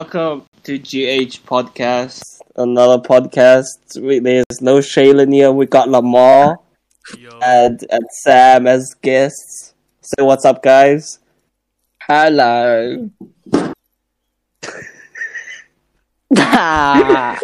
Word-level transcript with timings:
Welcome 0.00 0.46
to 0.62 0.78
GH 0.78 1.44
Podcast, 1.44 2.22
another 2.56 3.02
podcast. 3.02 4.00
We, 4.00 4.18
there's 4.18 4.62
no 4.62 4.78
Shaylin 4.78 5.30
here. 5.30 5.52
We 5.52 5.66
got 5.66 5.90
Lamar 5.90 6.58
Yo, 7.18 7.38
and, 7.44 7.84
and 7.90 8.04
Sam 8.10 8.66
as 8.66 8.94
guests. 9.02 9.74
Say 10.00 10.22
what's 10.22 10.46
up, 10.46 10.62
guys. 10.62 11.18
Hello. 12.00 13.10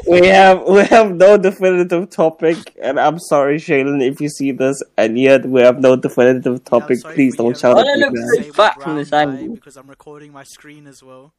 We 0.08 0.26
have 0.28 0.62
we 0.66 0.84
have 0.84 1.14
no 1.14 1.36
definitive 1.36 2.08
topic, 2.08 2.56
and 2.80 2.98
I'm 2.98 3.18
sorry, 3.18 3.58
Shaylin, 3.58 4.02
if 4.02 4.20
you 4.20 4.28
see 4.30 4.52
this, 4.52 4.82
and 4.96 5.18
yet 5.18 5.44
we 5.44 5.60
have 5.60 5.80
no 5.80 5.96
definitive 5.96 6.60
yeah, 6.62 6.70
topic. 6.70 6.98
sorry 7.00 7.14
Please 7.16 7.36
don't 7.36 7.58
shout 7.58 7.76
Why 7.76 7.82
at 7.82 7.84
don't 7.86 7.98
me. 8.14 8.20
it 8.20 8.24
look 8.24 8.40
man. 8.40 8.52
fat 8.52 8.82
from 8.82 8.96
this 8.96 9.12
angle? 9.12 9.56
Because 9.56 9.76
I'm 9.76 9.90
recording 9.90 10.32
my 10.32 10.44
screen 10.44 10.86
as 10.86 11.02
well. 11.02 11.34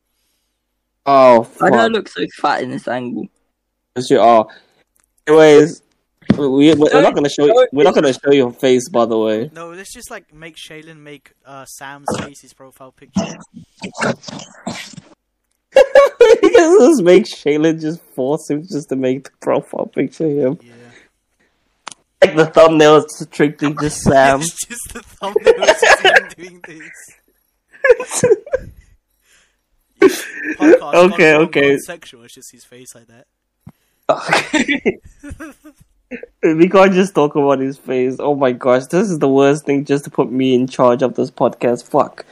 Oh, 1.10 1.50
Why 1.60 1.70
do 1.70 1.76
I 1.78 1.88
look 1.88 2.10
so 2.10 2.26
fat 2.42 2.64
in 2.64 2.72
this 2.72 2.86
angle? 2.86 3.28
Yes, 3.96 4.10
you 4.10 4.20
are. 4.20 4.46
Anyways, 5.26 5.82
we, 6.38 6.48
we, 6.50 6.74
we're 6.74 7.02
not 7.02 7.16
gonna 7.16 7.30
show 7.30 7.46
you, 7.46 7.68
we're 7.72 7.86
not 7.86 7.96
gonna 7.96 8.12
show 8.12 8.32
your 8.34 8.52
face, 8.52 8.90
by 8.90 9.06
the 9.06 9.18
way. 9.18 9.50
No, 9.54 9.70
let's 9.70 9.94
just 9.94 10.12
like 10.12 10.34
make 10.34 10.58
Shaylin 10.58 10.98
make 10.98 11.32
uh, 11.46 11.64
Sam's 11.64 12.08
face 12.20 12.42
his 12.42 12.54
profile 12.54 12.92
picture. 12.92 13.22
just 15.74 17.04
make 17.04 17.24
Shayla 17.24 17.80
just 17.80 18.02
force 18.14 18.50
him 18.50 18.64
just 18.64 18.90
to 18.90 18.98
make 18.98 19.24
the 19.24 19.32
profile 19.40 19.86
picture 19.86 20.28
him. 20.28 20.60
Yeah. 20.62 20.74
Like 22.22 22.36
the 22.36 22.48
thumbnail 22.48 22.98
is 22.98 23.18
strictly 23.18 23.74
just 23.76 24.02
Sam. 24.04 24.42
it's 24.42 24.68
just 24.68 24.94
the 24.94 25.02
thumbnail 25.04 25.64
is 25.64 25.80
just 25.80 26.02
him 26.02 26.28
doing 26.36 26.62
this. 26.68 28.26
Podcast 30.00 31.12
Okay, 31.14 31.36
okay. 31.36 31.78
Sexual. 31.78 32.24
It's 32.24 32.34
just 32.36 32.52
his 32.52 32.64
face 32.64 32.96
like 32.96 33.08
that. 33.08 33.28
Okay. 34.10 35.00
we 36.56 36.70
can't 36.70 36.94
just 36.94 37.14
talk 37.14 37.36
about 37.36 37.60
his 37.60 37.78
face. 37.78 38.18
Oh 38.20 38.36
my 38.36 38.52
gosh, 38.52 38.86
this 38.86 39.10
is 39.10 39.20
the 39.20 39.28
worst 39.28 39.66
thing 39.66 39.86
just 39.86 40.06
to 40.06 40.10
put 40.10 40.32
me 40.32 40.56
in 40.56 40.68
charge 40.68 41.02
of 41.02 41.16
this 41.16 41.32
podcast. 41.32 41.84
Fuck. 41.84 42.26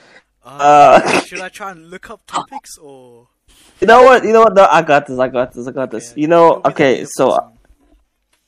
Uh, 0.44 1.02
Uh, 1.04 1.20
should 1.26 1.42
I 1.42 1.50
try 1.50 1.72
and 1.72 1.90
look 1.90 2.10
up 2.10 2.22
topics 2.28 2.78
or? 2.78 3.28
you 3.82 3.88
know 3.88 4.04
what? 4.04 4.24
You 4.24 4.32
know 4.32 4.42
what? 4.42 4.54
No, 4.54 4.68
I 4.70 4.82
got 4.82 5.08
this. 5.08 5.20
I 5.20 5.28
got 5.28 5.54
this. 5.54 5.68
I 5.68 5.72
got 5.72 5.92
this. 5.92 6.12
Okay, 6.12 6.22
You 6.22 6.28
know, 6.28 6.46
you'll 6.48 6.62
be 6.62 6.62
the 6.62 6.70
okay, 6.70 7.06
so 7.06 7.52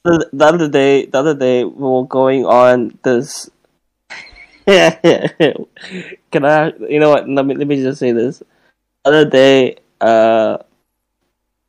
the, 0.03 0.29
the 0.31 0.45
other 0.45 0.69
day, 0.69 1.05
the 1.05 1.17
other 1.17 1.33
day 1.35 1.63
we 1.65 1.83
were 1.83 2.05
going 2.05 2.45
on 2.45 2.97
this. 3.03 3.49
Can 4.67 6.45
I? 6.45 6.71
You 6.89 6.99
know 6.99 7.09
what? 7.09 7.27
Let 7.27 7.45
me 7.45 7.55
let 7.55 7.67
me 7.67 7.81
just 7.81 7.99
say 7.99 8.11
this. 8.11 8.43
The 9.07 9.13
other 9.13 9.29
day, 9.29 9.77
uh, 10.01 10.57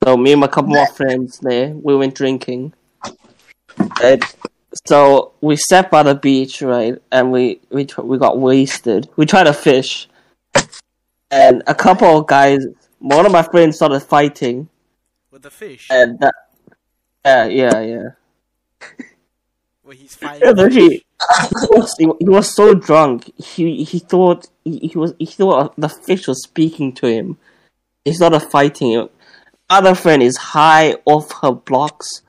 so 0.03 0.17
me 0.17 0.33
and 0.33 0.43
a 0.43 0.49
couple 0.49 0.73
more 0.73 0.89
friends 0.89 1.39
there, 1.39 1.69
we 1.69 1.95
went 1.95 2.17
drinking. 2.17 2.75
And 4.03 4.25
so 4.85 5.35
we 5.41 5.55
sat 5.55 5.89
by 5.89 6.03
the 6.03 6.17
beach, 6.17 6.63
right? 6.63 7.01
And 7.13 7.31
we 7.31 7.61
we 7.71 7.87
we 8.03 8.19
got 8.19 8.41
wasted. 8.41 9.09
We 9.15 9.25
tried 9.25 9.45
to 9.45 9.53
fish, 9.53 10.09
and 11.31 11.63
a 11.69 11.77
couple 11.77 12.09
of 12.19 12.27
guys, 12.27 12.67
one 12.99 13.25
of 13.25 13.31
my 13.31 13.45
friends 13.45 13.77
started 13.77 14.01
fighting, 14.01 14.69
with 15.31 15.43
the 15.43 15.51
fish, 15.53 15.87
and 15.93 16.19
that, 16.19 16.35
yeah, 17.25 17.47
yeah, 17.47 17.81
yeah. 17.81 18.09
where 19.83 19.95
he's 19.95 20.15
fighting. 20.17 21.03
He 21.61 21.67
was, 21.71 21.95
he, 21.99 22.29
was 22.29 22.55
so 22.55 22.75
drunk. 22.75 23.33
He 23.37 23.83
he 23.83 23.99
thought 23.99 24.49
he, 24.65 24.79
he 24.79 24.99
was 24.99 25.15
he 25.19 25.27
thought 25.27 25.75
the 25.77 25.89
fish 25.89 26.29
was 26.29 26.43
speaking 26.43 26.93
to 26.95 27.07
him. 27.07 27.39
He 28.05 28.13
started 28.13 28.41
fighting 28.41 28.93
him. 28.93 29.09
Other 29.69 29.95
friend 29.95 30.23
is 30.23 30.37
high 30.37 30.95
off 31.05 31.33
her 31.43 31.53
blocks. 31.53 32.23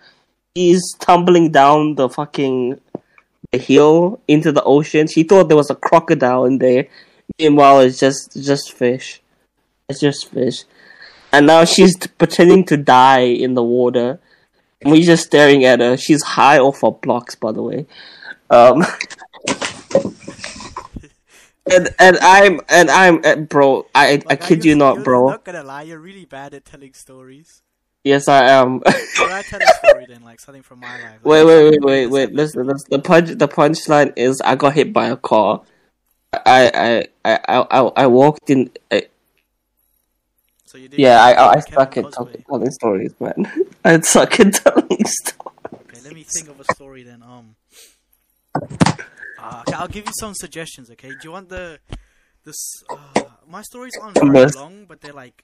He's 0.56 0.82
tumbling 1.00 1.52
down 1.52 1.96
the 1.96 2.10
fucking 2.10 2.82
the 3.52 3.58
hill 3.58 4.20
into 4.28 4.52
the 4.52 4.64
ocean. 4.64 5.08
She 5.08 5.24
thought 5.24 5.48
there 5.48 5.58
was 5.58 5.70
a 5.70 5.76
crocodile 5.76 6.46
in 6.46 6.58
there. 6.58 6.88
Meanwhile, 7.38 7.82
it's 7.82 8.00
just 8.00 8.42
just 8.42 8.74
fish. 8.74 9.22
It's 9.88 10.00
just 10.00 10.30
fish. 10.32 10.64
And 11.32 11.46
now 11.46 11.64
she's 11.66 11.96
pretending 11.96 12.66
to 12.66 12.78
die 12.78 13.22
in 13.22 13.54
the 13.54 13.64
water. 13.64 14.20
And 14.82 14.92
we're 14.92 15.04
just 15.04 15.28
staring 15.28 15.64
at 15.66 15.80
her. 15.80 15.98
She's 15.98 16.24
high 16.24 16.58
off 16.58 16.82
her 16.82 16.92
blocks, 16.92 17.36
by 17.36 17.52
the 17.52 17.62
way. 17.62 17.86
Um, 18.50 18.84
and 21.72 21.90
and 22.00 22.18
I'm 22.22 22.62
and 22.70 22.90
I'm 22.90 23.22
uh, 23.24 23.36
bro. 23.36 23.86
I 23.94 24.22
I 24.30 24.36
kid 24.36 24.66
you 24.66 24.76
not, 24.76 25.04
bro. 25.04 25.30
Not 25.30 25.44
gonna 25.44 25.64
lie, 25.64 25.84
you're 25.84 26.00
really 26.00 26.26
bad 26.26 26.54
at 26.54 26.66
telling 26.66 26.94
stories. 26.94 27.62
Yes, 28.04 28.28
I 28.28 28.50
am. 28.50 28.80
Can 28.80 29.32
I 29.32 29.42
tell 29.42 29.62
a 29.62 29.68
story 29.68 30.06
then, 30.08 30.24
like 30.24 30.40
something 30.40 30.64
from 30.64 30.80
my 30.80 30.98
life? 30.98 31.20
wait, 31.24 31.44
Like, 31.44 31.48
wait, 31.48 31.70
wait, 31.70 31.82
wait, 31.82 32.08
wait. 32.08 32.34
Listen, 32.34 32.66
listen. 32.66 32.88
The 32.90 33.00
punch, 33.00 33.30
the 33.30 33.48
punchline 33.48 34.14
is 34.16 34.42
I 34.42 34.56
got 34.56 34.74
hit 34.74 34.94
by 34.94 35.10
a 35.10 35.18
car. 35.18 35.62
I 36.34 36.72
I 36.74 37.08
I 37.26 37.40
I 37.48 37.68
I, 37.70 37.80
I 38.04 38.08
walked 38.08 38.50
in. 38.50 38.72
I. 38.90 39.08
So 40.66 40.78
you 40.78 40.88
did. 40.88 41.00
yeah, 41.00 41.22
I 41.22 41.32
I, 41.34 41.54
I 41.56 41.60
suck 41.60 41.98
at 41.98 42.12
talking, 42.12 42.44
telling 42.50 42.72
stories, 42.72 43.14
man. 43.20 43.52
I 43.86 44.00
suck 44.00 44.40
at 44.40 44.54
telling 44.64 45.06
stories. 45.06 45.34
Okay, 45.74 46.02
let 46.04 46.14
me 46.14 46.24
think 46.24 46.48
of 46.50 46.60
a 46.60 46.74
story 46.74 47.04
then. 47.04 47.22
Um. 47.22 47.56
Uh, 48.56 49.64
okay, 49.68 49.74
I'll 49.74 49.88
give 49.88 50.06
you 50.06 50.12
some 50.20 50.34
suggestions. 50.34 50.90
Okay, 50.92 51.10
do 51.10 51.18
you 51.24 51.32
want 51.32 51.50
the 51.50 51.80
this? 52.46 52.58
Uh, 52.90 53.24
my 53.48 53.62
stories 53.62 53.94
aren't 54.02 54.16
very 54.16 54.30
long, 54.56 54.86
but 54.86 55.02
they're 55.02 55.14
like 55.14 55.44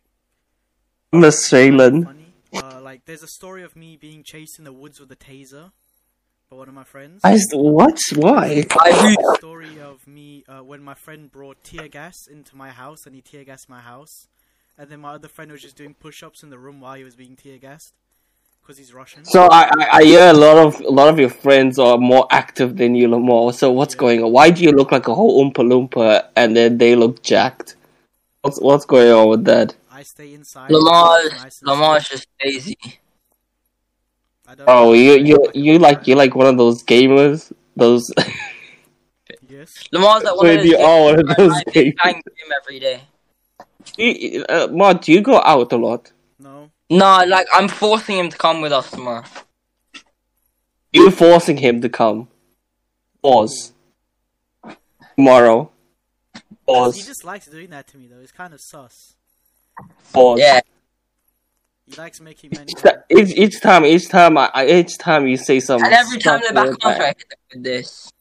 Miss 1.12 1.50
Shaylin. 1.50 2.26
Uh, 2.54 2.80
like 2.82 3.06
there's 3.06 3.24
a 3.24 3.28
story 3.28 3.64
of 3.64 3.76
me 3.76 3.98
being 3.98 4.24
chased 4.24 4.58
in 4.60 4.66
the 4.66 4.74
woods 4.74 5.00
with 5.00 5.12
a 5.12 5.16
taser 5.16 5.72
by 6.50 6.58
one 6.58 6.68
of 6.68 6.74
my 6.74 6.84
friends. 6.84 7.22
I 7.24 7.32
I 7.32 7.34
s- 7.36 7.48
what? 7.54 8.00
Why? 8.16 8.66
I 8.80 9.16
do. 9.18 9.36
story 9.38 9.80
of 9.80 10.08
me 10.08 10.44
uh, 10.48 10.64
when 10.64 10.82
my 10.82 10.94
friend 10.94 11.32
brought 11.32 11.64
tear 11.64 11.88
gas 11.88 12.16
into 12.32 12.56
my 12.56 12.70
house 12.70 13.06
and 13.06 13.16
he 13.16 13.22
tear 13.22 13.44
gassed 13.44 13.70
my 13.70 13.82
house, 13.82 14.28
and 14.78 14.90
then 14.90 15.00
my 15.02 15.14
other 15.14 15.28
friend 15.28 15.52
was 15.52 15.62
just 15.62 15.76
doing 15.76 15.94
push-ups 15.94 16.44
in 16.44 16.50
the 16.50 16.60
room 16.60 16.80
while 16.82 16.96
he 16.96 17.04
was 17.04 17.16
being 17.16 17.36
tear 17.36 17.58
gassed 17.58 17.94
because 18.66 18.78
he's 18.80 18.94
Russian. 18.94 19.24
So 19.26 19.44
I, 19.52 19.70
I 19.80 19.88
I 20.00 20.04
hear 20.04 20.28
a 20.30 20.34
lot 20.34 20.58
of 20.58 20.80
a 20.82 20.90
lot 20.90 21.08
of 21.10 21.20
your 21.20 21.30
friends 21.30 21.78
are 21.78 21.98
more 21.98 22.26
active 22.32 22.78
than 22.78 22.96
you, 22.96 23.08
Lamar. 23.08 23.54
So 23.54 23.72
what's 23.72 23.94
going 23.94 24.24
on? 24.24 24.32
Why 24.32 24.50
do 24.50 24.64
you 24.64 24.72
look 24.72 24.92
like 24.92 25.08
a 25.08 25.14
whole 25.14 25.44
oompa 25.44 25.62
loompa 25.72 26.28
and 26.36 26.58
then 26.58 26.78
they 26.80 26.96
look 26.96 27.22
jacked? 27.22 27.76
What's 28.42 28.60
what's 28.60 28.86
going 28.86 29.12
on 29.12 29.30
with 29.30 29.46
that? 29.46 29.76
I 29.92 30.04
stay 30.04 30.34
inside. 30.34 30.72
Lamar, 30.72 31.20
nice 31.30 31.62
and 31.62 31.70
Lamar's 31.70 32.08
slow. 32.08 32.16
just 32.18 32.28
lazy. 32.44 32.78
I 34.48 34.56
don't 34.56 34.68
Oh, 34.68 34.86
know. 34.88 34.94
you 34.94 35.14
you 35.18 35.52
you 35.54 35.80
like 35.80 36.08
you 36.08 36.16
like 36.16 36.36
one 36.36 36.48
of 36.48 36.58
those 36.58 36.84
gamers. 36.84 37.52
Those 37.76 38.12
Yes. 39.50 39.74
Lamar's 39.92 40.24
like 40.24 40.36
one 40.36 40.46
Wait, 40.46 40.58
of 40.60 40.62
those. 40.64 40.72
you 40.72 40.78
are 40.78 41.04
one 41.04 41.20
of 41.20 41.38
those 41.38 41.54
I 41.54 41.64
big 41.74 41.88
gamers. 41.96 42.04
bang 42.04 42.16
him 42.16 42.52
every 42.62 42.80
day. 42.80 43.02
You- 43.98 44.46
uh, 44.50 44.68
Mar, 44.72 44.94
do 44.96 45.12
you 45.12 45.22
go 45.22 45.40
out 45.42 45.72
a 45.72 45.78
lot? 45.78 46.12
No. 46.90 47.20
No, 47.20 47.26
like 47.26 47.48
I'm 47.54 47.68
forcing 47.68 48.18
him 48.18 48.30
to 48.30 48.38
come 48.38 48.62
with 48.62 48.72
us 48.72 48.92
tomorrow. 48.92 49.24
You're 50.94 51.12
forcing 51.12 51.58
him 51.58 51.82
to 51.82 51.90
come? 51.90 52.28
Pause. 53.22 53.74
Tomorrow. 55.18 55.72
He 56.68 57.02
just 57.02 57.24
likes 57.24 57.48
doing 57.48 57.70
that 57.72 57.88
to 57.90 57.98
me 57.98 58.08
though. 58.08 58.20
It's 58.22 58.32
kind 58.32 58.54
of 58.54 58.62
sus. 58.62 59.16
Pause. 60.14 60.40
Yeah, 60.40 60.60
He 61.86 61.96
likes 61.96 62.22
making 62.22 62.54
Each, 62.54 62.74
each, 63.10 63.38
each 63.38 63.62
time, 63.62 63.86
each 63.86 64.08
time, 64.10 64.38
I, 64.38 64.50
I- 64.54 64.68
each 64.68 64.98
time 64.98 65.28
you 65.28 65.38
say 65.38 65.60
something. 65.60 65.86
and 65.86 65.94
every 65.94 66.18
time 66.20 66.40
they're 66.42 66.54
back 66.54 66.74
stuff 66.74 66.96
on, 66.96 67.02
I 67.02 67.08
hit 67.08 67.18
them 67.30 67.40
with 67.54 67.64
this. 67.64 68.12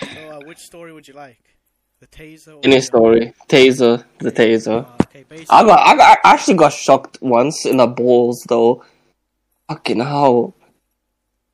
So, 0.00 0.30
uh, 0.30 0.40
which 0.46 0.58
story 0.58 0.92
would 0.92 1.06
you 1.06 1.14
like? 1.14 1.38
The 2.00 2.06
taser. 2.06 2.56
Or 2.56 2.60
Any 2.64 2.76
the- 2.76 2.82
story, 2.82 3.34
taser, 3.48 4.04
the 4.18 4.32
taser. 4.32 4.86
Uh, 4.86 4.97
okay, 5.18 5.26
basically. 5.28 5.56
I 5.56 5.64
got, 5.64 5.86
I 5.86 5.96
got, 5.96 6.18
I 6.24 6.32
actually 6.32 6.54
got 6.54 6.72
shocked 6.72 7.18
once 7.20 7.66
in 7.66 7.78
the 7.78 7.86
balls 7.86 8.44
though. 8.48 8.84
Fucking 9.68 10.00
hell. 10.00 10.54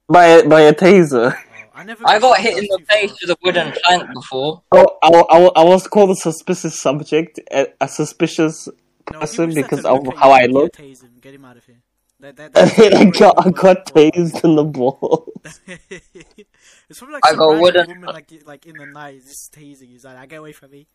By 0.09 0.27
a, 0.27 0.49
by 0.49 0.61
a 0.63 0.75
taser. 0.75 1.35
Oh, 1.37 1.63
I 1.75 1.85
never. 1.85 2.07
I 2.07 2.19
got 2.19 2.39
hit 2.39 2.59
in 2.59 2.65
the 2.65 2.79
face 2.89 3.13
with 3.21 3.31
a 3.31 3.37
wooden 3.43 3.73
plank 3.83 4.13
before. 4.15 4.63
Oh, 4.71 4.99
I, 5.03 5.09
I, 5.09 5.63
I 5.63 5.65
was 5.65 5.89
called 5.89 6.11
a 6.11 6.15
suspicious 6.17 6.81
subject, 6.81 7.41
a, 7.51 7.69
a 7.81 7.89
suspicious 7.89 8.69
person 9.07 9.49
people 9.49 9.63
just 9.63 9.71
because 9.71 9.85
of 9.85 9.99
to 9.99 10.05
look 10.05 10.15
at 10.15 10.21
how 10.21 10.31
I 10.31 10.43
and 10.43 10.53
look. 10.53 10.77
Get 11.21 11.35
him 11.35 11.45
out 11.45 11.57
of 11.57 11.65
here. 11.65 11.81
That, 12.21 12.37
that, 12.37 12.57
And 12.57 12.71
that's 12.71 12.95
I 12.97 13.05
got, 13.07 13.47
I 13.47 13.51
got 13.51 13.87
tased 13.87 14.45
in 14.45 14.55
the 14.55 14.65
balls. 14.65 15.29
it's 15.69 16.99
probably 16.99 17.15
like 17.15 17.27
I 17.27 17.31
some 17.31 17.39
got 17.39 17.47
random 17.49 17.61
wooden- 17.63 17.89
woman 17.89 18.15
like 18.15 18.33
like 18.47 18.67
in 18.67 18.77
the 18.77 18.87
night 18.87 19.23
just 19.23 19.53
tasing. 19.53 19.89
He's 19.89 20.05
like, 20.05 20.17
"I 20.17 20.27
get 20.27 20.39
away 20.39 20.53
from 20.53 20.71
me." 20.71 20.87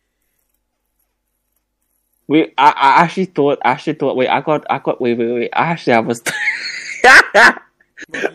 Wait, 2.30 2.54
I, 2.60 2.70
I 2.70 3.02
actually 3.04 3.26
thought, 3.26 3.58
I 3.66 3.72
actually 3.72 3.94
thought, 3.94 4.16
wait, 4.16 4.28
I 4.30 4.40
got, 4.42 4.64
I 4.70 4.78
got, 4.78 5.02
wait, 5.02 5.18
wait, 5.18 5.34
wait, 5.34 5.50
I 5.52 5.66
actually 5.66 5.94
have 5.94 6.08
a. 6.08 6.14
St- 6.14 6.30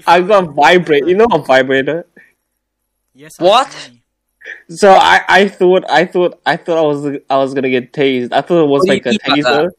I 0.04 0.20
got 0.20 0.44
it. 0.44 0.50
vibrate. 0.50 1.06
You 1.06 1.14
know 1.16 1.26
a 1.30 1.38
vibrator. 1.38 2.04
Yes. 3.14 3.34
I 3.38 3.44
What? 3.44 3.70
see. 3.70 4.02
So 4.68 4.90
I, 4.90 5.20
I 5.28 5.48
thought, 5.48 5.84
I 5.88 6.06
thought, 6.06 6.40
I 6.44 6.56
thought 6.56 6.76
I 6.76 6.80
was, 6.82 7.18
I 7.30 7.36
was 7.36 7.54
gonna 7.54 7.70
get 7.70 7.92
tased. 7.92 8.32
I 8.32 8.40
thought 8.40 8.64
it 8.64 8.68
was 8.68 8.80
What 8.80 8.88
like 8.88 9.06
a 9.06 9.10
taser. 9.10 9.70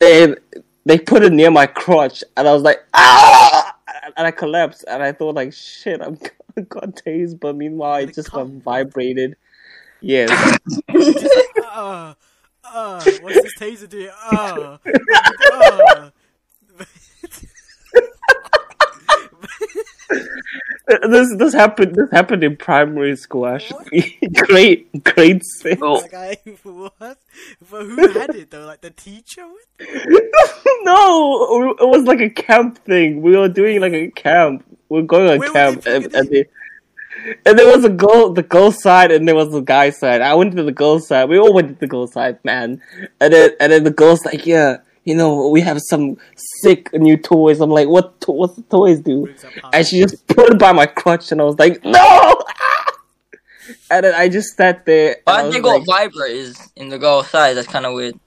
and 0.00 0.38
they 0.86 0.98
put 0.98 1.24
it 1.24 1.32
near 1.32 1.50
my 1.50 1.66
crotch, 1.66 2.22
and 2.36 2.46
I 2.46 2.52
was 2.52 2.62
like, 2.62 2.84
ah, 2.94 3.76
and 4.16 4.28
I 4.28 4.30
collapsed, 4.30 4.84
and 4.86 5.02
I 5.02 5.10
thought 5.10 5.34
like, 5.34 5.52
shit, 5.52 6.00
I'm 6.00 6.14
gonna 6.54 6.66
got 6.68 6.94
tased, 6.94 7.40
but 7.40 7.56
meanwhile 7.56 7.98
Did 7.98 8.10
it 8.10 8.12
it 8.12 8.14
just 8.14 8.30
got 8.30 8.46
vibrated. 8.46 9.34
Yes, 10.00 10.30
uh, 12.72 13.02
what's 13.20 13.42
this 13.42 13.54
taser 13.58 13.88
doing? 13.88 14.10
Uh, 14.30 14.78
uh. 15.52 16.10
this 21.08 21.34
this 21.36 21.54
happened. 21.54 21.94
This 21.94 22.10
happened 22.10 22.44
in 22.44 22.56
primary 22.56 23.16
school. 23.16 23.46
Actually, 23.46 24.18
grade 24.34 24.86
grade 25.04 25.42
six. 25.44 25.80
Oh. 25.82 25.94
Like, 25.94 26.14
I, 26.14 26.36
what? 26.62 27.18
But 27.70 27.84
who 27.84 28.08
had 28.08 28.34
it 28.34 28.50
though? 28.50 28.66
Like 28.66 28.80
the 28.80 28.90
teacher? 28.90 29.46
no, 30.82 31.74
it 31.80 31.88
was 31.88 32.04
like 32.04 32.20
a 32.20 32.30
camp 32.30 32.78
thing. 32.84 33.22
We 33.22 33.36
were 33.36 33.48
doing 33.48 33.80
like 33.80 33.92
a 33.92 34.10
camp. 34.10 34.64
We 34.88 35.00
are 35.00 35.02
going 35.02 35.30
on 35.30 35.38
Where 35.38 35.50
camp, 35.50 35.86
and, 35.86 36.14
and, 36.14 36.28
they, 36.28 36.46
and 37.46 37.58
there 37.58 37.66
was 37.66 37.84
a 37.84 37.88
girl, 37.88 38.32
the 38.32 38.42
girl 38.42 38.72
side, 38.72 39.10
and 39.10 39.26
there 39.26 39.34
was 39.34 39.50
the 39.52 39.60
guy 39.60 39.90
side. 39.90 40.20
I 40.20 40.34
went 40.34 40.54
to 40.56 40.62
the 40.62 40.72
girl 40.72 40.98
side. 41.00 41.28
We 41.28 41.38
all 41.38 41.52
went 41.52 41.68
to 41.68 41.74
the 41.74 41.86
girl 41.86 42.06
side, 42.06 42.38
man. 42.44 42.80
And 43.20 43.32
then 43.32 43.50
and 43.60 43.72
then 43.72 43.84
the 43.84 43.90
girl's 43.90 44.24
like, 44.24 44.46
yeah, 44.46 44.78
you 45.04 45.14
know, 45.14 45.48
we 45.48 45.60
have 45.60 45.78
some 45.88 46.16
sick 46.62 46.92
new 46.92 47.16
toys. 47.16 47.60
I'm 47.60 47.70
like, 47.70 47.88
what? 47.88 48.20
To- 48.22 48.32
what's 48.32 48.56
the 48.56 48.62
toys 48.62 49.00
do? 49.00 49.32
And 49.72 49.86
she 49.86 50.00
just 50.00 50.26
put 50.26 50.50
it 50.52 50.58
by 50.58 50.72
my 50.72 50.86
crotch, 50.86 51.32
and 51.32 51.40
I 51.40 51.44
was 51.44 51.58
like, 51.58 51.84
no. 51.84 52.42
And 53.90 54.04
then 54.04 54.14
I 54.14 54.28
just 54.28 54.56
sat 54.56 54.84
there. 54.84 55.16
I 55.26 55.32
Why 55.40 55.42
was 55.44 55.54
they 55.54 55.60
got 55.60 55.86
like, 55.86 56.12
vibrators 56.12 56.70
in 56.76 56.90
the 56.90 56.98
girl 56.98 57.22
side? 57.22 57.54
That's 57.56 57.66
kind 57.68 57.86
of 57.86 57.94
weird. 57.94 58.18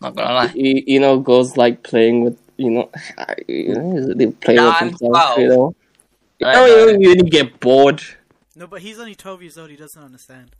Not 0.00 0.14
gonna 0.14 0.34
lie. 0.34 0.52
you, 0.54 0.82
you 0.86 1.00
know, 1.00 1.20
girls 1.20 1.56
like 1.56 1.82
playing 1.82 2.22
with, 2.24 2.38
you 2.58 2.70
know, 2.70 2.90
you 3.48 3.74
know 3.74 4.12
they 4.14 4.26
play 4.26 4.54
Nah, 4.56 4.66
with 4.68 4.76
I'm 4.82 4.88
themselves, 4.88 5.38
you 5.38 5.46
12. 5.46 5.48
know. 5.48 5.54
Oh, 5.56 5.74
you 6.38 6.46
I 6.46 6.52
know, 6.54 6.66
know. 6.66 6.86
when 6.86 7.00
you, 7.00 7.08
when 7.10 7.18
you 7.24 7.30
get 7.30 7.60
bored. 7.60 8.02
No, 8.56 8.66
but 8.66 8.82
he's 8.82 8.98
only 8.98 9.14
12 9.14 9.42
years 9.42 9.58
old. 9.58 9.70
He 9.70 9.76
doesn't 9.76 10.02
understand. 10.02 10.54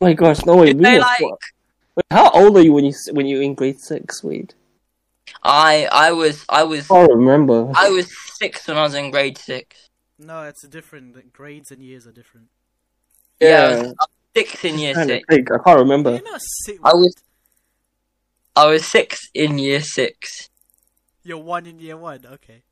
Oh 0.00 0.06
my 0.06 0.12
gosh, 0.14 0.44
no 0.44 0.56
way. 0.56 0.66
Did 0.66 0.78
We 0.78 0.84
they 0.84 0.94
were 0.94 1.00
like? 1.00 1.18
four- 1.18 1.38
Wait, 1.96 2.04
how 2.10 2.30
old 2.30 2.56
are 2.56 2.60
you 2.60 2.72
when 2.72 2.84
you 2.84 2.92
when 3.12 3.26
you're 3.26 3.42
in 3.42 3.54
grade 3.54 3.78
six? 3.80 4.22
Wait, 4.24 4.54
I 5.44 5.88
I 5.92 6.10
was 6.10 6.44
I 6.48 6.64
was 6.64 6.90
I 6.90 7.06
don't 7.06 7.18
remember. 7.18 7.70
I 7.76 7.88
was 7.90 8.10
six 8.36 8.66
when 8.66 8.76
I 8.76 8.82
was 8.82 8.94
in 8.94 9.12
grade 9.12 9.38
six. 9.38 9.88
No, 10.18 10.42
it's 10.42 10.64
a 10.64 10.68
different. 10.68 11.14
the 11.14 11.22
grades 11.22 11.70
and 11.70 11.80
years 11.82 12.06
are 12.06 12.12
different. 12.12 12.48
Yeah, 13.40 13.48
I 13.48 13.50
yeah, 13.50 13.68
was, 13.68 13.86
I 13.86 13.86
was 13.86 14.08
six 14.36 14.64
in 14.64 14.78
year 14.78 14.94
six. 14.94 15.24
I 15.30 15.36
can't 15.64 15.78
remember. 15.78 16.10
You're 16.14 16.22
not 16.24 16.40
sick. 16.42 16.78
I 16.82 16.94
was- 16.94 17.14
I 18.56 18.66
was 18.66 18.86
six 18.86 19.28
in 19.34 19.58
year 19.58 19.80
six. 19.80 20.48
You're 21.24 21.38
one 21.38 21.66
in 21.66 21.78
year 21.78 21.96
one. 21.96 22.24
Okay. 22.26 22.62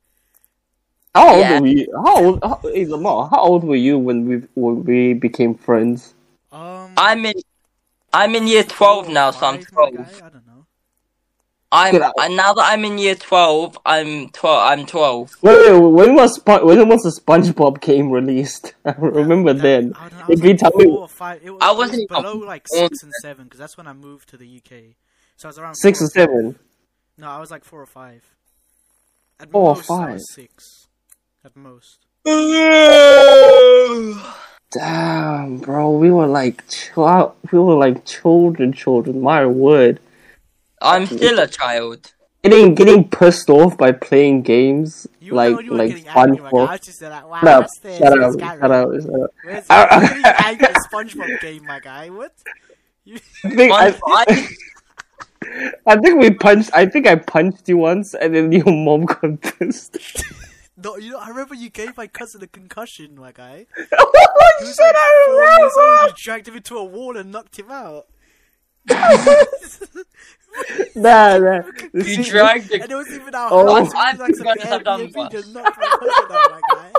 How 1.15 1.29
old 1.29 1.39
Yeah. 1.39 1.59
were 1.59 1.67
you? 1.67 1.87
How 2.05 2.23
old? 2.25 2.39
How, 2.43 2.59
hey, 2.63 2.85
Lamar, 2.87 3.27
how 3.29 3.41
old 3.41 3.63
were 3.63 3.75
you 3.75 3.99
when 3.99 4.25
we 4.27 4.35
when 4.55 4.83
we 4.83 5.13
became 5.13 5.55
friends? 5.55 6.13
Um. 6.51 6.93
I'm 6.97 7.25
in 7.25 7.33
I'm 8.13 8.35
in 8.35 8.47
year 8.47 8.63
twelve 8.63 9.09
now, 9.09 9.31
so 9.31 9.45
I'm 9.45 9.61
twelve. 9.63 9.95
guy? 9.95 10.03
I 10.17 10.29
don't 10.29 10.47
know. 10.47 10.65
I'm 11.71 12.03
I, 12.19 12.27
now 12.27 12.53
that 12.53 12.65
I'm 12.65 12.85
in 12.85 12.97
year 12.99 13.15
twelve, 13.15 13.77
I'm 13.85 14.29
twelve. 14.29 14.61
I'm 14.71 14.85
twelve. 14.85 15.31
Wait, 15.41 15.71
wait, 15.71 15.79
when 15.79 16.15
was 16.15 16.35
Spon- 16.35 16.65
when 16.65 16.87
was 16.87 17.01
the 17.03 17.21
SpongeBob 17.21 17.81
game 17.81 18.11
released? 18.11 18.73
I 18.85 18.91
remember 18.97 19.53
That- 19.53 19.61
then. 19.61 19.93
I 19.95 20.09
don't 20.09 20.19
I 20.19 20.21
If 20.23 20.27
was 20.29 20.41
you 20.41 20.49
like 20.49 20.57
tell 20.59 20.71
me- 20.75 20.85
or 20.85 21.07
five. 21.07 21.41
It 21.43 21.49
was, 21.51 21.59
I 21.61 21.69
was 21.71 21.77
wasn't 21.89 22.01
even 22.11 22.21
below 22.23 22.37
like 22.37 22.67
six 22.67 23.01
and 23.03 23.11
seven 23.21 23.45
because 23.45 23.59
that's 23.59 23.77
when 23.77 23.87
I 23.87 23.93
moved 23.93 24.29
to 24.29 24.37
the 24.37 24.47
UK. 24.57 24.95
So 25.37 25.47
I 25.47 25.49
was 25.49 25.57
around 25.59 25.75
Six 25.75 26.01
or 26.01 26.07
seven. 26.07 26.57
No, 27.17 27.27
I 27.29 27.39
was 27.39 27.49
like 27.51 27.63
four 27.63 27.81
or 27.81 27.85
five. 27.87 28.23
At 29.39 29.51
Four 29.51 29.69
or 29.69 29.75
five. 29.75 30.21
six. 30.21 30.82
At 31.45 31.55
most. 31.55 31.99
Damn, 34.71 35.57
bro, 35.57 35.91
we 35.91 36.09
were 36.09 36.25
like 36.25 36.67
child, 36.69 37.33
we 37.51 37.59
were 37.59 37.75
like 37.75 38.05
children, 38.05 38.71
children. 38.73 39.21
My 39.21 39.45
word, 39.45 39.99
I'm 40.81 41.05
still 41.05 41.37
a 41.39 41.47
child. 41.47 42.13
getting 42.43 42.73
getting 42.75 43.07
pissed 43.09 43.49
off 43.49 43.77
by 43.77 43.91
playing 43.91 44.41
games 44.43 45.05
You 45.19 45.33
like 45.33 45.51
know 45.51 45.59
you 45.59 45.73
like 45.75 46.05
fun 46.07 46.37
for. 46.37 46.65
like, 46.65 46.69
I 46.69 46.77
SpongeBob. 46.77 46.79
was 46.79 46.79
just 46.81 47.01
wow, 47.01 47.39
Shut 47.41 47.47
up! 47.47 47.67
Shut 47.83 48.01
up! 48.19 48.33
Shut 48.39 48.71
up! 48.71 48.89
Shut 49.01 49.21
up! 49.21 49.29
Where's 49.43 49.65
I- 49.69 49.87
I, 49.91 49.99
getting 50.07 50.25
angry 50.25 50.67
at 50.67 50.75
SpongeBob 50.91 51.41
game, 51.41 51.65
my 51.65 51.79
guy? 51.79 52.09
What? 52.09 52.33
You, 53.03 53.19
I 53.43 53.49
think 53.49 53.71
I, 53.73 53.93
I, 54.07 54.47
I 55.87 55.95
think 55.97 56.19
we 56.19 56.31
punched. 56.31 56.71
I 56.73 56.85
think 56.85 57.05
I 57.05 57.15
punched 57.17 57.67
you 57.69 57.77
once, 57.77 58.13
and 58.15 58.33
then 58.33 58.51
your 58.51 58.65
mom 58.65 59.05
got 59.05 59.41
pissed. 59.41 59.97
No, 60.83 60.97
you 60.97 61.11
know, 61.11 61.19
I 61.19 61.29
remember 61.29 61.55
you 61.55 61.69
gave 61.69 61.95
my 61.97 62.07
cousin 62.07 62.43
a 62.43 62.47
concussion, 62.47 63.15
my 63.15 63.31
guy. 63.31 63.65
He 64.59 64.65
oh 64.65 64.65
was 64.67 64.75
shit! 64.75 64.85
like 64.93 65.11
four 65.25 65.43
years 65.43 65.73
old. 65.77 65.99
I 65.99 66.09
You 66.09 66.13
dragged 66.15 66.47
him 66.47 66.55
into 66.55 66.77
a 66.77 66.83
wall 66.83 67.17
and 67.17 67.31
knocked 67.31 67.57
him 67.59 67.71
out. 67.71 68.05
Nah, 70.95 71.37
nah. 71.39 71.61
you 71.93 72.03
See, 72.03 72.23
dragged 72.23 72.71
And 72.79 72.83
the. 72.83 72.91
it 72.91 72.95
was 72.95 73.09
even 73.11 73.33
our 73.33 73.49
Oh. 73.51 73.65
house. 73.65 73.91
I'm 73.95 74.17
was 74.17 74.19
like 74.19 74.35
some 74.35 74.45
gonna 74.45 74.67
have 74.67 74.83
done 74.83 75.07
Airbnb 75.07 75.15
worse. 75.15 75.31
just 75.31 75.47
knocked 75.53 75.77
my 75.77 75.87
cousin 75.87 76.31
out, 76.31 76.51
my 76.51 76.61
guy. 76.75 76.91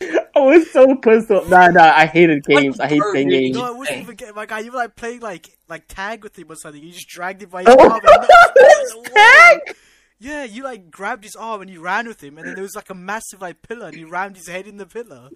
I 0.36 0.40
was 0.40 0.70
so 0.70 0.94
pissed 0.96 1.30
off. 1.30 1.48
Nah, 1.48 1.68
nah. 1.68 1.92
I 1.94 2.06
hated 2.06 2.44
games. 2.44 2.80
I 2.80 2.88
hate 2.88 3.02
playing 3.12 3.28
games. 3.28 3.56
No, 3.56 3.64
I 3.64 3.70
wasn't 3.70 4.00
even 4.00 4.16
getting 4.16 4.34
my 4.34 4.46
guy. 4.46 4.60
You 4.60 4.72
were 4.72 4.78
like 4.78 4.96
playing 4.96 5.20
like 5.20 5.56
like 5.68 5.84
tag 5.88 6.22
with 6.24 6.38
him 6.38 6.50
or 6.50 6.56
something. 6.56 6.82
You 6.82 6.90
just 6.92 7.08
dragged 7.08 7.42
him 7.42 7.50
by 7.50 7.62
his 7.64 7.68
Oh, 7.78 7.90
arm 7.90 7.92
and 7.92 8.02
knocked 8.04 8.58
him 8.58 8.64
against 8.66 8.92
the 8.92 8.98
wall. 8.98 9.04
tag? 9.14 9.76
Yeah, 10.18 10.44
you 10.44 10.64
like 10.64 10.90
grabbed 10.90 11.24
his 11.24 11.36
arm 11.36 11.60
and 11.62 11.70
you 11.70 11.80
ran 11.82 12.06
with 12.06 12.22
him, 12.22 12.38
and 12.38 12.46
then 12.46 12.54
there 12.54 12.62
was 12.62 12.74
like 12.76 12.90
a 12.90 12.94
massive 12.94 13.40
like 13.42 13.62
pillar, 13.62 13.88
and 13.88 13.96
you 13.96 14.08
rammed 14.08 14.36
his 14.36 14.48
head 14.48 14.66
in 14.66 14.76
the 14.78 14.86
pillar. 14.86 15.28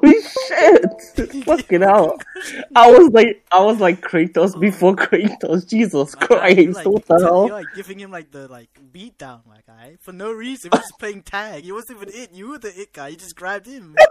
Holy 0.00 0.20
shit! 0.22 1.44
Fucking 1.44 1.80
hell! 1.80 2.18
I 2.74 2.90
was 2.90 3.10
like, 3.12 3.44
I 3.50 3.60
was 3.60 3.80
like 3.80 4.00
Kratos 4.00 4.58
before 4.58 4.94
Kratos. 4.94 5.68
Jesus 5.68 6.14
My 6.20 6.26
guy, 6.26 6.48
you, 6.48 6.72
Christ! 6.72 6.76
like, 6.76 6.86
what 6.86 7.06
the 7.06 7.18
hell? 7.18 7.46
you're 7.46 7.56
like 7.56 7.66
giving 7.74 7.98
him 7.98 8.10
like 8.10 8.30
the 8.30 8.48
like 8.48 8.70
beat 8.92 9.18
down, 9.18 9.42
my 9.46 9.60
guy, 9.66 9.96
for 10.00 10.12
no 10.12 10.32
reason. 10.32 10.70
He 10.70 10.76
was 10.76 10.86
just 10.86 10.98
playing 10.98 11.22
tag. 11.22 11.64
He 11.64 11.72
wasn't 11.72 12.02
even 12.02 12.14
it. 12.14 12.32
You 12.32 12.50
were 12.50 12.58
the 12.58 12.80
it 12.80 12.92
guy. 12.92 13.08
You 13.08 13.16
just 13.16 13.36
grabbed 13.36 13.66
him. 13.66 13.96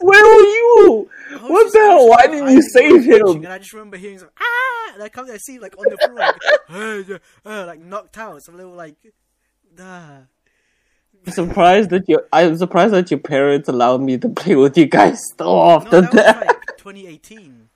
Where 0.00 0.24
were 0.24 0.42
you? 0.42 1.08
What 1.40 1.72
the 1.72 1.78
hell? 1.78 2.08
Why 2.10 2.26
didn't 2.26 2.52
you 2.52 2.62
save 2.62 3.04
him? 3.04 3.26
And 3.44 3.46
I 3.48 3.58
just 3.58 3.72
remember 3.72 3.96
hearing 3.96 4.18
some 4.18 4.30
ah, 4.38 4.92
and 4.94 5.02
I 5.02 5.08
come 5.08 5.30
I 5.30 5.38
see 5.38 5.58
like 5.58 5.78
on 5.78 5.84
the 5.88 5.96
floor, 5.96 6.18
like, 6.18 7.20
uh, 7.46 7.48
uh, 7.48 7.66
like 7.66 7.80
knocked 7.80 8.18
out. 8.18 8.42
Some 8.42 8.56
little 8.56 8.74
like, 8.74 8.96
nah. 9.76 10.22
I'm 11.26 11.32
surprised 11.32 11.90
that 11.90 12.08
your 12.08 12.24
I'm 12.32 12.56
surprised 12.56 12.92
that 12.94 13.10
your 13.10 13.20
parents 13.20 13.68
allowed 13.68 14.00
me 14.02 14.18
to 14.18 14.28
play 14.28 14.56
with 14.56 14.76
you 14.76 14.86
guys 14.86 15.20
so 15.38 15.44
No, 15.44 15.50
often. 15.52 16.04
that 16.12 16.36
was 16.38 16.46
like 16.46 16.76
2018. 16.78 17.68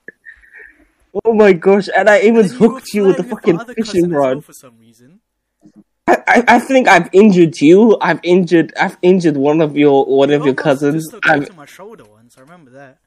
oh 1.25 1.33
my 1.33 1.53
gosh! 1.53 1.87
And 1.95 2.09
I 2.09 2.19
even 2.21 2.41
And 2.45 2.51
hooked 2.51 2.93
you 2.93 3.05
with 3.07 3.17
the 3.17 3.23
fucking 3.23 3.59
fishing 3.75 4.05
as 4.05 4.11
well 4.11 4.19
rod. 4.35 4.45
for 4.45 4.53
some 4.53 4.77
reason. 4.79 5.19
I, 6.07 6.17
I 6.27 6.43
I 6.55 6.59
think 6.59 6.87
I've 6.87 7.09
injured 7.11 7.59
you. 7.61 7.97
I've 8.01 8.19
injured 8.23 8.73
I've 8.79 8.97
injured 9.01 9.37
one 9.37 9.61
of 9.61 9.75
your 9.77 10.05
one 10.05 10.31
of 10.31 10.45
your 10.45 10.53
cousins. 10.55 11.07
I've, 11.23 11.55
my 11.55 11.65
shoulder 11.65 12.03
once. 12.05 12.37
I 12.37 12.41
remember 12.41 12.71
that. 12.71 12.97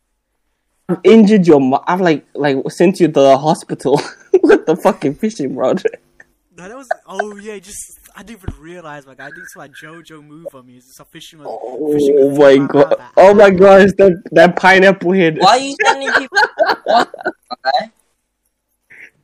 I've 0.89 1.01
injured 1.05 1.47
your. 1.47 1.61
Mo- 1.61 1.83
I've 1.87 2.01
like 2.01 2.27
like 2.35 2.57
sent 2.71 2.99
you 3.01 3.07
to 3.07 3.13
the 3.13 3.39
hospital 3.39 4.01
with 4.43 4.67
the 4.67 4.77
fucking 4.77 5.15
fishing 5.15 5.55
rod. 5.57 5.83
No, 6.57 6.69
that 6.69 6.77
was. 6.77 6.89
Oh 7.07 7.37
yeah, 7.37 7.59
just 7.59 7.99
I 8.15 8.23
didn't 8.23 8.43
even 8.43 8.61
realize. 8.61 9.07
Like 9.07 9.21
I 9.21 9.31
did 9.31 9.47
some 9.53 9.61
like 9.61 9.73
JoJo 9.73 10.25
move 10.27 10.47
on 10.55 10.67
me. 10.67 10.77
It's 10.77 10.87
just 10.87 11.01
a 11.01 11.05
fishing 11.05 11.41
rod. 11.41 11.59
fishing 11.93 12.19
Oh 12.21 12.31
my 12.37 12.67
god! 12.67 12.99
mouth. 12.99 13.13
Oh 13.17 13.35
my 13.35 13.51
gosh! 13.51 13.91
That 13.99 14.23
that 14.33 14.57
pineapple 14.57 15.13
head. 15.13 15.39
Why 15.39 15.51
are 15.51 15.59
you 15.59 15.77
sending 15.85 16.13
people? 16.19 16.39
Okay. 16.89 17.91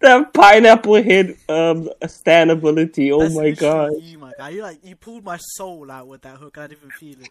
That 0.00 0.33
pineapple 0.33 1.02
head 1.02 1.37
um 1.49 1.88
stand 2.07 2.50
ability. 2.50 3.11
Oh 3.12 3.21
That's 3.21 3.35
my 3.35 3.50
god! 3.50 3.92
You, 4.00 4.18
my 4.18 4.33
guy. 4.38 4.50
You 4.50 4.62
like 4.62 4.78
you 4.85 4.97
pulled 4.97 5.25
my 5.25 5.37
soul 5.38 5.90
out 5.90 6.07
with 6.07 6.23
that 6.23 6.37
hook. 6.38 6.57
I 6.57 6.68
didn't 6.68 6.78
even 6.78 6.90
feel 6.90 7.21
it. 7.21 7.30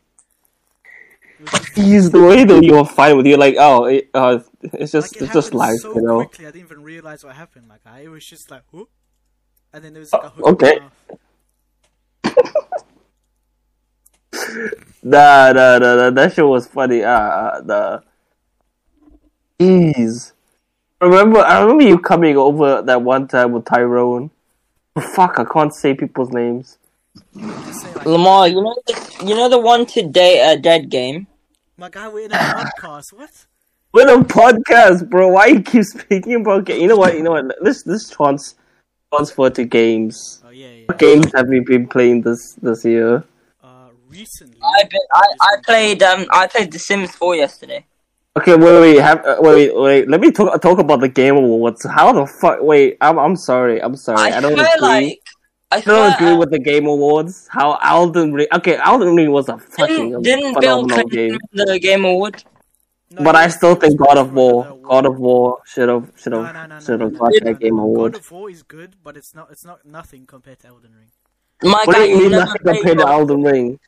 It 1.40 1.52
was 1.52 1.52
just- 1.52 1.74
Jeez, 1.76 2.12
the 2.12 2.22
way 2.22 2.44
that 2.44 2.64
you 2.64 2.74
were 2.76 2.84
fine 2.86 3.16
with 3.16 3.26
you, 3.26 3.38
like 3.38 3.56
oh, 3.58 3.86
it, 3.86 4.10
uh, 4.14 4.40
it's 4.62 4.92
just 4.92 5.14
like, 5.16 5.22
it 5.22 5.26
it's 5.26 5.34
just 5.34 5.48
happened 5.48 5.60
life, 5.60 5.80
so 5.80 5.96
you 5.96 6.02
know. 6.02 6.18
quickly. 6.26 6.46
I 6.46 6.52
didn't 6.52 6.66
even 6.66 6.84
realize 6.84 7.24
what 7.24 7.36
happened. 7.36 7.68
Like 7.70 7.82
I, 7.86 8.02
it 8.02 8.10
was 8.10 8.26
just 8.26 8.52
like 8.52 8.64
whoop, 8.72 8.90
and 9.72 9.84
then 9.84 9.94
there 9.94 10.02
was 10.02 10.12
like 10.12 10.24
a 10.24 10.30
hook. 10.30 10.46
okay. 10.62 10.80
In 12.38 12.52
my 12.54 12.62
mouth. 12.72 12.84
Nah, 15.04 15.52
nah, 15.54 15.78
nah, 15.80 15.96
nah, 15.96 16.10
that 16.10 16.34
shit 16.34 16.46
was 16.46 16.68
funny. 16.68 17.04
Ah, 17.04 17.18
uh 17.18 17.62
the 17.62 18.04
jeez. 19.60 20.34
Remember, 21.00 21.40
I 21.40 21.62
remember 21.62 21.84
you 21.84 22.00
coming 22.00 22.38
over 22.38 22.82
that 22.82 23.02
one 23.02 23.28
time 23.28 23.52
with 23.52 23.66
Tyrone. 23.66 24.32
Oh, 24.96 25.02
fuck, 25.02 25.38
I 25.40 25.46
can't 25.46 25.74
say 25.74 25.94
people's 25.94 26.32
names. 26.32 26.80
Just 27.36 27.82
say, 27.84 27.94
like, 27.94 28.06
Lamar, 28.06 28.48
you 28.48 28.62
know, 28.62 28.76
the, 28.88 29.26
you 29.26 29.36
know 29.36 29.48
the 29.48 29.60
one 29.60 29.86
today, 29.86 30.38
date 30.38 30.54
a 30.54 30.60
dead 30.60 30.90
game. 30.90 31.28
my 31.78 31.90
guy, 31.90 32.08
we're 32.08 32.26
in 32.26 32.32
a 32.32 32.36
podcast. 32.36 33.14
What? 33.14 33.46
With 33.94 34.10
a 34.10 34.24
podcast, 34.24 35.08
bro. 35.10 35.30
Why 35.30 35.48
you 35.48 35.62
keep 35.62 35.84
speaking 35.84 36.36
about 36.36 36.66
ga- 36.66 36.80
You 36.80 36.88
know 36.88 36.98
what? 36.98 37.16
You 37.16 37.24
know 37.24 37.32
what? 37.32 37.46
Let's 37.62 37.86
let's 37.86 38.10
trans 38.10 38.56
transfer 39.14 39.50
to 39.52 39.66
games. 39.66 40.42
Yeah, 40.58 40.70
yeah. 40.70 40.86
What 40.88 40.98
games 40.98 41.32
have 41.36 41.54
you 41.54 41.64
been 41.64 41.86
playing 41.86 42.24
this 42.24 42.54
this 42.54 42.84
year? 42.84 43.24
Uh, 43.64 43.90
recently. 44.10 44.58
I 44.64 44.84
been, 44.86 45.08
I, 45.14 45.26
I 45.42 45.56
played 45.64 46.02
um 46.02 46.26
I 46.32 46.48
played 46.48 46.72
The 46.72 46.80
Sims 46.80 47.12
4 47.16 47.36
yesterday. 47.36 47.86
Okay, 48.36 48.56
wait, 48.56 48.80
wait, 48.82 48.96
have, 48.98 49.24
uh, 49.24 49.38
wait, 49.40 49.54
wait, 49.54 49.76
wait. 49.76 50.10
Let 50.10 50.20
me 50.20 50.32
talk 50.32 50.60
talk 50.60 50.80
about 50.80 51.02
the 51.02 51.10
game 51.10 51.38
awards. 51.38 51.86
How 51.86 52.12
the 52.12 52.26
fuck? 52.26 52.58
Wait, 52.62 52.98
I'm 53.02 53.20
I'm 53.20 53.36
sorry. 53.36 53.80
I'm 53.84 53.96
sorry. 53.96 54.32
I, 54.34 54.38
I, 54.38 54.42
don't 54.42 54.56
feel 54.56 54.66
agree. 54.66 54.82
like 54.82 55.22
I 55.70 55.78
I 55.78 55.82
don't 55.82 56.10
like, 56.10 56.16
agree 56.16 56.34
uh, 56.34 56.38
with 56.38 56.50
the 56.50 56.60
game 56.60 56.88
awards. 56.88 57.48
How 57.52 57.78
Elden 57.84 58.34
Ring? 58.34 58.48
Okay, 58.56 58.78
Elden 58.78 59.16
Ring 59.16 59.30
was 59.32 59.50
a 59.50 59.60
fucking 59.60 60.10
didn't, 60.10 60.24
didn't 60.24 60.60
Bill 60.60 60.82
phenomenal 60.82 60.90
Clinton 60.90 61.38
game. 61.38 61.40
the 61.54 61.80
Game 61.80 62.04
Award? 62.04 62.44
No, 63.10 63.24
But 63.24 63.36
I 63.36 63.48
still 63.48 63.76
think 63.76 63.98
God 63.98 64.18
of 64.18 64.34
War, 64.34 64.78
God 64.82 65.06
of. 65.06 65.18
War 65.18 65.60
should 65.66 65.88
have 65.88 66.12
should 66.18 66.34
have 66.34 66.54
no, 66.54 66.68
no, 66.68 66.80
should 66.80 67.00
have 67.00 67.14
no, 67.14 67.20
got 67.20 67.32
no, 67.32 67.40
that 67.40 67.46
no, 67.46 67.54
game 67.54 67.78
no. 67.78 67.84
award. 67.84 68.12
God 68.14 68.20
of 68.20 68.32
War 68.32 68.50
is 68.50 68.64
good, 68.64 68.96
but 69.02 69.16
it's 69.16 69.34
not. 69.34 69.50
It's 69.50 69.64
not 69.64 69.86
nothing 69.86 70.26
compared 70.26 70.60
to 70.60 70.68
Elden 70.68 70.94
Ring. 70.94 71.12
My 71.64 71.86
What 71.86 71.96
guy, 71.96 72.06
do 72.06 72.12
you 72.12 72.18
mean 72.20 72.32
never 72.32 72.46
nothing 72.46 72.62
compared 72.66 72.86
to 72.86 72.96
God 72.96 73.04
of 73.04 73.10
Elden 73.10 73.44
Ring? 73.44 73.80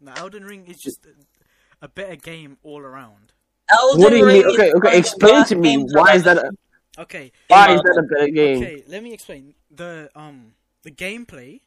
No, 0.00 0.12
Elden 0.16 0.44
Ring 0.44 0.66
is 0.66 0.78
just 0.80 1.04
a, 1.06 1.84
a 1.84 1.88
better 1.88 2.16
game 2.16 2.58
all 2.62 2.80
around. 2.80 3.32
Elden 3.68 4.00
What 4.00 4.10
do 4.10 4.16
you? 4.18 4.26
Ring 4.26 4.36
is 4.36 4.54
Okay, 4.54 4.72
okay. 4.74 4.98
Explain 4.98 5.44
to 5.46 5.56
me 5.56 5.76
why 5.78 6.14
is 6.14 6.22
that 6.22 6.38
a, 6.38 6.52
Okay. 6.98 7.32
why 7.48 7.74
is 7.74 7.82
that 7.82 7.98
a 7.98 8.02
better 8.02 8.28
game? 8.28 8.62
Okay, 8.62 8.84
let 8.86 9.02
me 9.02 9.12
explain 9.12 9.54
the 9.70 10.10
um 10.14 10.54
the 10.82 10.90
gameplay 10.90 11.60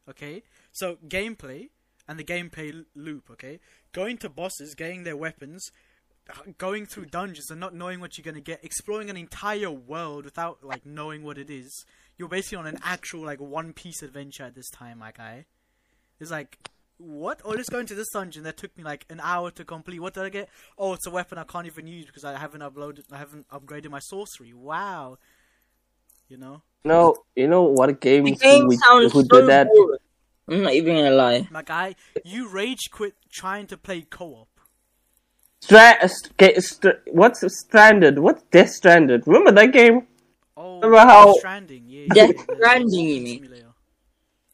Okay, 0.09 0.43
so 0.71 0.97
gameplay 1.07 1.69
and 2.07 2.19
the 2.19 2.23
gameplay 2.23 2.85
loop. 2.95 3.29
Okay, 3.31 3.59
going 3.91 4.17
to 4.19 4.29
bosses, 4.29 4.75
getting 4.75 5.03
their 5.03 5.17
weapons, 5.17 5.71
going 6.57 6.85
through 6.85 7.05
dungeons 7.05 7.49
and 7.49 7.59
not 7.59 7.73
knowing 7.73 7.99
what 7.99 8.17
you're 8.17 8.23
gonna 8.23 8.41
get, 8.41 8.63
exploring 8.63 9.09
an 9.09 9.17
entire 9.17 9.71
world 9.71 10.25
without 10.25 10.63
like 10.63 10.85
knowing 10.85 11.23
what 11.23 11.37
it 11.37 11.49
is. 11.49 11.85
You're 12.17 12.29
basically 12.29 12.57
on 12.57 12.67
an 12.67 12.79
actual 12.83 13.21
like 13.21 13.39
one 13.39 13.73
piece 13.73 14.01
adventure 14.03 14.43
at 14.43 14.55
this 14.55 14.69
time, 14.69 14.99
my 14.99 15.11
guy. 15.11 15.45
It's 16.19 16.31
like 16.31 16.57
what? 16.97 17.41
Oh, 17.43 17.51
let's 17.51 17.69
go 17.69 17.79
into 17.79 17.95
this 17.95 18.09
dungeon 18.11 18.43
that 18.43 18.57
took 18.57 18.77
me 18.77 18.83
like 18.83 19.05
an 19.09 19.19
hour 19.21 19.51
to 19.51 19.65
complete. 19.65 19.99
What 19.99 20.13
did 20.13 20.23
I 20.23 20.29
get? 20.29 20.49
Oh, 20.77 20.93
it's 20.93 21.07
a 21.07 21.11
weapon 21.11 21.37
I 21.37 21.43
can't 21.43 21.65
even 21.65 21.87
use 21.87 22.05
because 22.05 22.23
I 22.23 22.37
haven't 22.37 22.61
uploaded, 22.61 23.03
I 23.11 23.17
haven't 23.17 23.47
upgraded 23.49 23.89
my 23.89 23.99
sorcery. 23.99 24.53
Wow. 24.53 25.17
You 26.33 26.39
know, 26.39 26.63
No, 26.83 27.15
you 27.35 27.47
know 27.47 27.61
what 27.61 27.85
The 27.85 27.93
game 27.93 28.23
we, 28.23 28.33
sounds 28.33 29.13
who 29.13 29.21
so 29.21 29.21
did 29.21 29.47
that? 29.49 29.67
boring. 29.67 29.99
I'm 30.47 30.63
not 30.63 30.73
even 30.73 30.95
gonna 30.95 31.11
lie. 31.11 31.47
my 31.51 31.61
guy, 31.61 31.93
you 32.25 32.47
rage 32.49 32.89
quit 32.91 33.13
trying 33.31 33.67
to 33.67 33.77
play 33.77 34.01
co-op. 34.01 34.47
Stra- 35.61 36.09
st- 36.09 36.63
st- 36.63 36.95
what's 37.11 37.43
Stranded? 37.59 38.17
What's 38.17 38.41
Death 38.51 38.71
Stranded? 38.71 39.27
Remember 39.27 39.51
that 39.51 39.71
game? 39.73 40.07
Oh, 40.57 40.77
Remember 40.81 40.97
how- 41.07 41.25
Death 41.33 41.35
Stranding, 41.37 41.83
yeah. 41.87 42.07
Yeah, 42.15 42.27
the- 42.27 42.55
Stranding, 42.55 43.07
you 43.07 43.21
mean? 43.21 43.49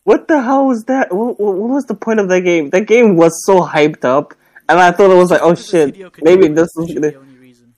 What 0.03 0.27
the 0.27 0.41
hell 0.41 0.65
was 0.67 0.83
that? 0.91 1.13
What, 1.15 1.39
what, 1.39 1.55
what 1.55 1.69
was 1.69 1.85
the 1.85 1.95
point 1.95 2.19
of 2.19 2.27
that 2.27 2.41
game? 2.41 2.71
That 2.71 2.87
game 2.87 3.15
was 3.15 3.31
so 3.45 3.61
hyped 3.61 4.03
up, 4.03 4.33
and 4.67 4.77
I 4.81 4.91
thought 4.91 5.11
it 5.11 5.15
was 5.23 5.31
like, 5.31 5.41
oh 5.41 5.55
shit, 5.55 5.95
Hideo 5.95 6.11
maybe 6.23 6.49
this 6.49 6.75
is 6.75 6.87
gonna. 6.93 7.11
the 7.11 7.15
only 7.19 7.37
reason. 7.37 7.73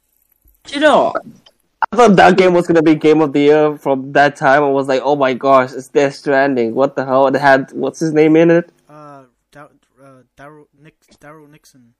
Do 0.64 0.74
you 0.74 0.80
know 0.82 1.04
what? 1.14 1.22
I 1.24 1.41
thought 1.96 2.16
that 2.16 2.38
game 2.38 2.54
was 2.54 2.68
gonna 2.68 2.82
be 2.82 2.96
game 2.96 3.22
of 3.22 3.34
the 3.34 3.42
year 3.42 3.78
from 3.78 4.14
that 4.14 4.36
time. 4.36 4.64
I 4.64 4.70
was 4.70 4.88
like, 4.88 5.02
oh 5.04 5.16
my 5.16 5.34
gosh, 5.34 5.74
it's 5.74 5.90
Death 5.90 6.16
Stranding. 6.16 6.74
What 6.74 6.96
the 6.96 7.06
hell? 7.06 7.28
It 7.28 7.36
had 7.36 7.72
what's 7.74 8.00
his 8.00 8.14
name 8.14 8.36
in 8.36 8.50
it? 8.50 8.72
Uh, 8.90 9.24
Dar- 9.52 9.72
uh 10.02 10.24
Daryl 10.38 10.66
Nick 10.82 10.96
Daryl 11.20 11.50
Nixon. 11.50 11.94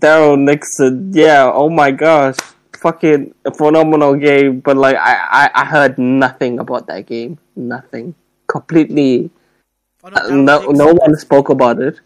Daryl 0.00 0.38
Nixon. 0.38 1.10
Yeah. 1.12 1.50
Oh 1.52 1.68
my 1.68 1.90
gosh, 1.90 2.36
fucking 2.78 3.34
phenomenal 3.56 4.14
game. 4.14 4.60
But 4.60 4.76
like, 4.76 4.96
I, 4.96 5.14
I 5.42 5.62
I 5.62 5.64
heard 5.64 5.98
nothing 5.98 6.58
about 6.60 6.86
that 6.86 7.06
game. 7.06 7.38
Nothing. 7.56 8.14
Completely. 8.46 9.30
Oh, 10.04 10.08
no, 10.10 10.16
Uh, 10.16 10.30
no, 10.30 10.70
no 10.70 10.92
one 10.94 11.14
spoke 11.16 11.48
about 11.48 11.80
it. 11.80 12.00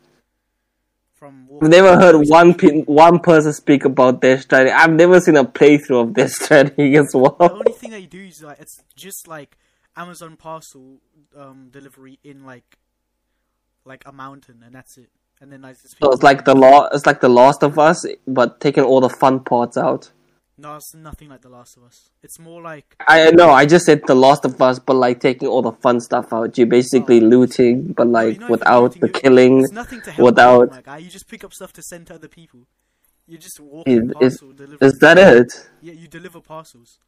I've 1.62 1.70
never 1.70 1.96
heard 1.96 2.16
one 2.28 2.54
pe- 2.54 2.82
one 2.82 3.18
person 3.20 3.52
speak 3.52 3.84
about 3.84 4.20
Death 4.20 4.42
Stranding. 4.42 4.74
I've 4.74 4.92
never 4.92 5.20
seen 5.20 5.36
a 5.36 5.44
playthrough 5.44 6.02
of 6.02 6.14
Death 6.14 6.32
Stranding 6.42 6.96
as 6.96 7.12
well. 7.14 7.36
The 7.38 7.52
only 7.52 7.72
thing 7.72 7.90
that 7.90 8.00
you 8.00 8.06
do 8.06 8.20
is 8.20 8.42
like 8.42 8.60
it's 8.60 8.82
just 8.94 9.26
like 9.28 9.56
Amazon 9.96 10.36
parcel 10.36 10.98
um 11.36 11.68
delivery 11.70 12.18
in 12.24 12.44
like 12.44 12.78
like 13.84 14.02
a 14.06 14.12
mountain, 14.12 14.62
and 14.64 14.74
that's 14.74 14.98
it. 14.98 15.10
And 15.40 15.52
then 15.52 15.62
like, 15.62 15.76
So 15.76 16.10
it's 16.10 16.22
like 16.22 16.44
the 16.44 16.54
law. 16.54 16.88
It's 16.92 17.06
like 17.06 17.20
the 17.20 17.28
Last 17.28 17.62
of 17.62 17.78
Us, 17.78 18.06
but 18.26 18.60
taking 18.60 18.84
all 18.84 19.00
the 19.00 19.10
fun 19.10 19.40
parts 19.40 19.76
out. 19.76 20.10
No, 20.58 20.76
it's 20.76 20.94
nothing 20.94 21.28
like 21.28 21.42
The 21.42 21.48
Last 21.50 21.76
of 21.76 21.82
Us. 21.84 22.08
It's 22.22 22.38
more 22.38 22.62
like 22.62 22.96
I 23.06 23.30
know. 23.30 23.50
I 23.50 23.66
just 23.66 23.84
said 23.84 24.00
the 24.06 24.14
Last 24.14 24.44
of 24.44 24.60
Us, 24.62 24.78
but 24.78 24.94
like 24.94 25.20
taking 25.20 25.48
all 25.48 25.62
the 25.62 25.72
fun 25.72 26.00
stuff 26.00 26.32
out. 26.32 26.56
You're 26.56 26.66
basically 26.66 27.20
Oh. 27.20 27.24
looting, 27.28 27.92
but 27.92 28.06
like 28.06 28.40
you're 28.40 28.48
without 28.48 28.82
looting, 28.82 29.00
the 29.02 29.08
killing. 29.10 29.60
It's 29.60 29.72
nothing 29.72 30.00
to 30.02 30.10
help 30.12 30.24
without- 30.24 30.60
you, 30.70 30.76
my 30.76 30.82
guy. 30.82 30.98
You 30.98 31.10
just 31.10 31.28
pick 31.28 31.44
up 31.44 31.52
stuff 31.52 31.72
to 31.74 31.82
send 31.82 32.06
to 32.08 32.14
other 32.14 32.28
people. 32.28 32.60
You 33.26 33.38
just 33.38 33.58
walk 33.60 33.86
Is, 33.88 33.98
is, 34.02 34.12
parcel 34.14 34.52
delivery. 34.52 34.78
is 34.86 34.98
that 35.00 35.18
it? 35.18 35.68
Yeah, 35.82 35.92
you 35.94 36.06
deliver 36.08 36.40
parcels. 36.40 37.00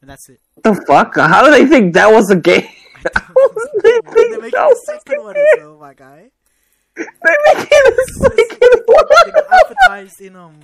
And 0.00 0.10
that's 0.10 0.28
it. 0.28 0.40
What 0.54 0.64
the 0.64 0.84
fuck? 0.86 1.16
How 1.16 1.44
do 1.44 1.50
they 1.50 1.64
think 1.66 1.94
that 1.94 2.12
was 2.12 2.30
a 2.30 2.36
game? 2.36 2.68
How 3.14 3.32
do 3.34 3.80
they 3.82 4.00
think 4.12 4.52
that 4.52 4.66
was 4.66 4.88
a 4.88 5.08
game? 5.08 5.20
as 5.28 5.62
oh 5.62 5.78
my 5.80 5.94
guy. 5.94 6.20
They're 6.20 6.22
making 6.22 6.22
the 6.22 6.24
second 6.24 6.32
They 6.96 7.04
got 9.32 9.44
advertised 9.52 10.20
in 10.20 10.36
um 10.36 10.58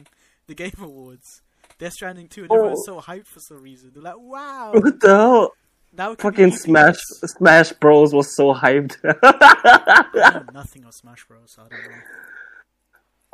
the 0.47 0.55
Game 0.55 0.73
Awards. 0.81 1.43
Death 1.79 1.93
Stranding 1.93 2.29
2 2.29 2.43
and 2.43 2.53
everyone's 2.53 2.85
Oh. 2.89 3.01
so 3.01 3.01
hyped 3.01 3.27
for 3.27 3.41
some 3.41 3.63
reason. 3.63 3.91
They're 3.95 4.03
like, 4.03 4.19
wow! 4.19 4.73
What 4.75 5.01
the 5.01 5.09
hell? 5.09 5.53
Now 5.97 6.11
could 6.11 6.21
Fucking 6.21 6.53
Smash 6.53 6.99
Smash 7.25 7.73
Bros 7.73 8.13
was 8.15 8.37
so 8.37 8.55
hyped. 8.55 8.97
I 9.05 10.09
know 10.15 10.45
nothing 10.55 10.85
of 10.85 10.95
Smash 10.95 11.25
Bros. 11.27 11.53
So 11.57 11.63
I 11.63 11.69
don't 11.69 11.83
know. 11.83 11.97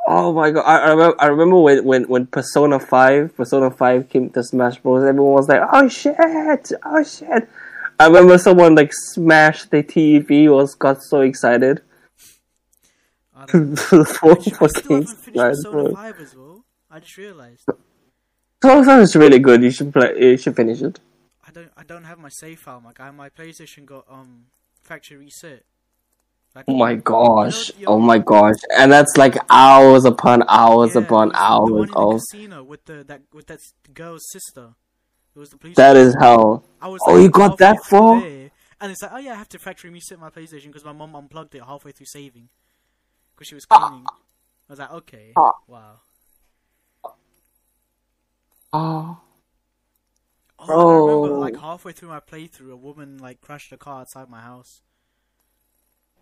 oh 0.07 0.33
my 0.33 0.51
god! 0.51 0.61
I, 0.65 0.77
I 0.79 0.89
remember. 0.91 1.15
I 1.21 1.25
remember 1.27 1.59
when, 1.59 1.83
when 1.85 2.03
when 2.07 2.25
Persona 2.27 2.79
Five 2.79 3.35
Persona 3.35 3.69
Five 3.69 4.09
came 4.09 4.29
to 4.31 4.43
Smash 4.43 4.77
Bros. 4.79 5.03
Everyone 5.03 5.33
was 5.33 5.47
like, 5.49 5.61
"Oh 5.71 5.87
shit! 5.87 6.15
Oh 6.83 7.03
shit!" 7.03 7.47
I 7.99 8.05
remember 8.07 8.37
someone 8.39 8.73
like 8.75 8.91
smashed 8.93 9.69
the 9.71 9.83
TV. 9.83 10.51
Was 10.51 10.73
got 10.73 11.03
so 11.03 11.21
excited 11.21 11.81
I 13.37 13.45
don't 13.45 13.69
know. 13.69 13.73
I 13.81 14.03
still 14.03 14.05
fucking 14.05 14.53
haven't 14.53 14.73
finished 14.81 15.23
Smash 15.23 15.35
Persona 15.55 15.71
Bros. 15.71 15.93
5 15.93 16.19
as 16.21 16.35
well. 16.35 16.65
I 16.89 16.99
just 16.99 17.17
realized. 17.17 17.65
Persona 18.59 19.01
is 19.01 19.15
really 19.15 19.39
good. 19.39 19.61
You 19.63 19.71
should 19.71 19.93
play. 19.93 20.13
You 20.19 20.37
should 20.37 20.55
finish 20.55 20.81
it. 20.81 20.99
I 21.47 21.51
don't 21.51 21.69
I 21.77 21.83
don't 21.83 22.03
have 22.05 22.17
my 22.17 22.29
save 22.29 22.59
file, 22.59 22.81
my 22.81 22.91
guy. 22.93 23.11
My 23.11 23.29
PlayStation 23.29 23.85
got 23.85 24.05
um 24.09 24.45
factory 24.81 25.17
reset. 25.17 25.63
Like, 26.55 26.65
Oh 26.67 26.75
my 26.75 26.95
gosh! 26.95 27.71
You 27.77 27.85
know, 27.85 27.91
Oh 27.93 27.99
my 27.99 28.17
gosh! 28.17 28.55
And 28.75 28.91
that's 28.91 29.15
like 29.15 29.37
hours 29.49 30.05
upon 30.05 30.43
hours 30.47 30.95
yeah, 30.95 31.01
upon 31.01 31.29
it 31.29 31.33
the 31.33 31.39
hours 31.39 31.69
one 31.71 31.87
in 31.89 31.93
the 31.93 31.99
of. 31.99 32.13
casino 32.31 32.63
with 32.63 32.85
the 32.85 33.03
that 33.03 33.21
with 33.31 33.47
that 33.47 33.59
girl's 33.93 34.23
sister. 34.31 34.73
It 35.35 35.39
was 35.39 35.49
the 35.51 35.57
police. 35.57 35.75
That 35.75 35.95
is 35.95 36.15
hell. 36.19 36.63
I 36.81 36.87
was 36.87 36.99
Oh, 37.05 37.13
like, 37.13 37.21
you 37.21 37.29
got 37.29 37.59
that 37.59 37.85
through 37.87 37.99
far? 37.99 38.21
there, 38.21 38.49
and 38.81 38.91
it's 38.91 39.01
like, 39.03 39.11
oh 39.13 39.17
yeah, 39.17 39.33
I 39.33 39.35
have 39.35 39.49
to 39.49 39.59
factory 39.59 39.91
reset 39.91 40.19
my 40.19 40.31
PlayStation 40.31 40.67
because 40.67 40.83
my 40.83 40.93
mom 40.93 41.15
unplugged 41.15 41.53
it 41.53 41.61
halfway 41.63 41.91
through 41.91 42.07
saving 42.07 42.49
because 43.37 43.47
she 43.47 43.55
was 43.55 43.65
cleaning. 43.65 44.03
I 44.09 44.71
was 44.73 44.79
like, 44.79 44.91
okay, 44.91 45.31
Ah. 45.37 45.51
wow. 45.67 45.99
Oh. 48.73 49.17
Oh, 50.59 51.07
I 51.07 51.15
remember 51.21 51.37
like 51.39 51.57
halfway 51.57 51.91
through 51.91 52.09
my 52.09 52.19
playthrough, 52.19 52.71
a 52.71 52.75
woman 52.75 53.19
like 53.19 53.41
crashed 53.41 53.71
a 53.71 53.77
car 53.77 54.01
outside 54.01 54.27
my 54.29 54.41
house. 54.41 54.81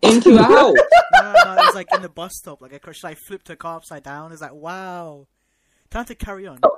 Into 0.02 0.36
a 0.38 0.44
house. 0.44 0.76
No, 1.22 1.32
no, 1.32 1.54
it 1.54 1.66
was 1.68 1.76
like 1.76 1.88
in 1.96 2.02
the 2.02 2.10
bus 2.10 2.34
stop. 2.36 2.62
Like 2.62 2.74
I 2.74 2.78
crashed, 2.78 3.04
like 3.04 3.18
flipped 3.18 3.48
her 3.48 3.56
car 3.56 3.78
upside 3.78 4.04
down. 4.04 4.32
It's 4.34 4.42
like, 4.42 4.54
wow. 4.54 5.28
Time 5.90 6.06
to 6.06 6.16
carry 6.16 6.46
on. 6.48 6.60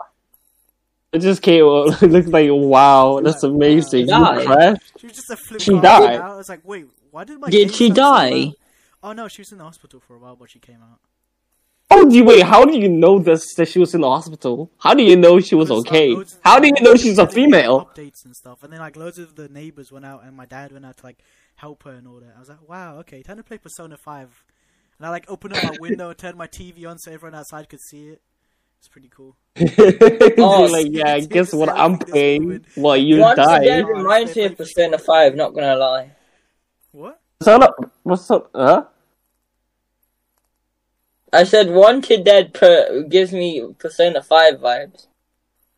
It 1.14 1.20
just 1.20 1.42
came. 1.42 1.64
It 2.02 2.12
looks 2.12 2.28
like 2.28 2.50
wow, 2.52 3.22
that's 3.24 3.42
amazing. 3.44 4.02
You 4.02 4.08
Died. 4.08 4.46
crashed. 4.46 4.94
She 5.00 5.08
was 5.08 5.16
just 5.16 5.30
a 5.32 5.38
flip 5.38 5.62
She 5.62 5.72
car 5.72 5.82
died. 5.82 6.20
I 6.22 6.36
was 6.36 6.50
like, 6.50 6.60
wait, 6.64 6.86
why 7.12 7.24
did 7.24 7.40
my 7.40 7.50
Did 7.50 7.74
she 7.74 7.90
die? 7.90 8.52
Loud? 9.02 9.10
Oh 9.10 9.14
no, 9.14 9.28
she 9.28 9.42
was 9.42 9.52
in 9.52 9.58
the 9.58 9.64
hospital 9.64 10.00
for 10.00 10.16
a 10.16 10.20
while, 10.20 10.36
but 10.36 10.50
she 10.50 10.60
came 10.60 10.82
out. 10.82 11.00
Oh, 11.90 12.10
do 12.10 12.16
you 12.18 12.26
wait? 12.26 12.44
How 12.44 12.66
do 12.66 12.78
you 12.78 12.90
know 12.90 13.18
this 13.18 13.54
that 13.56 13.70
she 13.70 13.80
was 13.80 13.96
in 13.96 14.02
the 14.02 14.10
hospital? 14.10 14.70
How 14.78 14.94
do 14.94 15.04
you 15.04 15.16
know 15.16 15.40
she 15.40 15.56
was 15.56 15.70
Because, 15.70 15.86
like, 15.86 15.94
okay? 15.94 16.16
How 16.44 16.60
do 16.60 16.68
you 16.68 16.74
know 16.82 16.96
she's 16.96 17.18
a 17.18 17.26
female? 17.28 17.86
Updates 17.86 18.26
and 18.26 18.36
stuff, 18.36 18.62
and 18.64 18.74
then 18.74 18.80
like 18.82 18.98
loads 18.98 19.18
of 19.18 19.36
the 19.36 19.48
neighbors 19.48 19.90
went 19.92 20.06
out, 20.06 20.24
and 20.26 20.36
my 20.36 20.46
dad 20.46 20.74
went 20.74 20.86
out 20.86 20.98
to 20.98 21.06
like 21.06 21.20
help 21.56 21.84
her 21.84 21.92
and 21.92 22.06
all 22.08 22.20
that. 22.20 22.34
I 22.36 22.40
was 22.40 22.50
like, 22.50 22.68
wow, 22.68 22.98
okay, 23.00 23.24
time 23.24 23.38
to 23.38 23.44
play 23.44 23.58
Persona 23.58 23.96
Five. 23.98 24.44
And 25.00 25.06
I 25.08 25.10
like 25.12 25.30
opened 25.30 25.56
up 25.56 25.64
my 25.64 25.78
window, 25.80 26.12
turned 26.12 26.38
my 26.38 26.48
TV 26.48 26.86
on 26.90 26.98
so 26.98 27.12
everyone 27.12 27.36
outside 27.40 27.70
could 27.70 27.80
see 27.82 28.10
it. 28.10 28.22
It's 28.80 28.90
pretty 28.90 29.10
cool. 29.10 29.38
Oh, 30.40 30.68
like, 30.72 30.88
yeah, 30.92 31.18
guess 31.36 31.54
what 31.54 31.70
I'm 31.70 31.98
playing 31.98 32.44
moment. 32.44 32.66
while 32.76 32.98
you 32.98 33.20
Once 33.20 33.38
die. 33.38 33.62
again 33.62 33.86
reminds 33.86 34.36
me 34.36 34.44
of 34.44 34.58
Persona 34.58 34.98
5, 34.98 35.36
not 35.36 35.54
gonna 35.56 35.76
lie. 35.76 36.12
What? 36.92 37.20
Persona, 37.40 37.70
what's 38.04 38.30
up? 38.32 38.50
Huh? 38.54 38.86
I 41.32 41.44
said 41.44 41.70
Wanted 41.70 42.24
Dead 42.24 42.54
per- 42.54 43.04
gives 43.04 43.32
me 43.32 43.64
Persona 43.78 44.24
5 44.24 44.56
vibes. 44.56 45.08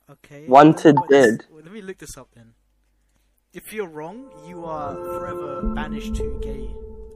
Okay. 0.09 0.45
Wanted 0.47 0.95
what 0.95 1.11
is- 1.11 1.37
Dead. 1.37 1.45
well, 1.51 1.63
let 1.63 1.73
me 1.73 1.81
look 1.81 1.97
this 1.97 2.17
up 2.17 2.29
then. 2.33 2.53
If 3.53 3.73
you're 3.73 3.87
wrong, 3.87 4.29
you 4.47 4.63
are 4.65 4.95
forever 4.95 5.61
banished 5.75 6.15
to 6.15 6.39
gay 6.41 6.69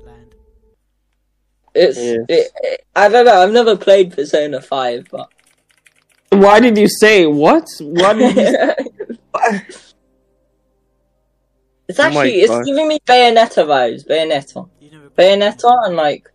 land. 0.05 0.35
It's 1.73 1.97
Yes. 1.97 2.25
it, 2.27 2.51
it- 2.61 2.85
I 2.95 3.07
don't 3.07 3.25
know. 3.25 3.41
I've 3.41 3.51
never 3.53 3.77
played 3.77 4.11
Persona 4.13 4.61
5, 4.61 5.07
but 5.09 5.29
Why 6.31 6.59
did 6.59 6.77
you 6.77 6.87
say 6.89 7.25
what? 7.27 7.67
Why 7.79 8.13
did 8.13 8.35
you? 8.35 8.87
it's 11.93 11.99
Oh 11.99 12.03
actually 12.03 12.41
it's 12.41 12.49
God. 12.49 12.65
giving 12.65 12.87
me 12.87 12.99
Bayonetta 13.05 13.65
vibes. 13.67 14.07
Bayonetta, 14.07 14.67
Bayonetta, 15.15 15.85
and 15.85 15.95
like 15.95 16.27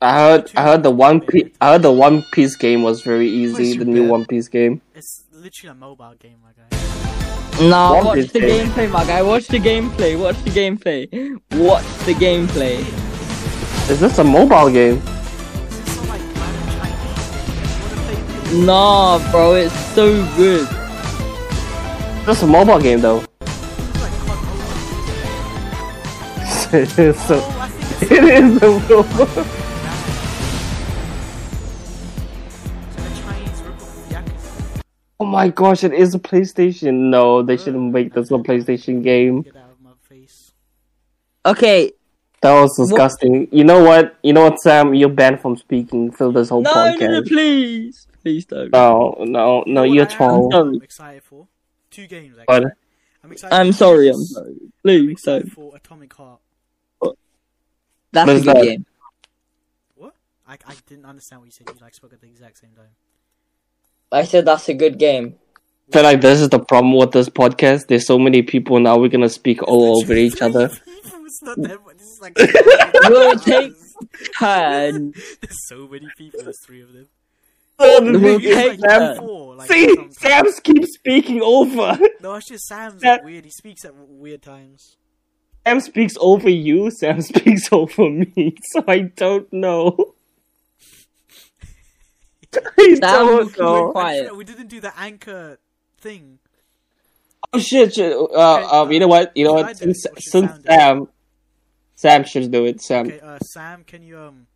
I 0.00 0.12
heard. 0.18 0.50
I 0.56 0.62
heard 0.62 0.82
the 0.82 0.90
One 0.90 1.20
Piece. 1.20 1.50
I 1.60 1.72
heard 1.72 1.82
the 1.82 1.92
One 1.92 2.22
Piece 2.32 2.56
game 2.56 2.82
was 2.82 3.02
very 3.02 3.28
easy. 3.28 3.76
The 3.76 3.84
new. 3.84 4.08
One 4.08 4.24
Piece 4.24 4.48
game. 4.48 4.80
It's 4.94 5.24
literally 5.32 5.70
a 5.72 5.74
mobile 5.74 6.14
game, 6.18 6.38
my 6.42 6.52
guy. 6.52 7.68
Nah, 7.68 7.94
One 7.96 8.04
watch 8.06 8.16
Piece 8.16 8.32
the 8.32 8.40
game. 8.40 8.68
gameplay, 8.68 8.90
my 8.90 9.04
guy. 9.04 9.22
Watch 9.22 9.46
the 9.48 9.58
gameplay. 9.58 10.18
Watch 10.18 10.36
the 10.44 10.50
gameplay. 10.50 11.40
Watch 11.52 11.84
the 12.06 12.14
gameplay. 12.14 12.78
Is 13.90 14.00
this 14.00 14.18
a 14.18 14.24
mobile 14.24 14.70
game? 14.70 14.96
Is 14.96 15.04
this 15.04 15.94
some 15.96 16.08
like 16.08 16.20
random 16.36 16.66
Chinese 16.78 17.28
game? 17.30 17.54
You 17.76 17.84
wanna 17.84 18.02
play 18.04 18.42
this? 18.42 18.66
Nah, 18.66 19.30
bro, 19.30 19.54
it's 19.54 19.74
so 19.94 20.06
good. 20.36 20.66
That's 22.26 22.42
a 22.42 22.46
mobile 22.46 22.80
game 22.80 23.00
though? 23.00 23.22
It 26.74 26.98
is 26.98 27.20
so. 27.24 27.40
Oh, 27.42 27.58
I 27.60 27.68
think 27.68 28.02
it's 28.02 28.10
It 28.12 28.24
is 28.24 28.62
a 28.62 28.66
mobile. 28.66 29.04
it's 32.86 32.98
like 32.98 33.10
a 33.10 33.22
Chinese 33.22 33.60
ripoff 33.60 33.82
of 33.82 34.08
Yakuza. 34.10 34.82
Oh 35.20 35.24
my 35.26 35.48
gosh! 35.48 35.84
It 35.84 35.92
is 35.92 36.14
a 36.14 36.18
PlayStation. 36.18 37.10
No, 37.10 37.42
they 37.42 37.56
shouldn't 37.56 37.92
make 37.92 38.12
this 38.14 38.30
a 38.30 38.34
PlayStation 38.34 39.02
game. 39.02 39.42
Get 39.42 39.56
out 39.56 39.70
of 39.70 39.80
my 39.80 39.90
face. 40.08 40.52
Okay, 41.46 41.92
That 42.42 42.60
was 42.60 42.76
disgusting. 42.76 43.48
You 43.52 43.64
know 43.64 43.82
what? 43.82 44.16
You 44.22 44.32
know 44.32 44.42
what, 44.42 44.60
Sam? 44.60 44.94
You're 44.94 45.08
banned 45.10 45.40
from 45.40 45.56
speaking 45.56 46.10
for 46.10 46.32
this 46.32 46.48
whole 46.48 46.62
no, 46.62 46.94
no, 46.98 47.06
no, 47.06 47.22
please, 47.22 48.06
please 48.22 48.44
don't. 48.46 48.70
No, 48.72 49.14
no, 49.20 49.24
no, 49.26 49.64
You 49.66 49.72
know 49.74 49.82
you're 49.84 50.04
what 50.06 50.20
I 50.20 50.24
am- 50.24 50.30
troll. 50.50 50.54
I'm 50.54 50.82
excited 50.82 51.22
for 51.22 51.46
two 51.90 52.06
games. 52.06 52.36
Actually. 52.38 52.64
What? 52.64 52.72
I'm 53.22 53.32
excited. 53.32 53.54
I'm 53.54 53.66
for 53.68 53.72
sorry, 53.78 54.08
I'm 54.08 54.14
Gears. 54.16 54.34
sorry. 54.34 54.48
I'm 54.60 54.72
Please 54.82 55.10
excited 55.12 55.42
don't. 55.46 55.50
for 55.54 55.76
Atomic 55.76 56.12
Heart. 56.12 56.40
That's 58.14 58.26
What 58.28 58.36
a 58.36 58.40
good 58.40 58.56
that? 58.56 58.62
game. 58.62 58.86
What? 59.96 60.14
I, 60.48 60.54
I 60.66 60.74
didn't 60.86 61.04
understand 61.04 61.40
what 61.42 61.46
you 61.46 61.52
said. 61.52 61.68
You 61.68 61.74
like 61.80 61.94
spoke 61.94 62.12
at 62.12 62.20
the 62.20 62.26
exact 62.26 62.58
same 62.58 62.70
time. 62.74 62.94
I 64.12 64.24
said 64.24 64.44
that's 64.46 64.68
a 64.68 64.74
good 64.74 64.98
game. 64.98 65.34
I 65.88 65.92
feel 65.92 66.02
like 66.04 66.20
this 66.22 66.40
is 66.40 66.48
the 66.48 66.58
problem 66.60 66.96
with 66.96 67.12
this 67.12 67.28
podcast. 67.28 67.88
There's 67.88 68.06
so 68.06 68.18
many 68.18 68.42
people 68.42 68.78
now. 68.80 68.96
We're 68.98 69.08
gonna 69.08 69.28
speak 69.28 69.62
all 69.62 70.00
over 70.00 70.14
each 70.14 70.40
other. 70.40 70.70
it's 70.86 71.42
not 71.42 71.56
that 71.60 71.84
much. 71.84 71.96
This 71.98 72.06
is 72.08 72.20
like. 72.22 72.36
We'll 73.06 73.38
take 73.38 73.72
turn. 74.38 75.12
There's 75.12 75.68
so 75.68 75.86
many 75.88 76.08
people. 76.16 76.40
There's 76.42 76.58
three 76.64 76.80
of 76.80 76.92
them. 76.94 77.06
Oh, 77.78 78.00
the 78.12 78.18
We'll 78.18 78.40
take 78.40 78.80
Sam, 78.80 78.88
turn. 78.88 79.16
Four, 79.18 79.56
like, 79.56 79.68
see, 79.70 79.88
sometimes. 79.94 80.18
Sam 80.20 80.44
keeps 80.62 80.94
speaking 80.94 81.42
over. 81.42 81.98
No, 82.22 82.34
it's 82.36 82.48
just 82.48 82.64
Sam's 82.66 83.02
Sam- 83.02 83.16
like, 83.18 83.24
weird. 83.24 83.44
He 83.44 83.50
speaks 83.50 83.84
at 83.84 83.94
weird 83.94 84.40
times. 84.42 84.96
Sam 85.66 85.80
speaks 85.80 86.14
over 86.20 86.48
you. 86.50 86.90
Sam 86.90 87.20
speaks 87.32 87.72
over 87.72 88.10
me. 88.10 88.54
So 88.70 88.84
I 88.86 89.00
don't 89.00 89.50
know. 89.52 90.14
I 92.54 92.94
Sam 92.94 93.00
don't 93.00 93.48
keep 93.48 93.58
know. 93.58 93.90
quiet. 93.92 94.36
We 94.36 94.44
didn't 94.44 94.68
do 94.68 94.80
the 94.80 94.92
anchor 94.98 95.58
thing. 95.98 96.38
Oh 97.52 97.58
shit! 97.58 97.94
shit. 97.94 98.16
Uh, 98.16 98.82
um, 98.82 98.92
you 98.92 99.00
know 99.00 99.08
what? 99.08 99.32
You 99.36 99.44
know 99.44 99.54
what? 99.54 99.76
Since, 99.76 100.06
since 100.18 100.50
Sam 100.50 100.58
it? 100.58 100.64
Sam, 100.66 101.08
Sam 101.94 102.24
should 102.24 102.50
do 102.50 102.64
it. 102.66 102.80
Sam, 102.80 103.06
Okay, 103.06 103.20
uh, 103.20 103.38
Sam, 103.40 103.84
can 103.84 104.02
you 104.02 104.18
um 104.18 104.46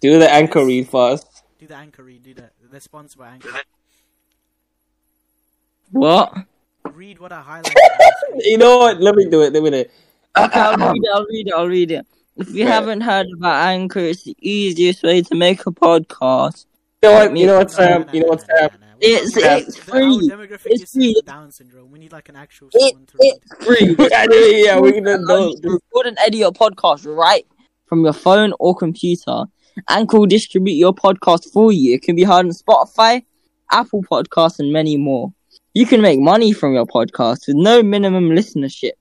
do 0.00 0.18
the 0.18 0.30
anchor 0.30 0.64
read 0.64 0.88
first. 0.88 1.42
do 1.58 1.66
the 1.66 1.76
anchor 1.76 2.02
read? 2.02 2.22
Do 2.22 2.34
that. 2.34 2.52
They're 2.70 2.80
sponsored 2.80 3.18
by 3.18 3.28
Anchor. 3.30 3.50
What? 5.90 6.32
Read 6.92 7.18
what 7.18 7.32
I 7.32 7.42
highlighted. 7.42 7.74
on 7.76 7.98
the 7.98 8.14
screen. 8.18 8.40
You 8.44 8.58
know 8.58 8.78
what? 8.78 9.00
Let 9.00 9.14
me 9.16 9.28
do 9.28 9.42
it. 9.42 9.52
Let 9.52 9.62
me 9.62 9.70
do 9.70 9.76
it. 9.76 9.90
Okay, 10.36 10.60
I'll 10.60 10.76
read 10.92 11.02
it. 11.04 11.10
I'll 11.12 11.26
read 11.26 11.46
it. 11.48 11.54
I'll 11.54 11.68
read 11.68 11.90
it. 11.90 12.06
If 12.36 12.50
you 12.54 12.66
haven't 12.66 13.02
heard 13.02 13.26
about 13.36 13.66
Anchor, 13.68 14.00
it's 14.00 14.24
the 14.24 14.36
easiest 14.40 15.02
way 15.02 15.22
to 15.22 15.34
make 15.34 15.60
a 15.66 15.70
podcast. 15.70 16.66
You 17.02 17.08
know 17.10 17.14
what? 17.16 17.32
Me- 17.32 17.40
You 17.40 17.46
know 17.48 17.58
what, 17.58 17.68
No, 17.68 17.74
Sam? 17.74 17.92
Um, 17.92 18.00
no, 18.00 18.06
no, 18.06 18.12
You 18.12 18.20
know 18.20 18.26
no, 18.26 18.30
what, 18.30 18.40
Sam? 18.40 18.56
Um, 18.64 18.70
no, 18.80 18.86
no. 18.86 18.92
We 19.00 19.06
It's 19.06 19.36
it's 19.36 19.76
free. 19.78 20.30
It's 20.66 20.92
free. 20.92 21.22
Down 21.26 21.50
syndrome. 21.50 21.90
We 21.90 21.98
need 21.98 22.12
like 22.12 22.28
an 22.28 22.36
actual 22.36 22.68
It, 22.72 22.90
someone 22.92 23.06
to 23.06 23.18
read. 23.20 23.34
it's 23.42 23.64
free. 23.64 23.96
Yeah, 24.10 24.26
yeah, 24.30 24.64
yeah, 24.64 24.78
we're 24.78 24.92
gonna 24.92 25.16
Allow 25.16 25.36
know. 25.38 25.48
you 25.48 25.60
to 25.62 25.70
record 25.70 26.06
and 26.06 26.18
edit 26.20 26.34
your 26.38 26.52
podcast 26.52 27.06
right 27.06 27.46
from 27.86 28.04
your 28.04 28.12
phone 28.12 28.52
or 28.60 28.74
computer. 28.76 29.44
Anchor 29.88 30.18
will 30.18 30.26
distribute 30.26 30.74
your 30.74 30.92
podcast 30.94 31.50
for 31.52 31.72
you. 31.72 31.94
It 31.94 32.02
can 32.02 32.14
be 32.14 32.24
heard 32.24 32.44
on 32.46 32.50
Spotify, 32.50 33.24
Apple 33.70 34.02
Podcasts, 34.02 34.58
and 34.58 34.72
many 34.72 34.96
more. 34.98 35.32
You 35.74 35.86
can 35.86 36.02
make 36.02 36.20
money 36.20 36.52
from 36.52 36.74
your 36.74 36.86
podcast 36.86 37.46
with 37.46 37.56
no 37.56 37.82
minimum 37.82 38.28
listenership. 38.30 38.92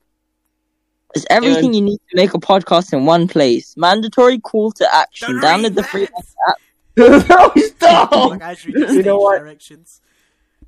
It's 1.16 1.26
everything 1.30 1.74
you 1.74 1.82
need 1.82 1.98
to 2.10 2.16
make 2.16 2.34
a 2.34 2.40
podcast 2.40 2.94
in 2.94 3.06
one 3.06 3.28
place. 3.28 3.76
Mandatory 3.78 4.40
call 4.40 4.72
to 4.74 4.94
action. 4.96 5.40
Don't 5.42 5.64
Download 5.64 5.76
the 5.76 5.84
free 5.84 6.06
that. 6.06 6.26
app. 6.48 6.58
no, 6.98 7.52
stop! 7.64 8.12
Like 8.32 8.42
actually, 8.42 8.74
the 8.86 8.94
You 8.94 9.04
know 9.04 9.18
what? 9.18 9.40
directions. 9.40 10.02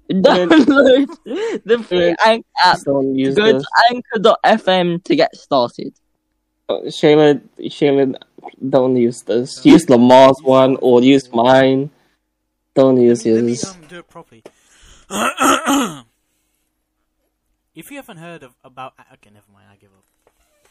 Download 0.10 1.08
the 1.66 1.84
free 1.84 2.08
Yeah. 2.08 2.16
Anchor 2.26 2.48
app. 2.64 2.80
Don't 2.82 3.16
use 3.16 3.36
Go 3.36 3.52
this. 3.54 3.64
to 3.64 3.70
anchor.fm 3.96 5.04
to 5.04 5.16
get 5.16 5.36
started. 5.36 5.94
Shayla, 6.70 7.42
Shayla, 7.60 8.16
don't 8.70 8.96
use 8.96 9.22
this. 9.24 9.64
Use 9.66 9.90
Lamar's 9.90 10.42
one 10.42 10.78
or 10.82 11.02
use 11.04 11.32
mine. 11.34 11.90
Don't 12.74 13.00
use 13.02 13.26
Let 13.26 13.32
me, 13.32 13.36
let 13.36 13.44
me 13.44 13.50
his. 13.52 13.64
um, 13.66 13.76
do 13.90 14.00
it 14.00 14.08
properly. 14.10 14.44
if 17.76 17.92
you 17.92 17.98
haven't 17.98 18.18
heard 18.18 18.44
of 18.44 18.56
about 18.64 18.94
okay, 19.14 19.30
never 19.34 19.46
mind. 19.54 19.68
I 19.72 19.76
give 19.76 19.90
up. 19.92 20.06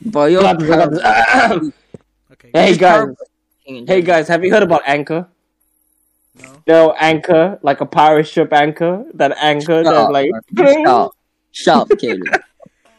But 0.07 0.31
you're 0.31 0.43
Okay. 2.33 2.51
hey 2.55 2.77
guys, 2.77 3.09
hey 3.65 3.85
hey 3.87 4.03
guys, 4.03 4.29
have 4.29 4.45
you 4.45 4.51
heard 4.53 4.63
about 4.63 4.83
Anchor? 4.87 5.29
No. 6.41 6.63
No, 6.67 6.93
Anchor, 6.99 7.59
like 7.63 7.81
a 7.81 7.87
pirate 7.87 8.27
ship 8.29 8.53
anchor. 8.53 9.05
That 9.15 9.37
anchor 9.39 9.83
Shut 9.83 9.85
that 9.85 9.95
up, 9.95 10.11
like. 10.11 10.31
Shut 10.57 10.87
up. 10.87 11.13
Shut 11.53 11.77
up, 11.93 11.99
Caleb. 11.99 12.23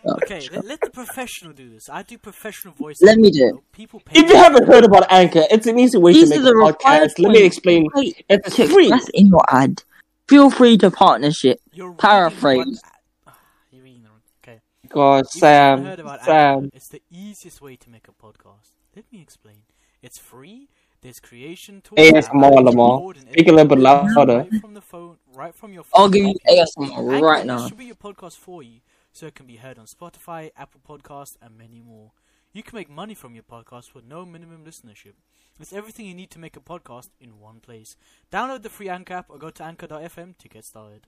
Okay, 0.06 0.48
let, 0.52 0.66
let 0.66 0.82
the 0.82 0.90
professional 0.90 1.54
do 1.54 1.70
this. 1.70 1.88
I 1.90 2.02
do 2.04 2.18
professional 2.18 2.74
voices. 2.74 3.04
Let 3.04 3.18
me 3.20 3.30
do 3.32 3.48
it. 3.48 3.56
People 3.72 4.00
pay. 4.00 4.20
If 4.20 4.30
you 4.30 4.36
haven't 4.36 4.68
heard 4.68 4.84
about 4.84 5.06
Anchor, 5.12 5.44
it's 5.50 5.68
an 5.68 5.80
easy 5.80 5.98
way 5.98 6.14
These 6.14 6.30
to 6.32 6.38
are 6.40 6.56
make 6.56 6.70
a 6.76 6.78
podcast. 6.78 7.20
Let 7.20 7.32
me 7.32 7.44
explain. 7.44 7.88
Wait, 7.94 8.24
It's 8.28 8.56
free. 8.56 8.88
express 8.90 9.10
in 9.14 9.28
your 9.28 9.44
ad. 9.50 9.84
Feel 10.28 10.50
free 10.50 10.78
to 10.80 10.90
partnership. 10.92 11.60
You're 11.72 11.94
paraphrase. 11.94 12.82
what- 13.24 13.36
You're 13.72 13.84
reading 13.84 14.04
the 14.04 14.10
wrong- 14.10 14.22
Okay. 14.44 14.60
God, 14.94 15.26
you 15.34 15.40
Sam, 15.40 15.86
heard 15.86 16.00
about 16.00 16.24
Sam. 16.24 16.58
Anchor, 16.64 16.70
it's 16.74 16.88
the 16.90 17.02
easiest 17.10 17.62
way 17.62 17.76
to 17.78 17.90
make 17.90 18.08
a 18.08 18.12
podcast. 18.12 18.76
Let 18.96 19.06
me 19.12 19.22
explain. 19.22 19.64
It's 20.02 20.18
free. 20.18 20.68
There's 21.02 21.20
creation 21.20 21.82
tools. 21.82 22.00
ASMR, 22.00 22.14
that 22.14 22.34
allow 22.34 22.50
Lamar. 22.50 23.14
Speak 23.32 23.48
a 23.48 23.52
little 23.52 23.76
bit 23.76 23.86
edit 23.86 24.16
louder. 24.16 24.38
Right 24.38 24.62
from 24.62 24.74
the 24.74 24.82
phone, 24.82 25.18
right 25.34 25.56
from 25.56 25.74
your 25.74 25.84
phone. 25.84 26.02
I'll 26.02 26.10
give 26.10 26.24
you 26.24 26.36
Anchor 26.48 26.66
ASMR 26.78 27.14
Anchor 27.14 27.26
right 27.26 27.46
will 27.46 27.68
Should 27.68 27.78
be 27.78 27.86
your 27.86 27.96
podcast 27.96 28.38
for 28.38 28.62
you, 28.62 28.82
so 29.12 29.26
it 29.26 29.36
can 29.36 29.48
be 29.48 29.56
heard 29.56 29.80
on 29.80 29.86
Spotify, 29.86 30.52
Apple 30.58 30.82
Podcasts, 30.88 31.38
and 31.42 31.58
many 31.58 31.82
more. 31.82 32.12
You 32.54 32.62
can 32.62 32.76
make 32.76 32.90
money 32.90 33.16
from 33.16 33.34
your 33.34 33.44
podcast 33.44 33.94
with 33.94 34.06
no 34.06 34.26
minimum 34.26 34.66
listenership. 34.66 35.14
It's 35.60 35.72
everything 35.72 36.06
you 36.06 36.14
need 36.14 36.32
to 36.32 36.40
make 36.40 36.58
a 36.58 36.60
podcast 36.60 37.10
in 37.20 37.40
one 37.40 37.62
place. 37.62 37.96
Download 38.32 38.62
the 38.62 38.70
free 38.70 38.90
Anchor 38.90 39.14
app 39.14 39.30
or 39.30 39.38
go 39.38 39.50
to 39.52 39.64
anchor.fm 39.64 40.38
to 40.38 40.50
get 40.50 40.66
started. 40.66 41.08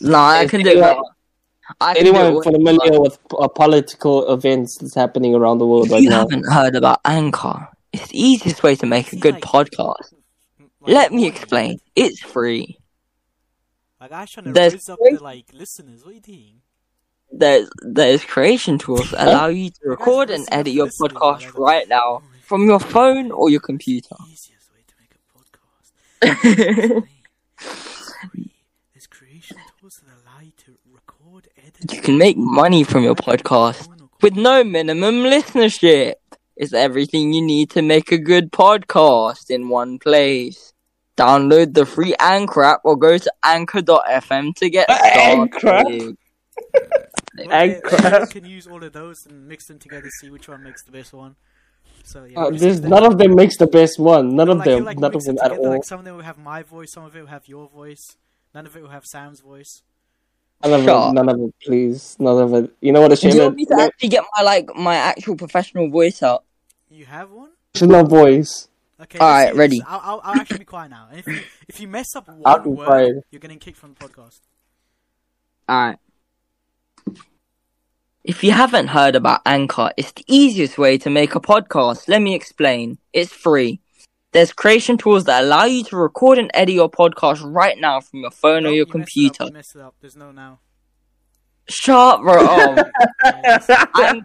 No, 0.00 0.18
I 0.18 0.46
can 0.46 0.62
do 0.62 0.82
uh, 0.82 0.90
it. 0.90 0.98
Anyone- 1.80 1.80
I 1.80 1.94
Anyone 1.98 2.36
it 2.36 2.44
familiar 2.44 3.00
with 3.00 3.18
uh, 3.38 3.48
political 3.48 4.32
events 4.32 4.78
that's 4.78 4.94
happening 4.94 5.34
around 5.34 5.58
the 5.58 5.66
world 5.66 5.86
If 5.86 5.92
right 5.92 6.02
you 6.02 6.10
now? 6.10 6.20
haven't 6.20 6.44
heard 6.50 6.74
about 6.76 7.00
Anchor, 7.04 7.68
it's 7.92 8.08
the 8.08 8.20
easiest 8.20 8.62
way 8.62 8.76
to 8.76 8.86
make 8.86 9.12
a 9.12 9.16
good 9.16 9.34
like- 9.34 9.42
podcast. 9.44 10.12
Like, 10.58 10.70
Let 10.94 11.12
me 11.12 11.24
what? 11.24 11.36
explain. 11.36 11.80
It's 11.96 12.20
free. 12.20 12.78
Like 14.00 14.12
I 14.12 14.24
trying 14.26 14.44
to 14.46 14.52
There's 14.52 14.74
raise 14.74 14.88
up 14.88 14.98
the 15.02 15.18
like 15.22 15.46
listeners. 15.52 16.04
What 16.04 16.12
are 16.12 16.14
you 16.14 16.20
doing? 16.20 16.60
There's 17.32 17.68
there's 17.82 18.24
creation 18.24 18.78
tools 18.78 19.10
that 19.10 19.26
allow 19.26 19.48
you 19.48 19.70
to 19.70 19.80
record 19.84 20.30
and 20.30 20.46
edit 20.52 20.72
your 20.72 20.86
podcast 20.86 21.52
right 21.58 21.88
now 21.88 22.22
from 22.42 22.66
your 22.66 22.78
phone 22.78 23.32
or 23.32 23.50
your 23.50 23.58
computer. 23.60 24.14
Easiest 24.30 24.70
way 24.72 24.84
to 24.86 24.94
make 25.00 25.16
a 25.16 26.36
podcast. 26.36 27.06
Free. 28.30 28.52
There's 28.94 29.06
creation 29.08 29.56
tools 29.80 30.00
that 30.04 30.12
allow 30.22 30.40
you 30.40 30.52
to 30.66 30.78
record, 30.92 31.48
edit. 31.58 31.75
You 31.92 32.00
can 32.00 32.18
make 32.18 32.36
money 32.36 32.84
from 32.84 33.02
your 33.02 33.14
podcast 33.14 33.88
with 34.22 34.34
no 34.36 34.64
minimum 34.64 35.16
listenership. 35.24 36.14
It's 36.56 36.72
everything 36.72 37.32
you 37.32 37.42
need 37.42 37.70
to 37.70 37.82
make 37.82 38.12
a 38.12 38.18
good 38.18 38.50
podcast 38.50 39.50
in 39.50 39.68
one 39.68 39.98
place. 39.98 40.72
Download 41.16 41.72
the 41.72 41.86
free 41.86 42.14
Anchor 42.20 42.62
app 42.64 42.80
or 42.84 42.96
go 42.96 43.16
to 43.18 43.32
anchor.fm 43.42 44.54
to 44.56 44.70
get 44.70 44.90
started. 44.90 46.16
Well, 47.38 47.52
Egg 47.52 47.70
yeah, 47.70 47.80
crab. 47.80 48.22
You 48.22 48.40
can 48.40 48.44
use 48.50 48.66
all 48.66 48.82
of 48.82 48.92
those 48.92 49.26
and 49.26 49.46
mix 49.46 49.66
them 49.66 49.78
together, 49.78 50.04
to 50.04 50.10
see 50.20 50.30
which 50.30 50.48
one 50.48 50.62
makes 50.62 50.82
the 50.82 50.92
best 50.92 51.12
one. 51.12 51.36
So 52.04 52.24
yeah, 52.24 52.40
Uh, 52.40 52.50
there's 52.50 52.80
none 52.80 53.04
of 53.04 53.18
them 53.18 53.34
makes 53.34 53.58
the 53.58 53.66
best 53.66 53.98
one. 53.98 54.34
None 54.34 54.48
of 54.48 54.58
Like, 54.58 54.64
them. 54.64 54.84
like, 54.84 54.98
None 54.98 55.10
of 55.10 55.14
mix 55.14 55.24
it 55.28 55.36
them 55.36 55.38
at 55.52 55.58
all. 55.58 55.70
Like 55.70 55.84
some 55.84 55.98
of 55.98 56.04
them 56.06 56.16
will 56.16 56.22
have 56.22 56.38
my 56.38 56.62
voice, 56.62 56.92
some 56.92 57.04
of 57.04 57.14
it 57.14 57.20
will 57.20 57.26
have 57.28 57.46
your 57.48 57.68
voice, 57.68 58.16
none 58.54 58.64
of 58.66 58.74
it 58.76 58.82
will 58.82 58.90
have 58.90 59.04
Sam's 59.04 59.40
voice. 59.40 59.82
None 60.62 60.72
of 60.72 60.84
Shut 60.84 61.10
it. 61.10 61.12
None 61.14 61.28
of 61.28 61.40
it, 61.40 61.54
please. 61.62 62.16
None 62.18 62.38
of 62.42 62.54
it. 62.54 62.70
You 62.80 62.92
know 62.92 63.00
what 63.02 63.12
a 63.12 63.16
Do 63.16 63.20
shame 63.22 63.30
you 63.32 63.36
is? 63.38 63.42
want 63.44 63.56
me 63.56 63.64
to 63.66 63.74
actually 63.80 64.08
get 64.08 64.24
my 64.36 64.42
like 64.42 64.74
my 64.74 64.96
actual 64.96 65.36
professional 65.36 65.90
voice 65.90 66.22
out? 66.22 66.44
You 66.90 67.04
have 67.06 67.30
one? 67.30 67.50
Professional 67.72 68.04
voice. 68.04 68.68
Okay. 69.00 69.18
All 69.18 69.28
let's 69.28 69.46
right, 69.46 69.52
see 69.52 69.58
ready. 69.58 69.82
I'll, 69.86 70.00
I'll, 70.02 70.20
I'll 70.24 70.40
actually 70.40 70.60
be 70.60 70.64
quiet 70.64 70.90
now. 70.90 71.08
And 71.10 71.18
if 71.20 71.26
you 71.26 71.40
if 71.68 71.80
you 71.80 71.88
mess 71.88 72.16
up 72.16 72.28
one 72.34 72.74
word, 72.74 72.86
quiet. 72.86 73.14
you're 73.30 73.40
getting 73.40 73.58
kicked 73.58 73.76
from 73.76 73.94
the 73.94 74.08
podcast. 74.08 74.40
Alright. 75.68 75.98
If 78.24 78.42
you 78.42 78.50
haven't 78.52 78.88
heard 78.88 79.14
about 79.14 79.42
Anchor, 79.46 79.90
it's 79.96 80.10
the 80.12 80.24
easiest 80.26 80.78
way 80.78 80.98
to 80.98 81.10
make 81.10 81.34
a 81.36 81.40
podcast. 81.40 82.08
Let 82.08 82.22
me 82.22 82.34
explain. 82.34 82.98
It's 83.12 83.32
free. 83.32 83.80
There's 84.36 84.52
creation 84.52 84.98
tools 84.98 85.24
that 85.24 85.44
allow 85.44 85.64
you 85.64 85.82
to 85.84 85.96
record 85.96 86.36
and 86.36 86.50
edit 86.52 86.74
your 86.74 86.90
podcast 86.90 87.40
right 87.42 87.78
now 87.80 88.00
from 88.02 88.20
your 88.20 88.30
phone 88.30 88.66
or 88.66 88.68
your 88.68 88.80
you 88.80 88.84
messed 88.84 88.88
up, 88.88 88.92
computer. 88.92 89.44
You 89.44 89.52
messed 89.52 89.76
it 89.76 89.80
up. 89.80 89.94
There's 89.98 90.14
no 90.14 90.30
now. 90.30 90.60
Shut 91.70 91.96
up, 91.96 92.20
bro. 92.20 92.36
Oh, 93.94 94.20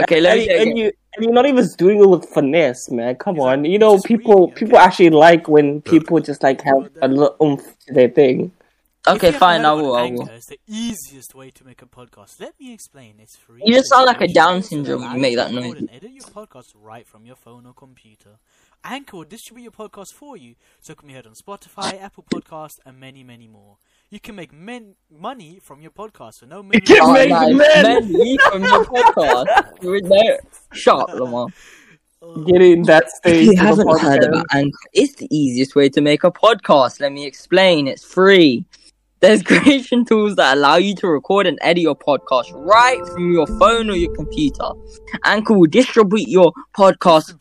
Okay, 0.00 0.20
let 0.20 0.38
and, 0.38 0.40
me 0.40 0.46
say 0.46 0.62
and 0.62 0.78
you 0.78 0.84
and 1.16 1.24
you're 1.24 1.32
not 1.32 1.46
even 1.46 1.66
doing 1.76 1.98
it 1.98 2.08
with 2.08 2.24
finesse, 2.28 2.88
man. 2.88 3.16
Come 3.16 3.34
He's 3.34 3.44
on, 3.44 3.62
like- 3.64 3.70
you 3.72 3.80
know 3.80 3.98
people 3.98 4.34
reading 4.42 4.50
it, 4.52 4.54
people 4.54 4.76
okay. 4.76 4.84
actually 4.84 5.10
like 5.10 5.48
when 5.48 5.82
people 5.82 6.20
just 6.20 6.44
like 6.44 6.60
have 6.62 6.88
a 7.02 7.08
little 7.08 7.34
oomph 7.42 7.76
to 7.88 7.94
their 7.94 8.08
thing. 8.08 8.52
Okay, 9.08 9.32
fine, 9.32 9.62
heard 9.62 9.66
I 9.66 9.72
will, 9.72 9.96
I 9.96 10.10
will. 10.10 10.28
It's 10.28 10.46
the 10.46 10.58
easiest 10.68 11.34
way 11.34 11.50
to 11.50 11.64
make 11.64 11.80
a 11.82 11.86
podcast. 11.86 12.40
Let 12.40 12.52
me 12.60 12.72
explain. 12.74 13.14
It's 13.20 13.36
free. 13.36 13.62
You 13.64 13.74
just 13.74 13.88
sound 13.88 14.06
like 14.06 14.20
a 14.20 14.28
Down 14.28 14.62
syndrome 14.62 15.00
when 15.02 15.14
you 15.14 15.18
make 15.20 15.32
to 15.32 15.36
that 15.36 15.54
record 15.54 15.64
noise. 15.64 15.76
and 15.80 15.90
edit 15.92 16.10
your 16.12 16.24
podcast 16.24 16.66
right 16.76 17.06
from 17.08 17.24
your 17.24 17.36
phone 17.36 17.64
or 17.66 17.72
computer. 17.72 18.38
Anchor 18.84 19.18
will 19.18 19.24
distribute 19.24 19.64
your 19.64 19.72
podcast 19.72 20.12
for 20.12 20.36
you, 20.36 20.54
so 20.80 20.92
it 20.92 20.98
can 20.98 21.08
be 21.08 21.14
heard 21.14 21.26
on 21.26 21.34
Spotify, 21.34 22.00
Apple 22.00 22.24
Podcasts, 22.32 22.78
and 22.86 22.98
many, 22.98 23.22
many 23.22 23.48
more. 23.48 23.76
You 24.10 24.20
can 24.20 24.36
make 24.36 24.52
men- 24.52 24.94
money 25.10 25.58
from 25.62 25.82
your 25.82 25.90
podcast, 25.90 26.34
so 26.34 26.46
no 26.46 26.62
minimum. 26.62 26.86
can 26.86 26.98
Oh, 27.02 27.12
make 27.12 27.28
nice. 27.30 27.54
men. 27.54 28.12
Men 28.12 28.38
from 28.50 28.62
your 28.62 28.84
podcast. 28.84 29.82
You 29.82 29.90
would 29.90 30.04
know. 30.04 30.38
Shut 30.72 31.00
up, 31.00 31.10
Lamar. 31.14 31.48
Oh. 32.22 32.42
Get 32.44 32.62
in 32.62 32.82
that 32.84 33.04
If 33.04 33.10
stage. 33.10 33.44
you 33.46 33.50
of 33.52 33.56
the 33.58 33.62
haven't 33.64 34.00
heard 34.00 34.24
about 34.24 34.46
Anchor, 34.52 34.78
it's 34.92 35.14
the 35.16 35.28
easiest 35.36 35.76
way 35.76 35.88
to 35.90 36.00
make 36.00 36.24
a 36.24 36.30
podcast. 36.32 37.00
Let 37.00 37.12
me 37.12 37.26
explain. 37.26 37.86
It's 37.88 38.04
free. 38.04 38.64
There's 39.20 39.42
creation 39.44 40.04
tools 40.04 40.36
that 40.36 40.56
allow 40.56 40.76
you 40.76 40.94
to 40.96 41.08
record 41.08 41.46
and 41.46 41.58
edit 41.60 41.82
your 41.82 41.96
podcast 41.96 42.50
right 42.54 43.04
from 43.08 43.32
your 43.32 43.46
phone 43.46 43.90
or 43.90 43.94
your 43.96 44.14
computer. 44.14 44.70
Anchor 45.24 45.54
will 45.54 45.66
distribute 45.68 46.28
your 46.28 46.52
podcast. 46.76 47.34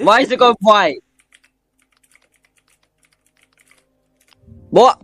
Distribute- 0.00 0.06
Why 0.06 0.20
is 0.20 0.30
it 0.32 0.38
going 0.38 0.56
white? 0.60 1.02
What? 4.70 5.02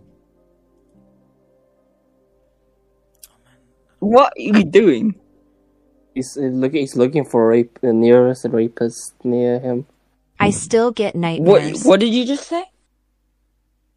What 3.99 4.33
are 4.37 4.41
you 4.41 4.63
doing? 4.63 5.15
He's 6.15 6.35
uh, 6.37 6.41
looking. 6.41 6.79
He's 6.81 6.95
looking 6.95 7.25
for 7.25 7.47
rape, 7.47 7.77
the 7.81 7.93
nearest 7.93 8.45
rapist 8.49 9.13
near 9.23 9.59
him. 9.59 9.85
I 10.39 10.49
still 10.51 10.91
get 10.91 11.13
What? 11.13 11.21
nightmares. 11.21 11.83
What 11.83 11.89
What 11.89 11.99
did 11.99 12.13
you 12.13 12.25
just 12.25 12.47
say? 12.47 12.63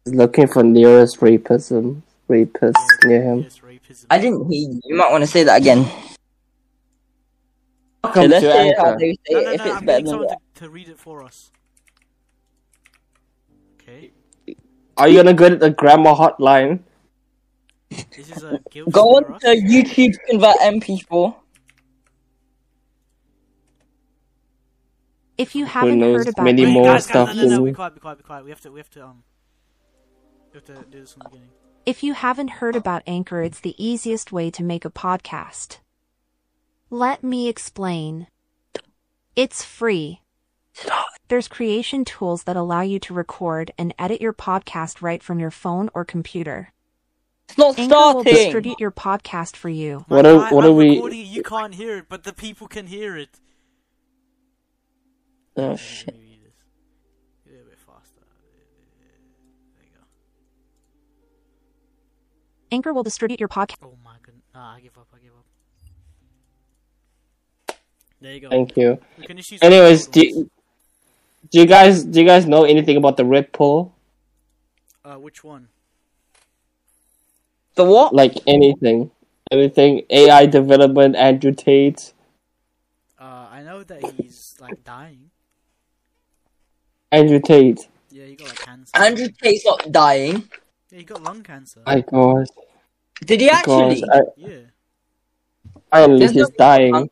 He's 0.05 0.13
looking 0.13 0.47
for 0.47 0.63
nearest 0.63 1.19
rapism, 1.19 2.01
rapist 2.27 2.77
near 3.05 3.23
him. 3.23 3.47
I 4.09 4.19
didn't 4.19 4.51
hear 4.51 4.69
you. 4.69 4.81
You 4.83 4.95
might 4.95 5.11
want 5.11 5.23
to 5.23 5.27
say 5.27 5.43
that 5.45 5.61
again. 5.61 5.83
Welcome 8.03 8.23
Okay, 8.23 8.27
let's 8.27 8.43
to 8.45 8.51
say 8.51 8.69
it 8.69 8.77
how 8.77 8.95
they 8.95 9.13
say 9.13 9.19
No, 9.31 9.39
it 9.39 9.43
no, 9.45 9.51
if 9.51 9.59
no, 9.59 9.65
it's 9.65 9.75
I'm 9.75 9.85
better 9.85 9.97
than 10.03 10.07
someone 10.07 10.27
that. 10.27 10.37
To, 10.61 10.65
to 10.65 10.71
read 10.71 10.89
it 10.89 10.97
for 10.99 11.23
us. 11.23 11.51
Okay. 13.81 14.11
Are 14.97 15.07
you 15.07 15.17
gonna 15.17 15.33
go 15.33 15.49
to 15.49 15.55
the 15.55 15.69
grammar 15.69 16.13
hotline? 16.13 16.81
This 17.89 18.29
is 18.31 18.43
a 18.43 18.59
guilt 18.69 18.91
Go 18.91 19.17
on 19.17 19.39
to 19.41 19.47
YouTube 19.47 20.13
to 20.13 20.19
convert 20.29 20.55
MP4. 20.57 21.35
if 25.41 25.55
you 25.55 25.65
haven't 25.65 25.99
knows 25.99 26.17
heard 26.17 26.27
about 26.29 26.43
many 26.43 26.65
Wait, 26.65 26.73
more 26.73 26.85
guys, 26.85 27.07
guys, 27.07 27.29
stuff 27.29 27.35
no, 27.35 27.43
no, 27.43 27.57
no, 27.57 27.65
be 27.65 27.71
quiet, 27.73 27.95
be 27.95 27.99
quiet, 27.99 28.17
be 28.19 28.23
quiet. 28.23 28.43
We 28.43 28.51
have 28.51 28.61
to, 28.61 28.71
we 28.71 28.79
have 28.79 28.89
to, 28.91 29.05
um, 29.05 29.23
we 30.53 30.57
have 30.57 30.65
to 30.65 30.85
do 30.89 30.99
this 31.01 31.13
from 31.13 31.23
the 31.23 31.29
beginning. 31.29 31.49
If 31.85 32.03
you 32.03 32.13
haven't 32.13 32.49
heard 32.49 32.75
about 32.75 33.01
Anchor, 33.07 33.41
it's 33.41 33.59
the 33.59 33.75
easiest 33.83 34.31
way 34.31 34.51
to 34.51 34.63
make 34.63 34.85
a 34.85 34.91
podcast. 34.91 35.79
Let 36.91 37.23
me 37.23 37.47
explain. 37.47 38.27
It's 39.35 39.63
free. 39.63 40.21
There's 41.27 41.47
creation 41.47 42.03
tools 42.05 42.43
that 42.43 42.55
allow 42.55 42.81
you 42.81 42.99
to 42.99 43.13
record 43.13 43.71
and 43.77 43.93
edit 43.97 44.19
your 44.21 44.33
podcast 44.33 45.01
right 45.01 45.21
from 45.23 45.39
your 45.39 45.51
phone 45.51 45.89
or 45.93 46.03
computer. 46.03 46.73
It's 47.49 47.57
not 47.57 47.77
Anchor 47.79 48.13
will 48.15 48.23
distribute 48.23 48.79
your 48.79 48.91
podcast 48.91 49.55
for 49.55 49.69
you. 49.69 50.05
What 50.07 50.25
are- 50.25 50.39
I, 50.45 50.51
what 50.53 50.63
I'm 50.65 50.71
are 50.71 50.73
we- 50.73 50.89
recording 50.91 51.19
it, 51.21 51.27
You 51.27 51.43
can't 51.43 51.73
hear 51.75 51.97
it, 51.97 52.05
but 52.09 52.23
the 52.23 52.33
people 52.33 52.67
can 52.67 52.87
hear 52.87 53.17
it. 53.17 53.39
Oh 55.57 55.75
shit. 55.75 56.13
me 56.15 56.21
read 56.21 56.39
this. 56.45 56.53
Do 57.45 57.51
it 57.53 57.61
a 57.61 57.69
bit 57.69 57.77
faster. 57.79 58.21
There 59.75 59.83
you 59.85 59.91
go. 59.93 60.01
Anchor 62.71 62.93
will 62.93 63.03
distribute 63.03 63.39
your 63.39 63.49
podcast. 63.49 63.75
Oh 63.83 63.97
my 64.03 64.15
goodness. 64.21 64.43
Nah, 64.53 64.75
I 64.75 64.79
give 64.79 64.97
up. 64.97 65.07
I 65.13 65.17
give 65.19 65.31
up. 65.31 65.45
There 68.21 68.33
you 68.33 68.39
go. 68.39 68.49
Thank 68.49 68.77
you. 68.77 68.99
We 69.17 69.25
can 69.25 69.35
just 69.37 69.51
use 69.51 69.61
Anyways, 69.61 70.07
do 70.07 70.25
you, 70.25 70.49
do 71.51 71.59
you 71.59 71.65
guys 71.65 72.03
do 72.03 72.19
you 72.21 72.25
guys 72.25 72.45
know 72.45 72.63
anything 72.63 72.97
about 72.97 73.17
the 73.17 73.25
Red 73.25 73.51
Pill? 73.53 73.93
Uh, 75.05 75.15
which 75.15 75.43
one? 75.43 75.67
The 77.75 77.83
what? 77.85 78.13
Like 78.13 78.35
anything, 78.47 79.11
anything 79.51 80.03
AI 80.09 80.45
development, 80.45 81.15
Andrew 81.15 81.53
Tate, 81.53 82.13
Uh, 83.19 83.47
I 83.51 83.61
know 83.63 83.83
that 83.83 84.01
he's 84.15 84.55
like 84.59 84.83
dying. 84.83 85.29
Andrew 87.11 87.39
Tate. 87.39 87.87
Yeah, 88.09 88.25
he 88.25 88.35
got 88.35 88.47
like 88.49 88.59
cancer. 88.59 88.91
Andrew 88.95 89.27
Tate's 89.41 89.65
not 89.65 89.91
dying. 89.91 90.49
Yeah, 90.91 90.97
he 90.99 91.03
got 91.03 91.23
lung 91.23 91.43
cancer. 91.43 91.81
My 91.85 92.01
God, 92.01 92.47
Did 93.25 93.39
he 93.41 93.49
actually? 93.49 94.01
gosh, 94.01 94.09
I, 94.13 94.19
Yeah, 94.35 94.57
finally 95.89 96.19
There's 96.19 96.31
he's 96.31 96.49
no- 96.49 96.55
dying. 96.57 97.09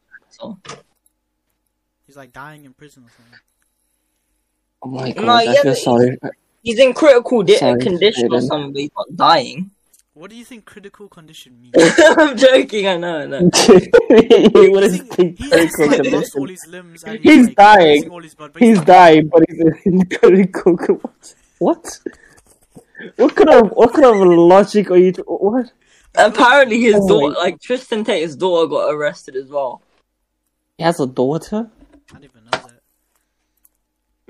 he's 2.05 2.17
like 2.17 2.31
dying 2.33 2.65
in 2.65 2.73
prison 2.73 3.03
or 3.03 3.11
something. 3.15 3.39
Oh 4.81 4.87
my 4.89 5.09
No, 5.09 5.13
God, 5.23 5.29
I 5.29 5.43
yeah, 5.43 5.53
feel 5.61 5.71
but- 5.71 5.77
sorry. 5.77 6.17
He's 6.61 6.77
in 6.79 6.93
critical 6.93 7.41
di- 7.43 7.57
Sorry, 7.57 7.79
condition 7.81 8.33
or 8.33 8.41
something, 8.41 8.73
but 8.73 8.79
he's 8.81 8.91
not 8.95 9.15
dying. 9.15 9.71
What 10.13 10.29
do 10.29 10.35
you 10.35 10.43
think 10.43 10.65
critical 10.65 11.07
condition 11.07 11.57
means? 11.61 11.73
I'm 11.97 12.35
joking, 12.35 12.85
I 12.87 12.97
know, 12.97 13.19
I 13.21 13.25
know. 13.27 13.39
what 13.39 14.83
is 14.83 14.95
He's, 14.95 15.07
the 15.09 15.35
he's 15.37 15.49
critical 15.49 15.67
just, 15.67 15.79
like, 15.79 15.89
lost 15.89 16.01
condition? 16.01 16.39
all 16.41 16.47
his 16.47 16.67
limbs 16.67 17.03
and 17.05 17.19
He's 17.19 17.47
like, 17.47 17.55
dying. 17.55 18.09
All 18.09 18.21
his 18.21 18.35
blood, 18.35 18.51
but 18.53 18.61
He's 18.61 18.77
not- 18.77 18.87
dying, 18.87 19.27
but 19.29 19.43
he's 19.47 19.59
in 19.85 20.05
critical. 20.09 20.75
co- 20.77 21.01
What? 21.59 21.99
What 23.15 23.35
kind 23.35 23.49
of 23.49 23.69
what 23.71 23.93
kind 23.93 24.05
of 24.05 24.17
logic 24.27 24.91
are 24.91 24.97
you? 24.97 25.13
t- 25.13 25.21
What? 25.25 25.71
Apparently, 26.15 26.81
his 26.81 26.95
Oh 26.97 27.07
daughter, 27.07 27.35
like 27.35 27.61
Tristan 27.61 28.03
Tate's 28.03 28.35
daughter, 28.35 28.67
got 28.67 28.93
arrested 28.93 29.37
as 29.37 29.47
well. 29.47 29.81
He 30.77 30.83
has 30.83 30.99
a 30.99 31.07
daughter. 31.07 31.69
I 32.11 32.13
didn't 32.19 32.31
even 32.31 32.43
know 32.43 32.48
that. 32.48 32.48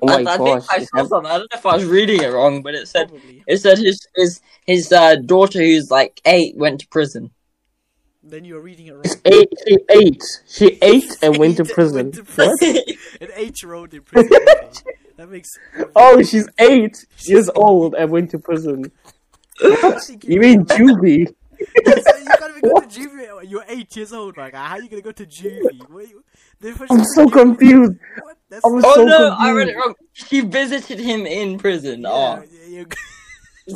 Oh 0.02 0.08
I, 0.10 0.34
I 0.34 0.38
think! 0.38 0.64
I 0.72 0.84
saw 0.84 0.98
that- 1.04 1.08
something. 1.10 1.32
I 1.32 1.38
don't 1.38 1.52
know 1.52 1.58
if 1.58 1.66
I 1.66 1.76
was 1.76 1.86
reading 1.86 2.22
it 2.22 2.28
wrong, 2.28 2.62
but 2.62 2.76
it 2.76 2.88
said 2.88 3.10
Probably. 3.10 3.44
it 3.48 3.58
said 3.58 3.78
his 3.78 4.08
his 4.16 4.42
his 4.66 4.92
uh, 4.92 5.16
daughter, 5.16 5.60
who's 5.60 5.90
like 5.92 6.22
eight, 6.26 6.56
went 6.58 6.80
to 6.82 6.88
prison. 6.88 7.32
Then 8.24 8.46
you 8.46 8.56
were 8.56 8.62
reading 8.62 8.88
it 8.88 8.94
wrong. 8.94 9.04
She's 9.04 9.22
eight. 9.26 9.50
She 9.68 9.78
ate. 9.90 10.24
She 10.48 10.66
ate 10.82 11.18
and 11.24 11.38
went 11.38 11.58
to 11.58 11.66
prison. 11.66 11.96
went 12.12 12.16
to 12.16 12.22
What? 12.24 12.60
prison. 12.60 12.84
An 13.22 13.30
eight-year-old 13.36 13.94
in 13.94 14.02
prison. 14.04 14.30
That 15.18 15.30
makes. 15.30 15.50
Oh, 15.96 16.22
she's 16.24 16.48
eight 16.60 16.96
years 17.24 17.50
old 17.56 17.96
and 17.96 18.12
went 18.12 18.32
to 18.32 18.40
prison. 18.40 18.92
You 19.62 20.40
mean 20.40 20.66
juvie? 20.66 21.34
You 22.64 22.72
can't 22.74 22.74
even 22.74 22.74
go 22.74 22.80
to 22.82 23.00
juvie 23.00 23.26
you're 23.26 23.44
you're 23.44 23.66
eight 23.70 23.96
years 23.96 24.14
old, 24.14 24.38
my 24.38 24.50
guy. 24.50 24.66
How 24.68 24.76
are 24.76 24.82
you 24.82 24.90
gonna 24.90 25.02
go 25.02 25.12
to 25.12 25.26
juvie? 25.26 25.90
What 25.90 26.06
they're 26.60 26.74
supposed 26.74 26.92
I'm 26.92 27.04
so 27.06 27.26
give 27.26 27.36
you- 27.36 27.42
confused. 27.44 27.94
What? 28.24 28.38
That's 28.50 28.66
I 28.66 28.68
was 28.70 28.84
Oh 28.88 28.96
so 28.96 29.06
no, 29.06 29.36
I 29.38 29.52
read 29.52 29.68
it 29.70 29.76
wrong. 29.76 29.94
She 30.14 30.42
visited 30.42 31.00
him 31.00 31.26
in 31.26 31.58
prison. 31.58 32.02
yeah, 32.02 32.10
Oh. 32.10 32.44
yeah, 32.68 32.84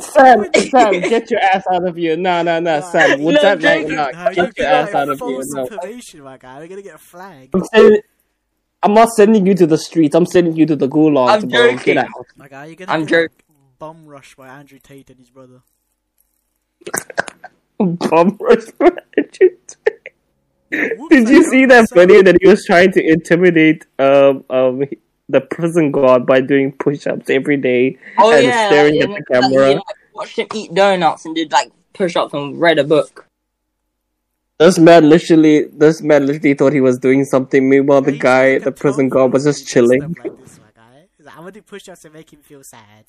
Sam, 0.00 0.44
Sam, 0.70 1.00
get 1.02 1.30
your 1.30 1.38
ass 1.40 1.62
out 1.72 1.86
of 1.86 1.94
here. 1.96 2.16
No, 2.16 2.42
no, 2.42 2.58
no, 2.58 2.80
Sam. 2.80 3.22
Would 3.22 3.36
No, 3.36 3.42
that 3.42 3.60
Jacob, 3.60 3.88
make 3.90 3.96
No, 3.96 4.10
no, 4.10 4.24
Get 4.30 4.36
your 4.36 4.46
give 4.48 4.66
ass 4.66 4.92
out 4.94 5.08
of 5.08 5.18
here. 5.20 5.40
No. 5.44 5.62
information, 5.62 6.22
my 6.22 6.36
guy. 6.36 6.58
We're 6.58 6.66
gonna 6.66 6.82
get 6.82 6.96
a 6.96 6.98
flag. 6.98 7.50
I'm, 7.54 7.64
sending, 7.72 8.00
I'm 8.82 8.92
not 8.94 9.08
sending 9.10 9.46
you 9.46 9.54
to 9.54 9.66
the 9.68 9.78
streets. 9.78 10.16
I'm 10.16 10.26
sending 10.26 10.56
you 10.56 10.66
to 10.66 10.74
the 10.74 10.88
gulag, 10.88 11.28
I'm 11.42 11.48
bro. 11.48 11.70
joking. 11.70 11.94
Get 11.94 11.96
out. 11.98 12.08
My 12.36 12.48
guy, 12.48 12.66
you're 12.66 12.74
gonna 12.76 12.90
I'm 12.92 13.02
get 13.06 13.30
joking. 13.30 13.36
bum 13.78 14.06
rushed 14.06 14.36
by 14.36 14.48
Andrew 14.48 14.80
Tate 14.82 15.10
and 15.10 15.18
his 15.20 15.30
brother. 15.30 15.62
Bum 17.78 18.36
rush 18.40 18.64
for 18.78 18.86
Andrew 19.16 19.30
Tate. 19.32 19.76
Whoops, 20.96 21.14
Did 21.14 21.28
you 21.28 21.44
see 21.44 21.66
that 21.66 21.88
cell 21.88 22.06
video 22.06 22.22
that 22.22 22.38
he 22.40 22.48
was 22.48 22.64
trying 22.64 22.92
to 22.92 23.06
intimidate 23.06 23.86
um 23.98 24.44
um 24.50 24.84
the 25.28 25.40
prison 25.40 25.90
guard 25.92 26.26
by 26.26 26.40
doing 26.40 26.72
push-ups 26.72 27.30
every 27.30 27.56
day 27.56 27.96
Oh 28.18 28.34
and 28.34 28.44
yeah, 28.44 28.66
staring 28.68 29.00
like, 29.00 29.02
at 29.02 29.08
the 29.08 29.36
and, 29.36 29.42
like, 29.42 29.52
camera? 29.52 29.68
he, 29.68 29.74
like, 29.74 29.84
watched 30.14 30.38
him 30.38 30.46
eat 30.54 30.74
donuts 30.74 31.24
and 31.24 31.34
did 31.34 31.52
like 31.52 31.70
push-ups 31.92 32.34
and 32.34 32.60
read 32.60 32.78
a 32.78 32.84
book. 32.84 33.26
This 34.58 34.78
man 34.78 35.08
literally, 35.08 35.64
this 35.64 36.00
man 36.00 36.26
literally 36.26 36.54
thought 36.54 36.72
he 36.72 36.80
was 36.80 36.98
doing 36.98 37.24
something. 37.24 37.68
Meanwhile, 37.68 38.02
the 38.02 38.16
guy, 38.16 38.58
the 38.58 38.70
prison 38.70 39.08
guard, 39.08 39.32
was 39.32 39.44
just 39.44 39.66
chilling. 39.66 40.00
stuff 40.00 40.24
Like 40.24 40.40
this, 40.40 40.58
my 40.58 40.70
guy. 40.74 41.06
He's 41.16 41.26
like, 41.26 41.36
I'm 41.36 41.42
gonna 41.42 41.52
do 41.52 41.62
push-ups 41.62 42.02
to 42.02 42.10
make 42.10 42.32
him 42.32 42.40
feel 42.40 42.62
sad. 42.62 43.06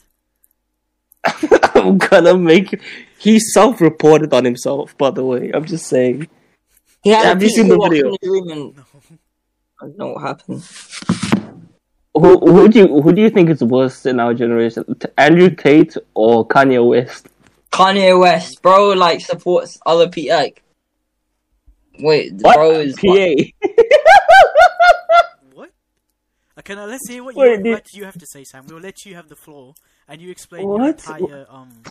I'm 1.76 1.98
gonna 1.98 2.38
make. 2.38 2.80
He 3.18 3.40
self-reported 3.40 4.34
on 4.34 4.46
himself. 4.46 4.98
By 4.98 5.12
the 5.12 5.24
way, 5.26 5.52
I'm 5.54 5.66
just 5.66 5.88
saying. 5.88 6.28
He 7.04 7.10
had 7.12 7.26
Have 7.26 7.42
you 7.44 7.50
seen 7.50 7.68
the 7.68 7.78
video? 7.78 8.10
watching 8.10 8.18
the 8.22 8.30
room 8.30 8.50
and 8.50 8.76
I 9.82 9.86
don't 9.86 9.98
know 9.98 10.08
what 10.14 10.22
happened. 10.22 10.64
Who 12.14 12.40
who 12.40 12.70
do 12.70 12.80
you 12.80 13.02
who 13.02 13.12
do 13.14 13.22
you 13.22 13.30
think 13.30 13.50
is 13.50 13.62
worse 13.64 14.06
in 14.06 14.20
our 14.20 14.34
generation, 14.34 14.84
Andrew 15.18 15.50
Tate 15.50 15.98
or 16.14 16.48
Kanye 16.48 16.88
West? 16.88 17.28
Kanye 17.72 18.18
West, 18.20 18.62
bro, 18.62 18.90
like 18.94 19.20
supports 19.22 19.78
other 19.86 20.08
people. 20.10 20.38
Like, 20.38 20.64
wait, 22.00 22.34
What? 22.40 22.56
bro 22.56 22.72
is 22.80 22.96
PA. 22.96 23.36
What? 26.66 26.72
Okay, 26.72 26.82
now 26.82 26.88
let's 26.88 27.08
hear 27.08 27.24
what 27.24 27.36
Wait, 27.36 27.58
you, 27.58 27.64
did- 27.64 27.72
what 27.74 27.94
you 27.94 28.06
have 28.06 28.18
to 28.18 28.26
say, 28.26 28.44
Sam. 28.44 28.66
We'll 28.68 28.80
let 28.80 29.06
you 29.06 29.14
have 29.14 29.30
the 29.30 29.36
floor, 29.36 29.76
and 30.08 30.20
you 30.20 30.32
explain 30.32 30.64
your 30.64 30.88
entire 30.88 31.46
um 31.50 31.84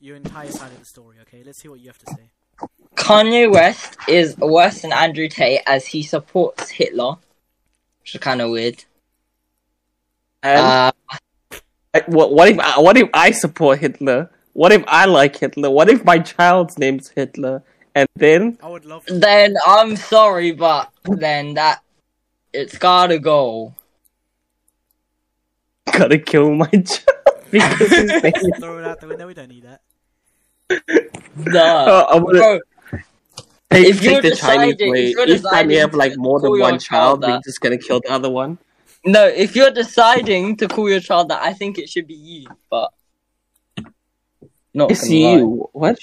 your 0.00 0.16
entire 0.16 0.50
side 0.50 0.72
of 0.72 0.78
the 0.78 0.86
story. 0.86 1.16
Okay, 1.22 1.42
let's 1.44 1.60
hear 1.60 1.70
what 1.70 1.80
you 1.80 1.88
have 1.88 1.98
to 1.98 2.14
say. 2.14 2.68
Kanye 2.96 3.52
West 3.52 3.96
is 4.08 4.36
worse 4.38 4.80
than 4.80 4.92
Andrew 4.92 5.28
Tate 5.28 5.60
as 5.66 5.86
he 5.86 6.02
supports 6.02 6.70
Hitler, 6.70 7.16
which 8.00 8.14
is 8.14 8.20
kind 8.20 8.40
of 8.40 8.50
weird. 8.50 8.82
And 10.42 10.92
Uh, 11.52 12.00
what 12.06 12.32
what 12.32 12.48
if 12.48 12.58
I, 12.58 12.80
what 12.80 12.96
if 12.96 13.10
I 13.12 13.30
support 13.30 13.78
Hitler? 13.80 14.30
What 14.54 14.72
if 14.72 14.84
I 14.86 15.04
like 15.04 15.36
Hitler? 15.36 15.70
What 15.70 15.90
if 15.90 16.02
my 16.02 16.18
child's 16.18 16.78
name's 16.78 17.10
Hitler? 17.10 17.62
And 17.94 18.08
then 18.16 18.58
I 18.62 18.68
would 18.68 18.86
love 18.86 19.04
then 19.06 19.56
I'm 19.66 19.96
sorry, 19.96 20.52
but 20.52 20.90
then 21.04 21.54
that 21.54 21.82
it's 22.54 22.78
gotta 22.78 23.18
go. 23.18 23.74
Gotta 25.92 26.18
kill 26.18 26.54
my 26.54 26.66
child 26.70 27.06
because 27.50 27.78
his 27.90 28.22
name. 28.22 28.32
is- 28.34 28.58
Throw 28.58 28.78
it 28.78 28.84
out 28.84 29.00
the 29.00 29.08
window. 29.08 29.26
We 29.26 29.34
don't 29.34 29.48
need 29.48 29.64
that. 29.64 29.80
Duh. 31.44 31.58
Uh, 31.58 32.06
I'm 32.10 32.24
gonna 32.24 32.38
Bro, 32.38 32.60
take, 33.70 33.86
if 33.86 34.02
you're 34.02 34.20
take 34.20 34.32
the 34.32 34.36
Chinese 34.36 34.76
deciding- 34.76 34.90
way. 34.92 35.10
if 35.10 35.16
you're 35.16 35.28
Each 35.28 35.42
time 35.42 35.70
you 35.70 35.78
have 35.80 35.94
like 35.94 36.16
more 36.16 36.40
than 36.40 36.48
call 36.48 36.56
your 36.58 36.64
one 36.70 36.78
child, 36.78 37.20
child 37.20 37.22
we're 37.22 37.28
that- 37.28 37.44
just 37.44 37.60
gonna 37.60 37.78
kill 37.78 38.00
the 38.00 38.10
other 38.12 38.30
one. 38.30 38.58
no, 39.04 39.26
if 39.26 39.54
you're 39.56 39.70
deciding 39.70 40.56
to 40.58 40.68
call 40.68 40.88
your 40.88 41.00
child 41.00 41.28
that, 41.28 41.42
I 41.42 41.52
think 41.52 41.78
it 41.78 41.88
should 41.88 42.06
be 42.06 42.14
you, 42.14 42.46
but 42.70 42.90
not 44.74 44.90
It's 44.90 45.02
gonna 45.02 45.20
lie. 45.20 45.36
you. 45.36 45.68
What? 45.72 45.98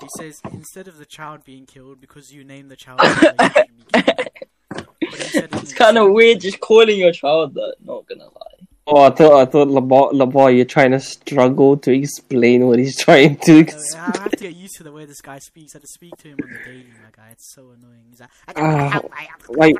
He 0.00 0.08
says 0.16 0.40
instead 0.52 0.86
of 0.88 0.98
the 0.98 1.06
child 1.06 1.44
being 1.44 1.66
killed 1.66 2.00
because 2.00 2.32
you 2.32 2.44
name 2.44 2.68
the 2.68 2.76
child, 2.76 3.00
like, 3.00 3.16
it 3.22 3.52
should 3.56 3.76
be 3.76 3.84
killed. 3.92 4.28
But 5.10 5.14
he 5.14 5.22
said 5.24 5.48
It's 5.54 5.72
kind 5.72 5.96
of 5.98 6.12
weird 6.12 6.40
just 6.40 6.60
calling 6.60 6.98
your 6.98 7.12
child 7.12 7.54
that. 7.54 7.76
Not 7.84 8.06
gonna 8.06 8.24
lie. 8.24 8.47
Oh, 8.90 9.02
I 9.02 9.10
thought 9.10 9.40
I 9.40 9.44
thought 9.44 9.68
Lamar, 9.68 10.14
Lamar, 10.14 10.50
you're 10.50 10.64
trying 10.64 10.92
to 10.92 11.00
struggle 11.00 11.76
to 11.76 11.92
explain 11.92 12.66
what 12.66 12.78
he's 12.78 12.96
trying 13.04 13.36
to. 13.40 13.52
No, 13.52 13.58
Ex- 13.60 13.94
I 13.94 14.22
have 14.22 14.30
to 14.36 14.44
get 14.44 14.54
used 14.56 14.76
to 14.78 14.82
the 14.82 14.92
way 14.92 15.04
this 15.04 15.20
guy 15.20 15.38
speaks. 15.40 15.74
I 15.74 15.76
have 15.76 15.82
to 15.82 15.88
speak 15.88 16.16
to 16.18 16.28
him 16.28 16.40
on 16.42 16.50
the 16.50 16.58
daily, 16.58 16.94
my 17.02 17.10
guy. 17.14 17.28
It's 17.32 17.52
so 17.54 17.70
annoying. 17.76 18.06
He's 18.08 18.20
like, 18.20 18.30
Ah, 18.56 19.02
wait. 19.50 19.76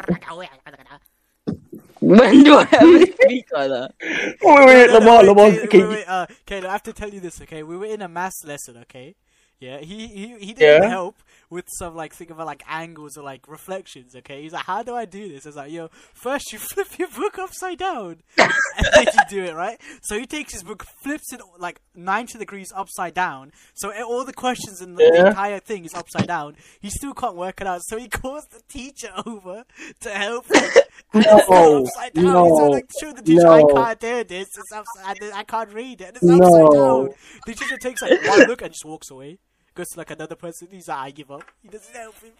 When 2.00 2.44
do 2.44 2.54
I 2.58 2.68
ever 2.72 3.06
speak 3.06 3.46
like 3.52 3.70
that? 3.70 3.94
wait, 4.00 4.66
wait, 4.66 4.86
No, 4.86 4.98
no, 4.98 4.98
Lamar, 4.98 5.18
wait, 5.20 5.26
Lamar, 5.28 5.50
wait, 5.50 5.70
can 5.70 5.80
wait, 5.80 5.88
wait, 5.88 6.04
uh, 6.08 6.26
okay, 6.46 6.66
I 6.66 6.72
have 6.72 6.82
to 6.84 6.92
tell 6.92 7.08
you 7.08 7.20
this, 7.20 7.40
okay? 7.42 7.62
We 7.62 7.76
were 7.76 7.86
in 7.86 8.02
a 8.02 8.08
maths 8.08 8.44
lesson, 8.44 8.76
okay? 8.82 9.14
Yeah, 9.58 9.78
he 9.78 10.06
he, 10.06 10.38
he 10.38 10.52
didn't 10.52 10.82
Yeah. 10.82 10.88
help 10.88 11.16
with 11.50 11.64
some 11.78 11.94
like 11.94 12.12
think 12.14 12.30
about 12.30 12.46
like 12.46 12.62
angles 12.68 13.16
or 13.16 13.22
like 13.24 13.48
reflections, 13.48 14.14
okay? 14.16 14.42
He's 14.42 14.52
like, 14.52 14.64
how 14.64 14.82
do 14.82 14.94
I 14.94 15.04
do 15.04 15.28
this? 15.28 15.46
I 15.46 15.48
was 15.48 15.56
like, 15.56 15.72
yo, 15.72 15.88
first 16.14 16.52
you 16.52 16.58
flip 16.74 16.98
your 16.98 17.08
book 17.08 17.38
upside 17.38 17.78
down, 17.78 18.22
and 18.38 18.52
then 18.94 19.06
you 19.06 19.20
do 19.30 19.44
it 19.44 19.54
right. 19.54 19.80
So 20.02 20.18
he 20.18 20.26
takes 20.26 20.52
his 20.52 20.62
book, 20.62 20.84
flips 21.02 21.32
it 21.32 21.40
like 21.58 21.80
ninety 21.94 22.38
degrees 22.38 22.72
upside 22.74 23.14
down. 23.14 23.52
So 23.74 23.92
all 24.04 24.24
the 24.24 24.32
questions 24.32 24.80
in 24.80 24.94
the, 24.94 25.04
the 25.10 25.28
entire 25.28 25.60
thing 25.60 25.84
is 25.84 25.94
upside 25.94 26.26
down. 26.26 26.56
He 26.80 26.90
still 26.90 27.14
can't 27.14 27.36
work 27.36 27.60
it 27.60 27.66
out, 27.66 27.82
so 27.84 27.96
he 27.98 28.08
calls 28.08 28.44
the 28.46 28.60
teacher 28.68 29.10
over 29.26 29.64
to 30.00 30.10
help 30.10 30.46
him. 30.54 30.70
No, 31.14 31.20
upside 31.20 32.12
down. 32.12 32.24
He's 32.24 32.32
no, 32.32 32.44
like, 32.44 32.90
show 33.00 33.12
the 33.12 33.22
teacher 33.22 33.48
I 33.48 33.62
can't 33.62 34.00
do 34.00 34.24
this. 34.24 34.48
It's 34.48 34.72
upside. 34.72 35.22
I 35.32 35.44
can't 35.44 35.72
read 35.72 36.00
it. 36.00 36.16
It's 36.20 36.24
upside 36.30 36.40
No. 36.50 36.72
down. 37.06 37.14
The 37.46 37.54
teacher 37.54 37.76
takes 37.78 38.02
like 38.02 38.22
one 38.26 38.40
look 38.46 38.62
and 38.62 38.72
just 38.72 38.84
walks 38.84 39.10
away. 39.10 39.38
Goes 39.78 39.90
to 39.90 39.98
like 39.98 40.10
another 40.10 40.34
person. 40.34 40.66
He's 40.72 40.88
like, 40.88 40.98
I 40.98 41.10
give 41.12 41.30
up. 41.30 41.44
He 41.62 41.68
doesn't 41.68 41.94
help 41.94 42.16
him. 42.18 42.32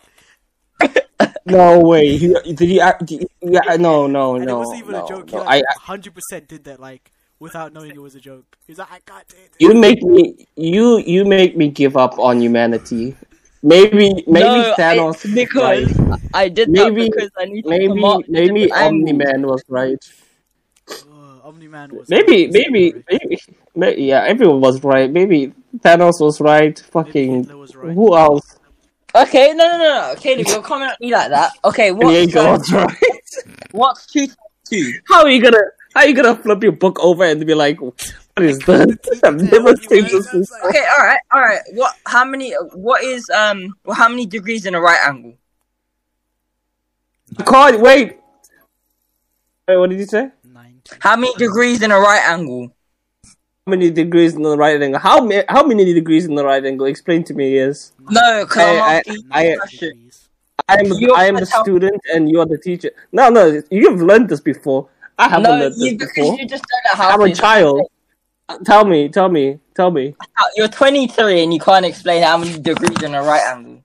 No 1.46 1.78
way. 1.78 2.16
He, 2.16 2.34
did 2.52 2.60
he? 2.60 2.80
act- 2.80 3.06
did 3.06 3.20
he- 3.20 3.28
Yeah, 3.52 3.76
no, 3.80 4.08
no, 4.08 4.34
And 4.34 4.50
it 4.50 4.52
wasn't 4.52 4.80
even 4.80 4.92
no, 4.92 5.04
a 5.04 5.08
joke. 5.08 5.30
He 5.30 5.36
like 5.36 5.64
I, 5.64 5.80
hundred 5.80 6.14
percent 6.16 6.48
did 6.48 6.64
that 6.64 6.80
like 6.80 7.12
without 7.38 7.72
knowing 7.72 7.92
it 7.92 8.02
was 8.02 8.16
a 8.16 8.20
joke. 8.20 8.44
He's 8.66 8.78
like, 8.78 8.90
I 8.90 8.98
can't 9.06 9.26
do 9.28 9.36
this. 9.36 9.50
you 9.60 9.72
make 9.72 10.02
me, 10.02 10.48
you, 10.56 10.98
you 10.98 11.24
make 11.24 11.56
me 11.56 11.68
give 11.68 11.96
up 11.96 12.18
on 12.18 12.40
humanity. 12.42 13.16
Maybe, 13.62 14.12
maybe 14.26 14.40
no, 14.40 14.74
Thanos. 14.76 15.30
I, 15.30 15.34
because 15.44 15.96
right. 15.96 16.20
I 16.34 16.48
did 16.48 16.70
Maybe- 16.70 17.02
that 17.04 17.12
because 17.12 17.30
I 17.38 17.44
need 17.44 17.62
to 17.62 17.68
Maybe, 17.68 17.86
come 17.86 18.04
up 18.04 18.18
with 18.18 18.28
maybe 18.30 18.72
Omni. 18.72 19.12
Man 19.12 19.46
was 19.46 19.62
right. 19.68 19.98
Omni 21.44 21.68
Man 21.68 21.94
was. 21.96 22.08
Maybe, 22.08 22.46
was 22.48 22.52
maybe, 22.54 22.92
right. 22.92 23.04
maybe, 23.10 23.38
maybe, 23.76 24.02
yeah, 24.02 24.24
everyone 24.24 24.60
was 24.60 24.82
right. 24.82 25.10
Maybe 25.10 25.52
Thanos 25.76 26.20
was 26.20 26.40
right. 26.40 26.78
Fucking, 26.78 27.44
Hitler 27.44 27.56
was 27.56 27.76
right. 27.76 27.94
who 27.94 28.16
else? 28.16 28.58
Okay, 29.14 29.52
no, 29.54 29.66
no, 29.66 29.78
no, 29.78 30.12
no. 30.12 30.14
Caleb, 30.20 30.46
you're 30.46 30.62
coming 30.62 30.88
at 30.88 31.00
me 31.00 31.12
like 31.12 31.30
that. 31.30 31.52
Okay, 31.64 31.92
what's, 31.92 32.10
Diego 32.10 32.40
um, 32.40 32.58
was 32.58 32.72
right. 32.72 32.96
what's 33.72 34.06
two 34.06 34.26
times 34.26 34.36
two? 34.68 34.92
How 35.08 35.22
are 35.22 35.30
you 35.30 35.42
gonna, 35.42 35.62
how 35.94 36.00
are 36.00 36.06
you 36.06 36.14
gonna 36.14 36.36
flip 36.36 36.62
your 36.62 36.72
book 36.72 36.98
over 37.00 37.24
and 37.24 37.44
be 37.46 37.54
like, 37.54 37.80
what 37.80 37.94
is 38.38 38.58
that? 38.60 38.98
I've 39.24 39.40
never 39.40 39.76
seen 39.76 40.04
this. 40.04 40.30
before. 40.30 40.68
Okay, 40.68 40.84
all 40.98 41.04
right, 41.04 41.20
all 41.32 41.40
right. 41.40 41.60
What? 41.72 41.94
How 42.06 42.24
many? 42.24 42.52
What 42.74 43.02
is 43.02 43.28
um? 43.30 43.74
Well, 43.84 43.96
how 43.96 44.08
many 44.08 44.26
degrees 44.26 44.66
in 44.66 44.74
a 44.74 44.80
right 44.80 45.00
angle? 45.04 45.34
God, 47.44 47.80
wait. 47.80 48.18
Wait, 49.66 49.76
what 49.76 49.90
did 49.90 49.98
you 49.98 50.06
say? 50.06 50.30
Nine. 50.44 50.80
How 51.00 51.16
many 51.16 51.34
degrees 51.34 51.82
in 51.82 51.90
a 51.90 51.98
right 51.98 52.22
angle? 52.26 52.74
How 53.68 53.72
many 53.72 53.90
degrees 53.90 54.34
in 54.34 54.40
the 54.40 54.56
right 54.56 54.80
angle? 54.80 54.98
How 54.98 55.20
many? 55.22 55.44
How 55.46 55.62
many 55.62 55.92
degrees 55.92 56.24
in 56.24 56.34
the 56.34 56.42
right 56.42 56.64
angle? 56.64 56.86
Explain 56.86 57.22
to 57.24 57.34
me. 57.34 57.56
Yes, 57.56 57.92
No, 58.08 58.46
because 58.46 58.56
I- 58.56 58.70
I'm 58.70 58.80
I- 58.82 58.94
asking 58.96 59.14
you 59.16 59.22
I- 59.30 59.42
a 59.42 59.56
question. 59.58 59.88
Degrees. 59.90 60.28
I 60.70 60.72
am. 60.72 60.86
I 61.14 61.24
am 61.26 61.34
the 61.34 61.40
gonna 61.40 61.46
student, 61.64 62.00
and 62.14 62.30
you 62.30 62.40
are 62.40 62.46
the 62.46 62.56
teacher. 62.56 62.92
No, 63.12 63.28
no, 63.28 63.60
you've 63.70 64.00
learned 64.00 64.30
this 64.30 64.40
before. 64.40 64.88
I 65.18 65.28
haven't 65.28 65.42
No, 65.42 65.50
learned 65.50 65.74
this 65.74 65.80
you, 65.82 65.98
because 65.98 66.14
before. 66.14 66.38
you 66.38 66.46
just 66.46 66.64
don't 66.66 66.84
know 66.98 67.04
how. 67.04 67.10
I'm 67.10 67.20
a 67.20 67.34
child. 67.34 67.82
Tell 68.64 68.86
me, 68.86 69.10
tell 69.10 69.28
me, 69.28 69.58
tell 69.74 69.90
me. 69.90 70.14
You're 70.56 70.68
23 70.68 71.42
and 71.42 71.52
you 71.52 71.60
can't 71.60 71.84
explain 71.84 72.22
how 72.22 72.38
many 72.38 72.58
degrees 72.58 73.02
in 73.02 73.14
a 73.14 73.22
right 73.22 73.42
angle. 73.54 73.84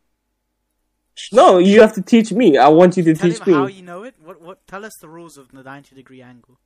No, 1.33 1.57
you 1.57 1.81
have 1.81 1.91
to 1.95 2.01
teach 2.01 2.31
me. 2.31 2.57
I 2.57 2.69
want 2.69 2.95
you 2.95 3.03
to 3.03 3.13
Tell 3.15 3.29
teach 3.29 3.39
him 3.41 3.53
how 3.53 3.65
me. 3.65 3.73
you 3.73 3.81
know 3.83 4.03
it. 4.03 4.15
What? 4.23 4.41
What? 4.41 4.65
Tell 4.65 4.85
us 4.85 4.95
the 5.01 5.09
rules 5.09 5.37
of 5.37 5.51
the 5.51 5.61
ninety 5.61 5.93
degree 5.93 6.21
angle. 6.21 6.57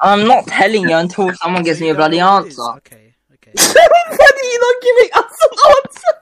I'm 0.00 0.26
not 0.28 0.46
telling 0.46 0.88
you 0.88 0.96
until 0.96 1.32
someone 1.34 1.62
gives 1.64 1.80
me 1.80 1.88
a 1.90 1.94
bloody 1.94 2.18
know 2.18 2.32
what 2.34 2.46
it 2.46 2.48
is? 2.48 2.58
answer. 2.58 2.76
Okay. 2.78 3.14
Okay. 3.34 3.52
Why 3.54 3.86
are 4.20 4.44
you 4.44 4.60
not 4.60 4.82
giving 4.82 5.10
us 5.14 5.38
an 5.42 5.72
answer? 5.76 6.14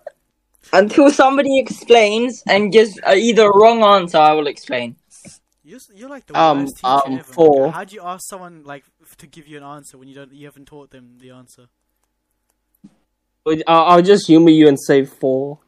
Until 0.73 1.11
somebody 1.11 1.59
explains 1.59 2.43
and 2.47 2.73
gives 2.73 2.99
uh, 3.07 3.12
either 3.15 3.47
a 3.51 3.57
wrong 3.57 3.83
answer, 3.83 4.19
I 4.19 4.33
will 4.33 4.47
explain. 4.47 4.97
You're, 5.62 5.81
you're 5.95 6.09
like 6.09 6.27
the 6.27 6.39
Um, 6.39 6.61
worst 6.61 6.77
teacher 6.77 6.89
um, 6.89 7.12
ever. 7.15 7.23
four. 7.23 7.73
How 7.73 7.85
do 7.85 7.95
you 7.95 8.03
ask 8.03 8.27
someone 8.29 8.62
like 8.65 8.85
to 9.19 9.27
give 9.27 9.47
you 9.49 9.57
an 9.59 9.62
answer 9.65 9.99
when 9.99 10.09
you 10.09 10.15
don't? 10.15 10.33
You 10.33 10.47
haven't 10.47 10.67
taught 10.67 10.91
them 10.91 11.19
the 11.19 11.31
answer. 11.31 11.67
I'll, 13.47 13.62
I'll 13.67 14.03
just 14.03 14.27
humor 14.27 14.51
you 14.51 14.69
and 14.69 14.79
say 14.79 15.05
four. 15.05 15.59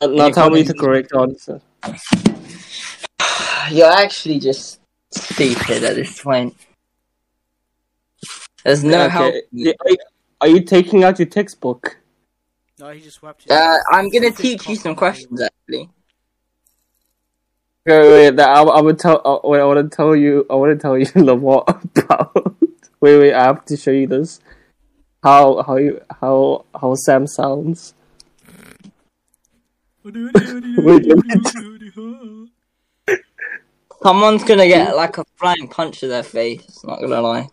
Uh, 0.00 0.06
Now 0.08 0.26
you 0.28 0.32
tell 0.32 0.50
me 0.50 0.64
can't 0.64 0.68
the 0.76 0.82
correct 0.82 1.12
answer. 1.14 1.60
You're 3.70 3.90
actually 3.92 4.38
just 4.40 4.79
stupid 5.10 5.84
at 5.84 5.94
this 5.94 6.20
point. 6.20 6.56
There's 8.64 8.84
no 8.84 9.08
help. 9.08 9.34
Yeah, 9.52 9.72
Are 9.84 9.90
you, 9.90 9.96
are 10.42 10.48
you 10.48 10.60
taking 10.62 11.04
out 11.04 11.18
your 11.18 11.28
textbook? 11.28 11.96
No, 12.78 12.90
he 12.90 13.00
just 13.00 13.22
whapped 13.22 13.42
his. 13.42 13.52
Uh, 13.52 13.76
I'm 13.90 14.10
gonna 14.10 14.30
teach 14.30 14.68
you 14.68 14.76
some 14.76 14.94
questions 14.94 15.38
table. 15.38 15.46
actually. 15.46 15.90
Wait, 17.86 18.10
wait, 18.10 18.36
that 18.36 18.48
I, 18.48 18.62
I 18.62 18.80
would 18.80 18.98
tell. 18.98 19.20
Uh, 19.24 19.48
wait, 19.48 19.60
I 19.60 19.64
want 19.64 19.90
to 19.90 19.96
tell 19.96 20.14
you. 20.14 20.46
I 20.50 20.54
want 20.54 20.72
to 20.72 20.80
tell 20.80 20.98
you 20.98 21.06
Lamar 21.24 21.64
about. 21.66 22.56
Wait, 23.00 23.18
wait, 23.18 23.32
I 23.32 23.44
have 23.44 23.64
to 23.66 23.76
show 23.76 23.90
you 23.90 24.06
this. 24.06 24.40
How 25.22 25.62
how 25.62 25.76
you 25.76 26.00
how 26.20 26.64
how 26.78 26.94
Sam 26.94 27.26
sounds. 27.26 27.94
Someone's 34.02 34.44
gonna 34.44 34.66
get 34.66 34.88
mm. 34.88 34.96
like 34.96 35.18
a 35.18 35.24
flying 35.36 35.68
punch 35.68 36.00
to 36.00 36.08
their 36.08 36.22
face. 36.22 36.82
Not 36.84 37.00
gonna 37.00 37.20
lie. 37.20 37.48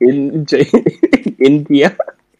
in 0.00 0.46
J- 0.50 0.70
India, 1.38 1.96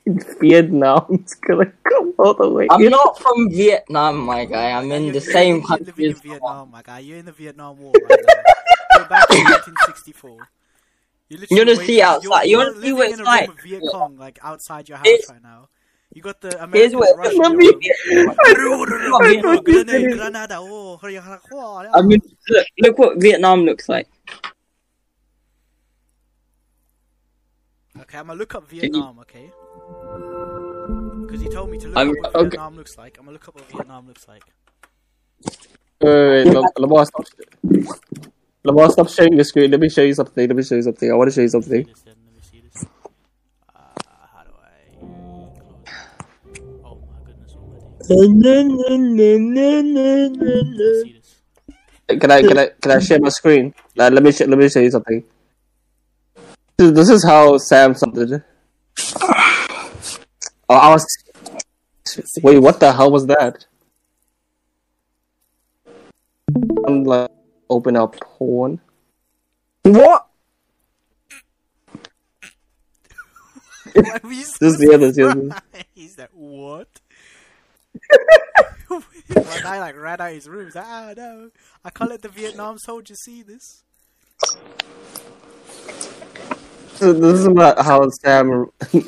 in 0.06 0.20
Vietnam, 0.40 1.04
it's 1.10 1.34
gonna 1.34 1.70
come 1.88 2.14
all 2.18 2.34
the 2.34 2.48
way. 2.48 2.66
I'm 2.70 2.82
in. 2.82 2.90
not 2.90 3.18
from 3.18 3.50
Vietnam, 3.50 4.18
my 4.20 4.44
guy. 4.46 4.70
I'm 4.72 4.90
in 4.92 5.06
the 5.12 5.20
you're- 5.20 5.20
same 5.20 5.56
you're 5.56 5.66
country 5.66 5.86
living 5.86 6.04
in 6.06 6.12
as 6.12 6.20
Vietnam, 6.20 6.70
my 6.70 6.82
guy. 6.82 6.98
You're 7.00 7.18
in 7.18 7.26
the 7.26 7.32
Vietnam 7.32 7.78
War 7.78 7.92
right 8.08 8.20
now. 8.26 8.98
You're 8.98 9.08
back 9.08 9.30
in 9.30 9.44
1964. 9.44 10.30
You're, 11.28 11.40
literally 11.40 11.46
You 11.50 11.56
wanna 11.60 11.70
waiting- 11.78 11.86
see 11.86 12.02
outside- 12.02 12.22
you 12.44 12.50
You're, 12.50 12.58
wanna 12.58 12.72
you're 12.72 12.82
see 12.82 12.92
what 12.92 12.98
living 12.98 13.12
it's 13.12 13.20
in 13.20 13.26
a 13.26 13.30
room 13.30 13.36
like? 13.40 13.48
with 13.48 13.60
Viet 13.62 13.82
Cong, 13.92 14.16
like 14.16 14.38
outside 14.42 14.88
your 14.88 14.98
house 14.98 15.06
Here's- 15.06 15.28
right 15.30 15.42
now. 15.42 15.68
You 16.14 16.22
got 16.22 16.40
the 16.40 16.48
Here's 16.72 16.92
American 16.92 16.98
what 17.00 17.18
Russian. 17.18 17.38
Let 17.42 17.56
me- 17.56 17.72
Oh, 18.46 18.86
oh. 21.52 21.90
I 21.92 22.02
mean, 22.02 22.20
look, 22.48 22.66
look 22.78 22.98
what 22.98 23.20
Vietnam 23.20 23.64
looks 23.64 23.88
like. 23.88 24.06
Okay, 28.00 28.18
I'm 28.18 28.26
gonna 28.26 28.38
look 28.38 28.54
up 28.54 28.68
Vietnam, 28.68 29.18
okay? 29.20 29.50
Because 31.22 31.40
he 31.40 31.48
told 31.48 31.70
me 31.70 31.78
to 31.78 31.88
look 31.88 31.96
I'm- 31.96 32.10
up 32.10 32.16
what 32.16 32.34
okay. 32.36 32.42
Vietnam 32.50 32.76
looks 32.76 32.98
like. 32.98 33.18
I'm 33.18 33.24
gonna 33.24 33.32
look 33.34 33.48
up 33.48 33.54
what 33.56 33.64
Vietnam 33.70 34.06
looks 34.06 34.26
like. 34.28 34.42
Wait, 36.00 36.14
wait, 36.14 36.44
wait, 36.46 36.54
Lam- 36.54 36.64
Lamar, 36.78 37.06
stop. 37.06 37.24
Lamar, 38.64 38.90
stop 38.90 39.08
sharing 39.08 39.34
your 39.34 39.44
screen. 39.44 39.70
Let 39.70 39.80
me 39.80 39.88
show 39.88 40.02
you 40.02 40.14
something. 40.14 40.46
Let 40.46 40.56
me 40.56 40.62
show 40.62 40.74
you 40.76 40.82
something. 40.82 41.10
I 41.10 41.14
want 41.14 41.30
to 41.30 41.34
show 41.34 41.40
you 41.42 41.48
See 41.48 41.52
something. 41.52 41.86
Can 52.08 52.30
I 52.30 52.42
can 52.42 52.58
I 52.58 52.66
can 52.80 52.90
I 52.92 52.98
share 52.98 53.18
my 53.20 53.28
screen? 53.30 53.74
Uh, 53.98 54.10
let 54.12 54.22
me 54.22 54.30
sh- 54.32 54.40
let 54.42 54.58
me 54.58 54.68
show 54.68 54.80
you 54.80 54.90
something. 54.90 55.24
This 56.76 56.90
this 56.92 57.08
is 57.08 57.24
how 57.24 57.56
Sam 57.58 57.94
sounded. 57.94 58.42
Oh, 60.68 60.74
I 60.76 60.90
was. 60.90 61.06
Wait, 62.42 62.58
what 62.58 62.78
the 62.80 62.92
hell 62.92 63.10
was 63.10 63.26
that? 63.26 63.66
I'm 66.86 67.04
like 67.04 67.30
open 67.70 67.96
up 67.96 68.16
porn. 68.20 68.80
What? 69.82 70.26
Why 73.94 74.20
were 74.22 74.32
you 74.32 74.42
so 74.44 74.56
This 74.60 74.74
is 74.74 74.78
the 74.78 74.94
other- 74.94 74.98
this 74.98 75.10
is 75.10 75.16
the 75.16 75.24
other. 75.30 75.40
surprised? 75.42 75.86
He's 75.94 76.18
like, 76.18 76.30
what? 76.32 76.88
My 78.90 79.60
guy 79.62 79.80
like 79.80 79.96
ran 79.96 80.20
out 80.20 80.32
his 80.32 80.48
room. 80.48 80.66
He's 80.66 80.74
like, 80.74 80.86
ah 80.86 81.14
no, 81.16 81.50
I 81.84 81.90
can't 81.90 82.10
let 82.10 82.22
the 82.22 82.28
Vietnam 82.28 82.78
soldiers 82.78 83.22
see 83.22 83.42
this. 83.42 83.82
So 86.94 87.12
this 87.12 87.40
is 87.40 87.46
about 87.46 87.84
how 87.84 88.08
Sam. 88.10 88.46
You're 88.92 89.04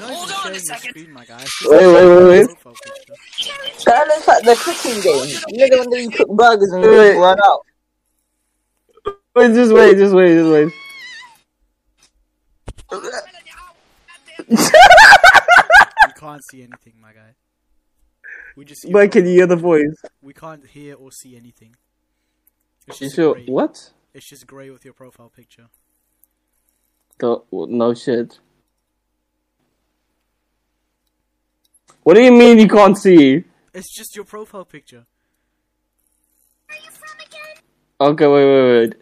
not 0.00 0.10
even 0.10 0.28
sharing 0.42 0.64
your 0.66 0.78
screen, 0.78 1.12
my 1.12 1.24
guy. 1.24 1.44
Wait, 1.64 1.86
wait, 1.86 2.06
wait, 2.06 2.24
wait. 2.24 2.48
That 3.84 4.06
looks 4.08 4.26
like 4.28 4.44
the 4.44 4.56
cooking 4.56 5.00
game. 5.00 5.28
You 5.48 5.58
know 5.58 5.68
the 5.68 5.78
one 5.78 5.90
that 5.90 6.02
you 6.02 6.10
cook 6.10 6.28
burgers 6.30 6.72
and 6.72 6.82
Wait. 6.82 7.16
run 7.16 7.38
out. 7.44 7.60
Wait, 9.36 9.54
just 9.54 9.72
wait, 9.72 9.96
just 9.96 10.14
wait, 10.14 10.34
just 10.34 10.50
wait. 10.50 10.72
You 16.06 16.14
can't 16.18 16.42
see 16.50 16.62
anything, 16.62 16.94
my 17.00 17.12
guy. 17.12 17.34
We 18.60 18.66
just 18.66 18.82
see 18.82 18.92
But 18.92 19.10
can 19.10 19.24
you 19.24 19.32
hear 19.32 19.46
the 19.46 19.56
voice? 19.56 19.96
we 20.20 20.34
can't 20.34 20.66
hear 20.66 20.94
or 20.94 21.10
see 21.10 21.34
anything. 21.34 21.74
It's 22.86 22.98
just 22.98 23.16
sure? 23.16 23.32
grey. 23.32 23.46
What? 23.46 23.90
It's 24.12 24.28
just 24.28 24.46
grey 24.46 24.68
with 24.68 24.84
your 24.84 24.92
profile 24.92 25.30
picture. 25.30 25.68
The, 27.18 27.40
no 27.50 27.94
shit. 27.94 28.38
What 32.02 32.12
do 32.12 32.20
you 32.20 32.32
mean 32.32 32.58
you 32.58 32.68
can't 32.68 32.98
see? 32.98 33.44
It's 33.72 33.96
just 33.96 34.14
your 34.14 34.26
profile 34.26 34.66
picture. 34.66 35.06
Where 36.66 36.78
are 36.78 36.82
you 36.82 36.90
from 36.90 37.18
again? 37.18 37.62
Okay, 37.98 38.26
wait, 38.26 38.44
wait, 38.44 38.78
wait. 38.78 38.94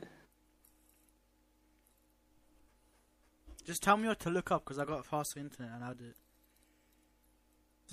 Just 3.66 3.82
tell 3.82 3.96
me 3.96 4.06
what 4.06 4.20
to 4.20 4.30
look 4.30 4.52
up 4.52 4.64
because 4.64 4.78
I 4.78 4.84
got 4.84 5.04
faster 5.04 5.40
internet 5.40 5.72
and 5.74 5.82
I 5.82 5.94
did. 5.94 6.14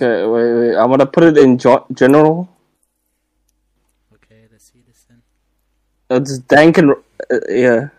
Okay, 0.01 0.25
wait, 0.25 0.53
wait. 0.53 0.75
I'm 0.75 0.89
gonna 0.89 1.05
put 1.05 1.23
it 1.23 1.37
in 1.37 1.57
jo- 1.57 1.85
general. 1.93 2.49
Okay, 4.13 4.47
let's 4.51 4.71
see 4.71 4.81
this 4.85 5.05
then. 5.07 5.21
It's 6.09 6.37
dank 6.39 6.77
and 6.77 6.91
uh, 6.91 7.39
yeah. 7.49 7.89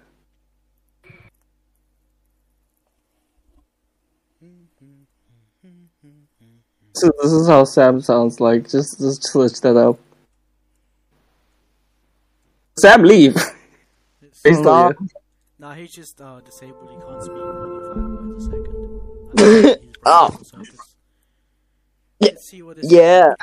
So 6.94 7.10
this 7.22 7.32
is 7.32 7.46
how 7.48 7.64
Sam 7.64 8.00
sounds 8.00 8.40
like. 8.40 8.68
Just 8.68 8.98
just 8.98 9.22
switch 9.24 9.60
that 9.60 9.76
up. 9.76 9.98
Sam, 12.78 13.02
leave. 13.02 13.34
He's 14.44 14.58
here. 14.58 14.96
nah, 15.58 15.74
he's 15.74 15.92
just 15.92 16.20
uh, 16.20 16.40
disabled. 16.40 16.90
He 16.90 16.96
can't 16.96 17.22
speak 17.22 17.36
more 17.36 17.52
than 17.52 17.80
five 17.80 18.26
words 18.26 18.46
a 18.46 18.50
second. 18.50 19.00
I 19.38 19.66
think 19.66 19.82
he's 19.82 19.96
broken, 19.96 20.02
Oh. 20.06 20.38
so 20.42 20.58
just- 20.58 20.94
Yeah. 22.20 22.30
Let's 22.30 22.35
see 22.46 22.62
what 22.62 22.76
this 22.76 22.90
Yeah. 22.90 23.34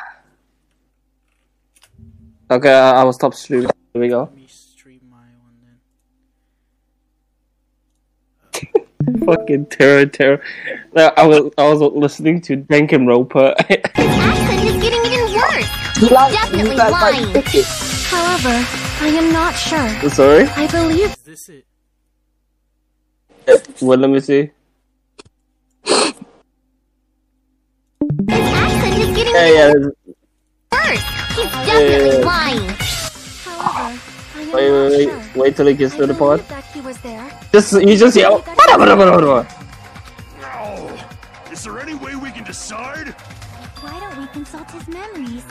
Okay, 2.49 2.73
I, 2.73 3.01
I 3.01 3.03
will 3.03 3.13
stop 3.13 3.33
streaming. 3.33 3.69
There 3.93 4.01
we 4.01 4.07
go. 4.07 4.21
Let 4.21 4.35
me 4.35 4.45
stream 4.47 5.01
my 5.09 5.17
one 5.43 5.57
then. 9.11 9.25
Fucking 9.25 9.65
terror, 9.67 10.05
terror. 10.05 10.41
I 10.95 11.27
was 11.27 11.51
I 11.57 11.67
was 11.67 11.81
listening 11.81 12.41
to 12.41 12.57
Dankin 12.57 13.07
Roper. 13.07 13.53
accent 13.59 14.63
is 14.63 14.81
getting 14.81 15.03
even 15.11 15.33
worse. 15.35 16.01
You 16.01 16.07
like, 16.09 16.33
Definitely 16.33 16.75
like 16.75 16.91
lying. 16.91 17.33
chicken. 17.33 17.63
However, 18.07 18.65
I 19.01 19.07
am 19.07 19.33
not 19.33 19.55
sure. 19.55 20.09
Sorry. 20.09 20.45
I 20.45 20.67
believe 20.67 21.11
Is 21.11 21.17
this 21.17 21.49
it? 21.49 21.65
Well, 23.81 23.97
let 23.99 24.09
me 24.09 24.19
see. 24.21 24.51
His 28.95 29.09
accent 29.09 29.09
is 29.09 29.15
getting 29.15 29.33
Yeah, 29.33 29.47
even 29.47 29.81
yeah. 29.83 29.89
worse. 30.71 31.03
He's 31.35 31.51
definitely 31.51 32.19
yeah. 32.19 32.25
lying. 32.25 32.69
However, 33.43 33.99
I 34.35 34.41
am 34.41 34.51
Wait, 34.53 34.69
not 34.69 34.91
wait, 34.91 35.03
sure. 35.03 35.17
wait. 35.17 35.35
Wait 35.35 35.55
till 35.55 35.67
he 35.67 35.73
gets 35.73 35.93
I 35.95 35.97
to 35.99 36.07
the 36.07 36.13
pod. 36.13 36.47
part. 36.47 36.63
he 36.65 36.81
was 36.81 36.97
there. 36.99 37.39
Just 37.51 37.73
you 37.73 37.97
just 37.97 38.15
yell. 38.17 38.43
Oh, 38.47 38.77
no! 40.39 41.51
Is 41.51 41.63
there 41.63 41.79
any 41.79 41.93
way 41.95 42.15
we 42.15 42.31
can 42.31 42.43
decide? 42.43 43.09
Why 43.81 43.99
don't 43.99 44.17
we 44.19 44.27
consult 44.27 44.69
his 44.71 44.87
memories? 44.87 45.43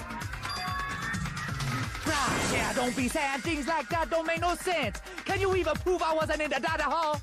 Yeah, 2.53 2.73
don't 2.75 2.95
be 2.97 3.09
sad. 3.09 3.41
Things 3.43 3.67
like 3.67 3.89
that 3.91 4.11
don't 4.11 4.27
make 4.27 4.41
no 4.41 4.55
sense. 4.55 5.01
Can 5.25 5.41
you 5.41 5.55
even 5.57 5.75
prove 5.77 6.03
I 6.03 6.15
wasn't 6.15 6.41
in 6.43 6.51
the 6.51 6.61
data 6.61 6.83
hall? 6.85 7.21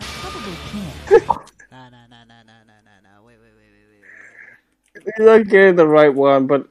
I 0.00 0.04
probably 0.20 0.56
can't. 0.70 1.40
Nah, 1.72 1.88
nah, 1.88 2.06
nah, 2.08 2.24
nah, 2.24 2.42
nah. 2.44 2.59
You're 5.18 5.38
not 5.38 5.48
getting 5.48 5.76
the 5.76 5.86
right 5.86 6.12
one, 6.14 6.46
but 6.46 6.66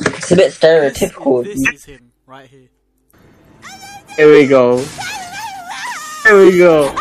It's 0.00 0.30
a 0.32 0.36
bit 0.36 0.52
stereotypical. 0.52 1.44
This 1.44 1.58
is 1.74 1.84
him 1.84 2.12
right 2.26 2.48
here. 2.48 2.68
here 4.16 4.30
we 4.30 4.46
go. 4.46 4.78
Here 6.24 6.38
we 6.38 6.58
go. 6.58 6.88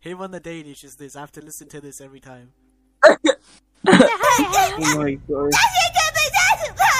Him 0.00 0.20
on 0.22 0.30
the 0.30 0.40
Danish 0.40 0.82
is 0.84 0.96
this. 0.96 1.14
I 1.14 1.20
have 1.20 1.32
to 1.32 1.42
listen 1.42 1.68
to 1.68 1.80
this 1.80 2.00
every 2.00 2.20
time. 2.20 2.52
Oh 3.86 4.94
my 4.96 5.14
god. 5.14 5.50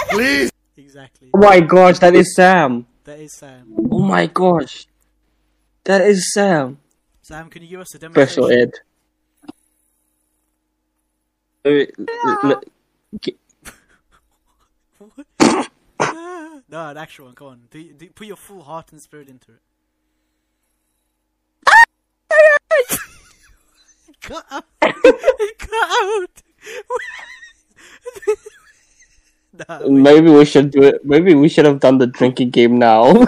Please! 0.09 0.51
Exactly. 0.77 1.29
Oh 1.35 1.39
my 1.39 1.61
gosh, 1.61 1.99
that 1.99 2.15
is 2.15 2.35
Sam. 2.35 2.87
That 3.05 3.19
is 3.21 3.35
Sam. 3.35 3.75
Oh 3.91 3.99
my 3.99 4.27
gosh. 4.27 4.87
That 5.85 6.03
is 6.03 6.33
Sam. 6.33 6.79
Sam, 7.23 7.49
can 7.49 7.63
you 7.63 7.69
give 7.69 7.81
us 7.81 7.95
a 7.95 7.99
demo? 7.99 8.13
Special 8.13 8.51
ed. 8.51 8.73
Wait, 11.65 11.93
l- 11.99 12.39
l- 12.45 12.63
no, 16.69 16.89
an 16.89 16.97
actual 16.97 17.27
one. 17.27 17.35
Come 17.35 17.47
on, 17.49 17.61
do, 17.71 17.93
do, 17.93 18.09
put 18.11 18.27
your 18.27 18.37
full 18.37 18.63
heart 18.63 18.93
and 18.93 19.01
spirit 19.01 19.29
into 19.29 19.53
it. 19.53 19.61
Cut 24.21 24.45
out! 24.51 24.65
Cut 24.81 25.73
out! 25.73 26.43
nah. 29.69 29.81
Maybe 29.89 30.31
we 30.31 30.45
should 30.45 30.71
do 30.71 30.83
it. 30.83 31.05
Maybe 31.05 31.35
we 31.35 31.49
should 31.49 31.65
have 31.65 31.81
done 31.81 31.99
the 31.99 32.07
drinking 32.07 32.51
game 32.51 32.79
now. 32.79 33.25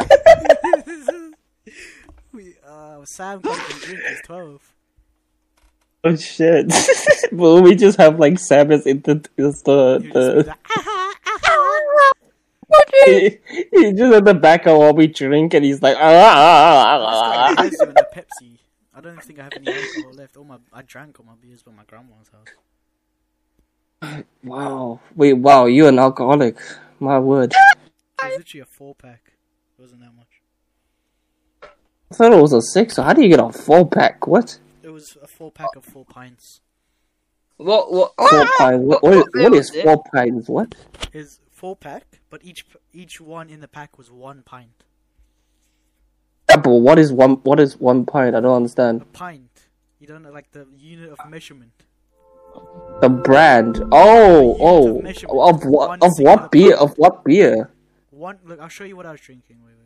Sam 3.06 3.40
can't 3.42 3.80
drink. 3.80 4.00
He's 4.08 4.22
twelve. 4.22 4.72
oh 6.04 6.16
shit! 6.16 6.72
Will 7.32 7.62
we 7.62 7.74
just 7.74 7.98
have 7.98 8.18
like 8.18 8.38
Sam 8.38 8.72
as 8.72 8.86
in 8.86 9.00
the, 9.00 9.24
is 9.36 9.62
the, 9.62 10.00
You 10.02 10.12
just 10.12 10.12
be 10.12 10.12
the 10.12 10.44
like, 10.46 10.58
"Ah, 10.70 10.82
ah, 10.86 11.14
ah." 11.26 12.12
he, 13.04 13.38
he's 13.70 13.94
just 13.94 14.14
at 14.14 14.24
the 14.24 14.34
back 14.34 14.66
of 14.66 14.78
while 14.78 14.94
we 14.94 15.06
drink 15.06 15.54
and 15.54 15.64
he's 15.64 15.82
like 15.82 15.96
ah, 15.96 16.00
ah, 16.00 16.34
ah, 16.36 16.98
ah, 17.00 17.54
ah. 17.58 17.62
And 17.62 17.98
a 17.98 18.06
Pepsi. 18.14 18.58
I 18.94 19.00
don't 19.00 19.22
think 19.22 19.38
I 19.38 19.44
have 19.44 19.52
any 19.56 19.72
alcohol 19.72 20.12
left. 20.14 20.36
All 20.36 20.44
my 20.44 20.58
I 20.72 20.82
drank 20.82 21.18
all 21.18 21.26
my 21.26 21.34
beers 21.40 21.62
by 21.62 21.72
my 21.72 21.84
grandma's 21.84 22.30
house. 22.30 22.48
Wow. 24.42 24.98
Wait, 25.14 25.34
wow, 25.34 25.66
you're 25.66 25.88
an 25.88 26.00
alcoholic. 26.00 26.56
My 26.98 27.20
word. 27.20 27.52
It 27.52 28.24
was 28.24 28.38
literally 28.38 28.62
a 28.62 28.64
four 28.64 28.96
pack. 28.96 29.32
It 29.78 29.80
wasn't 29.80 30.00
that 30.00 30.12
much. 30.16 30.31
I 32.12 32.14
thought 32.14 32.32
it 32.34 32.42
was 32.42 32.52
a 32.52 32.60
six, 32.60 32.96
so 32.96 33.02
how 33.02 33.14
do 33.14 33.22
you 33.22 33.30
get 33.30 33.40
a 33.40 33.50
four 33.50 33.88
pack? 33.88 34.26
What? 34.26 34.58
It 34.82 34.90
was 34.90 35.16
a 35.22 35.26
four 35.26 35.50
pack 35.50 35.74
of 35.74 35.82
four 35.82 36.04
pints. 36.04 36.60
What? 37.56 37.90
What? 37.90 38.12
Four 38.18 38.28
ah! 38.28 38.54
pints? 38.58 38.84
What, 38.84 39.02
what, 39.02 39.16
What 39.16 39.28
what 39.34 39.52
was 39.52 39.70
is 39.70 39.82
four 39.82 40.04
pints? 40.12 40.46
What? 40.46 40.74
Is 41.14 41.40
four 41.50 41.74
pack, 41.74 42.20
but 42.28 42.44
each 42.44 42.66
each 42.92 43.18
one 43.18 43.48
in 43.48 43.60
the 43.60 43.66
pack 43.68 43.96
was 43.96 44.10
one 44.10 44.42
pint. 44.42 44.84
Yeah, 46.50 46.58
but 46.58 46.68
what 46.68 46.98
is 46.98 47.10
one? 47.10 47.36
What 47.44 47.58
is 47.58 47.80
one 47.80 48.04
pint? 48.04 48.36
I 48.36 48.40
don't 48.40 48.56
understand. 48.56 49.00
A 49.00 49.04
pint. 49.06 49.68
You 49.98 50.06
don't 50.06 50.22
know 50.22 50.32
like 50.32 50.52
the 50.52 50.66
unit 50.76 51.08
of 51.08 51.30
measurement. 51.30 51.72
The 53.00 53.08
brand. 53.08 53.82
Oh, 53.90 54.58
oh, 54.60 55.00
of 55.00 55.62
of 55.62 55.64
what? 55.64 56.02
Of 56.02 56.12
what 56.18 56.50
beer? 56.50 56.76
pint. 56.76 56.82
Of 56.82 56.98
what 56.98 57.24
beer? 57.24 57.70
One 58.10 58.38
look, 58.44 58.60
I'll 58.60 58.68
show 58.68 58.84
you 58.84 58.96
what 58.96 59.06
I 59.06 59.12
was 59.12 59.20
drinking. 59.22 59.56
Wait, 59.64 59.72
wait, 59.72 59.81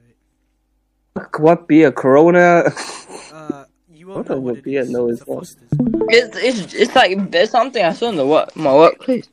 What 1.39 1.67
beer? 1.69 1.93
Corona. 1.93 2.65
Uh, 3.33 3.65
you 3.93 4.07
won't 4.09 4.19
What 4.19 4.29
know 4.29 4.37
of 4.37 4.43
what 4.43 4.55
a 4.55 4.59
it 4.59 4.65
beer? 4.65 4.81
is. 4.83 4.91
No, 4.91 5.09
it's 5.09 5.21
it's. 5.21 5.27
Foster's. 5.29 5.69
It's, 6.09 6.37
it's 6.37 6.75
it's 6.75 6.95
like 6.95 7.31
there's 7.31 7.51
something 7.51 7.85
I 7.85 7.93
saw 7.93 8.09
in 8.09 8.17
the 8.17 8.27
work 8.27 8.55
my 8.57 8.73
workplace. 8.75 9.29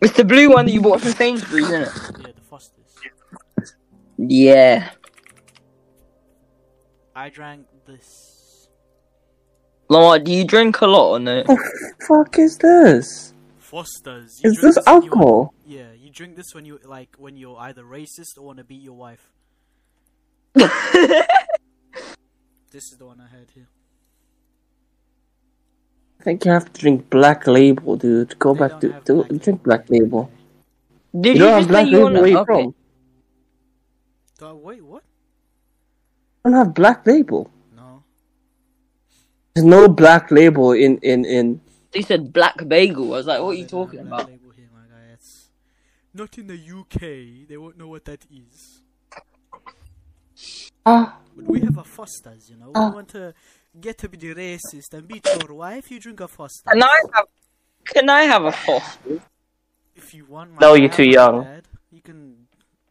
It's 0.00 0.16
the 0.16 0.24
blue 0.24 0.50
one 0.50 0.66
that 0.66 0.72
you 0.72 0.80
bought 0.80 1.00
from 1.00 1.12
Sainsbury's, 1.12 1.66
isn't 1.70 1.82
it? 1.82 1.88
Yeah, 2.20 2.32
the 2.34 2.40
Foster's. 2.42 2.96
Yeah. 4.18 4.90
I 7.14 7.28
drank 7.28 7.66
this. 7.86 8.68
Lamar, 9.88 10.18
do 10.18 10.32
you 10.32 10.44
drink 10.44 10.80
a 10.80 10.86
lot 10.86 11.10
or 11.12 11.18
no? 11.20 11.42
What 11.44 11.58
the 11.58 11.94
fuck 12.08 12.38
is 12.38 12.56
this? 12.58 13.34
Foster's. 13.58 14.40
You 14.42 14.50
Is 14.50 14.58
drink 14.58 14.74
this 14.74 14.84
when 14.86 14.94
you- 15.02 15.08
alcohol? 15.10 15.54
Yeah, 15.66 15.92
you 15.98 16.10
drink 16.10 16.36
this 16.36 16.54
when 16.54 16.64
you 16.64 16.78
like 16.84 17.10
when 17.18 17.36
you're 17.36 17.58
either 17.58 17.82
racist 17.84 18.38
or 18.38 18.46
want 18.46 18.58
to 18.58 18.64
beat 18.64 18.82
your 18.82 18.94
wife. 18.94 19.30
This 22.70 22.92
is 22.92 22.98
the 22.98 23.06
one 23.06 23.20
I 23.20 23.28
had 23.28 23.48
here. 23.54 23.68
I 26.20 26.24
think 26.24 26.44
you 26.44 26.52
have 26.52 26.72
to 26.72 26.80
drink 26.80 27.10
Black 27.10 27.46
Label, 27.46 27.96
dude. 27.96 28.38
Go 28.38 28.54
They 28.54 28.60
back 28.60 28.68
don't 28.68 28.80
to 28.80 28.94
Black 29.14 29.32
drink 29.38 29.62
Black 29.64 29.84
Label. 29.90 30.30
Did 31.18 31.38
You 31.38 31.40
you, 31.40 31.46
don't 31.46 31.60
have 31.60 31.68
Black 31.68 31.92
Label? 31.92 32.10
wanna? 32.10 32.20
Where 32.20 32.28
you 32.28 32.38
Okay. 32.42 32.44
from? 32.44 32.74
Do 34.38 34.46
I, 34.46 34.52
wait, 34.52 34.84
what? 34.84 35.04
I 36.44 36.50
don't 36.50 36.58
have 36.58 36.74
Black 36.74 37.06
Label. 37.06 37.50
No. 37.76 38.04
There's 39.54 39.66
no 39.66 39.88
Black 39.88 40.30
Label 40.30 40.72
in 40.72 40.98
in 40.98 41.24
in. 41.24 41.60
They 41.92 42.02
said 42.02 42.32
black 42.32 42.68
bagel. 42.68 43.14
I 43.14 43.18
was 43.18 43.26
like, 43.26 43.40
what 43.42 43.50
are 43.50 43.54
you 43.54 43.66
talking 43.66 44.00
about? 44.00 44.26
Label 44.28 44.50
here, 44.50 44.68
my 44.72 44.82
guy. 44.88 45.12
It's 45.14 45.48
not 46.14 46.38
in 46.38 46.48
the 46.48 46.56
UK. 46.56 47.48
They 47.48 47.56
won't 47.56 47.78
know 47.78 47.88
what 47.88 48.04
that 48.06 48.26
is. 48.30 48.81
Ah, 50.84 51.18
But 51.36 51.46
we 51.46 51.60
have 51.60 51.78
a 51.78 51.84
Foster's, 51.84 52.50
you 52.50 52.56
know. 52.56 52.66
We 52.68 52.72
Ah. 52.80 52.90
want 52.90 53.08
to 53.10 53.32
get 53.80 53.98
to 53.98 54.08
be 54.08 54.16
the 54.18 54.34
racist 54.34 54.92
and 54.92 55.06
beat 55.08 55.24
your 55.38 55.54
wife. 55.54 55.90
You 55.90 55.98
drink 55.98 56.20
a 56.20 56.28
Foster's. 56.28 56.72
Can 56.72 56.82
I 56.82 57.02
have? 57.14 57.26
Can 57.84 58.10
I 58.10 58.22
have 58.22 58.44
a 58.44 58.52
Foster? 58.52 59.20
If 59.96 60.14
you 60.14 60.24
want, 60.26 60.52
my 60.52 60.58
No, 60.60 60.74
you're 60.74 60.88
too 60.90 61.04
young. 61.08 61.44
dad, 61.44 61.64
you 61.90 62.00
can 62.02 62.46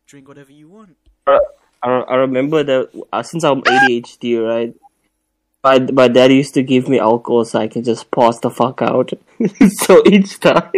drink 0.08 0.28
whatever 0.28 0.52
you 0.52 0.70
want. 0.70 0.96
I, 1.28 1.40
I 1.84 2.16
remember 2.16 2.64
that 2.64 2.90
uh, 3.12 3.24
since 3.24 3.44
I'm 3.44 3.62
ADHD, 3.64 4.38
right? 4.46 4.74
My 5.64 5.80
my 5.80 6.08
dad 6.08 6.32
used 6.32 6.54
to 6.56 6.64
give 6.64 6.88
me 6.90 7.00
alcohol 7.00 7.46
so 7.46 7.60
I 7.60 7.68
can 7.68 7.84
just 7.84 8.10
pass 8.12 8.40
the 8.40 8.50
fuck 8.50 8.82
out. 8.82 9.12
so 9.86 10.02
each 10.08 10.40
time, 10.40 10.72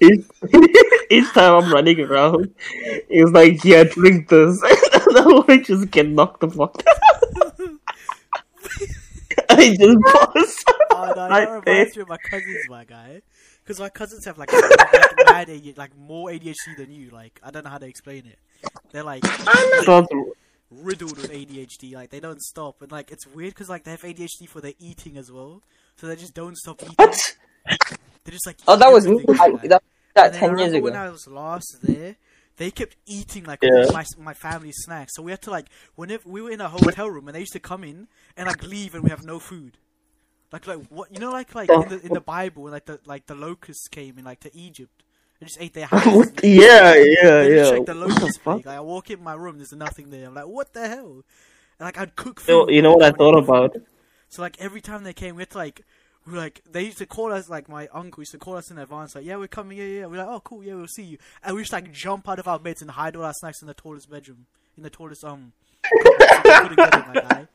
each, 0.00 0.24
each 1.10 1.32
time 1.32 1.64
I'm 1.64 1.72
running 1.72 2.00
around, 2.00 2.54
he's 3.08 3.30
like, 3.30 3.64
"Yeah, 3.64 3.84
drink 3.84 4.28
this," 4.28 4.62
and 4.62 5.44
I 5.48 5.62
just 5.64 5.90
get 5.90 6.08
knocked 6.08 6.40
the 6.40 6.50
fuck 6.50 6.82
out. 6.86 7.60
I 9.50 9.76
just 9.76 9.98
pass. 10.12 10.64
Oh 10.90 11.12
no, 11.14 11.22
I 11.30 11.44
that 11.44 11.66
reminds 11.66 11.96
me 11.96 12.02
of 12.02 12.08
my 12.08 12.16
cousins, 12.16 12.68
my 12.68 12.84
guy. 12.84 13.22
Because 13.62 13.80
my 13.80 13.88
cousins 13.88 14.24
have 14.26 14.38
like, 14.38 14.52
like 14.52 14.62
mad 15.26 15.48
ADHD, 15.48 15.76
like 15.76 15.96
more 15.96 16.30
ADHD 16.30 16.76
than 16.76 16.92
you. 16.92 17.10
Like 17.10 17.40
I 17.42 17.50
don't 17.50 17.64
know 17.64 17.70
how 17.70 17.78
to 17.78 17.86
explain 17.86 18.26
it. 18.26 18.38
They're 18.92 19.02
like 19.02 19.24
riddled 20.70 21.16
with 21.16 21.30
ADHD. 21.30 21.94
Like 21.94 22.10
they 22.10 22.20
don't 22.20 22.40
stop, 22.40 22.82
and 22.82 22.92
like 22.92 23.10
it's 23.10 23.26
weird 23.26 23.54
because 23.54 23.68
like 23.68 23.84
they 23.84 23.90
have 23.90 24.02
ADHD 24.02 24.48
for 24.48 24.60
their 24.60 24.74
eating 24.78 25.16
as 25.16 25.32
well. 25.32 25.62
So 25.96 26.06
they 26.06 26.16
just 26.16 26.34
don't 26.34 26.56
stop 26.56 26.82
eating. 26.82 26.94
what? 26.96 27.34
They 28.26 28.32
just 28.32 28.46
like 28.46 28.58
Oh, 28.68 28.76
that 28.76 28.92
was 28.92 29.06
me. 29.06 29.24
everything, 29.24 29.36
Like, 29.36 29.52
like. 29.54 29.68
that, 29.70 29.82
that 30.14 30.26
And 30.26 30.34
then 30.34 30.44
I 30.44 30.54
ten 30.54 30.58
years 30.58 30.72
ago. 30.74 30.84
When 30.84 30.96
I 30.96 31.08
was 31.10 31.26
last 31.26 31.78
there, 31.82 32.16
they 32.56 32.70
kept 32.70 32.96
eating 33.06 33.44
like 33.44 33.60
Yeah. 33.62 33.86
my 33.92 34.04
my 34.18 34.34
family's 34.34 34.76
snacks. 34.84 35.14
So 35.14 35.22
we 35.22 35.30
had 35.32 35.42
to 35.42 35.50
like 35.50 35.68
whenever 35.94 36.28
we 36.28 36.42
were 36.42 36.50
in 36.50 36.60
a 36.60 36.68
hotel 36.68 37.08
room 37.10 37.28
and 37.28 37.34
they 37.34 37.40
used 37.40 37.52
to 37.54 37.60
come 37.60 37.84
in 37.84 38.08
and 38.36 38.46
like 38.48 38.62
leave 38.62 38.94
and 38.94 39.04
we 39.04 39.10
have 39.10 39.24
no 39.24 39.38
food. 39.38 39.78
Like 40.52 40.66
like 40.66 40.80
what 40.88 41.12
you 41.12 41.18
know 41.20 41.32
like 41.32 41.54
like 41.54 41.70
in 41.70 41.88
the 41.88 42.00
in 42.06 42.12
the 42.12 42.20
Bible 42.20 42.62
when 42.64 42.72
like 42.72 42.86
the 42.86 43.00
like 43.06 43.26
the 43.26 43.34
locusts 43.34 43.88
came 43.88 44.18
in 44.18 44.24
like 44.24 44.40
to 44.40 44.56
Egypt. 44.56 45.02
They 45.40 45.46
just 45.46 45.60
ate 45.60 45.74
their 45.74 45.86
houses. 45.92 46.14
What 46.14 46.36
the- 46.36 46.48
yeah, 46.48 46.94
yeah, 46.94 47.48
just 47.48 47.74
yeah. 47.74 47.80
the 47.84 47.94
What 48.04 48.26
the 48.26 48.34
locust 48.34 48.40
fuck? 48.42 48.64
plague. 48.64 48.66
Like 48.66 48.76
I 48.76 48.80
walk 48.80 49.10
in 49.10 49.22
my 49.22 49.34
room, 49.34 49.58
there's 49.58 49.72
nothing 49.72 50.10
there. 50.10 50.26
I'm 50.28 50.34
like, 50.34 50.46
what 50.46 50.72
the 50.72 50.88
hell? 50.88 51.24
And 51.78 51.86
like 51.86 51.98
I'd 51.98 52.16
cook 52.16 52.42
You 52.46 52.54
know, 52.54 52.68
you 52.70 52.82
know 52.82 52.92
what 52.94 53.02
I 53.02 53.10
thought 53.12 53.34
wouldn't 53.34 53.36
eat 53.36 53.46
food. 53.52 53.74
about? 53.74 53.76
So 54.28 54.42
like 54.42 54.56
every 54.60 54.80
time 54.80 55.04
they 55.04 55.12
came, 55.12 55.36
we 55.36 55.42
had 55.42 55.50
to 55.50 55.58
like, 55.58 55.80
we 55.80 55.84
were 56.32 56.38
like 56.38 56.60
they 56.70 56.84
used 56.84 56.98
to 56.98 57.06
call 57.06 57.32
us 57.32 57.48
like 57.48 57.68
my 57.68 57.88
uncle 57.92 58.20
used 58.20 58.32
to 58.32 58.38
call 58.38 58.56
us 58.56 58.70
in 58.70 58.78
advance 58.78 59.14
like 59.14 59.24
yeah 59.24 59.36
we're 59.36 59.46
coming 59.46 59.78
yeah 59.78 59.84
yeah 59.84 60.06
we're 60.06 60.18
like 60.18 60.26
oh 60.28 60.40
cool 60.40 60.62
yeah 60.64 60.74
we'll 60.74 60.86
see 60.86 61.04
you 61.04 61.18
and 61.42 61.54
we 61.54 61.62
just 61.62 61.72
like 61.72 61.92
jump 61.92 62.28
out 62.28 62.38
of 62.38 62.48
our 62.48 62.58
beds 62.58 62.82
and 62.82 62.90
hide 62.90 63.14
all 63.16 63.24
our 63.24 63.32
snacks 63.34 63.62
in 63.62 63.68
the 63.68 63.74
tallest 63.74 64.10
bedroom 64.10 64.46
in 64.76 64.82
the 64.82 64.90
tallest 64.90 65.24
um 65.24 65.52
cupboard 65.82 66.28
so 66.28 66.42
they 66.42 66.58
couldn't 66.60 66.76
get 66.76 66.94
it, 66.94 67.06
my 67.08 67.14
guy. 67.14 67.48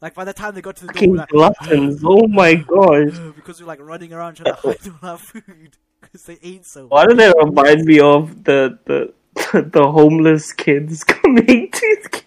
Like 0.00 0.14
by 0.14 0.24
the 0.24 0.32
time 0.32 0.54
they 0.54 0.60
got 0.60 0.76
to 0.76 0.86
the 0.86 0.92
door, 0.92 0.94
Fucking 0.94 1.16
like, 1.16 1.28
gluttons. 1.28 2.02
Oh 2.04 2.28
my 2.28 2.54
gosh. 2.68 3.18
because 3.36 3.60
we're 3.60 3.66
like 3.66 3.80
running 3.80 4.12
around 4.12 4.34
trying 4.34 4.54
to 4.54 4.60
hide 4.60 4.88
all 5.02 5.10
our 5.10 5.18
food 5.18 5.76
because 6.00 6.22
they 6.22 6.38
ate 6.42 6.66
so 6.66 6.86
Why 6.88 7.06
did 7.06 7.18
it 7.18 7.34
remind 7.36 7.84
me 7.84 8.00
of 8.00 8.44
the 8.44 8.78
the 8.84 9.12
the 9.72 9.90
homeless 9.90 10.52
kids 10.52 11.04
coming 11.04 11.70
to 11.70 12.22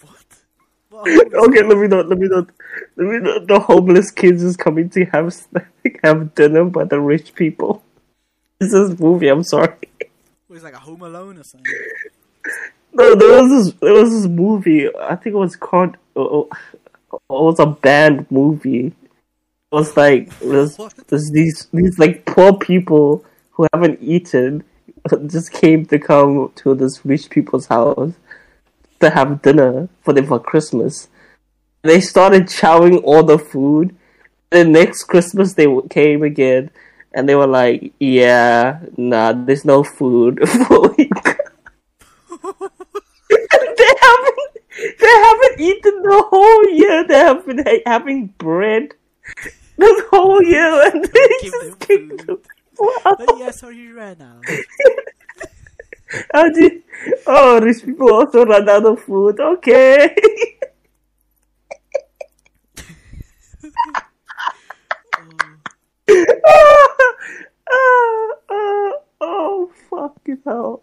What? 0.00 0.24
What 0.90 1.34
Okay, 1.34 1.62
let 1.62 1.78
me 1.78 1.88
not 1.88 2.08
let 2.08 2.18
me 2.18 2.28
not 2.28 2.50
not 2.96 3.46
the 3.46 3.60
homeless 3.60 4.10
kids 4.10 4.42
is 4.42 4.56
coming 4.56 4.90
to 4.90 5.04
have 5.06 5.34
have 6.04 6.34
dinner 6.34 6.64
by 6.64 6.84
the 6.84 7.00
rich 7.00 7.34
people. 7.34 7.82
This 8.58 8.72
is 8.72 8.98
movie, 8.98 9.28
I'm 9.28 9.44
sorry. 9.44 9.74
It 10.00 10.10
was 10.48 10.62
like 10.62 10.74
a 10.74 10.78
Home 10.80 11.02
Alone 11.02 11.38
or 11.38 11.44
something. 11.44 11.72
No, 12.92 13.14
there 13.14 13.42
was 13.42 13.66
this 13.66 13.74
there 13.80 13.94
was 13.94 14.10
this 14.10 14.26
movie, 14.26 14.88
I 14.96 15.16
think 15.16 15.34
it 15.34 15.38
was 15.38 15.56
called 15.56 15.96
uh, 16.16 16.42
it 17.12 17.20
was 17.28 17.60
a 17.60 17.66
band 17.66 18.26
movie. 18.30 18.86
It 18.86 18.94
was 19.74 19.96
like 19.96 20.36
there's, 20.40 20.76
there's 21.08 21.30
these 21.32 21.68
these 21.72 21.98
like 21.98 22.24
poor 22.24 22.56
people 22.56 23.24
who 23.52 23.66
haven't 23.72 24.00
eaten 24.02 24.64
just 25.26 25.52
came 25.52 25.86
to 25.86 25.98
come 25.98 26.52
to 26.56 26.74
this 26.74 27.04
rich 27.04 27.30
people's 27.30 27.66
house 27.66 28.14
to 29.00 29.10
have 29.10 29.42
dinner 29.42 29.88
for 30.02 30.12
them 30.12 30.26
for 30.26 30.40
Christmas. 30.40 31.08
They 31.82 32.00
started 32.00 32.44
chowing 32.46 33.00
all 33.04 33.22
the 33.22 33.38
food. 33.38 33.94
The 34.50 34.64
next 34.64 35.04
Christmas 35.04 35.54
they 35.54 35.66
came 35.90 36.22
again 36.22 36.70
and 37.12 37.28
they 37.28 37.34
were 37.34 37.46
like, 37.46 37.92
"Yeah, 38.00 38.80
nah, 38.96 39.32
there's 39.32 39.64
no 39.64 39.84
food 39.84 40.40
for 40.66 40.94
you." 40.98 41.08
they 43.30 43.92
haven't 44.00 44.50
they 45.00 45.14
haven't 45.26 45.60
eaten 45.60 46.02
the 46.02 46.24
whole 46.30 46.68
year. 46.70 47.04
They 47.06 47.18
have 47.18 47.46
been 47.46 47.58
ha- 47.58 47.82
having 47.86 48.26
bread 48.38 48.94
this 49.76 50.02
whole 50.10 50.42
year, 50.42 50.90
and 50.92 51.04
they 51.04 51.28
just 51.42 51.60
them 51.60 51.76
kicked 51.80 52.26
them 52.26 52.38
out. 53.04 53.18
But 53.18 53.38
yeah, 53.38 53.50
sorry 53.50 53.76
you 53.76 53.94
ran 53.94 54.20
out. 54.22 54.44
How 56.32 56.48
do 56.50 56.62
you- 56.62 56.82
Oh, 57.26 57.60
rich 57.60 57.84
people 57.84 58.12
also 58.12 58.44
run 58.44 58.68
out 58.68 58.84
of 58.86 59.00
food. 59.02 59.38
Okay. 59.40 60.14
Oh, 66.50 66.96
oh, 68.50 69.00
oh, 69.20 69.70
fucking 69.90 70.38
hell. 70.44 70.80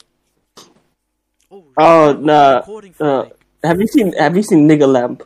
Oh, 1.52 1.66
Oh, 1.78 2.14
nah, 2.20 2.62
Uh, 3.00 3.26
have 3.64 3.80
you 3.80 3.88
seen 3.88 4.14
Have 4.14 4.36
you 4.36 4.44
seen 4.44 4.68
Nigger 4.68 4.88
Lamp? 4.92 5.24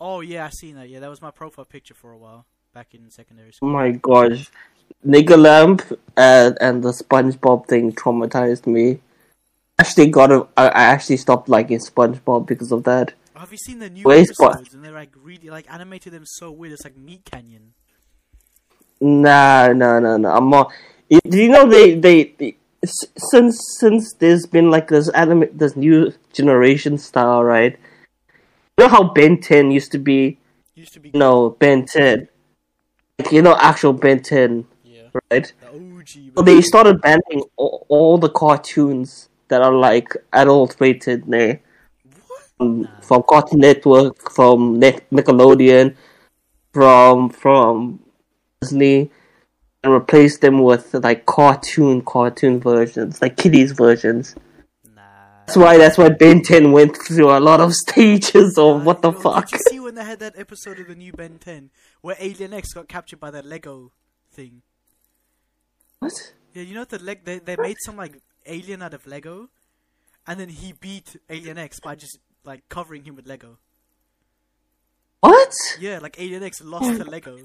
Oh 0.00 0.20
yeah, 0.20 0.46
I 0.46 0.50
seen 0.50 0.76
that. 0.76 0.88
Yeah, 0.88 1.00
that 1.00 1.10
was 1.10 1.20
my 1.22 1.30
profile 1.30 1.64
picture 1.64 1.94
for 1.94 2.12
a 2.12 2.18
while 2.18 2.46
back 2.72 2.94
in 2.94 3.10
secondary 3.10 3.48
Oh 3.50 3.52
school. 3.52 3.70
my 3.70 3.90
gosh, 3.92 4.50
Nigger 5.06 5.38
Lamp 5.38 5.82
and 6.16 6.56
and 6.60 6.82
the 6.82 6.90
SpongeBob 6.90 7.66
thing 7.66 7.92
traumatized 7.92 8.66
me. 8.66 9.00
Actually, 9.80 10.10
got 10.10 10.32
a, 10.32 10.46
I, 10.56 10.68
I 10.68 10.82
actually 10.94 11.16
stopped 11.18 11.48
liking 11.48 11.78
SpongeBob 11.78 12.46
because 12.46 12.72
of 12.72 12.84
that. 12.84 13.14
Have 13.48 13.54
you 13.54 13.58
seen 13.64 13.78
the 13.78 13.88
new 13.88 14.02
Spon- 14.02 14.50
episodes? 14.50 14.74
And 14.74 14.84
they're 14.84 14.92
like 14.92 15.08
really 15.22 15.48
like 15.48 15.64
animated 15.72 16.12
them 16.12 16.24
so 16.26 16.50
weird. 16.50 16.74
It's 16.74 16.84
like 16.84 16.98
Meat 16.98 17.24
Canyon. 17.24 17.72
Nah, 19.00 19.72
no, 19.72 19.98
no, 19.98 20.18
no. 20.18 20.28
I'm 20.28 20.50
not. 20.50 20.70
Do 21.08 21.38
you 21.38 21.48
know 21.48 21.66
they, 21.66 21.94
they 21.94 22.24
they 22.36 22.58
since 22.84 23.58
since 23.80 24.12
there's 24.12 24.44
been 24.44 24.70
like 24.70 24.88
this 24.88 25.08
anime 25.08 25.46
this 25.50 25.76
new 25.76 26.12
generation 26.30 26.98
style, 26.98 27.42
right? 27.42 27.78
You 28.76 28.84
know 28.84 28.88
how 28.88 29.04
Ben 29.04 29.40
Ten 29.40 29.70
used 29.70 29.92
to 29.92 29.98
be, 29.98 30.36
Used 30.74 30.92
to 30.92 31.00
be 31.00 31.08
you 31.14 31.18
know, 31.18 31.56
Ben 31.58 31.86
Ten, 31.86 32.28
like 33.18 33.32
you 33.32 33.40
know, 33.40 33.56
actual 33.58 33.94
Ben 33.94 34.22
Ten, 34.22 34.66
yeah, 34.84 35.04
right? 35.30 35.50
the 35.58 35.68
OG. 35.68 36.34
So 36.36 36.42
they 36.42 36.60
started 36.60 37.00
banning 37.00 37.44
all, 37.56 37.86
all 37.88 38.18
the 38.18 38.28
cartoons 38.28 39.30
that 39.48 39.62
are 39.62 39.72
like 39.72 40.12
adult 40.34 40.76
rated, 40.78 41.26
there 41.28 41.62
from, 42.58 42.88
from 43.00 43.22
Cartoon 43.22 43.60
Network, 43.60 44.30
from 44.30 44.80
Nickelodeon, 44.80 45.96
from 46.72 47.30
from 47.30 48.00
Disney, 48.60 49.10
and 49.82 49.92
replace 49.92 50.38
them 50.38 50.62
with 50.62 50.92
like 50.94 51.24
cartoon 51.24 52.02
cartoon 52.02 52.60
versions, 52.60 53.22
like 53.22 53.36
kiddies 53.36 53.72
versions. 53.72 54.34
Nah. 54.94 55.02
That's 55.46 55.56
why 55.56 55.78
that's 55.78 55.96
why 55.96 56.10
Ben 56.10 56.42
10 56.42 56.72
went 56.72 56.96
through 56.96 57.30
a 57.30 57.40
lot 57.40 57.60
of 57.60 57.72
stages 57.72 58.58
of 58.58 58.84
what 58.84 59.02
the 59.02 59.12
Yo, 59.12 59.18
fuck. 59.18 59.48
Did 59.48 59.60
you 59.60 59.64
see 59.70 59.80
when 59.80 59.94
they 59.94 60.04
had 60.04 60.18
that 60.18 60.38
episode 60.38 60.78
of 60.80 60.88
the 60.88 60.94
new 60.94 61.12
Ben 61.12 61.38
10 61.38 61.70
where 62.00 62.16
Alien 62.18 62.52
X 62.52 62.72
got 62.74 62.88
captured 62.88 63.20
by 63.20 63.30
that 63.30 63.46
Lego 63.46 63.92
thing? 64.30 64.62
What? 66.00 66.34
Yeah, 66.54 66.62
you 66.62 66.74
know 66.74 66.84
the 66.84 66.98
leg 66.98 67.24
they 67.24 67.38
they 67.38 67.56
made 67.56 67.76
some 67.84 67.96
like 67.96 68.20
alien 68.46 68.82
out 68.82 68.94
of 68.94 69.06
Lego, 69.06 69.50
and 70.26 70.40
then 70.40 70.48
he 70.48 70.72
beat 70.72 71.16
Alien 71.28 71.58
X 71.58 71.80
by 71.80 71.94
just 71.94 72.18
like 72.48 72.68
covering 72.68 73.04
him 73.04 73.14
with 73.16 73.26
Lego. 73.26 73.58
What? 75.20 75.52
Yeah, 75.80 75.98
like 75.98 76.18
Alien 76.20 76.42
X 76.42 76.60
lost 76.62 76.96
to 76.96 77.04
Lego. 77.04 77.38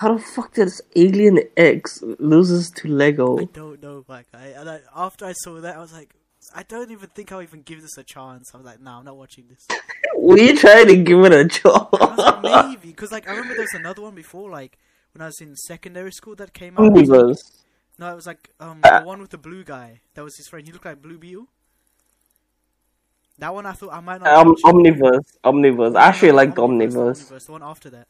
How 0.00 0.14
the 0.16 0.22
fuck 0.22 0.54
does 0.54 0.80
Alien 0.96 1.40
X 1.56 2.02
loses 2.18 2.70
to 2.76 2.88
Lego? 2.88 3.38
I 3.38 3.44
don't 3.44 3.82
know, 3.82 4.04
my 4.08 4.24
guy. 4.32 4.54
And 4.56 4.68
I, 4.70 4.80
after 4.96 5.26
I 5.26 5.32
saw 5.32 5.60
that, 5.60 5.76
I 5.76 5.80
was 5.80 5.92
like, 5.92 6.14
I 6.54 6.62
don't 6.62 6.90
even 6.90 7.10
think 7.10 7.30
I'll 7.32 7.42
even 7.42 7.60
give 7.62 7.82
this 7.82 7.98
a 7.98 8.02
chance. 8.02 8.50
I 8.54 8.56
was 8.56 8.64
like, 8.64 8.80
nah, 8.80 8.98
I'm 8.98 9.04
not 9.04 9.18
watching 9.18 9.44
this. 9.48 9.66
Were 10.16 10.38
you 10.38 10.56
trying 10.56 10.86
to 10.88 10.96
give 10.96 11.18
it 11.24 11.32
a 11.32 11.44
was 11.44 12.18
like, 12.18 12.42
job? 12.42 12.42
maybe 12.42 12.88
because 12.88 13.12
like 13.12 13.28
I 13.28 13.32
remember 13.32 13.54
there 13.54 13.62
was 13.64 13.74
another 13.74 14.00
one 14.02 14.14
before, 14.14 14.50
like 14.50 14.78
when 15.12 15.20
I 15.20 15.26
was 15.26 15.38
in 15.40 15.54
secondary 15.56 16.12
school 16.12 16.34
that 16.36 16.54
came 16.54 16.74
out. 16.78 16.92
Omniverse. 16.92 17.60
No, 17.98 18.10
it 18.10 18.14
was 18.16 18.26
like 18.26 18.48
um 18.58 18.80
Uh, 18.82 19.00
the 19.00 19.06
one 19.06 19.20
with 19.20 19.30
the 19.30 19.38
blue 19.38 19.64
guy. 19.64 20.00
That 20.14 20.24
was 20.24 20.36
his 20.38 20.48
friend. 20.48 20.66
He 20.66 20.72
looked 20.72 20.86
like 20.86 21.02
Blue 21.02 21.18
Beetle. 21.18 21.46
That 23.40 23.54
one 23.54 23.64
I 23.64 23.72
thought 23.72 23.92
I 23.92 24.00
might 24.00 24.20
not. 24.20 24.28
Um, 24.28 24.48
watch. 24.48 24.60
Omniverse. 24.64 25.36
Omniverse. 25.44 25.96
I 25.96 26.08
actually 26.08 26.32
like 26.32 26.54
the 26.54 26.62
Omniverse, 26.62 26.92
Omniverse. 26.92 27.32
Omniverse, 27.32 27.46
The 27.46 27.52
one 27.52 27.62
after 27.62 27.90
that. 27.90 28.06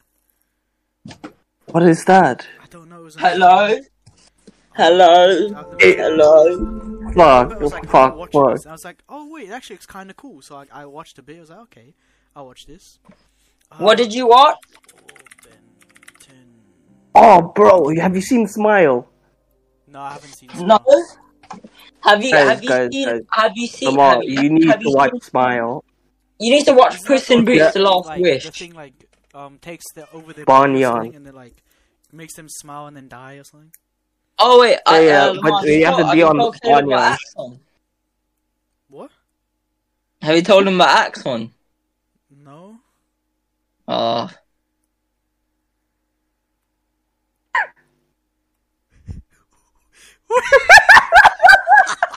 What 1.67 1.83
is 1.83 2.03
that? 2.05 2.45
I 2.61 2.65
don't 2.69 2.89
know. 2.89 2.99
It 2.99 3.03
was 3.03 3.15
Hello? 3.15 3.77
Hello? 4.75 5.47
Uh, 5.55 5.75
Hey, 5.79 5.95
Hello? 5.95 6.79
Fuck, 7.13 7.59
was 7.59 7.71
like, 7.71 7.83
I'm 7.83 7.89
fuck, 7.89 8.15
watching 8.17 8.41
fuck. 8.41 8.53
this. 8.55 8.65
I 8.65 8.71
was 8.73 8.85
like, 8.85 9.03
oh 9.09 9.29
wait, 9.31 9.49
it 9.49 9.51
actually 9.51 9.75
looks 9.75 9.85
kind 9.85 10.09
of 10.09 10.17
cool. 10.17 10.41
So 10.41 10.55
I, 10.57 10.65
I 10.71 10.85
watched 10.85 11.17
a 11.17 11.21
bit. 11.21 11.37
I 11.37 11.39
was 11.41 11.49
like, 11.49 11.59
okay, 11.59 11.93
I'll 12.35 12.45
watch 12.45 12.65
this. 12.65 12.99
What 13.77 13.97
did 13.97 14.13
you 14.13 14.27
watch? 14.27 14.57
Oh, 17.15 17.41
bro, 17.55 17.89
have 17.99 18.15
you 18.15 18.21
seen 18.21 18.47
Smile? 18.47 19.07
No, 19.87 19.99
I 20.01 20.13
haven't 20.13 20.33
seen. 20.33 20.49
No. 20.67 20.79
Have 22.03 22.23
you 22.23 22.31
Guys, 22.31 22.47
have 22.49 22.63
you 22.63 22.69
guys, 22.69 22.91
seen 22.91 23.07
guys. 23.09 23.21
have 23.29 23.51
you 23.55 23.67
seen 23.67 23.89
Come 23.89 23.99
have 23.99 24.17
on, 24.17 24.23
you 24.23 24.49
need 24.49 24.67
have 24.67 24.79
to 24.79 24.89
you 24.89 24.95
watch 24.95 25.11
seen- 25.11 25.21
Smile. 25.21 25.83
you 26.39 26.51
need 26.55 26.65
to 26.65 26.73
watch 26.73 26.95
Isn't 26.95 27.07
Puss 27.07 27.27
that 27.27 27.33
in 27.33 27.45
the 27.45 27.51
Boots: 27.51 27.73
thing, 27.73 27.83
The 27.83 27.89
Last 27.89 28.05
like, 28.07 28.21
Wish. 28.21 28.43
The 28.45 28.51
thing 28.51 28.73
like 28.73 28.93
um 29.33 29.57
takes 29.61 29.85
the 29.93 30.09
over 30.11 30.33
the 30.33 30.43
Barney 30.45 30.81
brain 30.81 30.85
or 30.85 30.99
on. 30.99 31.15
and 31.15 31.25
then 31.27 31.35
like 31.35 31.55
makes 32.11 32.33
them 32.35 32.47
smile 32.49 32.87
and 32.87 32.97
then 32.97 33.07
die 33.07 33.35
or 33.35 33.43
something. 33.43 33.71
Oh 34.39 34.59
wait, 34.61 34.79
I, 34.87 35.05
yeah, 35.05 35.25
uh, 35.25 35.33
but 35.35 35.43
Lamar, 35.43 35.67
you 35.67 35.85
have 35.85 35.97
to 35.97 36.11
be 36.11 36.17
you 36.17 36.25
on 36.27 36.37
told 36.37 36.61
Caleb 36.61 36.73
Barney 36.73 36.93
about 36.93 37.05
on. 37.05 37.13
Axon? 37.13 37.59
What? 38.89 39.11
Have 40.23 40.35
you 40.35 40.41
told 40.41 40.67
him 40.67 40.75
about 40.75 40.97
Axon? 41.07 41.53
No. 42.43 42.77
Uh 43.87 44.27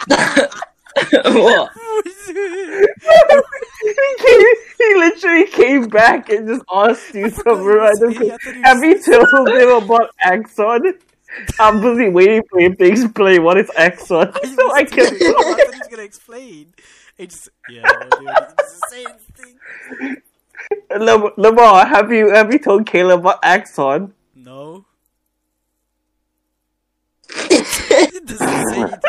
what? 0.08 1.70
he 4.78 4.94
literally 4.96 5.46
came 5.46 5.88
back 5.88 6.28
and 6.30 6.48
just 6.48 6.62
asked 6.72 7.14
you 7.14 7.30
some 7.30 7.42
forgot 7.44 7.92
random 8.00 8.12
yeah, 8.12 8.34
I 8.34 8.38
question. 8.38 8.38
thought 8.38 8.54
he 8.54 8.62
Have 8.62 8.84
you 8.84 9.02
told 9.02 9.48
him 9.48 9.68
about 9.82 10.10
Axon? 10.20 10.94
I'm 11.58 11.80
busy 11.80 12.08
waiting 12.08 12.42
for 12.48 12.60
him 12.60 12.76
to 12.76 12.84
explain 12.84 13.42
what 13.42 13.58
is 13.58 13.70
Axon 13.76 14.32
He 14.42 14.48
so 14.54 14.72
I 14.74 14.82
was 14.82 14.92
can 14.92 15.08
doing 15.08 15.20
it. 15.20 15.36
I 15.36 15.78
thought 15.78 15.90
gonna 15.90 16.02
explain. 16.02 16.74
It 17.18 17.30
just 17.30 17.48
yeah, 17.68 17.82
dude, 17.82 18.28
it's 18.58 18.80
the 18.80 18.86
same 18.90 19.18
thing. 19.34 20.16
Lam- 20.98 21.30
Lamar, 21.36 21.86
have 21.86 22.12
you 22.12 22.30
have 22.30 22.52
you 22.52 22.58
told 22.58 22.86
Caleb 22.86 23.20
about 23.20 23.38
Axon? 23.42 24.12
No. 24.34 24.84
it 27.50 28.26
doesn't 28.26 28.68
say 28.70 28.80
anything. 28.80 29.00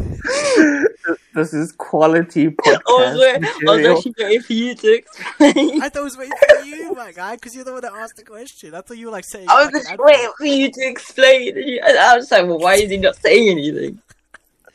This 1.32 1.54
is 1.54 1.72
quality 1.72 2.46
I 2.46 2.50
was, 2.50 2.78
podcast 2.86 3.18
wait, 3.20 3.68
I 3.68 3.76
was 3.76 3.98
actually 3.98 4.14
waiting 4.18 4.42
for 4.42 4.52
you 4.52 4.74
to 4.74 4.94
explain. 4.94 5.82
I 5.82 5.88
thought 5.88 6.00
it 6.00 6.04
was 6.04 6.16
waiting 6.16 6.32
for 6.58 6.64
you, 6.64 6.92
my 6.94 7.12
guy, 7.12 7.36
because 7.36 7.54
you're 7.54 7.64
the 7.64 7.72
one 7.72 7.82
that 7.82 7.92
asked 7.92 8.16
the 8.16 8.24
question. 8.24 8.74
I 8.74 8.80
thought 8.80 8.96
you 8.98 9.06
were 9.06 9.12
like 9.12 9.24
saying. 9.24 9.46
I 9.48 9.64
was 9.64 9.72
like 9.72 9.82
just 9.84 9.98
waiting 9.98 10.32
for 10.36 10.44
you 10.46 10.70
to 10.70 10.80
explain. 10.86 11.56
And 11.56 11.98
I 11.98 12.16
was 12.16 12.30
like, 12.30 12.46
well, 12.46 12.58
why 12.58 12.74
is 12.74 12.90
he 12.90 12.96
not 12.96 13.16
saying 13.16 13.48
anything? 13.48 14.00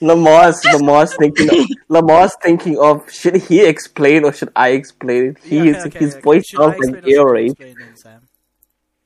Lamar's 0.02 0.64
Lamar's 0.66 1.16
thinking 1.20 1.50
of, 1.50 1.68
Lamar's 1.90 2.36
thinking 2.42 2.78
of 2.80 3.10
should 3.12 3.36
he 3.36 3.64
explain 3.66 4.24
or 4.26 4.34
should 4.34 4.52
I 4.56 4.70
explain 4.70 5.26
it? 5.28 5.38
He 5.44 5.58
Yeah, 5.58 5.64
is, 5.64 5.76
okay, 5.78 5.88
okay, 5.88 6.00
his 6.00 6.14
okay. 6.16 6.22
voice 6.22 6.46
Should 6.48 6.58
sounds 6.60 6.80
like 6.80 7.04
or 7.04 7.10
ear 7.10 7.30
rape. 7.32 7.52
explain 7.52 7.76
then, 7.80 7.96
Sam? 7.96 8.22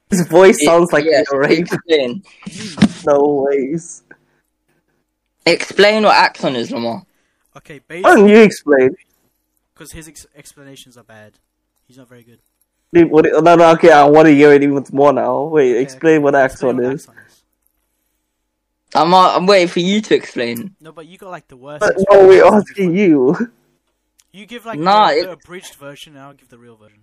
His 0.09 0.27
voice 0.27 0.63
sounds 0.63 0.91
like 0.91 1.05
yes, 1.05 1.25
ear 1.31 1.39
rape. 1.39 1.67
No 3.05 3.45
ways. 3.47 4.03
Explain 5.45 6.03
what 6.03 6.15
Axon 6.15 6.55
is, 6.55 6.71
Lamar. 6.71 7.03
Okay, 7.57 7.81
Why 7.87 8.01
don't 8.01 8.29
you 8.29 8.41
explain? 8.41 8.95
because 9.73 9.91
his 9.93 10.07
ex- 10.09 10.27
explanations 10.35 10.97
are 10.97 11.03
bad. 11.03 11.33
He's 11.87 11.97
not 11.97 12.07
very 12.09 12.23
good. 12.23 12.39
Dude, 12.93 13.09
what, 13.09 13.25
no, 13.25 13.55
no, 13.55 13.71
okay, 13.71 13.91
I 13.91 14.03
want 14.03 14.27
to 14.27 14.33
hear 14.33 14.51
it 14.51 14.61
even 14.63 14.83
more 14.91 15.13
now. 15.13 15.43
Wait, 15.43 15.71
Okay, 15.71 15.81
explain 15.81 16.15
okay, 16.15 16.23
what 16.23 16.35
explain 16.35 16.71
Axon 16.75 16.83
what 16.83 16.93
is. 16.93 17.07
Axon 17.07 17.23
is. 17.27 17.43
I'm, 18.95 19.13
uh, 19.13 19.35
I'm 19.35 19.45
waiting 19.45 19.67
for 19.67 19.79
you 19.79 20.01
to 20.01 20.15
explain. 20.15 20.75
No, 20.81 20.91
but 20.91 21.05
you 21.05 21.17
got 21.17 21.29
like 21.29 21.47
the 21.47 21.55
worst. 21.57 21.79
But 21.81 21.95
no, 22.09 22.27
we're 22.27 22.43
asking 22.45 22.95
you. 22.95 23.51
You 24.31 24.45
give 24.45 24.65
like 24.65 24.79
Nah, 24.79 25.07
the, 25.09 25.17
it- 25.19 25.23
the 25.25 25.31
abridged 25.31 25.75
version, 25.75 26.15
and 26.15 26.23
I'll 26.23 26.33
give 26.33 26.49
the 26.49 26.57
real 26.57 26.75
version. 26.75 27.01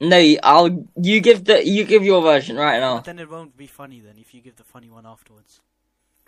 No, 0.00 0.18
I'll. 0.42 0.86
You 1.00 1.20
give 1.20 1.44
the. 1.44 1.64
You 1.66 1.84
give 1.84 2.02
your 2.04 2.20
version 2.22 2.56
right 2.56 2.80
now. 2.80 2.96
But 2.96 3.04
then 3.04 3.18
it 3.20 3.30
won't 3.30 3.56
be 3.56 3.66
funny 3.68 4.00
then 4.00 4.14
if 4.18 4.34
you 4.34 4.40
give 4.40 4.56
the 4.56 4.64
funny 4.64 4.88
one 4.90 5.06
afterwards. 5.06 5.60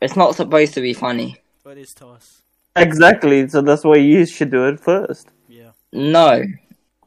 It's 0.01 0.17
not 0.17 0.35
supposed 0.35 0.75
to 0.75 0.81
be 0.81 0.93
funny. 0.93 1.41
But 1.63 1.79
it 1.79 1.83
is 1.83 1.95
to 1.95 2.09
us. 2.09 2.43
Exactly, 2.77 3.49
so 3.49 3.63
that's 3.63 3.85
why 3.85 3.97
you 3.97 4.27
should 4.27 4.51
do 4.51 4.67
it 4.67 4.81
first. 4.81 5.29
Yeah. 5.49 5.71
No, 5.93 6.43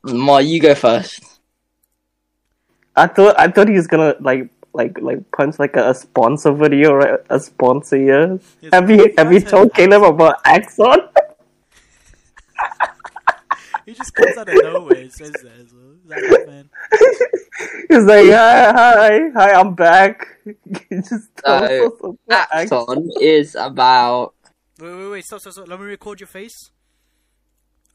Lamar, 0.04 0.42
you 0.42 0.60
go 0.60 0.74
first. 0.74 1.40
I 2.96 3.08
thought 3.08 3.40
I 3.40 3.50
thought 3.50 3.68
he 3.68 3.76
was 3.76 3.88
gonna 3.88 4.16
like 4.20 4.50
like 4.74 5.00
like 5.02 5.30
punch 5.32 5.60
like 5.60 5.76
a, 5.76 5.90
a 5.90 5.94
sponsor 5.94 6.54
video, 6.54 6.94
right? 6.94 7.20
A 7.30 7.40
sponsor, 7.40 7.98
yeah. 7.98 8.38
Yes, 8.62 8.74
Have 8.74 8.90
you 8.90 9.14
have 9.18 9.32
you 9.34 9.42
guys 9.42 9.52
told 9.52 9.76
heard 9.76 9.92
Caleb 9.92 10.04
about 10.04 10.36
Axon? 10.46 11.00
He 13.86 13.94
just 13.94 14.14
comes 14.14 14.36
out 14.36 14.50
of 14.50 14.56
nowhere 14.64 14.98
and 14.98 15.14
says 15.14 15.32
that 15.32 15.54
as 15.62 15.74
well. 15.74 15.94
Is 15.94 16.10
that 16.10 16.16
right, 16.18 16.48
man? 16.48 16.70
He's 17.90 18.04
like, 18.04 18.26
hi, 18.26 18.72
hi, 18.74 19.30
hi, 19.34 19.52
I'm 19.54 19.76
back. 19.76 20.28
He 20.90 20.96
just 20.98 21.36
tells 21.38 21.70
So, 21.70 22.18
us 22.30 22.48
Axon 22.52 23.10
is 23.22 23.56
about 23.56 24.34
Wait, 24.80 24.94
wait, 24.96 25.10
wait. 25.12 25.26
Stop, 25.26 25.40
stop, 25.42 25.54
stop. 25.54 25.68
Let 25.68 25.80
me 25.80 25.86
record 25.88 26.20
your 26.20 26.28
face. 26.28 26.72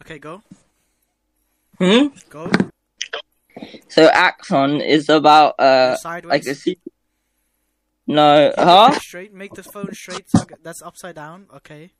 Okay, 0.02 0.18
go. 0.18 0.42
hmm. 1.78 2.08
Go. 2.28 2.50
So 3.88 4.08
Axon 4.08 4.80
is 4.80 5.08
about 5.08 5.58
uh 5.60 5.96
Sideways. 5.96 6.30
like 6.30 6.46
a 6.46 6.54
secret. 6.56 6.92
No, 8.08 8.52
huh? 8.58 8.98
Straight. 8.98 9.32
Make 9.32 9.54
the 9.54 9.62
phone 9.62 9.92
straight. 9.94 10.28
So 10.28 10.44
that's 10.62 10.82
upside 10.82 11.14
down. 11.14 11.46
Okay. 11.54 11.90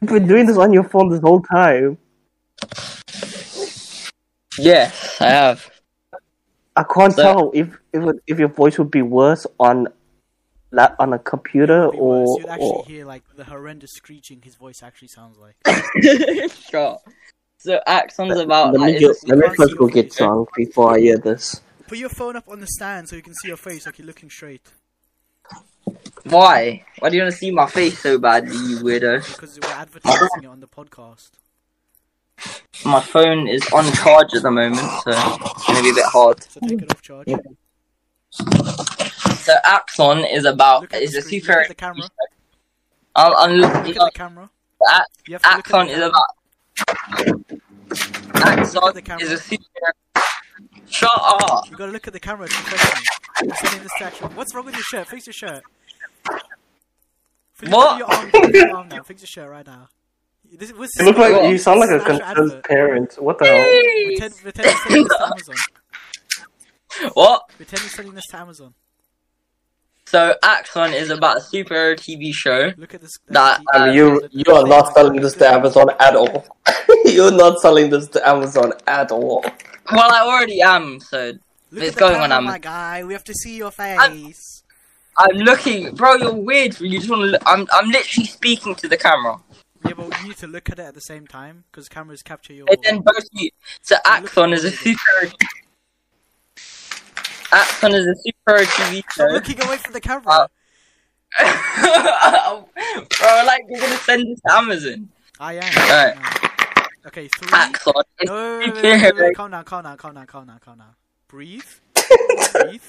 You've 0.00 0.10
been 0.12 0.26
doing 0.28 0.46
this 0.46 0.58
on 0.58 0.72
your 0.72 0.84
phone 0.84 1.08
this 1.08 1.20
whole 1.20 1.40
time. 1.40 1.96
Yes, 4.58 5.20
I 5.20 5.28
have. 5.30 5.70
I 6.78 6.84
can't 6.94 7.12
So- 7.14 7.22
tell 7.22 7.50
if 7.54 7.68
if 7.92 8.02
if 8.26 8.38
your 8.38 8.48
voice 8.62 8.78
would 8.78 8.90
be 8.90 9.02
worse 9.02 9.46
on 9.58 9.88
la- 10.70 10.94
on 10.98 11.12
a 11.12 11.18
computer 11.18 11.80
It'd 11.88 11.92
be 11.92 11.98
worse. 11.98 12.28
or 12.28 12.40
You'd 12.40 12.48
actually 12.48 12.68
or 12.70 12.84
hear 12.86 13.04
like 13.04 13.22
the 13.36 13.44
horrendous 13.44 13.90
screeching 14.00 14.40
his 14.42 14.54
voice 14.54 14.80
actually 14.82 15.08
sounds 15.08 15.36
like. 15.38 15.56
sure. 16.70 16.98
So 17.58 17.80
Axon's 17.88 18.38
about 18.38 18.72
let 18.74 18.80
me 18.86 18.96
is 18.96 19.00
go, 19.26 19.34
let 19.34 19.38
me 19.50 19.56
first 19.56 19.76
go 19.76 19.88
get 19.88 20.14
drunk 20.14 20.48
before 20.56 20.94
I 20.94 21.00
hear 21.00 21.18
this. 21.18 21.60
Put 21.88 21.98
your 21.98 22.10
phone 22.10 22.36
up 22.36 22.48
on 22.48 22.60
the 22.60 22.66
stand 22.68 23.08
so 23.08 23.16
you 23.16 23.22
can 23.22 23.34
see 23.34 23.48
your 23.48 23.56
face 23.56 23.84
like 23.86 23.98
you're 23.98 24.06
looking 24.06 24.30
straight. 24.30 24.62
Why? 26.24 26.84
Why 27.00 27.08
do 27.10 27.16
you 27.16 27.22
want 27.22 27.32
to 27.32 27.38
see 27.38 27.50
my 27.50 27.66
face 27.66 27.98
so 27.98 28.18
badly, 28.18 28.54
you 28.54 28.78
weirdo? 28.80 29.26
Because 29.26 29.58
we're 29.60 29.68
advertising 29.72 30.44
it 30.44 30.46
on 30.46 30.60
the 30.60 30.66
podcast. 30.68 31.30
My 32.84 33.00
phone 33.00 33.48
is 33.48 33.62
on 33.72 33.90
charge 33.92 34.34
at 34.34 34.42
the 34.42 34.50
moment, 34.50 34.78
so 34.78 35.10
it's 35.10 35.66
gonna 35.66 35.82
be 35.82 35.90
a 35.90 35.94
bit 35.94 36.04
hard. 36.06 36.42
So 36.44 36.60
take 36.60 36.82
it 36.82 36.90
off 36.90 37.02
charge. 37.02 37.26
So 39.40 39.54
Axon 39.64 40.24
is 40.24 40.44
about 40.44 40.82
Look 40.82 40.94
at 40.94 41.02
is 41.02 41.12
the 41.12 41.18
a 41.18 41.22
screen, 41.22 41.40
super. 41.40 41.52
look 41.54 41.62
at 41.62 41.68
the 41.68 41.74
camera. 41.74 42.08
I'm, 43.16 43.32
I'm 43.36 43.50
Look 43.56 43.74
looking 43.74 43.96
at 43.96 44.04
the 44.04 44.10
camera. 44.14 44.50
A- 44.86 45.02
You 45.26 45.34
have 45.34 45.42
to 45.42 45.48
look 45.48 45.58
Axon 45.58 45.88
is 45.88 45.98
about. 45.98 46.22
Look 47.26 48.46
Axon 48.46 48.94
the 48.94 49.02
camera. 49.02 49.24
is 49.24 49.32
a 49.32 49.38
super. 49.38 49.64
Shut 50.90 51.10
up! 51.16 51.68
You 51.70 51.76
gotta 51.76 51.92
look 51.92 52.06
at 52.06 52.12
the 52.12 52.20
camera. 52.20 52.46
It's 52.46 52.56
professional. 52.60 53.02
You're 53.44 53.54
sending 53.56 53.82
this 53.82 53.92
to 53.98 54.04
action. 54.04 54.28
What's 54.36 54.54
wrong 54.54 54.64
with 54.66 54.74
your 54.74 54.84
shirt? 54.84 55.06
Fix 55.08 55.26
your 55.26 55.32
shirt. 55.34 55.62
Fix 57.54 57.72
What? 57.72 57.98
Your 57.98 58.10
arm, 58.12 58.30
fix 58.30 58.52
your 58.52 58.76
arm 58.76 58.88
now. 58.88 59.02
Fix 59.02 59.22
your 59.22 59.26
shirt 59.26 59.50
right 59.50 59.66
now. 59.66 59.88
This, 60.56 60.72
what's 60.72 60.96
You 60.98 61.04
this 61.04 61.06
look 61.06 61.18
like 61.18 61.32
about? 61.32 61.48
you 61.50 61.58
sound 61.58 61.80
like 61.80 61.90
a 61.90 61.98
This 61.98 62.04
concerned 62.04 62.64
parent. 62.64 63.14
What 63.22 63.38
the 63.38 63.46
hell? 63.46 63.64
Pretend, 64.06 64.36
pretend 64.36 64.66
you're 64.66 64.76
selling 64.78 65.04
this 65.04 65.16
to 65.16 65.24
Amazon. 65.26 65.56
What? 67.14 67.48
Pretend 67.56 67.82
you're 67.82 67.90
selling 67.90 68.14
this 68.14 68.26
to 68.30 68.36
Amazon. 68.38 68.74
So 70.06 70.34
Axon 70.42 70.94
is 70.94 71.10
about 71.10 71.36
a 71.36 71.40
superhero 71.40 71.94
TV 71.94 72.32
show. 72.32 72.72
Look 72.78 72.94
at 72.94 73.02
this. 73.02 73.12
That- 73.28 73.60
the- 73.72 73.78
uh, 73.78 73.84
And 73.84 73.94
you 73.94 74.26
you 74.32 74.54
are 74.54 74.66
not 74.66 74.94
selling 74.94 75.20
this 75.20 75.34
to 75.34 75.46
Amazon 75.48 75.90
at 76.00 76.16
all. 76.16 76.46
You're 77.04 77.30
not 77.30 77.60
selling 77.60 77.90
this 77.90 78.08
to 78.08 78.26
Amazon 78.26 78.72
at 78.86 79.10
all. 79.12 79.44
Well, 79.92 80.10
I 80.12 80.20
already 80.22 80.62
am, 80.62 80.98
so 81.00 81.32
Look 81.70 81.84
it's 81.84 81.96
at 81.96 82.00
going 82.00 82.16
on 82.16 82.32
Amazon. 82.32 82.44
my 82.44 82.58
guy. 82.58 83.04
We 83.04 83.12
have 83.12 83.24
to 83.24 83.34
see 83.34 83.56
your 83.58 83.70
face. 83.70 83.98
I'm- 83.98 84.32
I'm 85.20 85.36
looking, 85.36 85.94
bro. 85.96 86.14
You're 86.14 86.32
weird. 86.32 86.80
You 86.80 86.98
just 86.98 87.10
want 87.10 87.22
to. 87.22 87.26
Look, 87.26 87.42
I'm 87.44 87.66
I'm 87.72 87.88
literally 87.90 88.26
speaking 88.28 88.74
to 88.76 88.86
the 88.88 88.96
camera, 88.96 89.36
Yeah, 89.84 89.92
but 89.96 90.20
you 90.20 90.28
need 90.28 90.36
to 90.38 90.46
look 90.46 90.70
at 90.70 90.78
it 90.78 90.82
at 90.82 90.94
the 90.94 91.00
same 91.00 91.26
time 91.26 91.64
because 91.70 91.88
cameras 91.88 92.22
capture 92.22 92.52
your. 92.52 92.66
and 92.68 92.78
then 92.82 93.00
both 93.00 93.24
you. 93.32 93.50
So 93.82 93.96
Axon 94.04 94.52
is 94.52 94.64
a 94.64 94.70
super. 94.70 95.32
Axon 97.52 97.94
is 97.94 98.06
a 98.06 98.14
superhero 98.14 98.64
TV 98.64 99.02
show. 99.12 99.26
looking 99.26 99.62
away 99.62 99.76
from 99.76 99.92
the 99.92 100.00
camera. 100.00 100.48
Uh, 101.40 102.62
bro, 102.74 103.42
like 103.46 103.62
you're 103.68 103.80
gonna 103.80 103.96
send 103.98 104.26
this 104.28 104.40
to 104.40 104.52
Amazon. 104.52 105.08
I 105.38 105.54
am. 105.54 105.62
Alright. 105.64 106.16
No. 106.16 106.82
Okay, 107.06 107.28
three. 107.28 107.48
Axon 107.52 107.94
No, 108.24 108.34
a 108.34 108.58
wait, 108.58 108.74
wait, 108.74 108.82
wait, 108.82 109.02
wait, 109.02 109.14
wait, 109.16 109.36
calm 109.36 109.50
down, 109.50 109.64
calm 109.64 109.84
down, 109.84 109.96
calm 109.96 110.14
down, 110.14 110.26
calm 110.26 110.46
down, 110.46 110.58
calm 110.58 110.78
down. 110.78 110.94
Breathe. 111.28 111.62
Breathe. 112.52 112.82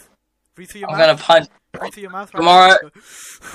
Breathe 0.60 0.72
through 0.72 0.82
your 0.82 0.89
I'm 0.91 0.97
mouth. 0.97 1.07
gonna 1.07 1.18
punch. 1.18 1.47
Breathe 1.72 1.93
through 1.93 2.01
your 2.01 2.12
mouth. 2.12 2.34
Right 2.34 2.39
Tomorrow- 2.41 2.78
now. 2.84 3.01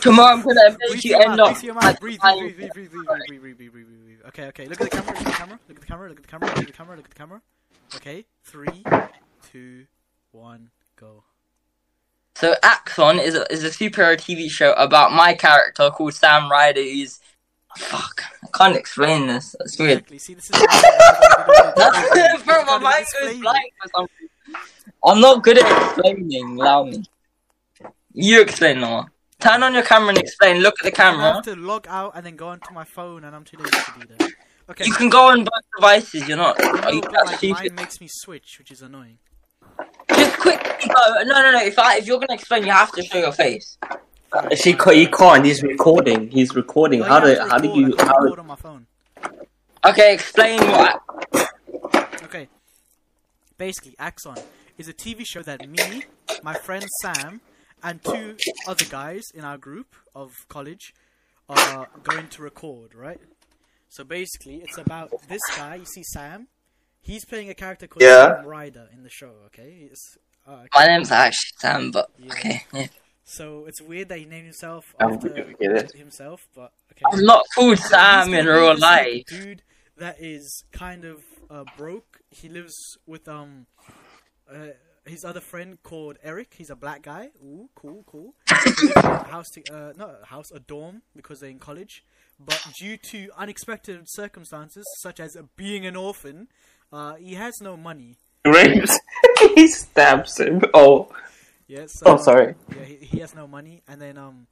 Tomorrow 0.01 0.33
I'm 0.37 0.41
gonna 0.43 0.71
make 0.71 1.03
through 1.03 1.11
you 1.11 1.19
end 1.19 1.39
up. 1.39 1.49
Breathe 1.49 1.57
through 1.59 1.67
your 1.67 1.75
mouth. 1.75 2.01
Breathe, 2.01 2.21
breathe, 2.21 2.33
breathe, 2.33 2.57
breathe, 2.57 2.73
breathe, 2.73 2.91
breathe, 2.93 3.05
breathe, 3.05 3.29
breathe, 3.29 3.41
breathe, 3.43 3.57
breathe, 3.59 3.73
breathe, 3.85 4.05
breathe. 4.07 4.19
Okay, 4.29 4.47
okay. 4.47 4.67
Look 4.69 4.81
at 4.81 4.91
the 4.91 4.97
camera. 4.97 5.59
Look 5.69 5.77
at 5.77 5.81
the 5.83 5.87
camera. 5.87 6.09
Look 6.09 6.17
at 6.17 6.23
the 6.23 6.29
camera. 6.29 6.49
Look 6.49 6.57
at 6.57 6.63
the 6.63 6.65
camera. 6.65 6.65
Look 6.65 6.65
at 6.65 6.65
the 6.65 6.73
camera. 6.73 6.97
Look 6.97 7.05
at 7.05 7.11
the 7.11 7.15
camera. 7.15 7.41
Look 7.93 7.93
at 7.93 7.93
the 7.93 7.95
camera. 7.95 7.95
Okay. 7.97 8.25
Three, 8.43 8.85
two, 9.53 9.85
one, 10.33 10.71
go. 10.99 11.25
So 12.37 12.55
Axon 12.63 13.19
is 13.19 13.35
a, 13.35 13.53
is 13.53 13.65
a 13.65 13.69
superhero 13.69 14.17
TV 14.17 14.49
show 14.49 14.73
about 14.73 15.13
my 15.13 15.35
character 15.35 15.91
called 15.91 16.15
Sam 16.15 16.51
Ryder. 16.51 16.81
Who's 16.81 17.21
fuck. 17.77 18.23
I 18.45 18.57
can't 18.57 18.77
explain 18.77 19.27
this. 19.27 19.55
That's 19.59 19.79
weird. 19.79 19.99
Exactly. 19.99 20.19
See, 20.21 20.33
this 20.33 20.45
is. 20.49 20.51
Bro, 22.45 22.65
my 22.65 22.79
mind 22.79 23.07
goes 23.21 23.37
blank 23.41 23.73
for 23.83 23.91
some 23.95 24.07
reason. 24.19 24.31
I'm 25.05 25.21
not 25.21 25.43
good 25.43 25.59
at 25.59 25.83
explaining. 25.83 26.59
Allow 26.61 26.85
me. 26.85 27.05
You 28.13 28.41
explain, 28.43 28.81
Noah. 28.81 29.09
Turn 29.41 29.63
on 29.63 29.75
your 29.75 29.83
camera 29.83 30.11
and 30.11 30.19
explain. 30.19 30.63
Look 30.63 30.75
at 30.81 30.85
the 30.85 30.91
camera. 30.93 31.19
I 31.21 31.23
camera. 31.25 31.35
have 31.35 31.45
to 31.45 31.57
log 31.57 31.87
out 31.89 32.13
and 32.15 32.25
then 32.25 32.37
go 32.37 32.49
onto 32.49 32.73
my 32.73 32.85
phone, 32.85 33.25
and 33.25 33.35
I'm 33.37 33.45
too 33.45 33.59
lazy 33.59 33.71
to 33.71 34.01
do 34.07 34.15
that. 34.19 34.31
Okay. 34.71 34.85
You 34.87 34.95
can 34.95 35.11
go 35.11 35.29
on 35.29 35.41
both 35.45 35.65
devices. 35.77 36.27
You're 36.27 36.39
not. 36.39 36.59
Are 36.63 36.93
you 36.93 37.01
No, 37.03 37.09
but, 37.11 37.27
like, 37.27 37.37
stupid? 37.39 37.59
mine 37.59 37.75
makes 37.75 38.01
me 38.01 38.09
switch, 38.11 38.57
which 38.59 38.71
is 38.71 38.81
annoying. 38.81 39.19
Just 40.17 40.39
quickly 40.39 40.89
go. 40.89 41.23
No, 41.25 41.43
no, 41.43 41.51
no. 41.53 41.61
If 41.63 41.79
I 41.79 41.97
if 41.99 42.07
you're 42.07 42.19
gonna 42.19 42.35
explain, 42.35 42.65
you 42.65 42.73
have 42.73 42.93
to 42.93 43.03
show 43.03 43.19
your 43.19 43.33
face. 43.33 43.77
She 44.57 44.73
ca- 44.73 44.93
he 44.93 45.07
can't. 45.07 45.45
He's 45.45 45.63
recording. 45.63 46.31
He's 46.31 46.55
recording. 46.57 47.03
Oh, 47.03 47.05
How 47.05 47.21
do 47.21 47.27
I 47.27 47.31
have 47.31 47.39
to 47.45 47.49
how 47.51 47.59
do 47.59 47.69
you 47.69 47.87
I 47.93 47.97
can 47.97 48.07
how? 48.07 48.19
record 48.21 48.39
on 48.39 48.47
my 48.47 48.57
phone. 48.57 48.87
Okay, 49.85 50.15
explain 50.15 50.61
what. 50.61 51.03
Okay. 52.25 52.49
Basically, 53.59 53.95
Axon 53.99 54.37
is 54.79 54.89
a 54.89 54.93
TV 54.93 55.25
show 55.25 55.43
that 55.43 55.69
me, 55.69 56.05
my 56.43 56.55
friend 56.55 56.85
Sam, 57.03 57.41
and 57.83 58.03
two 58.03 58.37
other 58.67 58.85
guys 58.87 59.23
in 59.35 59.45
our 59.45 59.59
group 59.59 59.95
of 60.15 60.31
college 60.49 60.95
are 61.49 61.89
going 62.03 62.29
to 62.29 62.43
record, 62.43 62.95
right? 62.95 63.21
So 63.89 64.05
basically, 64.05 64.57
it's 64.57 64.79
about 64.79 65.11
this 65.29 65.41
guy. 65.57 65.77
You 65.77 65.85
see 65.85 66.03
Sam. 66.05 66.49
He's 67.01 67.25
playing 67.27 67.51
a 67.51 67.55
character 67.55 67.87
called 67.87 68.03
Yeah. 68.03 68.37
Sam 68.37 68.47
Ryder 68.47 68.89
in 68.93 69.03
the 69.03 69.11
show. 69.11 69.33
Okay. 69.47 69.89
It's, 69.91 70.17
uh, 70.47 70.65
My 70.75 70.87
name's 70.87 71.11
actually 71.11 71.51
Sam, 71.59 71.91
but 71.91 72.11
okay. 72.31 72.65
Yeah. 72.73 72.87
so 73.25 73.67
it's 73.67 73.83
weird 73.83 74.09
that 74.09 74.19
he 74.19 74.25
named 74.25 74.45
himself 74.47 74.95
after 74.99 75.29
get 75.29 75.57
it? 75.61 75.93
himself, 75.95 76.41
but 76.57 76.73
okay. 76.93 77.03
I'm 77.13 77.25
not 77.25 77.45
called 77.55 77.79
So 77.79 77.89
Sam 77.89 78.33
in 78.33 78.47
real 78.47 78.77
life. 78.79 79.27
Dude 79.27 79.63
that 79.97 80.17
is 80.19 80.65
kind 80.73 81.05
of 81.05 81.23
uh, 81.51 81.65
broke. 81.77 82.21
He 82.31 82.49
lives 82.49 82.75
with 83.07 83.29
um 83.29 83.67
uh, 84.53 84.69
his 85.07 85.25
other 85.25 85.41
friend 85.41 85.83
called 85.83 86.19
Eric. 86.23 86.55
He's 86.57 86.71
a 86.71 86.77
black 86.77 87.03
guy. 87.03 87.31
Ooh, 87.43 87.69
cool, 87.75 88.05
cool. 88.07 88.35
They 88.49 88.71
live 88.87 88.97
in 88.97 89.11
a 89.11 89.25
house, 89.25 89.47
to, 89.55 89.75
uh, 89.75 89.93
not 89.97 90.21
a 90.23 90.27
house, 90.27 90.51
a 90.53 90.61
dorm 90.61 91.03
because 91.15 91.41
they're 91.41 91.51
in 91.51 91.59
college. 91.59 92.05
But 92.39 92.67
due 92.79 92.97
to 92.97 93.29
unexpected 93.37 94.01
circumstances, 94.07 94.85
such 95.01 95.21
as 95.21 95.37
being 95.57 95.87
an 95.87 95.97
orphan, 95.97 96.49
uh, 96.93 97.15
he 97.15 97.35
has 97.35 97.55
no 97.61 97.77
money. 97.77 98.17
Rapes. 98.47 98.99
he 99.55 99.69
stabs 99.69 100.39
him. 100.39 100.63
Oh, 100.73 101.09
Yeah, 101.67 101.87
so, 101.87 102.07
oh, 102.07 102.17
sorry. 102.17 102.55
Yeah, 102.75 102.85
he, 102.85 102.97
he 102.97 103.19
has 103.21 103.35
no 103.35 103.47
money, 103.47 103.83
and 103.89 104.01
then 104.01 104.19
um, 104.19 104.47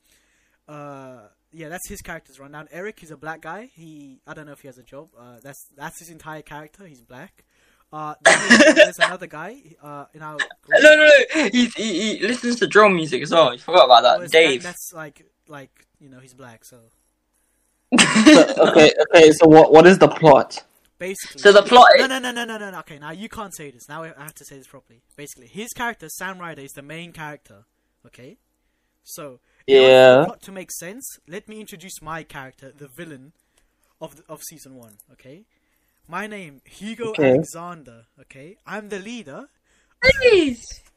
uh, 0.69 1.29
yeah, 1.53 1.69
that's 1.69 1.89
his 1.89 2.01
character's 2.01 2.41
rundown. 2.41 2.69
Eric, 2.73 3.01
he's 3.01 3.11
a 3.11 3.17
black 3.17 3.43
guy. 3.43 3.71
He, 3.75 4.21
I 4.27 4.35
don't 4.35 4.47
know 4.47 4.53
if 4.53 4.61
he 4.61 4.69
has 4.69 4.79
a 4.79 4.83
job. 4.83 5.09
Uh, 5.19 5.39
that's 5.43 5.69
that's 5.77 5.99
his 5.99 6.09
entire 6.09 6.43
character. 6.43 6.87
He's 6.87 7.03
black. 7.03 7.45
Uh, 7.93 8.15
there's, 8.25 8.75
there's 8.75 8.99
another 9.01 9.27
guy. 9.27 9.57
Uh, 9.83 10.07
in 10.15 10.23
our. 10.23 10.39
No, 10.69 10.97
no, 10.97 11.07
no. 11.07 11.49
He, 11.53 11.67
he, 11.77 12.17
he 12.19 12.27
listens 12.27 12.57
to 12.61 12.67
drum 12.67 12.95
music 12.97 13.23
as 13.23 13.31
well. 13.31 13.53
You 13.53 13.59
forgot 13.59 13.85
about 13.85 14.03
that. 14.03 14.15
it's- 14.17 14.31
Dave. 14.31 14.63
That, 14.63 14.69
that's 14.71 14.93
like 14.95 15.27
like 15.49 15.87
you 16.01 16.09
know 16.09 16.19
he's 16.21 16.33
black, 16.35 16.65
so 16.65 16.79
So, 17.99 18.55
okay, 18.71 18.91
okay. 19.15 19.33
So 19.33 19.47
what 19.47 19.73
what 19.73 19.87
is 19.87 19.99
the 19.99 20.09
plot? 20.09 20.65
basically. 20.99 21.41
So 21.43 21.53
the 21.53 21.63
plot 21.63 21.89
No, 21.99 22.05
is. 22.05 22.09
no, 22.09 22.19
no, 22.21 22.31
no, 22.31 22.45
no, 22.45 22.59
no, 22.59 22.71
no. 22.71 22.79
Okay, 22.81 22.99
now 22.99 23.11
you 23.11 23.29
can't 23.29 23.55
say 23.55 23.71
this. 23.71 23.89
Now 23.89 24.05
I 24.05 24.13
I 24.17 24.23
have 24.23 24.35
to 24.35 24.45
say 24.45 24.57
this 24.57 24.67
properly. 24.67 25.03
Basically, 25.17 25.47
his 25.49 25.69
character, 25.75 26.09
Sam 26.09 26.39
Ryder, 26.39 26.63
is 26.63 26.73
the 26.73 26.83
main 26.83 27.13
character. 27.13 27.65
Okay, 28.07 28.39
so 29.05 29.41
in 29.67 29.77
for 29.77 29.83
the 29.83 29.89
Yeah. 29.89 30.25
plot 30.25 30.43
to 30.43 30.53
make 30.53 30.71
sense, 30.73 31.05
let 31.29 31.49
me 31.49 31.61
introduce 31.61 32.01
my 32.01 32.23
character, 32.23 32.73
the 32.77 32.89
villain 32.89 33.33
of 34.01 34.17
the, 34.17 34.23
of 34.29 34.43
season 34.43 34.77
one. 34.77 34.95
Okay, 35.13 35.45
my 36.09 36.27
name 36.27 36.61
Hugo 36.65 37.11
Okay. 37.11 37.31
Alexander. 37.31 38.07
Okay, 38.21 38.57
I'm 38.67 38.89
the 38.89 38.99
leader. 38.99 39.49
Please. 40.03 40.81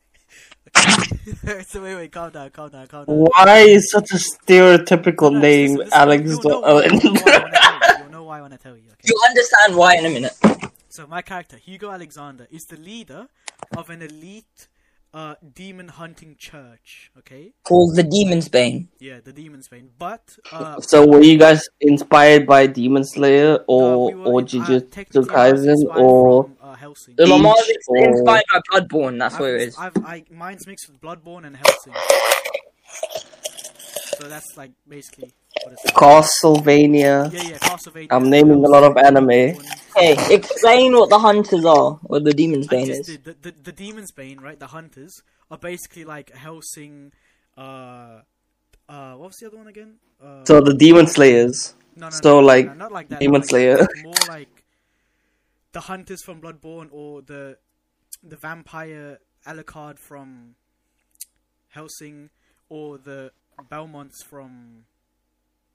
Okay. 0.77 1.61
so 1.67 1.81
wait, 1.81 1.95
wait, 1.95 2.11
calm 2.11 2.31
down, 2.31 2.49
calm 2.49 2.69
down, 2.69 2.87
calm 2.87 3.05
down. 3.05 3.15
Why 3.15 3.59
is 3.59 3.89
such 3.91 4.11
a 4.11 4.15
stereotypical 4.15 5.31
No, 5.31 5.39
name, 5.39 5.75
listen, 5.75 5.85
listen, 5.85 5.99
Alex? 6.01 6.23
You'll 6.29 6.41
know 6.43 6.59
why, 6.59 6.83
you'll 6.85 6.99
know 6.99 7.03
when 7.03 7.53
I 7.53 7.57
tell 7.57 7.95
you. 7.95 7.97
You'll 7.99 8.11
know 8.11 8.23
why 8.23 8.35
why 8.35 8.41
when 8.41 8.53
I 8.53 8.57
tell 8.57 8.75
you. 8.75 8.89
Okay. 8.91 8.99
You'll 9.05 9.23
understand 9.29 9.75
why 9.75 9.95
in 9.95 10.05
a 10.05 10.09
minute. 10.09 10.33
So 10.89 11.07
my 11.07 11.21
character, 11.21 11.57
Hugo 11.57 11.91
Alexander, 11.91 12.47
is 12.51 12.65
the 12.65 12.77
leader 12.77 13.27
of 13.77 13.89
an 13.89 14.01
elite 14.01 14.67
uh, 15.15 15.35
demon 15.53 15.87
hunting 15.87 16.35
church. 16.37 17.09
Okay. 17.19 17.53
Called 17.63 17.95
the 17.95 18.03
Demon's 18.03 18.49
Bane. 18.49 18.89
Yeah, 18.99 19.19
the 19.23 19.31
Demon's 19.31 19.69
Bane. 19.69 19.89
But 19.97 20.37
uh, 20.51 20.81
So 20.81 21.07
were 21.07 21.21
you 21.21 21.37
guys 21.39 21.61
inspired 21.79 22.45
by 22.45 22.67
Demon 22.67 23.05
Slayer 23.05 23.59
uh, 23.59 23.63
or 23.67 24.07
we 24.07 24.13
were 24.15 24.25
or 24.25 24.39
in- 24.41 24.45
uh, 24.45 24.49
Jujutsu 24.49 24.91
technically 24.91 25.35
I 25.35 25.51
was 25.53 25.65
Kaisen 25.65 25.95
or 25.95 26.43
from, 26.43 26.57
uh, 26.61 26.75
Hellsing. 26.75 27.15
The 27.17 27.27
Lamar 27.27 27.55
is 27.57 27.77
or- 27.87 27.97
inspired 27.97 28.43
by 28.51 28.59
Bloodborne. 28.71 29.17
That's 29.17 29.39
what 29.39 29.49
it 29.51 29.55
I've, 29.55 29.67
is. 29.69 29.77
I've, 29.77 29.97
I, 30.05 30.23
mine's 30.29 30.67
mixed 30.67 30.89
with 30.89 30.99
Bloodborne 30.99 31.45
and 31.47 31.55
Hellsing. 31.55 31.93
So 34.19 34.27
that's 34.27 34.57
like 34.57 34.71
basically 34.87 35.23
what 35.23 35.33
it's 35.33 35.37
like. 35.43 35.44
Castlevania? 35.95 37.31
Yeah, 37.31 37.41
yeah, 37.43 37.57
Castlevania. 37.57 38.07
I'm 38.11 38.29
naming 38.29 38.63
a 38.63 38.67
lot 38.67 38.83
of 38.83 38.97
anime. 38.97 39.29
Hey, 39.95 40.15
explain 40.33 40.93
what 40.93 41.09
the 41.09 41.19
hunters 41.19 41.65
are, 41.65 41.99
or 42.03 42.19
the 42.19 42.33
Demon's 42.33 42.67
Bane 42.67 42.89
is. 42.89 43.05
did. 43.07 43.23
The, 43.23 43.35
the, 43.41 43.51
the 43.63 43.71
Demon's 43.71 44.11
Bane, 44.11 44.39
right? 44.41 44.59
The 44.59 44.67
Hunters 44.67 45.21
are 45.49 45.57
basically 45.57 46.03
like 46.03 46.31
Hellsing. 46.35 47.11
Uh, 47.57 48.21
uh, 48.89 49.13
what 49.13 49.27
was 49.27 49.37
the 49.37 49.47
other 49.47 49.57
one 49.57 49.67
again? 49.67 49.95
Uh, 50.23 50.43
So 50.45 50.61
the 50.61 50.73
Demon 50.73 51.07
Slayers. 51.07 51.75
no, 51.95 52.07
no, 52.07 52.09
so, 52.09 52.29
no, 52.35 52.41
no, 52.41 52.45
like, 52.47 52.65
no, 52.67 52.73
not 52.73 52.91
like 52.91 53.09
that. 53.09 53.19
Demon 53.19 53.41
like 53.41 53.49
Slayer. 53.49 53.87
More 54.03 54.13
like 54.27 54.63
the 55.71 55.81
Hunters 55.81 56.23
from 56.23 56.41
Bloodborne 56.41 56.89
or 56.91 57.21
the 57.21 57.57
the 58.23 58.35
vampire 58.37 59.19
Alucard 59.47 59.99
from 59.99 60.55
Hellsing 61.69 62.29
or 62.69 62.97
the 62.97 63.31
Belmonts 63.69 64.23
from 64.23 64.85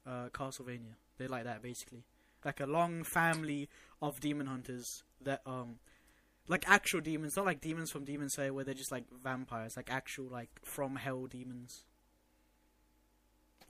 uh, 0.06 0.28
Castlevania. 0.32 0.94
They're 1.18 1.28
like 1.28 1.44
that 1.44 1.62
basically, 1.62 2.04
like 2.44 2.60
a 2.60 2.66
long 2.66 3.04
family 3.04 3.68
of 4.00 4.20
demon 4.20 4.46
hunters 4.46 5.02
that 5.22 5.42
um, 5.46 5.76
like 6.48 6.68
actual 6.68 7.00
demons, 7.00 7.36
not 7.36 7.46
like 7.46 7.60
demons 7.60 7.90
from 7.90 8.04
Demon 8.04 8.28
Slayer 8.28 8.52
where 8.52 8.64
they're 8.64 8.74
just 8.74 8.90
like 8.90 9.04
vampires, 9.22 9.76
like 9.76 9.90
actual 9.90 10.26
like 10.26 10.50
from 10.62 10.96
hell 10.96 11.26
demons. 11.26 11.84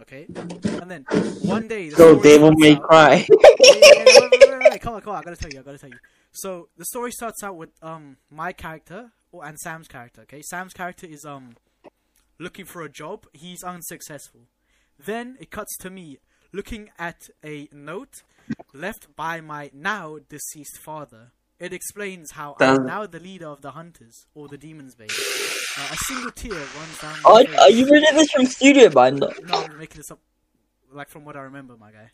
Okay, 0.01 0.27
and 0.35 0.91
then 0.91 1.05
one 1.43 1.69
day 1.69 1.91
the 1.91 1.97
So 1.97 2.23
Devil 2.23 2.53
May 2.53 2.77
out- 2.77 2.83
Cry. 2.83 3.27
come 4.81 4.95
on, 4.95 5.01
come 5.03 5.13
on. 5.13 5.19
I 5.19 5.23
gotta 5.23 5.37
tell 5.37 5.51
you, 5.53 5.61
I 5.61 5.63
gotta 5.63 5.79
tell 5.79 5.91
you. 5.91 5.99
So 6.33 6.69
the 6.79 6.87
story 6.87 7.13
starts 7.13 7.43
out 7.43 7.57
with 7.57 7.71
um 7.83 8.17
my 8.31 8.53
character 8.53 9.11
oh, 9.35 9.41
and 9.43 9.59
Sam's 9.59 9.89
character. 9.89 10.23
Okay, 10.23 10.41
Sam's 10.43 10.73
character 10.73 11.07
is 11.07 11.25
um 11.25 11.57
looking 12.39 12.65
for 12.65 12.83
a 12.83 12.89
job. 12.89 13.27
He's 13.33 13.63
unsuccessful. 13.63 14.43
Then 15.07 15.37
it 15.41 15.51
cuts 15.51 15.77
to 15.79 15.91
me 15.91 16.19
looking 16.53 16.91
at 16.99 17.29
a 17.45 17.69
note 17.73 18.23
left 18.75 19.15
by 19.17 19.41
my 19.41 19.71
now 19.73 20.19
deceased 20.29 20.79
father. 20.79 21.33
It 21.59 21.73
explains 21.73 22.33
how 22.33 22.57
Does- 22.59 22.79
I'm 22.79 22.87
now 22.87 23.07
the 23.07 23.21
leader 23.21 23.47
of 23.47 23.61
the 23.61 23.73
hunters 23.73 24.27
or 24.35 24.49
the 24.49 24.59
demons 24.59 24.95
base. 24.95 25.11
Uh, 25.79 25.89
a 25.93 25.97
single 26.07 26.31
tear 26.33 26.53
runs 26.53 26.99
down 27.01 27.17
my 27.23 27.31
Are, 27.31 27.45
face. 27.45 27.59
are 27.59 27.71
you 27.71 27.85
reading 27.91 28.15
this 28.17 28.31
from 28.31 28.47
Studio 28.47 28.89
Binder? 28.89 29.31
No, 29.45 29.63
I'm 29.65 29.79
making 29.79 29.99
this 29.99 30.11
up, 30.11 30.19
like 30.93 31.09
from 31.09 31.25
what 31.25 31.37
I 31.37 31.43
remember, 31.43 31.77
my 31.77 31.93
guy. 31.93 32.11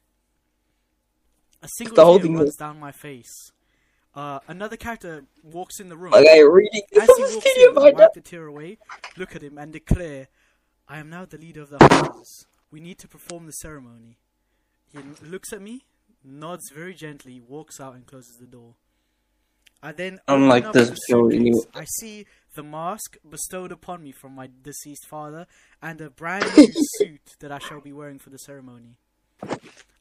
A 1.62 1.68
single 1.78 1.96
The 1.96 2.18
tear 2.28 2.36
runs 2.36 2.48
is- 2.50 2.56
down 2.56 2.78
my 2.78 2.92
face. 2.92 3.52
Uh, 4.14 4.40
another 4.48 4.76
character 4.76 5.24
walks 5.42 5.78
in 5.78 5.88
the 5.90 5.96
room. 5.96 6.12
Okay, 6.14 6.42
reading 6.42 6.82
As 7.00 7.06
this 7.06 7.16
he 7.16 7.22
from 7.24 7.32
walks 7.34 7.50
Studio 7.50 7.70
in, 7.70 7.78
I 7.78 7.90
wipe 8.00 8.12
the 8.14 8.20
tear 8.22 8.46
away, 8.46 8.78
look 9.16 9.36
at 9.36 9.42
him, 9.42 9.58
and 9.58 9.72
declare, 9.72 10.28
"I 10.88 10.98
am 10.98 11.10
now 11.10 11.24
the 11.26 11.36
leader 11.38 11.60
of 11.62 11.68
the 11.70 11.78
hunters. 11.80 12.46
We 12.76 12.82
need 12.82 12.98
to 12.98 13.08
perform 13.08 13.46
the 13.46 13.52
ceremony." 13.52 14.18
He 14.92 14.98
looks 15.24 15.50
at 15.50 15.62
me, 15.62 15.86
nods 16.22 16.70
very 16.74 16.92
gently, 16.92 17.40
walks 17.40 17.80
out, 17.80 17.94
and 17.94 18.06
closes 18.06 18.36
the 18.38 18.46
door. 18.46 18.74
I 19.82 19.92
then 19.92 20.18
Unlike 20.28 20.72
this 20.72 20.90
the 20.90 20.98
show, 21.08 21.30
you-. 21.30 21.64
I 21.74 21.84
see 21.84 22.26
the 22.54 22.62
mask 22.62 23.16
bestowed 23.26 23.72
upon 23.72 24.02
me 24.02 24.12
from 24.12 24.34
my 24.34 24.50
deceased 24.62 25.06
father 25.08 25.46
and 25.80 26.02
a 26.02 26.10
brand 26.10 26.44
new 26.54 26.68
suit 26.98 27.36
that 27.40 27.50
I 27.50 27.58
shall 27.58 27.80
be 27.80 27.94
wearing 27.94 28.18
for 28.18 28.28
the 28.28 28.38
ceremony. 28.38 28.98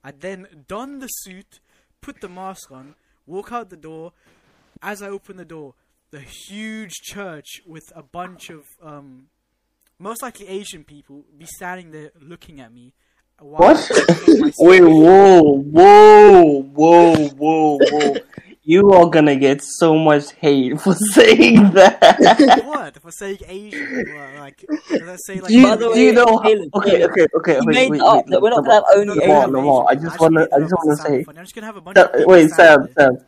I 0.04 0.12
then 0.12 0.66
don 0.68 1.00
the 1.00 1.08
suit, 1.08 1.62
put 2.02 2.20
the 2.20 2.28
mask 2.28 2.74
on, 2.74 2.96
walk 3.26 3.54
out 3.54 3.70
the 3.70 3.78
door. 3.78 4.12
As 4.82 5.02
I 5.02 5.08
open 5.08 5.38
the 5.38 5.46
door, 5.46 5.76
the 6.12 6.20
huge 6.20 6.92
church 6.92 7.62
with 7.66 7.90
a 7.96 8.04
bunch 8.04 8.50
of 8.50 8.66
um, 8.84 9.28
most 10.00 10.22
likely 10.22 10.48
Asian 10.48 10.84
people 10.84 11.26
be 11.38 11.46
standing 11.46 11.92
there 11.92 12.12
looking 12.22 12.60
at 12.62 12.74
me. 12.74 12.94
Uh, 13.40 13.46
while 13.46 13.74
What? 13.74 13.78
I 13.92 14.04
perform 14.14 14.40
my 14.40 14.52
Wait, 14.60 14.82
whoa, 14.82 15.42
whoa, 15.42 16.62
whoa, 16.62 17.16
whoa, 17.28 17.78
whoa. 17.92 18.16
you 18.64 18.92
are 18.92 19.10
gonna 19.10 19.36
get 19.36 19.62
so 19.62 19.98
much 19.98 20.32
hate 20.34 20.80
for 20.82 20.94
saying 20.96 21.72
that. 21.72 22.62
what 22.66 22.98
for 23.02 23.12
saying 23.12 23.40
Asian? 23.48 24.06
Well, 24.14 24.40
like, 24.40 24.66
does 24.90 25.02
that 25.02 25.20
say 25.26 25.40
like? 25.40 25.50
Do 25.50 25.54
you, 25.54 25.78
do 25.78 26.00
you 26.00 26.14
know? 26.14 26.26
How, 26.38 26.44
Caleb, 26.44 26.70
okay, 26.76 26.90
Caleb, 26.92 27.12
okay, 27.12 27.28
okay. 27.38 27.54
you 27.56 27.62
wait, 27.66 27.76
made 27.76 27.92
wait, 27.92 28.02
up 28.02 28.16
wait, 28.16 28.26
that 28.32 28.42
we're 28.42 28.50
not 28.50 28.64
gonna 28.64 28.74
have 28.76 28.84
only 28.96 29.06
no, 29.06 29.14
Asian 29.22 29.28
no, 29.28 29.46
no, 29.48 29.62
no, 29.62 29.88
I 29.88 29.96
just 29.96 30.20
wanna, 30.20 30.48
I 30.54 30.60
just 30.60 30.74
wanna 30.74 30.96
say, 30.98 31.26
I'm 31.28 31.36
just 31.36 31.56
gonna 31.56 31.68
have 31.68 31.78
a 31.78 31.82
bunch 31.82 31.96
No, 31.96 32.06
of 32.06 32.26
wait, 32.26 32.50
stand 32.52 32.90
Sam. 32.98 33.16
Sam. 33.18 33.26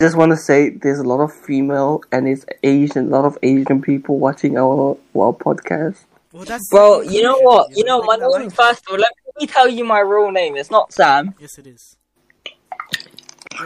Just 0.00 0.16
want 0.16 0.30
to 0.30 0.36
say, 0.36 0.70
there's 0.70 1.00
a 1.00 1.02
lot 1.02 1.18
of 1.18 1.32
female 1.32 2.02
and 2.12 2.28
it's 2.28 2.46
Asian, 2.62 3.06
a 3.06 3.10
lot 3.10 3.24
of 3.24 3.36
Asian 3.42 3.82
people 3.82 4.20
watching 4.20 4.56
our 4.56 4.96
our 5.16 5.32
podcast. 5.32 6.04
Well, 6.32 6.44
that's 6.44 6.68
Bro, 6.68 7.00
you 7.00 7.20
know 7.20 7.36
what? 7.40 7.76
You 7.76 7.82
know, 7.82 7.98
Like, 7.98 8.06
my 8.06 8.24
name, 8.24 8.30
language. 8.30 8.54
first 8.54 8.86
of 8.86 8.92
all, 8.92 8.98
let 9.00 9.10
me 9.40 9.48
tell 9.48 9.66
you 9.66 9.84
my 9.84 9.98
real 9.98 10.30
name. 10.30 10.56
It's 10.56 10.70
not 10.70 10.92
Sam. 10.92 11.34
Yes, 11.40 11.58
it 11.58 11.66
is. 11.66 11.96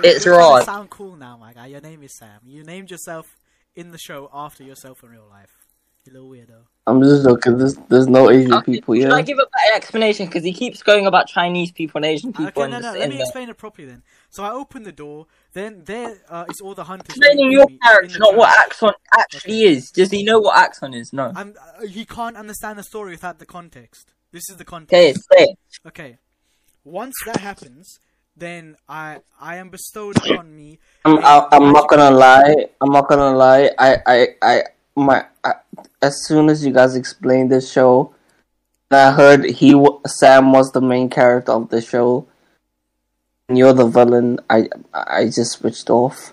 It's 0.03 0.25
You're 0.25 0.39
Rod. 0.39 0.65
Sound 0.65 0.89
cool 0.89 1.17
now, 1.17 1.37
my 1.37 1.53
guy. 1.53 1.67
Your 1.67 1.83
name 1.83 2.03
is 2.03 2.15
Sam. 2.15 2.41
You 2.47 2.65
named 2.65 2.91
yourself 2.91 3.37
in 3.77 3.91
the 3.91 3.99
show 3.99 4.31
after 4.33 4.65
yourself 4.65 5.03
in 5.03 5.11
real 5.11 5.29
life. 5.31 5.51
You 6.07 6.15
little 6.15 6.31
weirdo. 6.31 6.63
I'm 6.87 7.03
just 7.03 7.25
joking. 7.25 7.59
There's 7.59 7.77
there's 7.91 8.09
no 8.09 8.31
Asian 8.31 8.55
Okay, 8.55 8.73
people 8.73 8.95
Should 8.95 9.03
here. 9.05 9.13
I 9.13 9.21
give 9.21 9.39
a 9.39 9.45
better 9.45 9.77
explanation? 9.77 10.27
Because 10.27 10.45
he 10.45 10.55
keeps 10.55 10.83
going 10.83 11.07
about 11.07 11.27
Chinese 11.27 11.71
people 11.73 11.99
and 11.99 12.07
Asian 12.07 12.33
people 12.33 12.63
Okay, 12.63 12.63
and 12.63 12.71
no, 12.73 12.79
just 12.81 12.95
no. 12.95 13.01
Let 13.01 13.11
me 13.11 13.21
explain 13.21 13.51
it 13.51 13.59
properly 13.59 13.87
then. 13.87 14.03
So 14.33 14.43
I 14.45 14.51
open 14.51 14.83
the 14.83 14.93
door. 14.93 15.27
Then 15.53 15.83
there 15.85 16.17
uh, 16.29 16.47
is 16.49 16.63
all 16.63 16.75
the 16.75 16.85
hunters. 16.85 17.15
Explaining 17.15 17.53
your 17.53 17.67
me 17.67 17.79
character, 17.85 18.15
the 18.15 18.19
not 18.19 18.35
what. 18.35 18.59
Axon 18.59 18.93
actually 19.13 19.65
is. 19.65 19.91
Does 19.91 20.11
he 20.11 20.25
know 20.25 20.41
what 20.41 20.57
Axon 20.57 20.95
is? 20.95 21.13
No. 21.13 21.33
I'm, 21.37 21.55
uh, 21.61 21.87
he 21.87 22.07
can't 22.07 22.39
understand 22.39 22.79
the 22.79 22.83
story 22.83 23.11
without 23.11 23.39
the 23.39 23.45
context. 23.45 24.11
This 24.33 24.49
is 24.49 24.57
the 24.57 24.65
context. 24.65 25.29
Okay. 25.31 25.55
Okay. 25.87 26.19
Once 26.83 27.15
that 27.27 27.37
happens, 27.37 28.01
then 28.35 28.77
I 28.89 29.21
I 29.39 29.57
am 29.57 29.69
bestowed 29.69 30.17
upon 30.17 30.57
me. 30.57 30.79
I'm 31.05 31.19
a 31.19 31.21
I, 31.21 31.49
I'm 31.53 31.71
not 31.71 31.89
gonna 31.91 32.11
lie. 32.11 32.55
I'm 32.81 32.91
not 32.91 33.09
gonna 33.11 33.37
lie. 33.37 33.71
I 33.79 33.99
I 34.07 34.27
I 34.41 34.63
my 34.97 35.27
I, 35.45 35.53
as 36.01 36.25
soon 36.27 36.49
as 36.49 36.65
you 36.65 36.73
guys 36.73 36.97
explained 36.97 37.53
this 37.53 37.71
show, 37.71 38.15
I 38.91 39.13
heard 39.13 39.45
he 39.45 39.79
Sam 40.07 40.53
was 40.53 40.73
the 40.73 40.81
main 40.81 41.11
character 41.11 41.53
of 41.53 41.69
the 41.69 41.83
show, 41.83 42.11
and 42.17 42.32
you're 43.57 43.73
the 43.73 43.87
villain. 43.87 44.41
I 44.51 44.69
I 44.93 45.25
just 45.27 45.53
switched 45.53 45.91
off. 45.91 46.33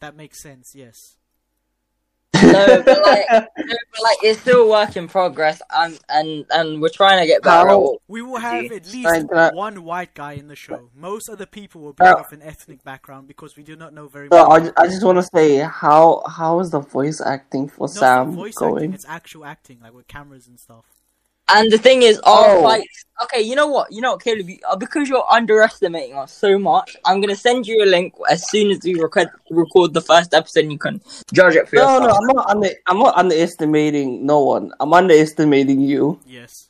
That 0.00 0.16
makes 0.16 0.42
sense. 0.42 0.74
Yes. 0.74 1.16
No, 2.34 2.82
but 2.84 3.00
like, 3.02 3.24
no, 3.30 3.46
but 3.56 4.02
like, 4.02 4.18
it's 4.22 4.40
still 4.40 4.64
a 4.64 4.68
work 4.70 4.94
in 4.96 5.08
progress, 5.08 5.62
and 5.74 5.98
and 6.10 6.44
and 6.50 6.82
we're 6.82 6.90
trying 6.90 7.18
to 7.22 7.26
get 7.26 7.42
better. 7.42 7.66
at 7.68 7.72
How- 7.72 7.96
We 8.08 8.20
will 8.20 8.38
have 8.38 8.66
at 8.66 8.92
least 8.92 9.08
Fine, 9.08 9.28
I- 9.34 9.50
one 9.54 9.84
white 9.84 10.12
guy 10.12 10.32
in 10.34 10.48
the 10.48 10.54
show. 10.56 10.90
Most 10.94 11.30
other 11.30 11.46
people 11.46 11.80
will 11.80 11.94
be 11.94 12.04
Uh, 12.04 12.16
of 12.16 12.30
an 12.32 12.42
ethnic 12.42 12.84
background 12.84 13.26
because 13.26 13.56
we 13.56 13.62
do 13.62 13.74
not 13.74 13.94
know 13.94 14.06
very 14.06 14.28
So 14.30 14.46
much. 14.48 14.70
I, 14.76 14.82
I 14.82 14.86
just 14.86 15.02
want 15.02 15.16
to 15.16 15.22
say 15.34 15.58
how 15.60 16.22
how 16.28 16.60
is 16.60 16.70
the 16.70 16.80
voice 16.80 17.22
acting 17.22 17.68
for 17.68 17.86
not 17.88 17.90
Sam 17.96 18.32
voice 18.32 18.54
going? 18.54 18.74
acting, 18.76 18.92
it's 18.92 19.06
actual 19.08 19.44
acting, 19.46 19.80
like 19.82 19.94
with 19.94 20.06
cameras 20.06 20.46
and 20.46 20.60
stuff. 20.60 20.84
And 21.48 21.70
the 21.70 21.78
thing 21.78 22.02
is, 22.02 22.18
our 22.20 22.56
Oh. 22.56 22.62
fights. 22.62 23.04
Okay, 23.22 23.40
you 23.40 23.54
know 23.56 23.66
what? 23.68 23.90
You 23.90 24.02
know 24.02 24.12
what, 24.12 24.22
Caleb? 24.22 24.48
You, 24.50 24.58
uh, 24.68 24.76
because 24.76 25.08
you're 25.08 25.24
underestimating 25.32 26.16
us 26.18 26.32
so 26.32 26.58
much, 26.58 26.96
I'm 27.06 27.20
gonna 27.22 27.36
send 27.36 27.66
you 27.66 27.82
a 27.82 27.86
link 27.86 28.12
as 28.28 28.50
soon 28.50 28.70
as 28.70 28.80
we 28.84 28.94
record 28.94 29.28
record 29.50 29.94
the 29.94 30.02
first 30.02 30.34
episode. 30.34 30.64
and 30.64 30.72
You 30.72 30.78
can 30.78 31.00
judge 31.32 31.54
it 31.56 31.66
for 31.68 31.76
No, 31.76 31.82
yourself. 32.00 32.02
no, 32.02 32.14
I'm 32.30 32.36
not. 32.36 32.50
Under, 32.50 32.68
I'm 32.86 32.98
not 32.98 33.16
underestimating 33.16 34.26
no 34.26 34.40
one. 34.40 34.72
I'm 34.80 34.92
underestimating 34.92 35.80
you. 35.80 36.20
Yes. 36.26 36.68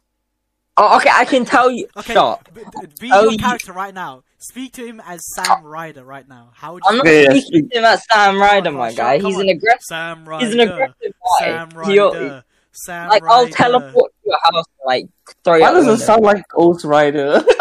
Oh, 0.76 0.96
okay, 0.98 1.10
I 1.12 1.24
can 1.24 1.44
tell 1.46 1.70
you. 1.70 1.88
Okay. 1.96 2.12
Stop. 2.12 2.48
b- 2.54 2.60
b- 2.62 2.86
be 3.00 3.10
Oh, 3.12 3.22
your 3.22 3.32
you- 3.32 3.38
character 3.38 3.72
right 3.72 3.94
now. 3.94 4.22
Speak 4.38 4.74
to 4.74 4.84
him 4.86 5.00
as 5.04 5.22
Sam 5.34 5.64
Ryder 5.64 6.04
right 6.04 6.28
now. 6.28 6.50
How 6.54 6.74
would 6.74 6.82
you? 6.84 6.90
I'm 6.90 6.96
not 6.98 7.06
Okay, 7.06 7.22
yeah, 7.24 7.30
speaking 7.40 7.68
to 7.70 7.78
him 7.78 7.84
as 7.86 8.04
Sam 8.12 8.38
Ryder, 8.38 8.64
Come 8.66 8.74
on, 8.74 8.80
my 8.80 8.88
come 8.90 8.96
guy. 8.96 9.14
He's 9.14 9.22
come 9.22 9.34
an 9.34 9.40
on. 9.40 9.48
aggressive. 9.48 9.82
Sam 9.84 10.28
Ryder. 10.28 10.44
He's 10.44 10.54
an 10.54 10.60
aggressive 10.60 10.94
guy. 11.40 11.44
Sam 11.46 11.70
He'll- 11.86 12.12
Ryder. 12.12 12.44
Sam 12.76 13.08
like 13.08 13.22
Ryder. 13.22 13.34
I'll 13.34 13.48
teleport 13.48 14.12
to 14.12 14.18
your 14.30 14.38
house, 14.42 14.64
like 14.84 15.06
throw 15.44 15.54
you 15.56 15.62
Why 15.62 15.72
does 15.72 15.86
it 15.86 16.04
sound 16.04 16.22
like 16.22 16.42
Ghost 16.48 16.84
Rider? 16.84 17.42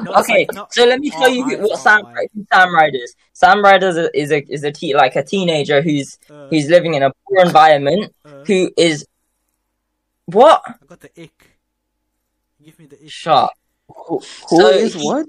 No, 0.00 0.12
Okay, 0.20 0.46
like 0.46 0.54
not- 0.54 0.72
so 0.72 0.84
let 0.84 1.00
me 1.00 1.10
tell 1.10 1.24
Oh, 1.24 1.26
you 1.26 1.44
I 1.44 1.48
who- 1.56 1.62
what 1.68 1.78
Sam 1.80 2.02
like- 2.02 2.30
who 2.32 2.46
Sam 2.52 2.72
Ryder 2.72 2.98
is. 2.98 3.16
Sam 3.32 3.64
Ryder 3.64 3.88
is 3.88 3.96
a 3.96 4.16
is 4.18 4.30
a, 4.30 4.52
is 4.52 4.62
a 4.62 4.70
te- 4.70 4.94
like 4.94 5.16
a 5.16 5.24
teenager 5.24 5.82
who's 5.82 6.16
Uh, 6.30 6.46
who's 6.50 6.68
living 6.68 6.94
in 6.94 7.02
a 7.02 7.10
poor 7.26 7.44
environment. 7.44 8.12
uh, 8.24 8.44
Who 8.46 8.70
is 8.76 9.04
what? 10.26 10.62
I 10.68 10.74
got 10.86 11.00
the 11.00 11.10
ick. 11.20 11.58
Give 12.64 12.78
me 12.78 12.86
the 12.86 12.96
ick. 13.02 13.10
Shut. 13.10 13.50
Who, 13.88 14.18
who 14.48 14.56
So 14.60 14.68
is 14.68 14.94
he- 14.94 15.02
what? 15.04 15.26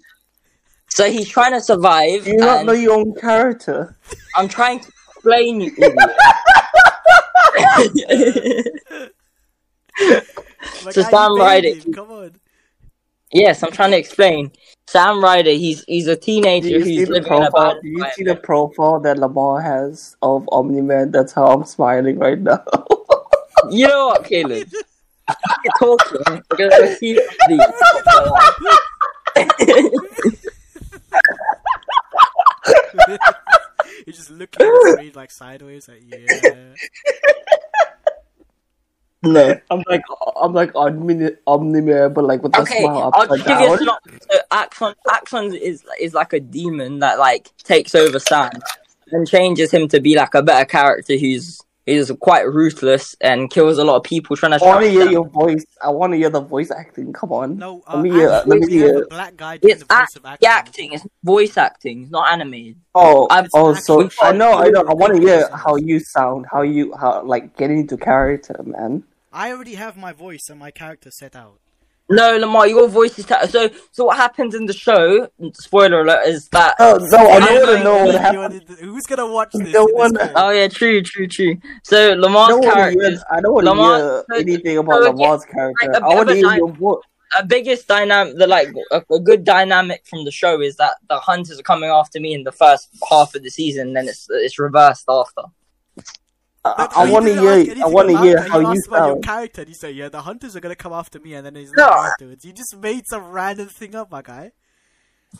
So 0.89 1.09
he's 1.11 1.27
trying 1.29 1.53
to 1.53 1.61
survive. 1.61 2.27
You 2.27 2.33
Do 2.37 2.37
you 2.37 2.37
not 2.37 2.65
know 2.65 2.73
your 2.73 2.93
own 2.99 3.15
character? 3.15 3.97
I'm 4.35 4.47
trying 4.47 4.81
to 4.81 4.87
explain 5.15 5.61
you. 5.61 5.71
idiot. 7.79 8.67
So 10.91 11.01
Sam 11.03 11.35
Ryder- 11.37 11.75
him, 11.75 11.93
Come 11.93 12.11
on. 12.11 12.31
yes, 13.31 13.63
I'm 13.63 13.71
trying 13.71 13.91
to 13.91 13.97
explain. 13.97 14.51
Sam 14.87 15.21
Ryder, 15.23 15.51
he's 15.51 15.83
he's 15.87 16.07
a 16.07 16.15
Do 16.15 16.21
teenager 16.21 16.69
you 16.69 16.83
see 16.85 16.95
who's 16.97 17.07
the 17.07 17.13
living 17.15 17.33
in 17.33 17.43
a 17.43 17.51
profile? 17.51 17.73
bad 17.75 17.81
Do 17.81 17.89
you 17.89 18.05
see 18.15 18.23
the 18.23 18.35
profile 18.35 18.99
that 19.01 19.17
Lamar 19.19 19.61
has 19.61 20.15
of 20.21 20.47
Omni 20.51 20.81
Man? 20.81 21.11
That's 21.11 21.33
how 21.33 21.47
I'm 21.47 21.65
smiling 21.65 22.17
right 22.19 22.39
now. 22.39 22.63
You 23.69 23.87
know 23.87 24.07
what, 24.07 24.23
Caleb? 24.23 24.69
Keep 24.69 25.71
talking 25.79 26.41
because 26.49 26.73
I 26.81 26.93
see 26.95 27.13
the. 27.13 27.59
You're 34.09 34.15
just 34.15 34.31
looking 34.31 34.65
at 34.65 34.71
the 34.71 34.93
screen 34.93 35.11
like 35.15 35.29
sideways, 35.29 35.87
like 35.87 36.01
yeah. 36.03 36.73
no, 39.21 39.55
I'm 39.69 39.83
like 39.87 40.01
I'm 40.35 40.51
like 40.51 40.73
Omni 40.73 41.29
Omni 41.45 42.09
but 42.09 42.23
like 42.23 42.41
with 42.41 42.53
the 42.53 42.61
Okay, 42.61 42.79
smile 42.81 43.11
I'll 43.13 43.21
upside 43.21 43.45
just 43.45 43.47
give 43.47 43.59
you 43.59 43.91
a 43.91 43.99
So 44.31 44.39
Axon, 44.49 44.95
Axon 45.11 45.53
is 45.53 45.85
is 46.01 46.15
like 46.15 46.33
a 46.33 46.39
demon 46.39 46.97
that 47.01 47.19
like 47.19 47.55
takes 47.57 47.93
over 47.93 48.17
Sam 48.17 48.49
and 49.11 49.27
changes 49.27 49.69
him 49.69 49.87
to 49.89 49.99
be 49.99 50.15
like 50.15 50.33
a 50.33 50.41
better 50.41 50.65
character 50.65 51.15
who's 51.15 51.61
who's 51.89 52.11
quite 52.19 52.47
ruthless 52.47 53.15
and 53.21 53.49
kills 53.49 53.77
a 53.77 53.83
lot 53.83 53.97
of 53.97 54.03
people 54.03 54.35
trying 54.35 54.57
to. 54.57 54.63
I 54.63 54.67
want 54.67 54.83
to 54.85 54.89
hear 54.91 55.03
Sam. 55.03 55.11
your 55.11 55.27
voice. 55.27 55.65
I 55.83 55.89
want 55.89 56.13
to 56.13 56.17
hear 56.17 56.29
the 56.29 56.41
voice 56.41 56.71
acting. 56.71 57.13
Come 57.13 57.31
on. 57.31 57.57
No, 57.57 57.81
uh, 57.87 57.95
let 57.95 58.03
me 58.03 58.11
hear. 58.11 58.29
Let 58.45 58.59
me 58.59 58.69
hear. 58.71 59.05
black 59.07 59.35
guy 59.37 59.57
doing 59.57 59.71
It's 59.73 59.81
the 59.81 59.85
voice 59.87 59.97
act, 60.01 60.15
of 60.17 60.25
acting. 60.25 60.49
acting. 60.49 60.93
It's 60.93 61.07
voice 61.23 61.57
acting. 61.57 62.03
It's 62.03 62.11
not 62.11 62.31
animated. 62.31 62.77
Oh, 62.95 63.27
I've- 63.29 63.49
oh, 63.53 63.73
so 63.73 64.09
I 64.21 64.31
know, 64.31 64.53
I 64.53 64.69
know. 64.69 64.81
I 64.81 64.93
want 64.93 65.15
to 65.15 65.21
hear 65.21 65.41
Voices. 65.41 65.55
how 65.65 65.75
you 65.75 65.99
sound, 65.99 66.45
how 66.51 66.61
you, 66.61 66.93
how 66.99 67.23
like 67.23 67.55
get 67.57 67.69
into 67.71 67.97
character, 67.97 68.55
man. 68.65 69.03
I 69.31 69.51
already 69.51 69.75
have 69.75 69.95
my 69.95 70.11
voice 70.11 70.47
and 70.49 70.59
my 70.59 70.71
character 70.71 71.11
set 71.11 71.35
out. 71.35 71.59
No, 72.09 72.37
Lamar, 72.37 72.67
your 72.67 72.87
voice 72.87 73.19
is 73.19 73.25
ta- 73.25 73.45
so. 73.45 73.69
So 73.91 74.05
what 74.05 74.17
happens 74.17 74.55
in 74.55 74.65
the 74.65 74.73
show? 74.73 75.29
Spoiler 75.53 76.01
alert: 76.01 76.25
is 76.27 76.47
that 76.49 76.75
Oh 76.79 76.97
no, 76.99 77.17
I 77.17 77.35
I 77.35 77.39
don't 77.39 77.55
want 77.61 77.77
to 77.77 77.83
know 77.83 77.83
know 77.83 78.05
what 78.05 78.33
You 78.33 78.39
happened. 78.41 78.79
Who's 78.79 79.05
gonna 79.05 79.27
watch 79.31 79.51
this? 79.53 79.71
Don't 79.71 79.87
this 79.87 79.95
wanna- 79.95 80.31
Oh 80.35 80.49
yeah, 80.49 80.67
true, 80.67 81.01
true, 81.03 81.27
true. 81.27 81.57
So 81.83 82.13
Lamar's 82.15 82.49
don't 82.49 82.61
want 82.61 82.63
to 82.63 82.71
character, 82.81 83.09
hear. 83.11 83.19
I 83.31 83.41
don't 83.41 83.53
want 83.53 83.65
to 83.65 83.69
Lamar- 83.71 83.97
hear 83.97 84.23
so- 84.29 84.35
anything 84.39 84.77
about 84.79 85.03
so, 85.03 85.11
Lamar's 85.11 85.45
character. 85.45 85.87
like 85.91 86.01
a 86.01 86.05
I 86.05 86.07
want 86.15 86.29
to 86.29 86.35
bit 86.35 86.45
of 86.45 86.51
hear 86.51 86.53
a 86.53 86.57
your 86.57 86.71
voice. 86.73 87.03
a 87.39 87.45
biggest 87.45 87.87
dynamic, 87.87 88.37
the 88.37 88.47
like 88.47 88.69
a, 88.91 89.03
a 89.13 89.19
good 89.19 89.43
dynamic 89.43 90.07
from 90.07 90.25
the 90.25 90.31
show 90.31 90.61
is 90.61 90.77
that 90.77 90.95
the 91.09 91.19
hunters 91.19 91.59
are 91.59 91.63
coming 91.63 91.91
after 91.91 92.19
me 92.19 92.33
in 92.33 92.43
the 92.43 92.51
first 92.51 92.89
half 93.07 93.35
of 93.35 93.43
the 93.43 93.51
season, 93.51 93.87
and 93.89 93.95
then 93.95 94.07
it's 94.07 94.25
it's 94.31 94.57
reversed 94.57 95.05
after. 95.07 95.43
I, 96.65 96.87
I 96.95 97.11
want 97.11 97.25
to 97.25 97.33
hear. 97.39 97.83
I 97.83 97.87
want 97.87 98.09
to 98.09 98.17
hear 98.19 98.41
how 98.41 98.59
you 98.59 98.73
you 98.73 98.81
about 98.87 98.97
your 99.05 99.13
sound. 99.13 99.23
character, 99.23 99.61
and 99.61 99.69
you 99.69 99.75
say, 99.75 99.91
"Yeah, 99.91 100.09
the 100.09 100.21
hunters 100.21 100.55
are 100.55 100.59
gonna 100.59 100.75
come 100.75 100.91
after 100.93 101.19
me," 101.19 101.33
and 101.33 101.45
then 101.45 101.55
he's 101.55 101.71
No. 101.71 101.85
not 101.85 102.07
afterwards. 102.11 102.43
You 102.43 102.51
just 102.51 102.75
made 102.77 103.03
some 103.09 103.29
random 103.31 103.69
thing 103.69 103.95
up, 103.95 104.11
my 104.11 104.21
guy. 104.21 104.51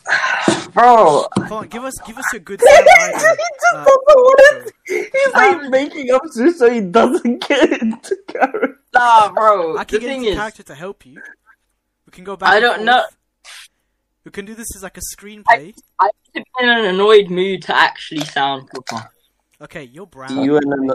Bro, 0.72 1.26
Come 1.34 1.52
on, 1.52 1.68
give 1.68 1.82
us, 1.84 1.94
give 2.06 2.16
us 2.16 2.24
your 2.32 2.40
good 2.40 2.60
Sam 2.64 2.84
Ryder. 2.86 3.26
Uh, 3.74 3.84
intro. 3.84 4.70
He's 4.86 5.34
like 5.34 5.68
making 5.70 6.10
up 6.12 6.22
shit 6.34 6.56
so 6.56 6.70
he 6.70 6.80
doesn't 6.80 7.46
get 7.48 7.82
into 7.82 8.16
character. 8.28 8.78
nah, 8.94 9.30
bro. 9.32 9.76
I 9.76 9.80
the 9.80 9.84
can 9.86 10.00
get 10.00 10.06
thing 10.06 10.18
into 10.18 10.30
is, 10.30 10.36
character 10.36 10.62
to 10.62 10.74
help 10.74 11.04
you. 11.04 11.20
We 12.06 12.12
can 12.12 12.24
go 12.24 12.36
back. 12.36 12.50
I 12.50 12.60
don't 12.60 12.76
forth. 12.76 12.86
know. 12.86 13.04
We 14.24 14.30
can 14.30 14.44
do 14.44 14.54
this 14.54 14.74
as 14.76 14.82
like 14.82 14.96
a 14.96 15.00
screenplay. 15.16 15.74
I 15.98 16.06
need 16.06 16.34
to 16.34 16.44
be 16.44 16.44
in 16.64 16.68
an 16.68 16.84
annoyed 16.84 17.28
mood 17.30 17.62
to 17.62 17.76
actually 17.76 18.24
sound 18.26 18.68
proper. 18.68 19.10
Okay, 19.62 19.84
you're 19.84 20.06
brown. 20.06 20.42
You 20.42 20.56
and 20.56 20.70
then 20.72 20.90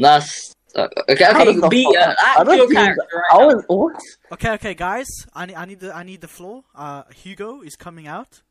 That's 0.00 0.54
uh, 0.74 0.88
okay. 1.08 1.24
How 1.24 1.42
Okay, 1.42 1.54
does 1.60 1.68
be 1.68 1.84
fuck- 1.84 1.96
uh, 1.96 2.14
I 2.18 2.34
act 2.38 2.46
don't 2.46 2.56
your 2.56 2.66
think- 2.68 2.78
character 2.78 3.02
right 3.12 3.38
now. 3.40 3.46
was 3.46 3.64
what? 3.68 4.00
Okay, 4.32 4.50
okay, 4.52 4.74
guys. 4.74 5.08
I 5.34 5.46
need, 5.46 5.54
I 5.56 5.64
need 5.66 5.80
the, 5.80 5.94
I 5.94 6.02
need 6.02 6.20
the 6.20 6.28
floor. 6.28 6.64
Uh, 6.74 7.02
Hugo 7.14 7.60
is 7.62 7.76
coming 7.76 8.06
out. 8.06 8.42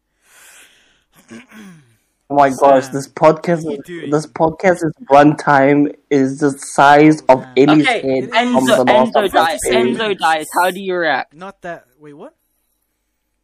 Oh 2.32 2.36
my 2.36 2.50
gosh, 2.52 2.88
this 2.90 3.08
podcast, 3.08 3.64
what 3.66 3.74
are 3.74 3.76
you 3.78 3.84
doing? 4.02 4.12
this 4.12 4.28
podcast's 4.28 4.84
runtime 5.12 5.96
is 6.12 6.38
the 6.40 6.52
size 6.52 7.22
of 7.28 7.42
Sam. 7.42 7.54
Eddie's 7.58 7.88
Okay, 7.88 8.02
head 8.22 8.30
from 8.30 8.68
Enzo, 8.68 8.86
Enzo 8.86 9.32
dies. 9.32 9.60
Enzo 9.68 10.18
dies. 10.18 10.46
How 10.62 10.70
do 10.70 10.80
you 10.80 10.96
react? 10.96 11.34
Not 11.34 11.62
that. 11.64 11.86
Wait, 12.00 12.14
what? 12.14 12.36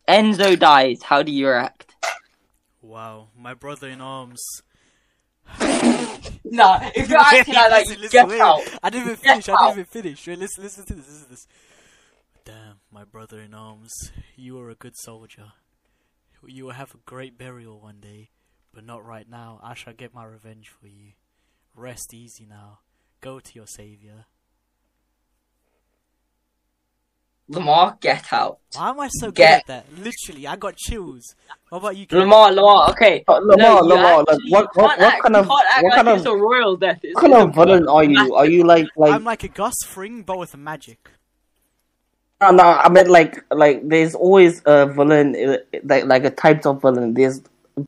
Enzo 0.08 0.58
dies. 0.60 1.02
How 1.02 1.24
do 1.24 1.32
you 1.32 1.48
react? 1.50 1.96
Wow, 2.84 3.30
my 3.36 3.56
brother 3.56 3.88
in 3.90 4.02
arms. 4.02 4.44
Nah, 6.48 6.92
if 6.96 7.10
you're 7.10 7.20
acting 7.20 7.54
like 7.56 7.88
that, 7.88 8.00
you 8.00 8.10
get 8.10 8.28
wait, 8.28 8.40
out. 8.40 8.62
I 8.82 8.90
didn't 8.90 9.08
even 9.08 9.16
Get 9.16 9.44
finish. 9.44 9.50
I 9.50 9.52
didn't 9.52 9.62
out. 9.62 9.72
even 9.72 9.86
finish. 9.86 10.28
Wait, 10.28 10.40
listen, 10.40 10.64
listen 10.64 10.86
to 10.86 10.94
this. 10.94 11.08
Listen 11.08 11.24
to 11.24 11.30
this. 11.32 11.48
Damn, 12.46 12.80
my 12.92 13.04
brother 13.04 13.40
in 13.40 13.54
arms. 13.54 14.12
You 14.36 14.60
are 14.60 14.70
a 14.70 14.76
good 14.76 14.96
soldier. 14.96 15.54
You 16.46 16.66
will 16.66 16.74
have 16.74 16.94
a 16.94 17.00
great 17.06 17.38
burial 17.38 17.82
one 17.82 18.00
day, 18.00 18.30
but 18.72 18.86
not 18.86 19.04
right 19.04 19.28
now. 19.28 19.60
I 19.64 19.74
shall 19.74 19.94
get 19.94 20.14
my 20.14 20.24
revenge 20.24 20.70
for 20.70 20.88
you. 20.88 21.14
Rest 21.76 22.14
easy 22.14 22.46
now. 22.46 22.80
Go 23.22 23.40
to 23.40 23.52
your 23.56 23.68
savior. 23.68 24.28
Lamar, 27.48 27.96
get 28.02 28.26
out. 28.34 28.58
Why 28.76 28.90
am 28.90 29.00
I 29.00 29.08
so 29.10 29.28
good 29.28 29.36
Get- 29.36 29.60
at 29.60 29.68
that? 29.68 29.86
Literally, 30.00 30.48
I 30.48 30.56
got 30.56 30.76
chills. 30.78 31.36
What 31.70 31.78
about 31.80 31.96
you? 31.96 32.08
Lamar, 32.12 32.52
Lamar, 32.52 32.90
okay. 32.92 33.24
Uh, 33.28 33.34
Lamar, 33.38 33.58
no, 33.58 33.76
you 33.82 33.88
Lamar, 33.90 34.18
like, 34.18 34.28
what- 34.28 34.42
what- 34.50 34.76
what 34.76 35.00
act- 35.00 35.22
kind 35.22 35.36
of- 35.36 35.48
can't 35.48 35.66
act 35.70 35.84
what 35.84 35.90
like 35.96 36.06
kind 36.06 36.18
it's 36.18 36.26
of- 36.26 36.34
a 36.34 36.38
royal 36.38 36.76
death. 36.76 37.00
It's 37.04 37.14
What 37.16 37.22
kind 37.22 37.34
of 37.36 37.54
villain 37.56 37.88
are 37.88 38.04
you? 38.04 38.36
Are 38.36 38.48
you 38.48 38.64
like 38.64 38.88
like? 38.98 39.14
I'm 39.14 39.24
like 39.24 39.44
a 39.44 39.48
Gus 39.48 39.76
Fring, 39.86 40.24
but 40.24 40.40
with 40.40 40.58
magic. 40.58 40.98
No, 42.42 42.50
no, 42.52 42.64
I 42.64 42.90
mean 42.90 43.08
like 43.08 43.44
like 43.52 43.88
there's 43.88 44.14
always 44.16 44.62
a 44.66 44.88
villain 44.88 45.36
uh, 45.36 45.58
like 45.84 46.06
like 46.06 46.26
a 46.26 46.32
type 46.32 46.66
of 46.66 46.82
villain. 46.82 47.14
There's 47.14 47.42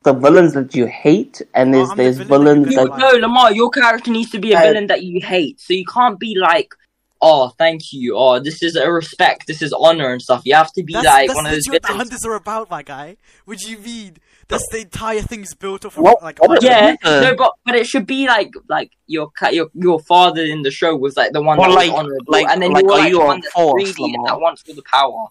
the 0.04 0.14
villains 0.14 0.54
that 0.54 0.76
you 0.76 0.86
hate, 0.86 1.42
and 1.56 1.74
there's 1.74 1.90
I'm 1.90 1.98
the 1.98 2.04
there's 2.04 2.18
villain 2.20 2.64
villains 2.66 2.72
you 2.72 2.78
that 2.78 2.88
don't 2.88 3.00
No, 3.22 3.28
Lamar, 3.28 3.52
your 3.54 3.70
character 3.72 4.12
needs 4.12 4.30
to 4.32 4.40
be 4.40 4.54
a 4.54 4.60
villain 4.60 4.88
that 4.88 5.04
you 5.04 5.20
hate. 5.22 5.60
So 5.60 5.74
you 5.74 5.86
can't 5.86 6.20
be 6.20 6.36
like, 6.38 6.74
oh, 7.22 7.50
thank 7.58 7.92
you. 7.94 8.16
Oh, 8.18 8.40
this 8.40 8.62
is 8.64 8.76
a 8.76 8.92
respect. 8.92 9.48
This 9.48 9.62
is 9.62 9.74
honor 9.74 10.12
and 10.12 10.22
stuff. 10.22 10.42
You 10.46 10.56
have 10.56 10.72
to 10.74 10.84
be 10.84 10.94
That's, 10.94 11.06
like 11.06 11.28
that's 11.28 11.36
one 11.36 11.46
of 11.46 11.52
those 11.52 11.68
literally 11.68 11.76
what 11.76 11.82
the 11.84 11.98
hunters 11.98 12.26
are 12.26 12.36
about, 12.36 12.70
my 12.70 12.84
guy. 12.84 13.18
What 13.46 13.58
do 13.60 13.70
you 13.72 13.78
mean? 13.80 14.18
That's 14.50 14.66
the 14.72 14.80
entire 14.82 15.22
thing's 15.22 15.54
built 15.54 15.84
off 15.84 15.98
of 15.98 16.04
What- 16.04 16.24
like 16.24 16.40
what- 16.40 16.64
Yeah, 16.64 16.96
no, 17.04 17.36
but 17.36 17.52
but 17.66 17.76
it 17.76 17.86
should 17.86 18.06
be 18.08 18.28
like 18.28 18.52
like 18.70 18.92
your 19.08 19.30
your 19.52 19.68
your 19.74 20.00
father 20.00 20.42
in 20.42 20.62
the 20.62 20.72
show 20.72 20.96
was 20.96 21.18
like 21.18 21.34
the 21.34 21.42
one 21.42 21.58
Well, 21.58 21.70
that 21.72 21.76
like- 21.76 21.92
was 21.92 22.00
honorable, 22.00 22.26
like- 22.30 22.48
and 22.48 22.62
then 22.62 22.72
like, 22.72 22.84
you 22.84 22.88
were 22.88 22.94
are 22.94 23.00
like 23.00 23.10
you 23.10 23.16
the 23.18 23.22
on 23.24 23.28
one 23.28 23.42
that's 23.42 23.54
force, 23.54 23.84
greedy 23.94 24.14
and 24.16 24.26
that 24.26 24.40
wants 24.40 24.64
all 24.70 24.76
the 24.76 24.84
power. 24.84 25.28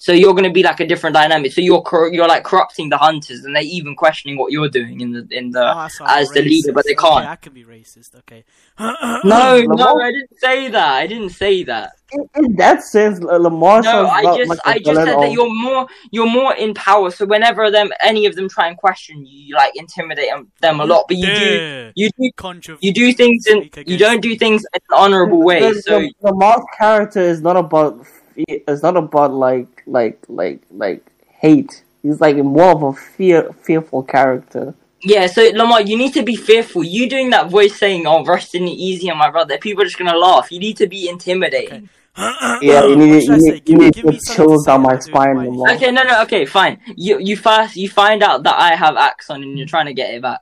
So 0.00 0.12
you're 0.12 0.32
gonna 0.34 0.52
be 0.52 0.62
like 0.62 0.78
a 0.78 0.86
different 0.86 1.14
dynamic. 1.14 1.52
So 1.52 1.60
you're 1.60 1.82
cor- 1.82 2.12
you're 2.12 2.28
like 2.28 2.44
corrupting 2.44 2.88
the 2.88 2.96
hunters, 2.96 3.44
and 3.44 3.54
they're 3.54 3.64
even 3.64 3.96
questioning 3.96 4.38
what 4.38 4.52
you're 4.52 4.68
doing 4.68 5.00
in 5.00 5.12
the 5.12 5.26
in 5.30 5.50
the. 5.50 5.60
Oh, 5.60 5.74
that's 5.74 5.98
why 5.98 6.06
I'm 6.06 6.22
as 6.22 6.30
the 6.30 6.42
leader, 6.42 6.72
but 6.72 6.84
they 6.84 6.94
can't. 6.94 7.26
I 7.26 7.34
can 7.34 7.52
be 7.52 7.64
racist. 7.64 8.14
Okay. 8.14 8.44
no, 8.78 9.60
no, 9.60 10.00
I 10.00 10.12
didn't 10.12 10.38
say 10.38 10.68
that. 10.68 10.92
I 10.94 11.06
didn't 11.08 11.30
say 11.30 11.64
that. 11.64 11.90
in, 12.12 12.28
in 12.36 12.54
that 12.56 12.84
sense, 12.84 13.20
uh, 13.20 13.36
Lamar 13.38 13.82
No, 13.82 14.06
I 14.06 14.22
just 14.36 14.48
like 14.48 14.58
a 14.64 14.68
I 14.68 14.78
just 14.78 14.96
said 15.04 15.18
that 15.20 15.32
you're 15.32 15.52
more 15.52 15.88
you're 16.12 16.30
more 16.30 16.54
in 16.54 16.74
power. 16.74 17.10
So 17.10 17.26
whenever 17.26 17.68
them 17.72 17.90
any 18.00 18.26
of 18.26 18.36
them 18.36 18.48
try 18.48 18.68
and 18.68 18.76
question 18.76 19.26
you, 19.26 19.46
you 19.46 19.54
like 19.56 19.72
intimidate 19.74 20.30
them, 20.30 20.52
them 20.60 20.78
a 20.78 20.84
lot. 20.84 21.06
But 21.08 21.16
you 21.16 21.26
do 21.26 21.92
you 21.96 22.10
do 22.16 22.30
contra- 22.36 22.78
you 22.80 22.92
do 22.92 23.12
things 23.12 23.46
in 23.48 23.68
you 23.84 23.98
don't 23.98 24.20
do 24.22 24.36
things 24.36 24.64
in 24.72 24.80
an 24.90 24.96
honorable 24.96 25.42
way. 25.42 25.60
The, 25.72 25.82
So 25.82 26.08
Lamar's 26.22 26.64
character 26.78 27.20
is 27.20 27.40
not 27.42 27.56
about 27.56 28.06
fe- 28.06 28.17
it's 28.46 28.82
not 28.82 28.96
about 28.96 29.32
like 29.32 29.82
like 29.86 30.18
like 30.28 30.60
like 30.70 31.04
hate. 31.28 31.82
He's 32.02 32.20
like 32.20 32.36
more 32.36 32.70
of 32.70 32.82
a 32.82 32.92
fear 32.92 33.50
fearful 33.62 34.02
character. 34.04 34.74
yeah, 35.02 35.26
so 35.26 35.42
Lamar, 35.54 35.80
you 35.82 35.96
need 35.96 36.12
to 36.14 36.22
be 36.22 36.36
fearful. 36.36 36.82
You 36.84 37.08
doing 37.08 37.30
that 37.30 37.50
voice 37.50 37.76
saying, 37.76 38.06
"Oh, 38.06 38.24
resting 38.24 38.66
it 38.68 38.72
easy 38.88 39.10
on 39.10 39.18
my 39.18 39.30
brother," 39.30 39.58
people 39.58 39.82
are 39.82 39.86
just 39.86 39.98
gonna 39.98 40.16
laugh. 40.16 40.50
You 40.52 40.58
need 40.60 40.76
to 40.78 40.86
be 40.86 41.08
intimidating. 41.08 41.84
Okay. 41.84 41.88
Yeah, 42.62 42.84
you 42.84 42.96
need 42.96 43.22
should 43.24 43.40
you 43.40 43.52
need, 43.52 43.64
Give 43.64 43.72
you 43.74 43.78
me- 43.78 43.84
need 43.86 43.94
give 43.94 44.04
to 44.06 44.10
me 44.12 44.18
something 44.18 44.20
to 44.20 44.34
chills 44.34 44.64
say 44.64 44.72
down 44.72 44.82
my 44.82 44.98
spine, 44.98 45.36
my- 45.36 45.44
Lamar. 45.44 45.70
Okay, 45.74 45.90
no, 45.92 46.02
no, 46.02 46.22
okay, 46.22 46.44
fine. 46.46 46.80
You 46.96 47.18
you 47.20 47.36
first 47.36 47.76
you 47.76 47.88
find 47.88 48.22
out 48.24 48.42
that 48.42 48.56
I 48.58 48.74
have 48.74 48.96
Axon 48.96 49.42
and 49.44 49.56
you're 49.58 49.68
trying 49.68 49.86
to 49.86 49.94
get 49.94 50.12
it 50.14 50.22
back. 50.22 50.40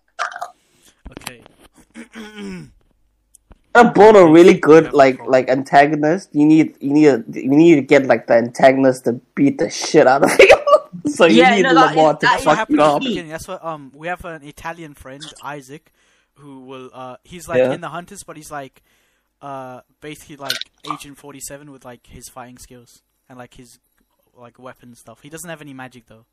Okay. 1.13 1.43
to 3.83 3.93
build 3.93 4.17
a 4.17 4.25
really 4.27 4.55
good 4.55 4.93
like 4.93 5.19
like 5.27 5.49
antagonist, 5.49 6.31
you 6.35 6.47
need 6.47 6.77
you 6.81 6.93
need 6.93 7.25
you 7.35 7.49
need 7.49 7.75
to 7.77 7.83
get 7.83 8.07
like 8.07 8.27
the 8.27 8.35
antagonist 8.35 9.05
to 9.05 9.15
beat 9.35 9.59
the 9.59 9.71
shit 9.71 10.07
out 10.07 10.23
of 10.25 10.31
you. 10.39 10.49
so 11.11 11.27
you 11.27 11.37
Yeah, 11.43 11.55
need 11.57 11.63
no, 11.63 11.73
Lamar 11.73 12.15
is- 12.15 12.19
to 12.21 12.27
that 12.27 12.39
is 12.41 12.45
That's 12.45 12.47
what 12.47 12.53
fuck 12.53 12.57
happened 12.59 12.79
you 12.79 12.85
at 12.85 13.01
the 13.01 13.21
up. 13.23 13.29
That's 13.29 13.49
what 13.49 13.65
um 13.65 13.93
we 13.95 14.07
have 14.09 14.25
an 14.25 14.43
Italian 14.43 14.95
friend 14.95 15.23
Isaac, 15.43 15.93
who 16.35 16.61
will 16.61 16.91
uh 16.93 17.17
he's 17.25 17.49
like 17.49 17.59
Yeah. 17.59 17.73
in 17.73 17.81
the 17.81 17.89
hunters, 17.91 18.23
but 18.27 18.37
he's 18.37 18.51
like 18.51 18.83
uh 19.43 19.81
basically 20.01 20.37
like 20.37 20.57
Agent 20.93 21.19
Forty 21.19 21.41
Seven 21.41 21.71
with 21.71 21.85
like 21.85 22.07
his 22.07 22.29
fighting 22.29 22.59
skills 22.59 23.03
and 23.29 23.39
like 23.39 23.55
his 23.55 23.79
like 24.35 24.59
weapon 24.59 24.95
stuff. 24.95 25.21
He 25.23 25.29
doesn't 25.31 25.49
have 25.49 25.61
any 25.61 25.75
magic 25.75 26.07
though. 26.07 26.27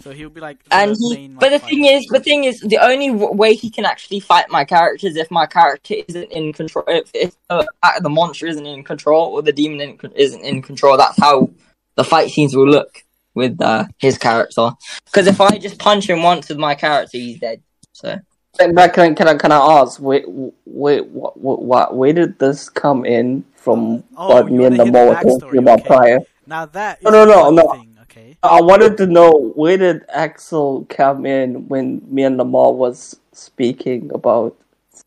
So 0.00 0.12
he'll 0.12 0.28
be 0.28 0.40
like. 0.40 0.58
and 0.70 0.94
he 0.96 1.14
main, 1.14 1.34
but 1.34 1.48
the 1.48 1.56
like, 1.56 1.64
thing 1.64 1.84
is 1.86 2.06
the 2.06 2.20
thing 2.20 2.44
is 2.44 2.60
the 2.60 2.78
only 2.78 3.08
w- 3.08 3.32
way 3.32 3.54
he 3.54 3.70
can 3.70 3.84
actually 3.84 4.20
fight 4.20 4.50
my 4.50 4.64
character 4.64 5.06
is 5.06 5.16
if 5.16 5.30
my 5.30 5.46
character 5.46 5.94
isn't 6.06 6.30
in 6.32 6.52
control 6.52 6.84
if, 6.88 7.10
if 7.14 7.34
uh, 7.50 7.64
the 8.00 8.08
monster 8.08 8.46
isn't 8.46 8.66
in 8.66 8.84
control 8.84 9.32
or 9.32 9.42
the 9.42 9.52
demon 9.52 9.80
in, 9.80 10.12
isn't 10.14 10.42
in 10.42 10.60
control 10.60 10.96
that's 10.96 11.18
how 11.18 11.50
the 11.94 12.04
fight 12.04 12.30
scenes 12.30 12.54
will 12.54 12.68
look 12.68 13.04
with 13.34 13.60
uh, 13.62 13.84
his 13.98 14.18
character 14.18 14.70
because 15.06 15.26
if 15.26 15.40
i 15.40 15.56
just 15.56 15.78
punch 15.78 16.08
him 16.08 16.22
once 16.22 16.50
with 16.50 16.58
my 16.58 16.74
character 16.74 17.16
he's 17.16 17.40
dead 17.40 17.62
so 17.92 18.18
can 18.58 18.78
I, 18.78 18.88
can 18.88 19.28
I 19.28 19.34
can 19.34 19.52
I 19.52 19.80
ask? 19.80 20.00
Wait, 20.00 20.24
wait, 20.64 21.06
what, 21.08 21.36
what, 21.36 21.62
what, 21.62 21.94
where 21.94 22.12
did 22.14 22.38
this 22.38 22.70
come 22.70 23.04
in 23.04 23.44
from? 23.54 24.02
Oh, 24.16 24.28
what 24.28 24.50
you 24.50 24.58
me 24.58 24.64
and 24.64 24.80
the 24.80 24.84
the 24.86 24.92
were 24.92 25.14
talking 25.14 25.40
backstory, 25.40 25.58
about 25.58 25.80
okay. 25.80 25.88
prior. 25.88 26.18
Now 26.46 26.64
that 26.66 26.98
is 26.98 27.04
No, 27.04 27.10
no, 27.10 27.24
no, 27.24 27.50
no. 27.50 27.72
thing, 27.72 27.95
okay. 28.16 28.36
I 28.42 28.60
wanted 28.60 28.96
to 28.98 29.06
know 29.06 29.52
where 29.54 29.76
did 29.76 30.04
Axel 30.08 30.86
come 30.88 31.26
in 31.26 31.68
when 31.68 32.02
me 32.08 32.22
and 32.24 32.36
Lamar 32.36 32.72
was 32.72 33.16
speaking 33.32 34.10
about 34.14 34.56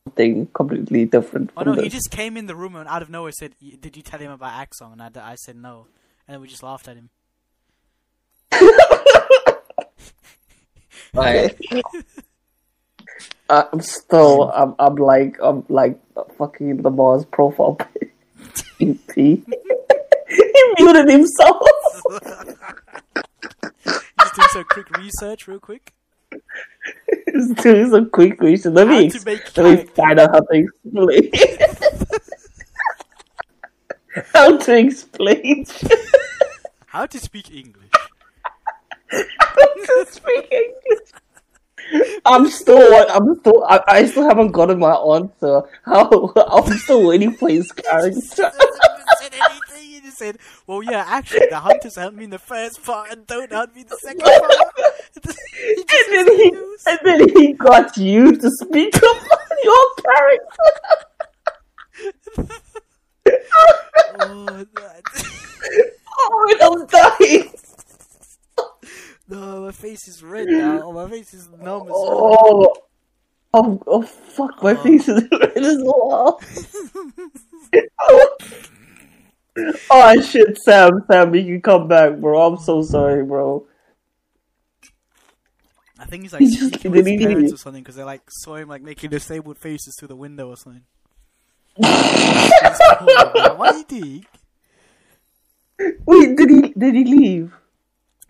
something 0.06 0.48
completely 0.48 1.06
different 1.06 1.52
Oh 1.58 1.64
from 1.64 1.76
no, 1.76 1.82
he 1.82 1.90
just 1.90 2.12
came 2.12 2.38
in 2.38 2.46
the 2.46 2.56
room 2.56 2.76
and 2.76 2.88
out 2.88 3.02
of 3.02 3.10
nowhere 3.10 3.32
said, 3.32 3.56
"Did 3.60 3.98
you 3.98 4.04
tell 4.04 4.20
him 4.20 4.32
about 4.32 4.54
Axon?" 4.54 4.94
And 4.94 5.02
I, 5.02 5.10
d- 5.10 5.20
I 5.20 5.36
said 5.36 5.56
no, 5.56 5.88
and 6.28 6.36
then 6.36 6.42
we 6.42 6.48
just 6.48 6.64
laughed 6.64 6.88
at 6.88 6.98
him. 6.98 7.10
right 11.14 11.58
I'm 13.50 13.82
still, 13.82 14.52
I'm, 14.52 14.76
I'm 14.78 14.96
like, 14.96 15.38
I'm 15.42 15.66
like 15.70 16.00
fucking 16.38 16.84
Lamar's 16.84 17.26
profile 17.26 17.76
page. 19.08 19.42
he 20.30 20.64
muted 20.78 21.10
himself. 21.10 21.62
Just 23.86 24.36
doing 24.36 24.48
some 24.52 24.64
quick 24.66 24.98
research, 24.98 25.48
real 25.48 25.60
quick. 25.60 25.94
He's 27.32 27.52
doing 27.56 27.90
some 27.90 28.10
quick 28.10 28.40
research. 28.42 28.74
Let 28.74 28.88
me, 28.88 29.06
ex- 29.08 29.26
let 29.58 29.80
me 29.80 29.86
find 29.86 30.20
out 30.20 30.32
how 30.32 30.40
to 30.42 30.48
explain. 30.52 31.32
how 34.34 34.58
to 34.58 34.78
explain. 34.78 35.66
How 36.88 37.06
to 37.06 37.20
speak 37.20 37.52
English. 37.52 37.92
How 39.40 39.74
to 39.86 40.06
speak 40.10 40.52
English. 40.52 41.10
I'm 42.26 42.48
still, 42.50 43.06
I'm 43.10 43.36
still, 43.40 43.64
I, 43.68 43.82
I 43.88 44.06
still 44.06 44.28
haven't 44.28 44.52
gotten 44.52 44.80
my 44.80 44.94
answer. 44.94 45.62
How 45.86 46.34
I'm 46.36 46.78
still 46.78 47.08
waiting 47.08 47.34
for 47.34 47.50
his 47.50 47.72
character. 47.72 48.52
Just 50.10 50.18
said, 50.18 50.40
"Well, 50.66 50.82
yeah, 50.82 51.06
actually, 51.08 51.46
the 51.52 51.60
hunters 51.60 51.96
helped 51.96 52.18
me 52.18 52.24
in 52.24 52.32
the 52.32 52.40
first 52.40 52.84
part, 52.84 53.12
and 53.12 53.28
don't 53.28 53.52
help 53.52 53.76
me 53.76 53.82
in 53.82 53.88
the 53.88 53.98
second 53.98 54.22
part." 54.22 54.42
And 55.62 56.28
then 56.28 56.38
he, 56.38 56.52
news. 56.52 56.84
and 56.88 57.00
then 57.04 57.30
he 57.36 57.54
got 57.54 57.96
you 57.98 58.36
to 58.36 58.50
speak 58.50 58.96
about 58.98 59.58
your 59.64 59.94
character. 60.06 60.70
Oh, 64.22 64.66
that. 64.74 65.04
oh, 66.18 66.58
I'm 66.62 66.88
dying. 66.88 67.54
no, 69.28 69.66
my 69.66 69.72
face 69.72 70.08
is 70.08 70.24
red 70.24 70.48
now. 70.48 70.82
Oh, 70.86 70.94
my 70.94 71.08
face 71.10 71.34
is 71.36 71.50
numb 71.50 71.84
as 71.84 71.90
well. 71.90 71.94
Oh, 71.94 72.74
oh, 73.54 73.84
oh, 73.86 74.02
fuck! 74.02 74.64
My 74.64 74.72
oh. 74.72 74.84
face 74.84 75.08
is 75.08 75.24
red 75.32 75.58
as 75.58 75.78
well. 75.84 76.42
oh 78.00 78.29
Oh, 79.92 80.22
shit, 80.22 80.58
Sam, 80.60 81.04
Sam, 81.10 81.34
you 81.36 81.44
can 81.44 81.62
come 81.62 81.88
back, 81.88 82.18
bro. 82.18 82.40
I'm 82.54 82.58
so 82.58 82.82
sorry, 82.82 83.24
bro. 83.26 83.66
I 85.98 86.06
think 86.06 86.24
he's 86.24 86.32
like 86.34 86.42
He 86.42 86.48
just 86.56 86.68
speaking 86.70 86.92
with 86.92 87.06
his 87.06 87.22
parents 87.22 87.52
it. 87.52 87.56
or 87.56 87.58
something 87.58 87.84
because 87.84 87.96
they 87.96 88.04
like 88.04 88.22
saw 88.30 88.56
him 88.56 88.70
like 88.70 88.82
making 88.82 89.10
disabled 89.10 89.58
faces 89.58 89.96
through 90.00 90.08
the 90.08 90.16
window 90.16 90.48
or 90.50 90.56
something. 90.56 90.84
what 91.76 93.74
are 93.74 93.78
you 93.78 93.84
doing? 93.86 94.26
Wait, 96.06 96.38
did 96.38 96.50
he 96.50 96.62
did 96.78 96.96
he 96.96 97.04
leave? 97.04 97.54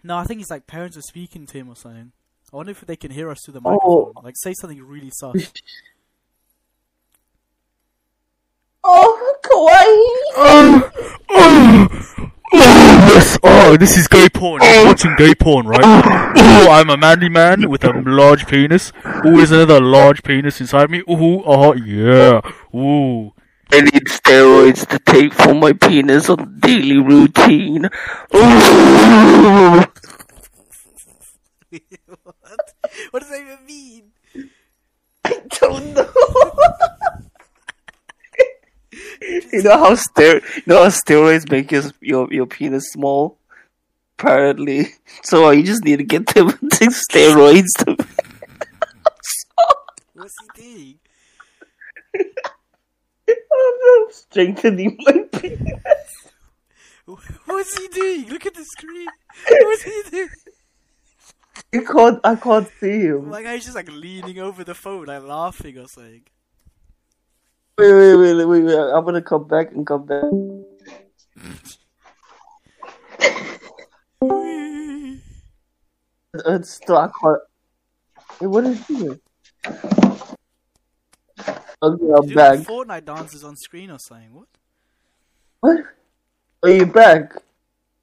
No, 0.03 0.17
I 0.17 0.23
think 0.23 0.39
his 0.39 0.49
like 0.49 0.65
parents 0.65 0.97
are 0.97 1.01
speaking 1.01 1.45
to 1.45 1.57
him 1.59 1.69
or 1.69 1.75
something. 1.75 2.11
I 2.51 2.55
wonder 2.55 2.71
if 2.71 2.81
they 2.81 2.95
can 2.95 3.11
hear 3.11 3.29
us 3.29 3.37
through 3.45 3.53
the 3.55 3.61
Oh. 3.63 3.71
microphone. 3.71 4.23
Like 4.23 4.35
say 4.37 4.53
something 4.59 4.81
really 4.83 5.11
soft. 5.13 5.61
Oh, 8.81 9.35
kawaii. 9.43 10.37
Oh. 10.37 11.08
Yes. 11.29 13.37
Oh, 13.43 13.77
this 13.77 13.97
is 13.97 14.07
gay 14.07 14.29
porn. 14.29 14.61
I'm 14.61 14.85
oh. 14.85 14.89
watching 14.89 15.15
gay 15.17 15.35
porn, 15.35 15.67
right? 15.67 15.81
Oh, 15.83 16.67
I'm 16.71 16.89
a 16.89 16.97
manly 16.97 17.29
man 17.29 17.69
with 17.69 17.83
a 17.83 17.91
large 17.91 18.47
penis. 18.47 18.91
Oh, 19.05 19.37
there's 19.37 19.51
another 19.51 19.79
large 19.79 20.23
penis 20.23 20.59
inside 20.59 20.89
me. 20.89 20.99
Ooh, 21.09 21.43
oh, 21.45 21.73
yeah. 21.73 22.41
Ooh. 22.75 23.33
I 23.71 23.81
need 23.81 24.05
steroids 24.05 24.87
to 24.87 24.97
take 24.99 25.33
for 25.33 25.53
my 25.53 25.73
penis 25.73 26.29
on 26.29 26.59
daily 26.59 26.97
routine. 26.97 27.85
Ooh. 28.35 28.35
what? 32.23 32.73
What 33.11 33.19
does 33.19 33.29
that 33.29 33.41
even 33.41 33.65
mean? 33.67 34.11
I 35.23 35.39
don't 35.59 35.93
know. 35.93 36.09
you 39.53 39.63
know 39.63 39.77
how 39.77 39.95
ster- 39.95 40.41
you 40.55 40.63
know 40.65 40.83
how 40.83 40.89
steroids 40.89 41.49
make 41.51 41.71
your 41.71 41.83
your 42.01 42.31
your 42.33 42.45
penis 42.45 42.91
small? 42.91 43.37
Apparently, 44.17 44.87
so 45.23 45.45
uh, 45.45 45.51
you 45.51 45.63
just 45.63 45.83
need 45.83 45.97
to 45.97 46.03
get 46.03 46.27
them 46.27 46.49
to 46.73 46.85
steroids. 46.89 47.67
To- 47.79 47.97
What's 50.13 50.35
he 50.55 50.61
doing? 50.61 50.99
I'm 53.29 54.11
strengthening 54.11 54.97
my 54.99 55.23
penis. 55.31 55.83
What's 57.45 57.77
he 57.77 57.87
doing? 57.87 58.29
Look 58.29 58.45
at 58.45 58.53
the 58.53 58.63
screen. 58.65 59.07
What's 59.47 59.83
he 59.83 60.01
doing? 60.11 60.29
I 61.73 61.79
can't 61.79 62.19
I 62.23 62.35
can't 62.35 62.69
see 62.79 62.99
him. 63.01 63.29
Like 63.29 63.45
he's 63.45 63.63
just 63.65 63.75
like 63.75 63.89
leaning 63.91 64.39
over 64.39 64.63
the 64.63 64.75
phone, 64.75 65.05
like 65.05 65.23
laughing 65.23 65.77
or 65.77 65.87
something. 65.87 66.23
Wait 67.79 67.93
wait 67.93 68.15
wait 68.17 68.45
wait 68.45 68.63
wait. 68.63 68.75
I'm 68.75 69.05
gonna 69.05 69.21
come 69.21 69.47
back 69.47 69.71
and 69.71 69.87
come 69.87 70.05
back. 70.05 70.25
It's 76.45 76.71
still 76.71 76.97
I 76.97 77.07
can't. 77.07 77.41
Hey, 78.37 78.47
what 78.47 78.65
is 78.65 78.85
he? 78.85 79.07
Okay, 79.07 79.21
I'm 81.81 81.97
Doing 82.01 82.35
back. 82.35 82.59
Fortnite 82.59 83.05
dances 83.05 83.45
on 83.45 83.55
screen 83.55 83.91
or 83.91 83.97
something. 83.97 84.33
What? 84.33 84.47
What? 85.61 85.79
Are 86.63 86.69
you 86.69 86.85
back? 86.85 87.31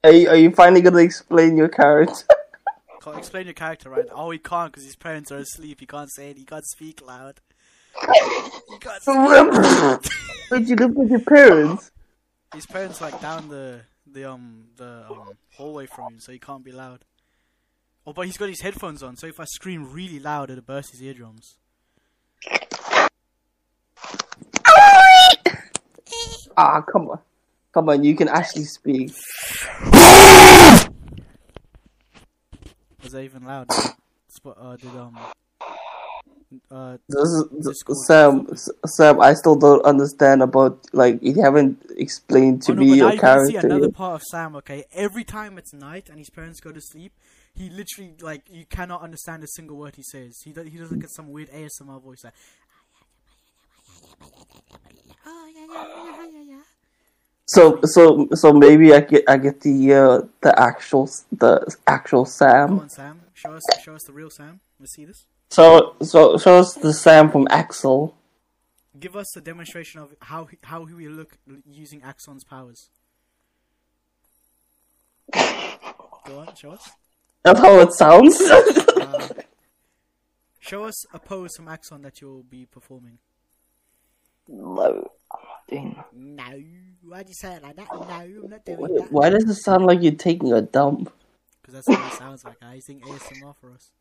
Are 0.03 0.11
you, 0.11 0.29
are 0.29 0.37
you 0.37 0.49
finally 0.53 0.81
gonna 0.81 0.97
explain 1.03 1.55
your 1.55 1.69
character? 1.69 2.25
Can't 3.03 3.19
explain 3.19 3.45
your 3.45 3.53
character, 3.53 3.91
right? 3.91 4.07
Oh, 4.11 4.31
he 4.31 4.39
can't 4.39 4.71
because 4.71 4.85
his 4.85 4.95
parents 4.95 5.31
are 5.31 5.37
asleep. 5.37 5.79
He 5.79 5.85
can't 5.85 6.11
say 6.11 6.31
it. 6.31 6.37
He 6.39 6.45
can't 6.45 6.65
speak 6.65 7.05
loud. 7.05 7.41
He. 8.01 8.07
Where'd 10.49 10.69
you 10.69 10.75
live 10.75 10.95
with 10.95 11.09
your 11.09 11.19
parents? 11.21 11.91
His 12.53 12.65
parents 12.65 13.01
like 13.01 13.19
down 13.21 13.49
the 13.49 13.81
the 14.11 14.29
um 14.29 14.65
the 14.77 15.05
um, 15.09 15.37
hallway 15.55 15.85
from 15.85 16.13
him, 16.13 16.19
so 16.19 16.31
he 16.31 16.39
can't 16.39 16.63
be 16.63 16.71
loud. 16.71 17.03
Oh, 18.05 18.13
but 18.13 18.25
he's 18.25 18.37
got 18.37 18.47
his 18.47 18.61
headphones 18.61 19.03
on, 19.03 19.17
so 19.17 19.27
if 19.27 19.39
I 19.39 19.43
scream 19.45 19.91
really 19.91 20.19
loud, 20.19 20.49
it'll 20.49 20.63
burst 20.63 20.91
his 20.91 21.01
eardrums. 21.01 21.57
Ah, 26.55 26.81
come 26.81 27.09
on. 27.09 27.19
Come 27.73 27.89
on, 27.89 28.03
you 28.03 28.15
can 28.15 28.29
actually 28.29 28.63
speak. 28.63 29.11
Was 33.03 33.11
that 33.11 33.21
even 33.21 33.43
loud? 33.43 33.71
Sp- 34.31 34.57
uh, 34.57 34.75
did 34.77 34.95
um 34.95 35.17
uh 36.71 36.97
This 37.09 37.29
is, 37.29 37.83
Sam, 38.07 38.47
Sam, 38.85 39.21
I 39.21 39.33
still 39.33 39.55
don't 39.55 39.83
understand 39.83 40.41
about, 40.41 40.85
like, 40.93 41.19
you 41.21 41.41
haven't 41.41 41.83
explained 41.97 42.63
to 42.63 42.71
oh, 42.71 42.75
no, 42.75 42.81
me 42.81 42.97
your 42.97 43.13
you 43.13 43.19
can 43.19 43.47
see 43.47 43.55
another 43.57 43.91
part 43.91 44.21
of 44.21 44.23
Sam. 44.23 44.55
Okay, 44.57 44.85
every 44.93 45.23
time 45.23 45.57
it's 45.57 45.73
night 45.73 46.09
and 46.09 46.17
his 46.17 46.29
parents 46.29 46.59
go 46.59 46.71
to 46.71 46.81
sleep, 46.81 47.13
he 47.53 47.69
literally 47.69 48.13
like 48.21 48.43
you 48.49 48.65
cannot 48.65 49.01
understand 49.01 49.43
a 49.43 49.47
single 49.47 49.77
word 49.77 49.95
he 49.95 50.03
says. 50.03 50.39
He 50.43 50.51
does, 50.53 50.67
he 50.67 50.77
does 50.77 50.91
like 50.91 51.03
a- 51.03 51.09
some 51.09 51.31
weird 51.31 51.49
ASMR 51.49 52.01
voice 52.01 52.23
like. 52.23 52.33
So, 57.49 57.79
so, 57.83 58.27
so 58.33 58.51
maybe 58.51 58.93
I 58.93 58.99
get, 58.99 59.23
I 59.27 59.37
get 59.37 59.61
the, 59.61 59.93
uh, 59.93 60.21
the 60.41 60.59
actual, 60.59 61.09
the 61.31 61.75
actual 61.87 62.25
Come 62.25 62.31
Sam. 62.31 62.79
on, 62.79 62.89
Sam. 62.89 63.21
Show 63.33 63.53
us, 63.53 63.63
show 63.81 63.95
us 63.95 64.03
the 64.03 64.11
real 64.11 64.29
Sam. 64.29 64.59
Let's 64.79 64.93
see 64.93 65.05
this. 65.05 65.25
So, 65.49 65.95
so, 66.01 66.37
show 66.37 66.57
us 66.59 66.73
the 66.73 66.93
Sam 66.93 67.31
from 67.31 67.47
Axel. 67.49 68.15
Give 68.99 69.15
us 69.15 69.35
a 69.37 69.41
demonstration 69.41 70.01
of 70.01 70.13
how 70.21 70.45
he, 70.45 70.57
how 70.63 70.85
he 70.85 70.93
will 70.93 71.11
look 71.11 71.37
using 71.65 72.01
Axon's 72.01 72.43
powers. 72.43 72.89
Go 75.33 76.39
on, 76.39 76.55
show 76.55 76.71
us. 76.71 76.89
That's 77.43 77.59
how 77.59 77.79
it 77.79 77.93
sounds. 77.93 78.41
Uh, 78.97 79.29
show 80.59 80.83
us 80.83 81.05
a 81.13 81.19
pose 81.19 81.55
from 81.55 81.67
Axon 81.67 82.01
that 82.01 82.19
you'll 82.19 82.43
be 82.43 82.65
performing. 82.65 83.19
no. 84.47 85.09
Dang. 85.69 86.03
No. 86.13 86.63
Why'd 87.03 87.27
you 87.29 87.35
say 87.35 87.53
it 87.55 87.63
like 87.63 87.75
that? 87.75 87.87
No, 87.91 87.99
I'm 88.09 88.49
not 88.49 88.65
doing 88.65 88.95
that. 88.95 89.11
Why 89.11 89.29
does 89.29 89.43
it 89.43 89.55
sound 89.55 89.85
like 89.85 90.01
you're 90.01 90.13
taking 90.13 90.51
a 90.51 90.61
dump? 90.61 91.11
Because 91.61 91.73
that's 91.75 91.87
what 91.87 92.11
it 92.11 92.17
sounds 92.17 92.43
like. 92.43 92.57
I 92.61 92.79
think 92.79 93.03
ASMR 93.03 93.55
for 93.55 93.71
us. 93.71 93.91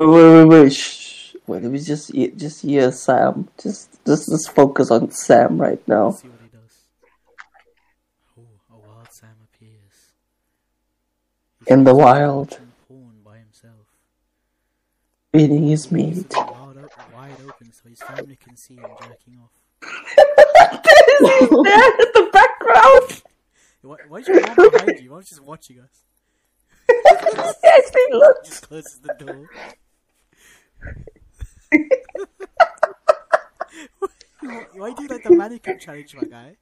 Wait, 0.00 0.08
wait, 0.08 0.44
wait. 0.46 0.72
Shh. 0.72 1.34
Wait, 1.46 1.62
let 1.62 1.70
me 1.70 1.78
just 1.78 2.12
just 2.36 2.62
hear 2.62 2.90
Sam. 2.90 3.48
Just 3.62 3.98
just 4.06 4.28
just 4.28 4.50
focus 4.52 4.90
on 4.90 5.10
Sam 5.10 5.58
right 5.60 5.86
now. 5.86 6.10
See 6.12 6.28
what 6.28 6.40
he 6.42 6.48
does. 6.48 6.76
Oh, 8.38 8.42
a 8.74 8.76
wild 8.78 9.08
Sam 9.12 9.36
appears. 9.52 10.12
He's 11.60 11.68
In 11.68 11.84
the 11.84 11.94
wild. 11.94 12.58
porn 12.88 13.20
by 13.24 13.38
himself. 13.38 13.86
Eating 15.34 15.68
his 15.68 15.92
meat. 15.92 16.32
wide, 16.34 16.48
op- 16.78 17.14
wide 17.14 17.36
open 17.46 17.72
so 17.72 17.88
his 17.88 18.00
family 18.02 18.36
can 18.36 18.56
see 18.56 18.74
him 18.76 18.86
jacking 19.00 19.38
off. 19.42 19.50
He's 21.28 21.48
there 21.50 21.90
in 22.00 22.10
the 22.14 22.30
background. 22.32 23.22
Why, 23.82 23.96
why's 24.08 24.26
your 24.28 24.40
mom 24.40 24.70
behind 24.70 24.98
you? 25.00 25.10
Why 25.10 25.16
Mom's 25.16 25.28
just 25.28 25.42
watching 25.42 25.80
us. 25.80 26.04
Actually, 27.64 28.02
look. 28.12 28.44
Just 28.44 28.66
closes 28.66 28.98
the 29.02 29.14
door. 29.18 29.50
why, 34.74 34.92
do 34.92 35.02
you 35.02 35.08
like 35.08 35.22
the 35.22 35.30
mannequin 35.30 35.78
challenge, 35.78 36.14
my 36.14 36.24
guy? 36.24 36.56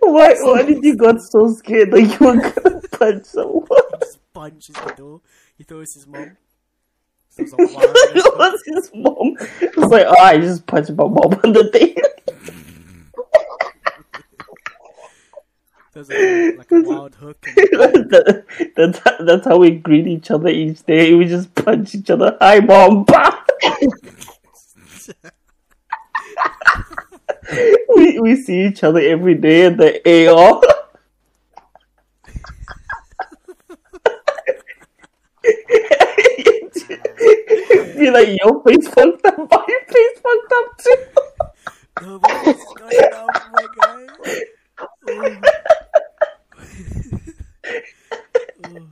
Why 0.00 0.34
why 0.40 0.62
did 0.62 0.82
you 0.82 0.96
got 0.96 1.20
so 1.20 1.52
scared 1.52 1.90
that 1.90 2.00
you 2.00 2.16
were 2.26 2.36
gonna 2.36 2.80
punch 2.92 3.26
someone? 3.26 3.66
He 3.68 3.98
just 4.00 4.32
punches 4.32 4.74
the 4.74 4.94
door. 4.96 5.20
He 5.58 5.64
throws 5.64 5.92
his 5.94 6.06
mom. 6.06 6.38
So 7.28 7.42
it's 7.42 7.52
a 7.52 7.56
wild 7.56 7.74
it 7.74 8.38
was 8.38 8.62
his 8.64 8.90
mom. 8.94 9.36
It's 9.60 9.76
like, 9.76 10.06
oh, 10.08 10.18
I 10.18 10.38
just 10.38 10.66
punched 10.66 10.88
my 10.90 11.04
mom 11.04 11.38
on 11.44 11.52
the 11.52 11.68
thing. 11.70 11.94
There's 15.96 16.10
a, 16.10 16.56
like 16.58 16.70
a 16.72 16.82
wild 16.82 17.14
hook. 17.14 17.40
That- 17.40 18.44
that's, 18.76 19.00
that's 19.18 19.46
how 19.46 19.56
we 19.56 19.70
greet 19.70 20.06
each 20.06 20.30
other 20.30 20.48
each 20.48 20.82
day. 20.84 21.14
We 21.14 21.24
just 21.24 21.54
punch 21.54 21.94
each 21.94 22.10
other. 22.10 22.36
Hi, 22.38 22.60
mom. 22.60 23.06
We, 27.96 28.18
we 28.20 28.36
see 28.36 28.66
each 28.66 28.82
other 28.82 29.00
every 29.00 29.36
day 29.36 29.66
at 29.66 29.78
the 29.78 30.28
AR. 30.28 30.60
You're 37.96 38.12
like, 38.12 38.36
your 38.42 38.62
face 38.64 38.88
fucked 38.88 39.24
up, 39.24 39.38
my 39.38 39.66
face 39.88 40.20
fucked 40.20 40.52
up 40.52 40.78
too. 40.78 40.96
oh, 42.02 42.18
my 42.20 42.44
face 42.44 42.56
is 42.56 42.74
going 42.74 42.90
my 43.52 43.66
guy. 43.78 45.72
Oh. 48.64 48.88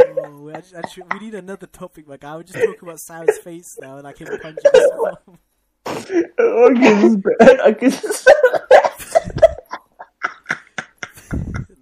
Oh, 0.00 0.42
we, 0.42 0.52
actually, 0.52 0.78
actually, 0.78 1.04
we 1.12 1.18
need 1.20 1.34
another 1.34 1.66
topic, 1.66 2.06
my 2.08 2.16
guy. 2.16 2.36
We're 2.36 2.42
just 2.42 2.58
talking 2.58 2.78
about 2.82 3.00
Sam's 3.00 3.38
face 3.38 3.78
now, 3.80 4.00
like 4.00 4.18
him 4.18 4.28
punching 4.40 4.70
his 4.72 4.90
mom. 4.96 5.38
Okay, 5.86 6.94
this 6.94 7.04
is 7.04 7.16
bad. 7.16 7.60
I 7.60 7.72
can. 7.72 7.92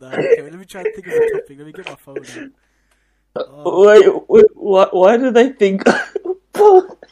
No, 0.01 0.09
okay, 0.09 0.43
let 0.43 0.55
me 0.55 0.65
try 0.65 0.83
and 0.83 0.95
think 0.95 1.07
of 1.07 1.13
a 1.15 1.31
topic. 1.33 1.59
Let 1.59 1.67
me 1.67 1.73
get 1.73 1.87
my 1.87 1.95
phone 1.95 2.19
out. 2.19 2.53
Wait, 3.65 4.29
wait, 4.29 4.47
why, 4.55 4.89
why 4.93 5.17
did 5.17 5.37
I 5.37 5.51
think? 5.51 5.83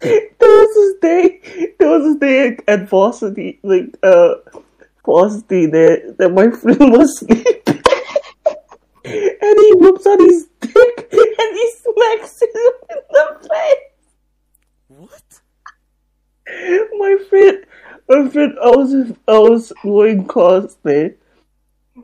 there 0.00 0.28
was 0.40 0.74
this 0.74 1.00
day, 1.00 1.74
there 1.78 1.88
was 1.88 2.04
this 2.04 2.16
day 2.16 2.58
at 2.66 2.88
varsity, 2.88 3.58
like 3.62 3.96
uh, 4.02 4.34
varsity 5.04 5.66
that 5.66 6.16
that 6.18 6.30
my 6.30 6.50
friend 6.60 6.92
was 6.92 7.18
sleeping, 7.18 7.82
and 9.04 9.58
he 9.58 9.72
whips 9.74 10.06
out 10.06 10.20
his 10.20 10.46
dick 10.60 11.08
and 11.12 11.56
he 11.56 11.72
smacks 11.82 12.42
him 12.42 12.72
in 12.90 13.02
the 13.10 13.48
face. 13.48 13.76
What? 14.88 15.40
My 16.98 17.16
friend, 17.28 17.66
my 18.08 18.28
friend, 18.28 18.58
I 18.62 18.70
was 18.70 19.12
I 19.28 19.38
was 19.38 19.72
going 19.82 20.26
cosplay. 20.26 21.14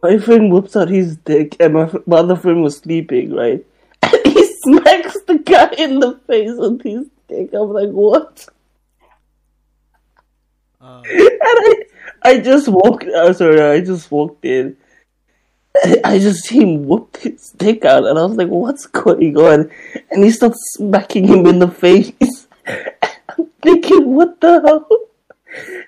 My 0.03 0.19
friend 0.19 0.53
whips 0.53 0.77
out 0.77 0.91
his 0.91 1.17
dick, 1.17 1.57
and 1.59 1.73
my, 1.73 1.91
my 2.07 2.19
other 2.19 2.37
friend 2.37 2.63
was 2.63 2.77
sleeping, 2.77 3.33
right? 3.33 3.65
And 4.03 4.21
he 4.27 4.45
smacks 4.61 5.17
the 5.27 5.39
guy 5.39 5.73
in 5.79 6.01
the 6.01 6.21
face 6.27 6.53
with 6.55 6.83
his 6.83 7.07
dick. 7.29 7.51
I'm 7.53 7.71
like, 7.73 7.91
what? 7.91 8.47
Uh, 10.81 11.03
And 11.13 11.41
I, 11.43 11.75
I 12.23 12.39
just 12.39 12.69
walked. 12.69 13.05
Uh, 13.05 13.33
sorry, 13.33 13.61
I 13.61 13.81
just 13.81 14.11
walked 14.11 14.45
in. 14.45 14.77
I 16.05 16.19
just 16.19 16.45
see 16.45 16.61
him 16.63 16.85
whoop 16.87 17.17
his 17.19 17.53
dick 17.57 17.85
out, 17.85 18.07
and 18.07 18.19
I 18.19 18.25
was 18.25 18.37
like, 18.37 18.49
"What's 18.49 18.87
going 18.87 19.37
on?" 19.37 19.71
And 20.11 20.25
he 20.25 20.31
starts 20.31 20.59
smacking 20.75 21.27
him 21.29 21.47
in 21.47 21.59
the 21.59 21.69
face. 21.69 22.47
I'm 22.67 23.47
thinking, 23.63 24.15
"What 24.15 24.41
the 24.41 24.61
hell?" 24.65 24.89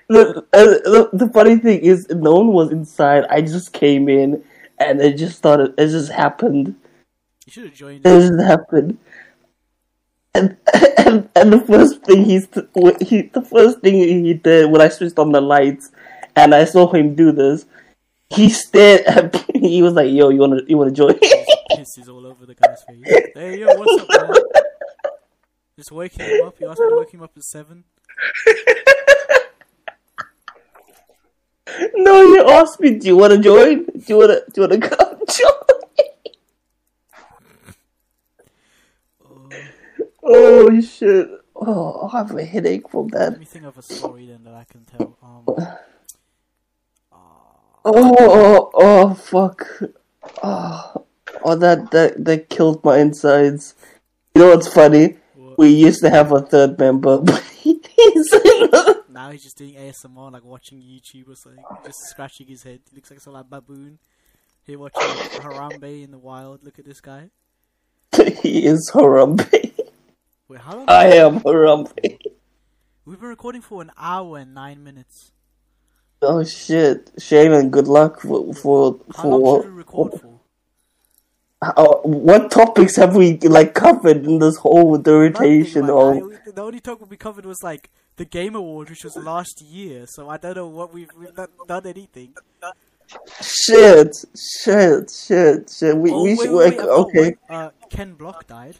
The, 0.07 0.45
uh, 0.53 0.63
the 0.89 1.09
the 1.13 1.29
funny 1.29 1.57
thing 1.57 1.81
is, 1.81 2.07
no 2.09 2.35
one 2.35 2.47
was 2.53 2.71
inside. 2.71 3.25
I 3.29 3.41
just 3.41 3.73
came 3.73 4.07
in, 4.09 4.43
and 4.77 5.01
it 5.01 5.17
just 5.17 5.37
started. 5.37 5.73
It 5.77 5.87
just 5.87 6.11
happened. 6.11 6.75
you 7.45 7.51
should 7.51 7.65
have 7.65 7.73
joined 7.73 8.05
It 8.05 8.19
just 8.19 8.41
happened. 8.41 8.97
And, 10.35 10.57
and 10.97 11.29
and 11.35 11.53
the 11.53 11.61
first 11.65 12.03
thing 12.03 12.23
he's 12.23 12.47
he 13.01 13.23
the 13.23 13.41
first 13.41 13.79
thing 13.79 13.95
he 13.95 14.33
did 14.33 14.69
when 14.71 14.81
I 14.81 14.89
switched 14.89 15.17
on 15.17 15.31
the 15.31 15.41
lights 15.41 15.89
and 16.35 16.53
I 16.53 16.65
saw 16.65 16.91
him 16.91 17.15
do 17.15 17.31
this, 17.31 17.65
he 18.29 18.49
stared 18.49 19.01
at 19.01 19.33
me. 19.33 19.39
He 19.69 19.81
was 19.81 19.93
like, 19.93 20.11
"Yo, 20.11 20.29
you 20.29 20.39
wanna 20.39 20.61
you 20.67 20.77
wanna 20.77 20.91
join?" 20.91 21.15
Pisses 21.15 22.07
all 22.07 22.25
over 22.25 22.45
the 22.45 22.55
guy's 22.55 22.81
face. 22.83 23.03
Hey, 23.33 23.59
yo, 23.59 23.67
what's 23.75 24.03
up, 24.03 24.09
man? 24.09 24.33
Just 25.75 25.91
waking 25.91 26.25
him 26.25 26.45
up. 26.45 26.57
You 26.59 26.69
asked 26.69 26.79
me 26.79 26.89
to 26.89 26.99
wake 26.99 27.11
him 27.11 27.23
up 27.23 27.31
at 27.35 27.43
7. 27.43 27.83
no, 31.95 32.21
you 32.21 32.47
asked 32.49 32.79
me, 32.79 32.99
"Do 32.99 33.07
you 33.07 33.17
wanna 33.17 33.39
join? 33.39 33.85
Do 33.85 34.03
you 34.07 34.17
wanna 34.17 34.41
do 34.53 34.61
you 34.61 34.67
wanna 34.67 34.79
come 34.79 35.19
join?" 35.27 35.69
Oh 40.29 40.81
shit! 40.81 41.29
Oh, 41.55 42.07
I 42.07 42.19
have 42.19 42.35
a 42.35 42.45
headache 42.45 42.89
from 42.89 43.09
that. 43.09 43.31
Let 43.31 43.39
me 43.39 43.45
think 43.45 43.65
of 43.65 43.77
a 43.77 43.81
story 43.81 44.27
then 44.27 44.43
that 44.45 44.53
I 44.53 44.63
can 44.63 44.85
tell. 44.85 45.17
Um, 45.21 45.77
Oh, 47.85 48.13
oh, 48.19 48.71
oh, 48.73 49.13
fuck. 49.13 49.65
Oh, 50.43 51.05
oh 51.43 51.55
that, 51.55 51.91
that, 51.91 52.23
that 52.25 52.49
killed 52.49 52.83
my 52.83 52.97
insides. 52.97 53.73
You 54.35 54.41
know 54.41 54.49
what's 54.49 54.71
funny? 54.71 55.17
What? 55.35 55.57
We 55.57 55.69
used 55.69 56.01
to 56.01 56.09
have 56.09 56.31
a 56.33 56.41
third 56.41 56.77
member, 56.77 57.17
but 57.23 57.41
he's 57.43 58.29
now 59.09 59.31
he's 59.31 59.43
just 59.43 59.57
doing 59.57 59.75
ASMR, 59.75 60.31
like 60.31 60.43
watching 60.43 60.81
YouTube 60.81 61.29
or 61.29 61.35
something. 61.35 61.63
Just 61.85 61.99
scratching 62.09 62.47
his 62.47 62.63
head. 62.63 62.81
He 62.89 62.95
looks 62.95 63.11
like 63.11 63.21
some 63.21 63.33
like 63.33 63.49
baboon. 63.49 63.97
He 64.65 64.75
watching 64.75 65.01
Harambe 65.01 66.03
in 66.03 66.11
the 66.11 66.19
wild. 66.19 66.63
Look 66.63 66.79
at 66.79 66.85
this 66.85 67.01
guy. 67.01 67.29
he 68.41 68.65
is 68.65 68.91
Harambe. 68.93 69.68
Wait, 70.49 70.61
how 70.61 70.77
long? 70.77 70.85
I 70.87 71.05
am 71.17 71.41
Harambe. 71.41 72.17
We've 73.05 73.19
been 73.19 73.29
recording 73.29 73.61
for 73.61 73.83
an 73.83 73.91
hour 73.95 74.39
and 74.39 74.55
nine 74.55 74.83
minutes. 74.83 75.31
Oh 76.23 76.43
shit. 76.43 77.11
Shannon, 77.19 77.69
good 77.69 77.87
luck 77.87 78.21
for... 78.21 78.51
for, 78.55 78.99
How 79.15 79.21
for 79.21 79.27
long 79.37 79.61
should 79.61 79.71
we 79.71 79.77
record 79.77 80.13
for? 80.19 80.39
Uh, 81.61 81.97
what 82.03 82.49
topics 82.49 82.95
have 82.95 83.15
we 83.15 83.37
like 83.39 83.75
covered 83.75 84.25
in 84.25 84.39
this 84.39 84.57
whole 84.57 84.97
Nothing, 84.97 85.13
rotation 85.13 85.83
of. 85.89 86.15
The 86.55 86.61
only 86.63 86.79
topic 86.79 87.09
we 87.11 87.17
covered 87.17 87.45
was 87.45 87.61
like 87.61 87.91
the 88.15 88.25
Game 88.25 88.55
Award, 88.55 88.89
which 88.89 89.03
was 89.03 89.15
last 89.17 89.61
year. 89.61 90.05
So 90.07 90.29
I 90.29 90.37
don't 90.37 90.55
know 90.55 90.67
what 90.67 90.91
we've 90.91 91.09
we've 91.19 91.35
not 91.37 91.51
done 91.67 91.85
anything. 91.85 92.33
shit, 93.41 94.15
shit, 94.35 95.11
shit, 95.11 95.69
shit. 95.69 95.97
We 95.97 96.11
Oh, 96.11 96.23
we 96.23 96.29
wait, 96.29 96.39
should 96.39 96.55
wait, 96.55 96.77
wait, 96.77 96.87
okay. 96.87 97.35
Uh, 97.49 97.69
Ken 97.89 98.13
Block 98.13 98.47
died. 98.47 98.77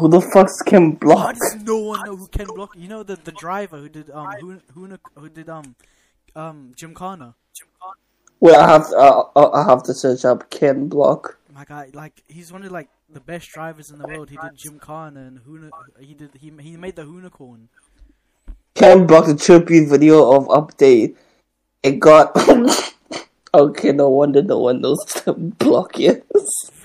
Who 0.00 0.08
the 0.08 0.22
fuck's 0.22 0.62
Kim 0.62 0.92
How 0.92 0.98
Block? 0.98 1.34
does 1.34 1.56
no 1.62 1.76
one 1.76 2.06
know 2.06 2.16
who 2.16 2.26
Ken 2.28 2.46
Block? 2.46 2.74
You 2.74 2.88
know 2.88 3.02
the 3.02 3.16
the 3.16 3.32
driver 3.32 3.76
who 3.76 3.90
did 3.90 4.10
um 4.10 4.30
who 4.40 4.58
who 4.72 4.96
who 5.14 5.28
did 5.28 5.50
um 5.50 5.76
um 6.34 6.72
Gymkhana. 6.74 7.34
Well, 8.40 8.58
I 8.58 8.66
have 8.66 8.86
uh, 8.94 9.24
I 9.36 9.64
have 9.68 9.82
to 9.82 9.92
search 9.92 10.24
up 10.24 10.48
Ken 10.48 10.88
Block. 10.88 11.38
My 11.52 11.66
guy, 11.66 11.90
like 11.92 12.22
he's 12.28 12.50
one 12.50 12.62
of 12.62 12.72
like 12.72 12.88
the 13.12 13.20
best 13.20 13.50
drivers 13.50 13.90
in 13.90 13.98
the 13.98 14.06
world. 14.08 14.30
He 14.30 14.38
did 14.38 14.56
Jim 14.56 14.78
Gymkhana 14.78 15.20
and 15.20 15.40
Huna. 15.40 15.68
He 16.00 16.14
did 16.14 16.30
he 16.40 16.50
he 16.60 16.78
made 16.78 16.96
the 16.96 17.04
Unicorn. 17.04 17.68
Ken 18.74 19.06
Block 19.06 19.26
the 19.26 19.36
tribute 19.36 19.90
video 19.90 20.32
of 20.32 20.46
update. 20.48 21.14
It 21.82 22.00
got 22.00 22.34
okay. 23.54 23.92
No 23.92 24.08
wonder 24.08 24.42
no 24.42 24.60
one 24.60 24.80
knows 24.80 25.04
Ken 25.14 25.50
block 25.58 26.00
it. 26.00 26.24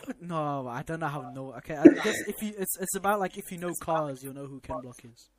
What? 0.05 0.21
No, 0.21 0.67
I 0.67 0.83
don't 0.83 0.99
know 0.99 1.07
how. 1.07 1.31
No, 1.33 1.53
okay. 1.57 1.75
I 1.75 1.83
guess 2.03 2.15
if 2.27 2.41
you, 2.41 2.53
it's 2.57 2.77
it's 2.79 2.95
about 2.95 3.19
like 3.19 3.37
if 3.37 3.51
you 3.51 3.57
know 3.57 3.71
cars, 3.81 4.23
you'll 4.23 4.33
know 4.33 4.45
who 4.47 4.59
Ken 4.59 4.79
Block 4.81 4.99
is. 5.03 5.29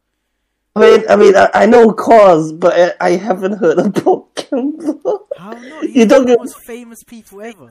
I 0.74 0.80
mean, 0.80 1.04
I 1.08 1.16
mean, 1.16 1.36
I, 1.36 1.48
I 1.54 1.66
know 1.66 1.92
cars, 1.92 2.52
but 2.52 2.96
I, 3.00 3.06
I 3.06 3.10
haven't 3.16 3.58
heard 3.58 3.78
about 3.78 4.34
Ken 4.34 4.76
block. 4.76 5.22
How 5.38 5.52
not? 5.52 5.88
You 5.88 6.04
don't 6.06 6.20
one 6.20 6.20
of 6.22 6.26
get- 6.28 6.38
most 6.38 6.58
famous 6.66 7.02
people 7.04 7.40
ever. 7.42 7.68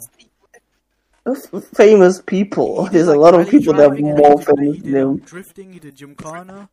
Famous 1.73 2.22
people. 2.22 2.85
He 2.85 2.89
did, 2.89 2.93
There's 2.93 3.07
a 3.07 3.17
lot 3.17 3.34
of 3.34 3.49
people 3.49 3.73
that 3.73 3.81
are 3.81 3.88
driving, 3.88 4.09
and 4.09 4.17
more 4.17 4.39
he 4.39 4.45
famous 4.45 4.81
than 4.84 4.95
him. 4.95 5.17
Drifting. 5.17 5.73
He 5.73 5.80
did 5.80 5.95
Gymkhana. 5.95 6.69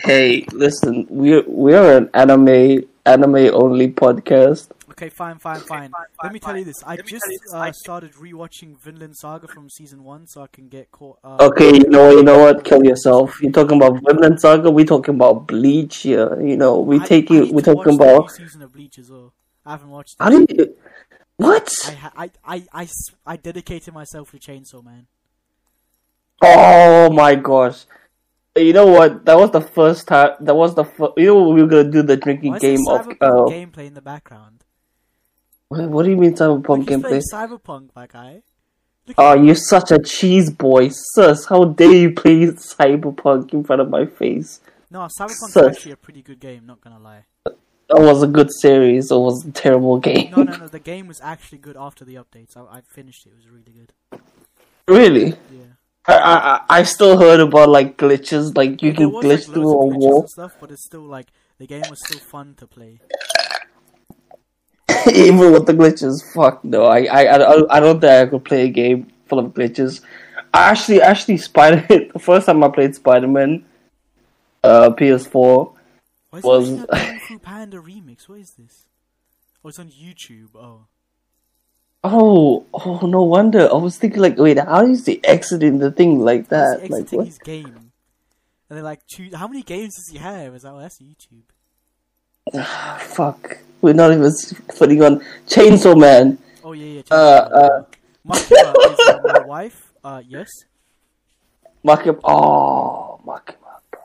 Hey, 0.00 0.44
listen, 0.52 1.06
we're 1.08 1.42
we're 1.46 1.96
an 1.98 2.10
anime 2.14 2.84
anime 3.04 3.50
only 3.52 3.88
podcast. 3.88 4.68
Okay, 5.02 5.10
fine, 5.10 5.36
fine, 5.40 5.58
fine. 5.58 5.90
Let 6.22 6.32
me 6.32 6.38
tell 6.38 6.56
you 6.56 6.64
this. 6.64 6.76
I 6.86 6.96
just 6.96 7.24
uh, 7.52 7.72
started 7.72 8.12
rewatching 8.12 8.78
Vinland 8.80 9.16
Saga 9.16 9.48
from 9.48 9.68
season 9.68 10.04
one, 10.04 10.28
so 10.28 10.42
I 10.42 10.46
can 10.46 10.68
get 10.68 10.92
caught. 10.92 11.18
Uh, 11.24 11.38
Okay, 11.40 11.74
you 11.74 11.88
know, 11.88 12.10
you 12.12 12.22
know 12.22 12.38
what? 12.38 12.64
Kill 12.64 12.84
yourself. 12.84 13.42
You're 13.42 13.50
talking 13.50 13.78
about 13.82 14.00
Vinland 14.06 14.40
Saga. 14.40 14.70
We're 14.70 14.84
talking 14.84 15.16
about 15.16 15.48
Bleach 15.48 15.96
here. 16.02 16.40
You 16.40 16.56
know, 16.56 16.78
we 16.78 17.00
I- 17.00 17.04
take 17.06 17.32
I 17.32 17.34
you. 17.34 17.40
need 17.46 17.54
We 17.54 17.62
to 17.62 17.74
talking 17.74 17.98
watch 17.98 17.98
the 17.98 18.14
about. 18.14 18.38
new 18.38 18.46
season 18.46 18.62
of 18.62 18.72
Bleach 18.72 18.98
as 19.00 19.10
well. 19.10 19.32
I 19.66 19.72
haven't 19.72 19.90
watched. 19.90 20.14
How 20.20 20.30
it. 20.30 20.46
do 20.46 20.54
you? 20.54 20.76
What? 21.36 21.72
I, 21.88 21.92
ha- 21.92 22.12
I, 22.16 22.30
I, 22.44 22.64
I, 22.72 22.82
s- 22.84 23.10
I 23.26 23.36
dedicated 23.36 23.92
myself 23.92 24.30
to 24.30 24.38
Chainsaw 24.38 24.84
Man. 24.84 25.08
Oh 26.42 27.10
my 27.10 27.34
gosh! 27.34 27.86
You 28.56 28.72
know 28.72 28.86
what? 28.86 29.24
That 29.24 29.36
was 29.36 29.50
the 29.50 29.60
first 29.60 30.06
time. 30.06 30.30
That 30.40 30.54
was 30.54 30.76
the 30.76 30.84
first. 30.84 31.14
You 31.16 31.26
know, 31.26 31.48
we 31.48 31.62
were 31.62 31.68
gonna 31.68 31.90
do 31.90 32.02
the 32.02 32.16
drinking 32.16 32.50
Why 32.52 32.56
is 32.58 32.62
game 32.62 32.86
of. 32.88 33.08
Uh, 33.20 33.50
gameplay 33.50 33.86
in 33.86 33.94
the 33.94 34.00
background? 34.02 34.62
What, 35.72 35.88
what 35.90 36.02
do 36.04 36.10
you 36.10 36.16
mean 36.16 36.34
cyberpunk 36.34 36.84
gameplay? 36.86 37.20
Cyberpunk, 37.32 37.90
my 37.96 38.06
guy. 38.06 38.42
Look 39.06 39.16
Oh, 39.18 39.34
you're 39.34 39.54
such 39.56 39.90
a 39.90 39.98
cheese 39.98 40.50
boy, 40.50 40.88
sus! 40.90 41.46
How 41.46 41.64
dare 41.64 41.92
you 41.92 42.10
play 42.12 42.46
cyberpunk 42.46 43.52
in 43.52 43.64
front 43.64 43.82
of 43.82 43.90
my 43.90 44.06
face? 44.06 44.60
no, 44.90 45.00
Cyberpunk's 45.18 45.52
sus. 45.52 45.76
actually 45.76 45.92
a 45.92 45.96
pretty 45.96 46.22
good 46.22 46.38
game. 46.40 46.66
Not 46.66 46.80
gonna 46.80 46.98
lie. 47.00 47.24
That 47.44 48.00
was 48.00 48.22
a 48.22 48.26
good 48.26 48.50
series. 48.52 49.10
It 49.10 49.16
was 49.16 49.44
a 49.44 49.50
terrible 49.50 49.98
game. 49.98 50.30
No, 50.36 50.42
no, 50.44 50.56
no. 50.56 50.68
The 50.78 50.78
game 50.78 51.08
was 51.08 51.20
actually 51.20 51.58
good 51.58 51.76
after 51.76 52.04
the 52.04 52.14
updates. 52.14 52.56
I, 52.56 52.78
I 52.78 52.80
finished 52.94 53.26
it. 53.26 53.30
It 53.30 53.36
was 53.36 53.48
really 53.48 53.72
good. 53.80 53.92
really? 54.88 55.26
Yeah. 55.50 55.72
I, 56.06 56.14
I 56.68 56.78
I- 56.78 56.82
still 56.84 57.18
heard 57.18 57.40
about 57.40 57.68
like 57.68 57.96
glitches, 57.96 58.56
like 58.56 58.82
you 58.82 58.92
There 58.92 59.08
can 59.08 59.10
glitch 59.10 59.46
like, 59.48 59.54
through 59.54 59.70
a 59.70 59.86
wall. 59.86 60.20
and 60.20 60.30
stuff, 60.30 60.56
but 60.60 60.70
it's 60.70 60.84
still 60.84 61.02
like 61.16 61.28
the 61.58 61.66
game 61.66 61.82
was 61.90 61.98
still 62.06 62.20
fun 62.20 62.54
to 62.58 62.66
play. 62.66 63.00
Even 65.14 65.52
with 65.52 65.66
the 65.66 65.74
glitches, 65.74 66.22
fuck 66.34 66.64
no. 66.64 66.84
I, 66.84 67.04
I 67.04 67.22
I 67.36 67.76
I 67.76 67.80
don't 67.80 68.00
think 68.00 68.12
I 68.12 68.26
could 68.26 68.44
play 68.44 68.66
a 68.66 68.68
game 68.68 69.08
full 69.26 69.38
of 69.38 69.54
glitches. 69.54 70.00
I 70.52 70.70
actually 70.70 71.00
actually 71.00 71.38
Spider 71.38 71.86
the 72.12 72.18
first 72.18 72.46
time 72.46 72.62
I 72.62 72.68
played 72.68 72.94
Spider 72.94 73.28
Man, 73.28 73.64
uh 74.62 74.90
PS4. 74.90 75.74
Why 76.30 76.38
is 76.38 76.44
Was- 76.44 76.86
Kung 77.28 77.38
Panda 77.38 77.78
remix? 77.78 78.28
What 78.28 78.40
is 78.40 78.52
this? 78.58 78.86
Oh, 79.64 79.68
it's 79.68 79.78
on 79.78 79.90
YouTube. 79.90 80.48
Oh, 80.54 80.86
Oh 82.04 82.66
oh 82.74 83.06
no 83.06 83.22
wonder. 83.22 83.70
I 83.70 83.76
was 83.76 83.96
thinking 83.96 84.20
like 84.20 84.36
wait 84.36 84.58
how 84.58 84.84
is 84.84 85.06
he 85.06 85.24
exiting 85.24 85.78
the 85.78 85.92
thing 85.92 86.18
like 86.18 86.40
he's 86.40 86.48
that? 86.48 86.90
Like 86.90 87.12
what? 87.12 87.26
his 87.26 87.38
game, 87.38 87.66
and 87.66 87.92
they're 88.68 88.82
like, 88.82 89.02
choose 89.08 89.34
how 89.34 89.46
many 89.46 89.62
games 89.62 89.94
does 89.94 90.08
he 90.10 90.18
have? 90.18 90.54
Is 90.54 90.62
that 90.62 90.72
oh, 90.72 90.80
that's 90.80 90.98
YouTube? 91.00 91.44
Fuck. 92.98 93.58
We're 93.82 93.94
not 93.94 94.12
even 94.12 94.32
putting 94.78 95.02
on 95.02 95.24
Chainsaw 95.46 95.98
Man. 95.98 96.38
Oh 96.62 96.72
yeah, 96.72 97.02
yeah. 97.02 97.02
Uh, 97.10 97.14
uh. 97.14 97.84
Makima 98.26 98.92
is 98.92 99.00
uh, 99.00 99.20
my 99.24 99.40
wife. 99.46 99.92
Uh, 100.04 100.22
yes. 100.26 100.48
Makima. 101.84 102.20
Oh, 102.22 103.20
Makima, 103.26 103.82
bro. 103.90 104.00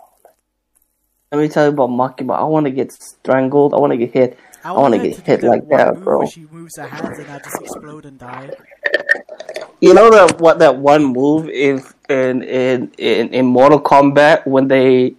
Let 1.32 1.42
me 1.42 1.48
tell 1.48 1.66
you 1.66 1.70
about 1.70 1.92
Makima. 1.92 2.40
I 2.40 2.44
want 2.46 2.66
to 2.66 2.72
get 2.72 2.92
strangled. 2.92 3.76
I 3.76 3.78
want 3.78 3.94
to 3.94 3.98
get 3.98 4.12
hit. 4.12 4.40
I 4.64 4.72
want 4.72 4.96
to 4.96 5.00
get 5.00 5.18
hit 5.18 5.44
like 5.44 5.70
that, 5.70 6.02
bro. 6.04 6.26
She 6.26 6.48
moves 6.52 6.78
her 6.78 6.88
hands 6.88 7.20
and 7.20 7.30
I 7.30 7.38
just 7.38 7.62
explode 7.62 8.06
and 8.06 8.20
die. 8.20 8.50
You 9.80 9.94
know 9.94 10.10
that 10.10 10.40
what 10.40 10.58
that 10.58 10.78
one 10.78 11.04
move 11.04 11.50
if 11.50 11.94
in 12.10 12.42
in 12.42 12.92
in 12.98 13.32
in 13.32 13.46
Mortal 13.46 13.80
Kombat 13.80 14.48
when 14.48 14.68
they 14.68 15.14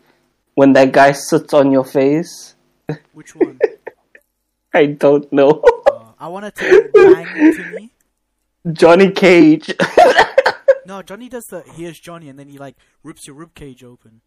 when 0.54 0.72
that 0.72 0.90
guy 0.90 1.12
sits 1.12 1.54
on 1.54 1.70
your 1.70 1.84
face? 1.84 2.56
Which 3.12 3.36
one? 3.36 3.60
I 4.74 4.86
don't 4.86 5.30
know. 5.32 5.62
Uh, 5.86 6.12
I 6.18 6.28
want 6.28 6.44
to 6.44 6.50
take 6.50 6.92
bang 6.92 7.26
to 7.54 7.70
me. 7.74 7.90
Johnny 8.72 9.10
Cage. 9.10 9.74
No, 10.86 11.02
Johnny 11.02 11.28
does 11.28 11.44
the 11.50 11.62
here's 11.74 11.98
Johnny, 11.98 12.28
and 12.28 12.38
then 12.38 12.48
he 12.48 12.58
like 12.58 12.76
rips 13.02 13.26
your 13.26 13.36
rib 13.36 13.54
cage 13.54 13.82
open. 13.84 14.20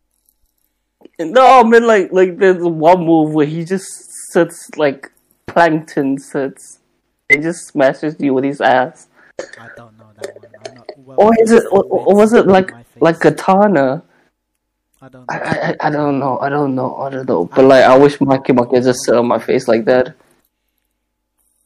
no, 1.19 1.59
I 1.59 1.63
mean 1.63 1.85
like 1.87 2.11
like 2.11 2.37
there's 2.37 2.61
one 2.63 3.03
move 3.05 3.33
where 3.33 3.45
he 3.47 3.65
just 3.65 3.85
sits 4.31 4.69
like 4.77 5.11
plankton 5.47 6.17
sits. 6.19 6.79
He 7.29 7.37
just 7.37 7.67
smashes 7.67 8.15
you 8.19 8.33
with 8.33 8.43
his 8.43 8.61
ass. 8.61 9.07
I 9.59 9.69
don't 9.75 9.97
know 9.97 10.09
that 10.21 10.35
one. 10.35 10.51
I'm 10.67 10.75
not 10.75 10.89
well 10.97 11.17
Or 11.21 11.31
is 11.41 11.51
it 11.51 11.63
or, 11.71 11.83
or 11.83 12.15
was 12.15 12.33
it 12.33 12.45
like 12.47 12.71
like 12.99 13.19
katana? 13.19 14.03
I 15.01 15.09
don't 15.09 15.21
know. 15.21 15.25
I 15.29 15.37
I- 15.71 15.87
I 15.87 15.89
don't 15.89 16.19
know. 16.19 16.37
I 16.39 16.49
don't 16.49 16.75
know. 16.75 16.95
I 16.97 17.09
don't 17.09 17.27
know. 17.27 17.45
But 17.45 17.65
like, 17.65 17.83
I 17.85 17.97
wish 17.97 18.17
Makima 18.19 18.69
could 18.69 18.83
just 18.83 19.03
sit 19.03 19.15
on 19.15 19.25
my 19.27 19.39
face 19.39 19.67
like 19.67 19.85
that. 19.85 20.15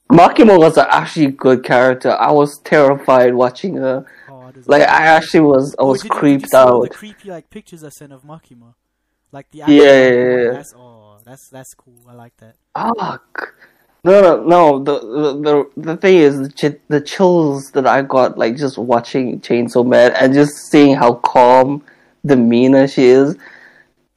Makima 0.09 0.57
was 0.59 0.77
an 0.77 0.85
actually 0.89 1.27
good 1.31 1.63
character. 1.63 2.11
I 2.11 2.31
was 2.31 2.59
terrified 2.59 3.33
watching 3.33 3.75
her. 3.77 4.05
Oh, 4.29 4.51
Like, 4.67 4.83
I 4.83 5.05
actually 5.07 5.41
was. 5.41 5.73
I 5.79 5.81
Oh, 5.81 5.87
was 5.89 6.01
did 6.01 6.05
you- 6.05 6.09
did 6.11 6.19
creeped 6.19 6.53
all 6.53 6.83
out. 6.83 6.89
The 6.89 6.95
creepy 6.95 7.29
like 7.29 7.49
pictures 7.49 7.83
I 7.83 7.89
sent 7.89 8.13
of 8.13 8.23
Makima, 8.23 8.73
like 9.31 9.49
the 9.51 9.59
Yeah, 9.59 9.69
yeah, 9.69 10.09
yeah. 10.09 10.51
That's 10.51 10.73
oh, 10.77 11.17
that's 11.25 11.49
that's 11.49 11.73
cool. 11.73 11.99
I 12.07 12.13
like 12.13 12.33
that. 12.37 12.55
Fuck. 12.75 13.55
No, 14.03 14.21
no, 14.21 14.43
no. 14.43 14.83
The 14.83 14.99
the 14.99 15.33
the, 15.41 15.81
the 15.81 15.97
thing 15.97 16.17
is, 16.19 16.39
the, 16.39 16.49
ch- 16.49 16.79
the 16.87 17.01
chills 17.01 17.71
that 17.71 17.87
I 17.87 18.03
got, 18.03 18.37
like 18.37 18.55
just 18.55 18.77
watching 18.77 19.41
Chainsaw 19.41 19.85
Man 19.85 20.11
and 20.13 20.31
just 20.33 20.53
seeing 20.69 20.95
how 20.95 21.15
calm, 21.15 21.83
demeanor 22.23 22.87
she 22.87 23.05
is, 23.05 23.35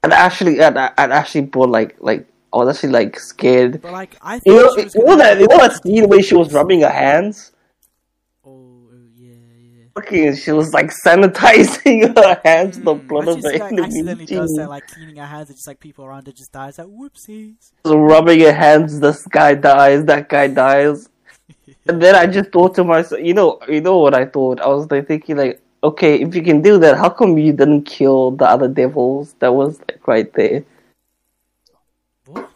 and 0.03 0.13
actually, 0.13 0.61
and 0.61 0.77
and 0.79 1.13
actually 1.13 1.41
brought 1.47 1.71
like 1.71 1.97
like 2.01 2.27
I 2.53 2.57
was 2.59 2.77
actually 2.77 2.93
like 2.93 3.19
scared. 3.19 3.81
But 3.83 3.93
like 3.93 4.17
I 4.23 4.41
You 4.45 4.55
know, 4.57 4.63
was 4.77 4.95
you 4.95 5.05
know 5.05 5.17
that 5.17 5.39
you 5.41 5.47
know 5.47 5.59
that 5.59 5.73
like- 5.73 5.83
scene 5.83 6.09
where 6.09 6.23
she 6.23 6.35
was 6.35 6.53
rubbing 6.53 6.81
her 6.83 6.89
hands. 6.91 7.53
Oh, 8.45 8.51
oh, 8.51 8.89
yeah, 9.15 9.35
yeah. 9.35 9.85
Fucking, 9.95 10.37
she 10.37 10.53
was 10.53 10.73
like 10.73 10.91
sanitizing 11.05 12.17
her 12.25 12.41
hands, 12.45 12.79
the 12.79 12.95
Mm, 12.95 13.07
blood 13.09 13.29
of 13.29 13.43
the 13.43 13.49
like, 13.51 13.61
enemy. 13.73 13.83
accidentally 13.83 14.27
does 14.27 14.55
that, 14.57 14.69
like 14.69 14.87
cleaning 14.87 15.17
her 15.17 15.27
hands, 15.27 15.51
and 15.51 15.57
just 15.59 15.67
like 15.69 15.79
people 15.81 16.05
around 16.07 16.27
her 16.27 16.33
just 16.33 16.53
dies. 16.53 16.79
Like 16.79 16.87
whoopsies. 16.89 17.73
So 17.85 17.99
rubbing 17.99 18.41
her 18.41 18.53
hands, 18.53 18.99
this 19.01 19.27
guy 19.27 19.55
dies, 19.55 20.05
that 20.07 20.29
guy 20.29 20.47
dies. 20.49 21.09
And 21.87 22.03
then 22.03 22.15
I 22.15 22.27
just 22.27 22.51
thought 22.53 22.75
to 22.77 22.85
myself, 22.85 23.21
you 23.23 23.33
know, 23.35 23.59
you 23.69 23.81
know 23.81 23.99
what 23.99 24.15
I 24.15 24.25
thought? 24.27 24.61
I 24.61 24.69
was 24.69 24.91
like 24.91 25.07
thinking, 25.09 25.37
like, 25.39 25.61
okay, 25.83 26.21
if 26.21 26.35
you 26.35 26.43
can 26.43 26.61
do 26.61 26.79
that, 26.79 26.99
how 26.99 27.09
come 27.09 27.39
you 27.39 27.53
didn't 27.53 27.83
kill 27.85 28.31
the 28.33 28.45
other 28.47 28.69
devils 28.69 29.35
that 29.39 29.55
was 29.55 29.79
like 29.89 30.07
right 30.07 30.31
there? 30.35 30.65
What? 32.27 32.51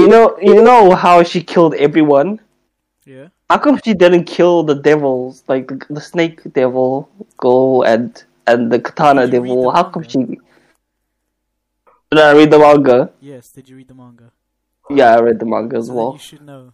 You 0.00 0.08
know, 0.08 0.38
you 0.40 0.62
know 0.62 0.94
how 0.94 1.22
she 1.22 1.42
killed 1.42 1.74
everyone. 1.74 2.40
Yeah. 3.04 3.28
How 3.50 3.58
come 3.58 3.80
she 3.84 3.94
didn't 3.94 4.24
kill 4.24 4.62
the 4.62 4.74
devils, 4.74 5.42
like 5.48 5.66
the, 5.68 5.76
the 5.90 6.00
snake 6.00 6.40
devil, 6.52 7.08
go 7.38 7.82
and 7.82 8.22
and 8.46 8.70
the 8.72 8.78
katana 8.80 9.26
Did 9.26 9.32
you 9.34 9.40
read 9.42 9.48
devil? 9.48 9.62
the 9.64 9.70
How 9.72 9.84
come 9.84 10.02
she? 10.02 10.18
Did 12.10 12.20
I 12.20 12.32
read 12.32 12.50
the 12.50 12.58
manga? 12.58 13.10
Yes. 13.20 13.50
Did 13.50 13.68
you 13.68 13.76
read 13.76 13.88
the 13.88 13.94
manga? 13.94 14.32
Yeah, 14.90 15.14
I 15.16 15.20
read 15.20 15.38
the 15.38 15.46
manga 15.46 15.76
as 15.76 15.86
So 15.88 15.94
well. 15.94 16.12
you 16.12 16.18
should 16.18 16.42
know 16.42 16.72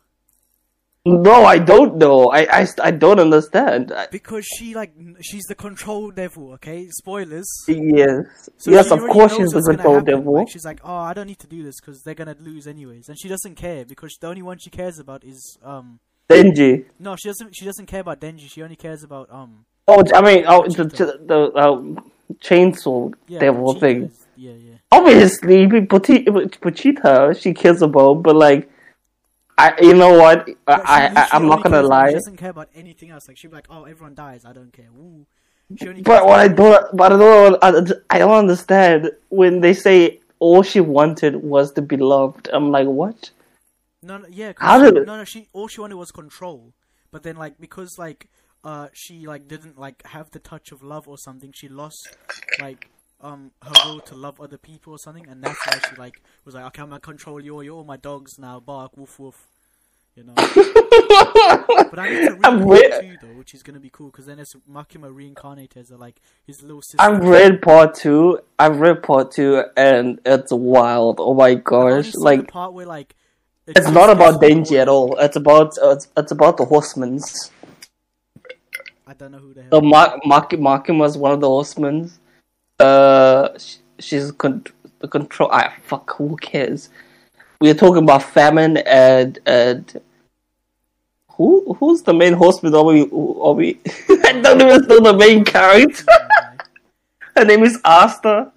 No, 1.06 1.44
I 1.44 1.58
don't 1.58 1.96
know. 1.96 2.30
I, 2.30 2.60
I, 2.62 2.66
I 2.82 2.90
don't 2.90 3.20
understand. 3.20 3.92
I, 3.92 4.06
because 4.10 4.46
she 4.46 4.74
like 4.74 4.94
she's 5.20 5.42
the 5.44 5.54
control 5.54 6.10
devil. 6.10 6.52
Okay, 6.54 6.86
spoilers. 6.88 7.46
yes, 7.68 8.48
So 8.56 8.70
yes, 8.70 8.90
of 8.90 9.00
course 9.00 9.36
she's 9.36 9.50
the 9.50 9.60
control 9.62 10.00
devil. 10.00 10.34
Like, 10.34 10.48
she's 10.48 10.64
like, 10.64 10.80
oh, 10.82 10.94
I 10.94 11.12
don't 11.12 11.26
need 11.26 11.40
to 11.40 11.46
do 11.46 11.62
this 11.62 11.78
because 11.78 12.02
they're 12.02 12.14
gonna 12.14 12.36
lose 12.40 12.66
anyways, 12.66 13.10
and 13.10 13.18
she 13.20 13.28
doesn't 13.28 13.56
care 13.56 13.84
because 13.84 14.16
the 14.18 14.28
only 14.28 14.40
one 14.40 14.58
she 14.58 14.70
cares 14.70 14.98
about 14.98 15.24
is 15.24 15.58
um. 15.62 16.00
Denji. 16.30 16.86
No, 16.98 17.16
she 17.16 17.28
doesn't. 17.28 17.54
She 17.54 17.66
doesn't 17.66 17.84
care 17.84 18.00
about 18.00 18.18
Denji. 18.22 18.48
She 18.50 18.62
only 18.62 18.76
cares 18.76 19.02
about 19.02 19.30
um. 19.30 19.66
Oh, 19.86 20.02
I 20.14 20.22
mean, 20.22 20.44
oh, 20.48 20.66
the 20.66 20.84
the, 20.84 21.20
the 21.26 21.58
um, 21.62 22.10
chainsaw 22.38 23.12
Yeah, 23.28 23.40
devil 23.40 23.74
thing. 23.74 24.10
Yeah, 24.36 24.52
yeah. 24.52 24.76
Obviously, 24.90 25.66
Pochi- 25.66 26.24
Pochita 26.24 27.38
she 27.38 27.52
cares 27.52 27.82
about, 27.82 28.22
but 28.22 28.36
like, 28.36 28.70
I, 29.56 29.74
you 29.80 29.94
know 29.94 30.18
what? 30.18 30.48
I, 30.66 30.74
I, 30.74 31.28
I 31.32 31.36
am 31.36 31.46
not 31.46 31.62
gonna 31.62 31.82
lie. 31.82 32.08
She 32.08 32.14
doesn't 32.14 32.36
care 32.36 32.50
about 32.50 32.68
anything 32.74 33.10
else. 33.10 33.28
Like 33.28 33.36
she'd 33.36 33.48
be 33.48 33.56
like, 33.56 33.66
"Oh, 33.70 33.84
everyone 33.84 34.14
dies. 34.14 34.44
I 34.44 34.52
don't 34.52 34.72
care." 34.72 34.88
Woo. 34.92 35.26
She 35.78 35.88
only 35.88 36.02
cares 36.02 36.20
But 36.20 36.26
what 36.26 36.40
I 36.40 36.48
don't, 36.48 36.96
but 36.96 37.12
I 37.12 37.16
don't, 37.16 37.92
I, 38.10 38.18
don't 38.18 38.32
understand 38.32 39.10
when 39.30 39.60
they 39.60 39.72
say 39.72 40.20
all 40.38 40.62
she 40.62 40.80
wanted 40.80 41.36
was 41.36 41.72
to 41.72 41.82
be 41.82 41.96
loved. 41.96 42.50
I'm 42.52 42.70
like, 42.70 42.86
what? 42.86 43.30
No, 44.02 44.18
no, 44.18 44.26
yeah. 44.30 44.52
How 44.58 44.78
she- 44.78 44.84
did 44.90 44.98
it- 44.98 45.06
No, 45.06 45.16
no. 45.16 45.24
She 45.24 45.48
all 45.52 45.68
she 45.68 45.80
wanted 45.80 45.96
was 45.96 46.10
control. 46.10 46.74
But 47.10 47.22
then, 47.22 47.36
like, 47.36 47.58
because 47.58 47.96
like, 47.96 48.28
uh, 48.64 48.88
she 48.92 49.26
like 49.26 49.48
didn't 49.48 49.78
like 49.78 50.04
have 50.08 50.30
the 50.32 50.38
touch 50.40 50.72
of 50.72 50.82
love 50.82 51.08
or 51.08 51.16
something. 51.16 51.52
She 51.54 51.68
lost 51.68 52.16
like 52.60 52.90
um 53.24 53.50
her 53.62 53.72
will 53.86 54.00
to 54.00 54.14
love 54.14 54.40
other 54.40 54.58
people 54.58 54.92
or 54.92 54.98
something, 54.98 55.26
and 55.26 55.42
that's 55.42 55.58
why 55.66 55.80
she 55.88 55.96
like 55.96 56.22
was 56.44 56.54
like, 56.54 56.64
okay, 56.66 56.82
I'm 56.82 56.90
gonna 56.90 57.00
control 57.00 57.40
you. 57.40 57.60
You're 57.62 57.74
all 57.74 57.84
my 57.84 57.96
dogs 57.96 58.38
now. 58.38 58.60
Bark, 58.60 58.96
woof, 58.96 59.18
woof. 59.18 59.48
You 60.14 60.24
know. 60.24 60.34
but 60.36 61.98
I 61.98 62.08
need 62.08 62.28
to 62.28 62.34
read 62.34 62.44
I'm 62.44 62.64
part 62.64 63.00
two 63.00 63.16
though, 63.20 63.34
which 63.38 63.54
is 63.54 63.64
gonna 63.64 63.80
be 63.80 63.90
cool 63.90 64.10
because 64.10 64.26
then 64.26 64.38
it's 64.38 64.54
Makima 64.70 65.12
reincarnated 65.12 65.78
as 65.78 65.90
a, 65.90 65.96
like 65.96 66.20
his 66.46 66.62
little 66.62 66.82
sister. 66.82 66.98
I've 67.00 67.24
read 67.24 67.62
part 67.62 67.94
two. 67.94 68.40
I've 68.58 68.78
read 68.78 69.02
part 69.02 69.32
two, 69.32 69.64
and 69.76 70.20
it's 70.24 70.52
wild. 70.52 71.16
Oh 71.18 71.34
my 71.34 71.54
gosh! 71.54 72.14
Like, 72.14 72.42
the 72.42 72.46
part 72.46 72.74
where 72.74 72.86
like 72.86 73.16
it's 73.66 73.90
not 73.90 74.10
about 74.10 74.40
Denji 74.40 74.78
at 74.78 74.88
all. 74.88 75.16
It's 75.18 75.36
about 75.36 75.72
it's, 75.82 76.08
it's 76.16 76.30
about 76.30 76.58
the 76.58 76.66
horsemen's. 76.66 77.50
I 79.06 79.14
don't 79.14 79.32
know 79.32 79.38
who 79.38 79.54
the 79.54 79.62
hell. 79.62 79.70
So 79.72 79.80
Mark 79.80 80.20
Mark 80.26 80.50
Makima's 80.50 81.16
one 81.16 81.32
of 81.32 81.40
the 81.40 81.48
horsemen. 81.48 82.12
Uh, 82.78 83.48
she's 83.98 84.32
con- 84.32 84.64
the 84.98 85.08
control. 85.08 85.48
Ah, 85.52 85.74
fuck. 85.82 86.14
Who 86.16 86.36
cares? 86.36 86.90
We 87.60 87.70
are 87.70 87.74
talking 87.74 88.02
about 88.02 88.22
famine 88.22 88.78
and 88.78 89.38
and 89.46 90.00
who 91.32 91.74
who's 91.74 92.02
the 92.02 92.14
main 92.14 92.34
horseman? 92.34 92.74
Are 92.74 92.84
we? 92.84 93.02
Are 93.02 93.52
we? 93.52 93.80
I 94.08 94.40
don't 94.42 94.60
even 94.60 94.86
know 94.88 95.00
the 95.00 95.16
main 95.16 95.44
character. 95.44 96.04
Her 97.36 97.44
name 97.44 97.64
is 97.64 97.80
Asta. 97.84 98.52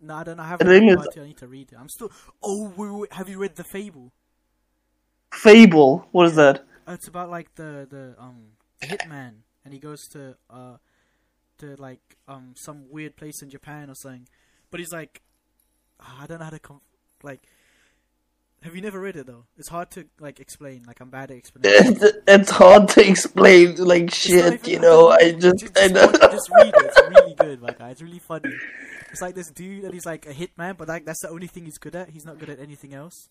No, 0.00 0.16
I 0.16 0.24
don't 0.24 0.36
know. 0.36 0.42
I 0.42 0.48
haven't 0.48 0.66
read 0.66 0.82
is-. 0.82 1.08
I 1.16 1.24
need 1.24 1.36
to 1.38 1.46
read 1.46 1.72
it. 1.72 1.78
I'm 1.78 1.88
still. 1.88 2.10
Oh, 2.42 2.72
wait, 2.76 2.90
wait, 2.90 3.12
have 3.12 3.28
you 3.28 3.38
read 3.38 3.54
the 3.54 3.64
Fable? 3.64 4.12
Fable. 5.32 6.08
What 6.10 6.26
is 6.26 6.34
that? 6.34 6.64
Uh, 6.86 6.92
It's 6.92 7.06
about 7.06 7.30
like 7.30 7.54
the 7.54 7.86
the 7.88 8.14
um 8.18 8.58
hitman, 8.82 9.42
and 9.64 9.72
he 9.72 9.78
goes 9.78 10.08
to 10.08 10.36
uh 10.50 10.76
to 11.62 11.74
like 11.80 12.00
um 12.28 12.54
some 12.56 12.84
weird 12.90 13.16
place 13.16 13.42
in 13.42 13.50
Japan 13.50 13.88
or 13.90 13.94
something. 13.94 14.28
But 14.70 14.80
he's 14.80 14.92
like, 14.92 15.22
ah, 16.00 16.20
I 16.22 16.26
don't 16.26 16.38
know 16.38 16.44
how 16.44 16.50
to 16.50 16.58
com- 16.58 16.80
like. 17.22 17.42
Have 18.62 18.76
you 18.76 18.80
never 18.80 19.00
read 19.00 19.16
it 19.16 19.26
though? 19.26 19.46
It's 19.58 19.68
hard 19.70 19.90
to 19.92 20.06
like 20.20 20.38
explain. 20.38 20.84
Like 20.86 21.00
I'm 21.00 21.10
bad 21.10 21.32
at 21.32 21.36
explaining. 21.36 21.72
It's, 22.00 22.16
it's 22.28 22.50
hard 22.50 22.88
to 22.90 23.08
explain. 23.08 23.74
Like 23.74 24.04
It's 24.04 24.18
shit, 24.18 24.54
even- 24.54 24.70
you 24.70 24.78
know. 24.78 25.08
I 25.08 25.32
just, 25.32 25.58
just, 25.58 25.74
just, 25.74 25.78
I 25.78 25.86
know. 25.88 26.12
just 26.12 26.48
read 26.54 26.68
it. 26.68 26.74
It's 26.76 27.00
really 27.10 27.34
good, 27.34 27.60
my 27.60 27.72
guy. 27.72 27.90
It's 27.90 28.02
really 28.02 28.20
funny. 28.20 28.54
It's 29.10 29.20
like 29.20 29.34
this 29.34 29.50
dude, 29.50 29.82
and 29.84 29.92
he's 29.92 30.06
like 30.06 30.26
a 30.26 30.32
hitman, 30.32 30.76
but 30.78 30.86
like 30.86 31.04
that's 31.04 31.20
the 31.22 31.28
only 31.30 31.48
thing 31.48 31.64
he's 31.64 31.76
good 31.78 31.96
at. 31.96 32.10
He's 32.10 32.24
not 32.24 32.38
good 32.38 32.50
at 32.50 32.60
anything 32.60 32.94
else. 32.94 33.28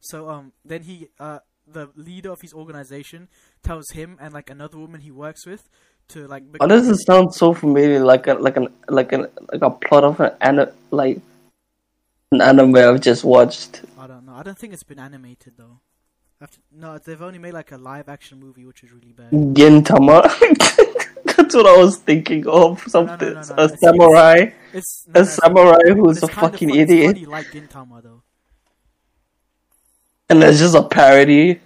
So 0.00 0.30
um, 0.30 0.52
then 0.64 0.82
he 0.82 1.08
uh, 1.18 1.40
the 1.66 1.90
leader 1.96 2.30
of 2.30 2.40
his 2.40 2.54
organization 2.54 3.26
tells 3.64 3.90
him 3.90 4.16
and 4.20 4.32
like 4.32 4.48
another 4.48 4.78
woman 4.78 5.00
he 5.00 5.10
works 5.10 5.44
with 5.44 5.68
to 6.10 6.26
like. 6.28 6.42
Why 6.56 6.66
does 6.66 6.88
it 6.88 6.96
sound 6.98 7.34
so 7.34 7.52
familiar? 7.54 8.00
Like 8.04 8.26
a 8.26 8.34
like 8.34 8.56
an 8.56 8.68
like 8.88 9.12
an 9.12 9.26
like 9.52 9.62
a 9.62 9.70
plot 9.70 10.04
of 10.04 10.20
an 10.20 10.32
ana- 10.40 10.72
like 10.90 11.20
an 12.32 12.40
anime 12.40 12.76
I've 12.76 13.00
just 13.00 13.24
watched. 13.24 13.82
I 13.98 14.06
don't 14.06 14.26
know. 14.26 14.34
I 14.34 14.42
don't 14.42 14.58
think 14.58 14.72
it's 14.72 14.82
been 14.82 14.98
animated 14.98 15.54
though. 15.56 15.80
No, 16.72 16.96
they've 16.98 17.20
only 17.20 17.38
made 17.40 17.54
like 17.54 17.72
a 17.72 17.76
live 17.76 18.08
action 18.08 18.38
movie, 18.38 18.64
which 18.64 18.84
is 18.84 18.92
really 18.92 19.12
bad. 19.12 19.30
Gintama. 19.32 20.22
That's 21.36 21.54
what 21.54 21.66
I 21.66 21.76
was 21.76 21.96
thinking 21.96 22.46
of. 22.46 22.80
Something 22.86 23.34
no, 23.34 23.42
no. 23.42 23.54
a 23.56 23.64
It's- 23.64 23.80
samurai, 23.80 24.50
It's 24.72 25.06
a 25.14 25.24
samurai 25.24 25.78
who's 25.94 26.22
a 26.22 26.28
fucking 26.28 26.68
fun- 26.70 26.78
it's 26.78 26.90
idiot, 26.92 27.14
funny 27.16 27.26
like 27.26 27.46
Gintama 27.46 28.02
though. 28.02 28.22
and 30.30 30.42
it's 30.44 30.58
just 30.58 30.74
a 30.76 30.82
parody. 30.82 31.60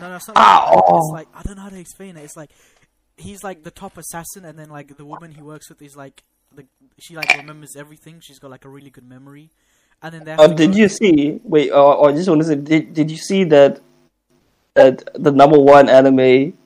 No, 0.00 0.08
no, 0.10 0.16
it's 0.16 0.28
not 0.28 0.36
like 0.36 0.84
oh. 0.88 0.98
It's 0.98 1.12
like 1.12 1.28
I 1.34 1.42
don't 1.42 1.56
know 1.56 1.62
how 1.62 1.68
to 1.68 1.78
explain 1.78 2.16
it. 2.16 2.24
It's 2.24 2.36
like 2.36 2.50
he's 3.18 3.44
like 3.44 3.62
the 3.62 3.70
top 3.70 3.96
assassin, 3.98 4.44
and 4.44 4.58
then 4.58 4.70
like 4.70 4.96
the 4.96 5.04
woman 5.04 5.32
he 5.32 5.42
works 5.42 5.68
with 5.68 5.82
is 5.82 5.96
like 5.96 6.22
the 6.54 6.64
she 6.98 7.16
like 7.16 7.34
remembers 7.36 7.76
everything. 7.76 8.20
She's 8.20 8.38
got 8.38 8.50
like 8.50 8.64
a 8.64 8.68
really 8.68 8.90
good 8.90 9.08
memory, 9.08 9.50
and 10.02 10.14
then 10.14 10.26
have 10.26 10.40
Oh, 10.40 10.54
did 10.54 10.74
you 10.74 10.88
see? 10.88 11.40
Wait, 11.44 11.70
oh, 11.72 11.98
oh 11.98 12.04
I 12.08 12.12
just 12.12 12.28
want 12.28 12.40
to 12.42 12.46
say, 12.46 12.54
did 12.56 12.94
did 12.94 13.10
you 13.10 13.16
see 13.16 13.44
that 13.44 13.80
that 14.74 15.08
the 15.14 15.32
number 15.32 15.58
one 15.58 15.88
anime 15.88 16.56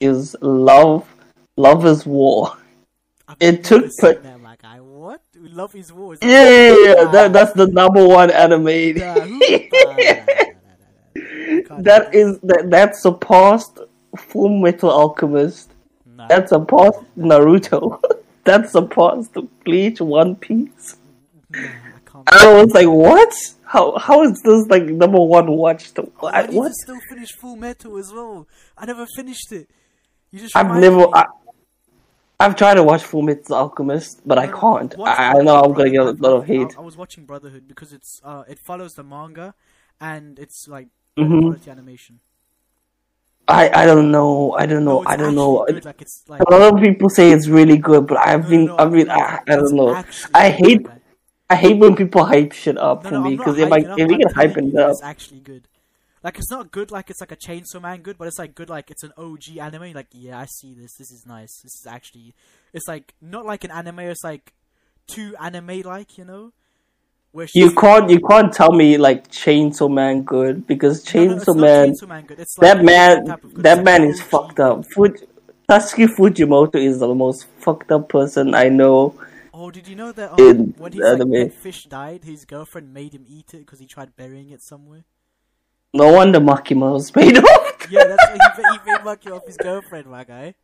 is 0.00 0.36
Love 0.40 1.06
Love 1.56 1.84
is 1.86 2.06
War? 2.06 2.56
I've 3.28 3.36
It 3.40 3.64
took 3.64 3.90
pla- 3.98 4.12
that, 4.12 4.40
my 4.40 4.56
guy. 4.56 4.80
What? 4.80 5.20
Love 5.34 5.74
is 5.74 5.92
war. 5.92 6.14
Is 6.14 6.20
Yeah, 6.22 6.48
yeah, 6.48 6.68
yeah, 6.68 6.94
yeah. 6.94 7.10
That, 7.10 7.32
that's 7.32 7.52
the 7.52 7.66
number 7.66 8.06
one 8.06 8.30
anime. 8.30 8.64
that 11.82 12.14
is 12.14 12.38
that 12.40 12.70
that 12.70 12.96
surpassed 12.96 13.80
Full 14.16 14.60
Metal 14.60 14.90
Alchemist. 14.90 15.72
That 16.28 16.48
surpassed 16.48 17.00
Naruto. 17.18 18.00
that 18.44 18.68
surpassed 18.70 19.36
Bleach, 19.64 20.00
One 20.00 20.36
Piece. 20.36 20.96
I. 21.54 21.58
And 22.14 22.26
I 22.28 22.62
was 22.64 22.72
like, 22.72 22.88
what? 22.88 23.32
How 23.64 23.98
how 23.98 24.22
is 24.22 24.40
this 24.42 24.66
like 24.68 24.84
number 24.84 25.18
one 25.20 25.50
watch? 25.52 25.92
watched? 25.96 25.98
Oh, 25.98 26.26
I 26.28 26.42
What? 26.42 26.50
need 26.50 26.56
what? 26.56 26.68
to 26.68 26.74
still 26.74 26.98
finish 27.10 27.32
Full 27.32 27.56
Metal 27.56 27.96
as 27.98 28.12
well. 28.12 28.46
I 28.78 28.86
never 28.86 29.06
finished 29.16 29.52
it. 29.52 29.68
You 30.30 30.40
just 30.40 30.56
I've 30.56 30.74
never. 30.80 31.06
I, 31.14 31.24
I've 32.38 32.54
tried 32.56 32.74
to 32.74 32.82
watch 32.82 33.02
Full 33.02 33.22
Metal 33.22 33.54
Alchemist, 33.54 34.20
but 34.26 34.38
I 34.38 34.46
No, 34.46 34.60
can't. 34.60 34.94
I, 35.00 35.32
I 35.38 35.42
know 35.42 35.60
I'm 35.62 35.72
gonna 35.72 35.90
get 35.90 36.00
a 36.00 36.10
lot 36.12 36.32
of 36.36 36.42
I- 36.44 36.46
hate. 36.46 36.74
I, 36.78 36.80
was 36.80 36.96
watching 36.96 37.24
Brotherhood 37.26 37.66
because 37.68 37.92
it's 37.92 38.20
uh 38.24 38.44
it 38.48 38.58
follows 38.66 38.92
the 38.94 39.02
manga, 39.02 39.54
and 40.00 40.38
it's 40.38 40.66
like 40.68 40.88
Mhm. 41.18 41.40
quality 41.42 41.70
animation. 41.70 42.20
I 43.48 43.70
I 43.82 43.86
don't 43.86 44.10
know. 44.10 44.52
I 44.52 44.66
don't 44.66 44.84
know. 44.84 45.02
No, 45.02 45.08
I 45.08 45.16
don't 45.16 45.34
know. 45.34 45.64
Good. 45.68 45.84
Like 45.84 46.02
it's 46.02 46.24
like 46.28 46.40
A 46.40 46.50
lot 46.50 46.74
of 46.74 46.80
people 46.82 47.08
say 47.08 47.30
it's 47.30 47.46
really 47.48 47.76
good, 47.78 48.06
but 48.06 48.18
I've 48.18 48.44
No, 48.44 48.50
been. 48.50 48.66
no, 48.66 48.76
I've 48.78 48.92
been. 48.92 49.06
no, 49.06 49.14
I, 49.14 49.40
I 49.46 49.56
don't 49.56 49.72
know. 49.74 50.04
I 50.34 50.50
hate. 50.50 50.84
guy. 50.84 51.00
I 51.48 51.54
hate 51.54 51.78
when 51.78 51.94
people 51.94 52.24
hype 52.24 52.52
shit 52.52 52.76
up 52.76 53.04
for 53.06 53.20
me 53.20 53.36
because 53.36 53.56
if 53.58 53.70
I 53.72 53.82
hyping 53.82 53.90
up, 53.90 53.98
if 54.00 54.08
we 54.08 54.14
I'm 54.14 54.20
can 54.20 54.34
hype 54.34 54.56
it 54.56 54.76
up, 54.76 54.90
It's 54.90 55.02
actually 55.02 55.40
good. 55.40 55.68
Like 56.24 56.38
it's 56.38 56.50
not 56.50 56.72
good 56.72 56.90
like 56.90 57.08
it's 57.08 57.20
like 57.20 57.30
a 57.30 57.36
Chainsaw 57.36 57.80
Man 57.80 58.02
good, 58.02 58.18
but 58.18 58.26
it's 58.26 58.38
like 58.38 58.56
good 58.56 58.68
like 58.68 58.90
it's 58.90 59.04
an 59.04 59.12
OG 59.16 59.58
anime. 59.60 59.92
Like 59.92 60.08
yeah, 60.12 60.40
I 60.40 60.46
see 60.46 60.74
this. 60.74 60.94
This 60.94 61.12
is 61.12 61.24
nice. 61.24 61.60
This 61.62 61.72
is 61.74 61.86
actually. 61.86 62.34
It's 62.72 62.88
like 62.88 63.14
not 63.22 63.46
like 63.46 63.62
an 63.62 63.70
anime. 63.70 64.00
It's 64.00 64.24
like 64.24 64.54
too 65.06 65.36
anime 65.40 65.82
like 65.82 66.18
you 66.18 66.24
know. 66.24 66.52
You 67.52 67.70
can't 67.72 68.10
you 68.10 68.20
can't 68.20 68.52
tell 68.52 68.72
me 68.72 68.96
like 68.96 69.28
Chainsaw 69.30 69.92
Man 69.92 70.22
good 70.22 70.66
because 70.66 71.14
No, 71.14 71.24
no, 71.24 71.34
Chainsaw 71.36 71.46
not 71.46 71.56
Man 71.56 71.94
Chainsaw 71.94 72.08
Man 72.08 72.26
like 72.28 72.48
that 72.58 72.84
man 72.84 73.08
different 73.08 73.28
type 73.28 73.44
of 73.44 73.54
good. 73.54 73.64
that 73.64 73.84
man 73.84 74.04
is 74.04 74.20
fucked 74.22 74.60
up. 74.60 74.86
Fuj- 74.86 75.26
Sasuke 75.68 76.06
Fujimoto 76.06 76.76
is 76.76 77.00
the 77.00 77.14
most 77.14 77.46
fucked 77.58 77.90
up 77.90 78.08
person 78.08 78.54
I 78.54 78.68
know. 78.68 79.14
Oh, 79.52 79.70
did 79.70 79.88
you 79.88 79.96
know 79.96 80.12
that 80.12 80.32
um, 80.32 80.38
in 80.38 80.74
when 80.78 80.92
his 80.92 81.00
the 81.00 81.24
like, 81.24 81.52
fish 81.52 81.84
died, 81.84 82.24
his 82.24 82.44
girlfriend 82.44 82.92
made 82.92 83.14
him 83.14 83.24
eat 83.28 83.54
it 83.54 83.60
because 83.60 83.80
he 83.80 83.86
tried 83.86 84.14
burying 84.14 84.50
it 84.50 84.62
somewhere? 84.62 85.04
No 85.94 86.12
wonder 86.12 86.40
Makima 86.40 86.92
was 86.92 87.14
made 87.16 87.38
off. 87.38 87.90
Yeah, 87.90 88.04
that's 88.04 88.56
he, 88.56 88.62
he 88.62 88.92
made 88.92 89.04
monkey 89.04 89.30
off 89.30 89.46
his 89.46 89.56
girlfriend, 89.56 90.06
my 90.06 90.24
guy. 90.24 90.54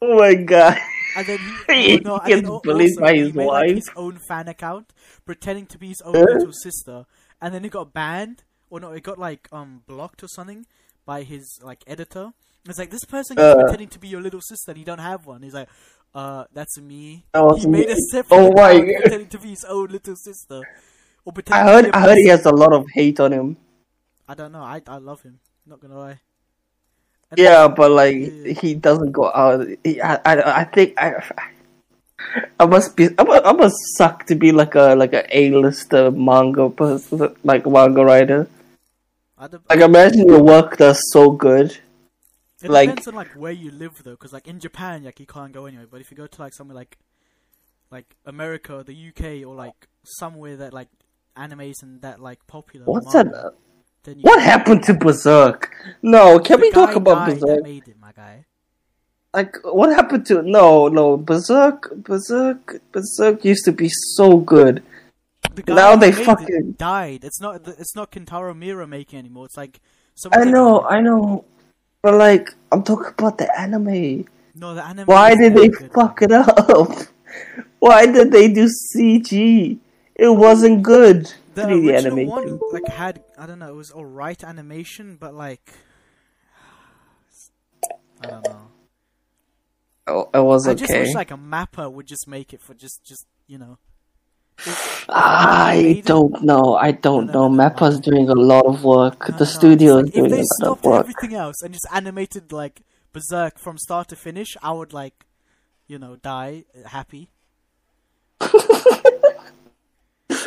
oh 0.00 0.18
my 0.18 0.34
god. 0.34 0.78
And 1.16 1.26
then 1.26 1.38
he, 1.68 1.82
He 1.98 1.98
oh, 1.98 2.02
no, 2.04 2.18
and 2.18 2.26
gets 2.26 2.42
then 2.42 2.60
bullied 2.62 2.90
also, 2.90 3.00
by 3.00 3.14
his 3.14 3.34
made, 3.34 3.46
like, 3.46 3.70
his 3.74 3.90
own 3.96 4.18
fan 4.28 4.48
account, 4.48 4.92
pretending 5.24 5.66
to 5.66 5.78
be 5.78 5.88
his 5.88 6.00
own 6.02 6.14
little 6.14 6.52
sister, 6.52 7.06
and 7.40 7.54
then 7.54 7.64
it 7.64 7.70
got 7.72 7.92
banned, 7.92 8.44
or 8.70 8.80
no, 8.80 8.92
it 8.92 9.02
got 9.02 9.18
like 9.18 9.48
um 9.52 9.82
blocked 9.86 10.22
or 10.22 10.28
something 10.28 10.66
by 11.06 11.22
his 11.22 11.58
like 11.62 11.82
editor. 11.86 12.32
It's 12.68 12.78
like 12.78 12.90
this 12.90 13.04
person 13.04 13.36
keeps 13.36 13.44
Uh. 13.44 13.54
pretending 13.54 13.88
to 13.88 13.98
be 13.98 14.08
your 14.08 14.20
little 14.20 14.40
sister, 14.42 14.72
and 14.72 14.78
you 14.78 14.84
don't 14.84 14.98
have 14.98 15.24
one. 15.26 15.42
He's 15.42 15.54
like, 15.54 15.68
uh, 16.14 16.44
that's 16.52 16.78
me. 16.80 17.24
That 17.32 17.44
was 17.44 17.62
he 17.62 17.68
made 17.68 17.86
me. 17.86 17.92
a 17.92 17.96
separate 17.96 18.36
Oh 18.36 18.52
my 18.52 18.78
God. 18.78 18.86
pretending 19.02 19.28
to 19.28 19.38
be 19.38 19.50
his 19.50 19.64
own 19.68 19.88
little 19.88 20.16
sister. 20.16 20.62
Or 21.24 21.30
I 21.30 21.34
pretending 21.34 21.66
heard 21.66 21.90
I 21.94 22.00
heard 22.00 22.18
he 22.18 22.28
has 22.28 22.44
a 22.46 22.50
lot 22.50 22.72
of 22.72 22.86
hate 22.92 23.20
on 23.20 23.32
him. 23.32 23.56
I 24.28 24.34
don't 24.34 24.52
know. 24.52 24.62
I 24.62 24.82
I 24.86 24.98
love 24.98 25.22
him. 25.22 25.40
Not 25.66 25.80
gonna 25.80 25.98
lie. 25.98 26.20
Yeah, 27.36 27.68
but 27.68 27.90
like 27.90 28.16
Yeah. 28.16 28.52
he 28.60 28.74
doesn't 28.74 29.12
go 29.12 29.30
out. 29.32 29.66
He, 29.84 30.00
I, 30.00 30.14
I 30.24 30.60
I 30.60 30.64
think 30.64 30.94
I 30.98 31.22
I 32.58 32.66
must 32.66 32.96
be 32.96 33.08
I 33.18 33.22
must, 33.22 33.44
I 33.46 33.52
must 33.52 33.76
suck 33.96 34.26
to 34.26 34.34
be 34.34 34.50
like 34.52 34.74
a 34.74 34.94
like 34.94 35.12
a 35.12 35.24
A-lister 35.36 36.10
manga 36.10 36.68
person 36.70 37.34
like 37.44 37.66
manga 37.66 38.04
writer. 38.04 38.48
Like 39.68 39.80
imagine 39.80 40.26
your 40.28 40.42
work 40.42 40.76
does 40.78 41.00
so 41.12 41.30
good. 41.30 41.78
It 42.60 42.70
Like- 42.70 42.88
depends 42.90 43.06
on 43.08 43.14
like 43.14 43.28
where 43.36 43.52
you 43.52 43.70
live 43.70 44.02
though, 44.02 44.12
because 44.12 44.32
like 44.32 44.48
in 44.48 44.58
Japan, 44.58 45.04
like 45.04 45.20
you 45.20 45.26
can't 45.26 45.52
go 45.52 45.66
anywhere. 45.66 45.86
But 45.88 46.00
if 46.00 46.10
you 46.10 46.16
go 46.16 46.26
to 46.26 46.42
like 46.42 46.52
somewhere 46.54 46.74
like, 46.74 46.98
like 47.90 48.16
America, 48.26 48.82
the 48.84 48.92
UK, 49.10 49.46
or 49.46 49.54
like 49.54 49.86
somewhere 50.02 50.56
that 50.56 50.72
like 50.72 50.88
animes 51.36 51.82
and 51.82 52.02
that 52.02 52.18
like 52.20 52.44
popular. 52.48 52.84
What's 52.86 53.14
manga, 53.14 53.30
that? 53.30 53.54
What 54.20 54.42
happened 54.42 54.82
to 54.84 54.94
Berserk? 54.94 55.70
No, 56.02 56.38
can 56.38 56.60
we 56.60 56.70
talk 56.70 56.94
about 56.94 57.28
Berserk? 57.28 57.66
it. 57.66 57.82
Like, 59.34 59.56
what 59.62 59.90
happened 59.94 60.26
to 60.26 60.42
no, 60.42 60.88
no 60.88 61.16
Berserk? 61.16 61.92
Berserk, 61.96 62.80
Berserk 62.92 63.44
used 63.44 63.64
to 63.66 63.72
be 63.72 63.88
so 63.90 64.38
good. 64.38 64.82
The 65.54 65.74
Now 65.74 65.96
they 65.96 66.10
made 66.10 66.20
it 66.20 66.24
fucking- 66.24 66.72
died. 66.78 67.24
It's 67.24 67.40
not. 67.40 67.66
It's 67.66 67.94
not 67.94 68.10
Kentaro 68.10 68.56
Miura 68.56 68.86
making 68.86 69.18
anymore. 69.18 69.46
It's 69.46 69.56
like. 69.56 69.80
I 70.32 70.44
know, 70.44 70.82
I 70.82 71.00
know, 71.00 71.44
but 72.02 72.14
like, 72.14 72.52
I'm 72.72 72.82
talking 72.82 73.12
about 73.16 73.38
the 73.38 73.48
anime. 73.58 74.26
No, 74.54 74.74
the 74.74 74.84
anime. 74.84 75.06
Why 75.06 75.36
did 75.36 75.54
they 75.54 75.68
good, 75.68 75.92
fuck 75.92 76.22
it 76.22 76.32
up? 76.32 76.90
Why 77.78 78.06
did 78.06 78.32
they 78.32 78.48
do 78.48 78.66
CG? 78.66 79.78
It 80.16 80.28
wasn't 80.28 80.82
good. 80.82 81.32
The 81.58 81.68
3D 81.68 81.92
original 81.92 81.96
animation. 82.18 82.28
one 82.28 82.60
like 82.72 82.88
had 82.88 83.22
I 83.38 83.46
don't 83.46 83.58
know. 83.58 83.68
It 83.70 83.76
was 83.76 83.92
alright 83.92 84.42
animation, 84.44 85.16
but 85.20 85.34
like. 85.34 85.72
I 88.22 88.26
don't 88.26 88.44
know. 88.44 88.70
Oh, 90.06 90.30
it 90.32 90.40
was 90.40 90.66
I 90.66 90.74
just 90.74 90.92
wish 90.92 91.14
like 91.14 91.30
a 91.30 91.36
Mappa 91.36 91.92
would 91.92 92.06
just 92.06 92.26
make 92.26 92.52
it 92.54 92.60
for 92.62 92.74
just 92.74 93.04
just 93.04 93.26
you 93.46 93.58
know. 93.58 93.78
If- 94.58 94.66
if 94.68 95.06
they 95.06 95.12
I 95.12 96.02
don't 96.04 96.42
know. 96.42 96.74
I 96.76 96.90
don't 96.92 97.26
know. 97.26 97.48
no, 97.48 97.48
no, 97.48 97.54
no, 97.54 97.70
Mappa's 97.70 98.00
doing 98.00 98.28
a 98.28 98.34
lot 98.34 98.66
of 98.66 98.82
work. 98.84 99.28
No, 99.28 99.36
the 99.36 99.44
no, 99.44 99.50
studio 99.50 99.98
is 99.98 100.04
like, 100.04 100.12
doing 100.14 100.32
a 100.32 100.36
lot 100.36 100.40
of 100.40 100.46
stopped 100.46 100.84
work. 100.84 101.00
everything 101.00 101.34
else 101.34 101.62
and 101.62 101.72
just 101.72 101.86
animated 101.92 102.50
like 102.52 102.80
Berserk 103.12 103.58
from 103.58 103.78
start 103.78 104.08
to 104.08 104.16
finish, 104.16 104.56
I 104.62 104.72
would 104.72 104.92
like, 104.92 105.26
you 105.86 105.98
know, 105.98 106.16
die 106.16 106.64
uh, 106.84 106.88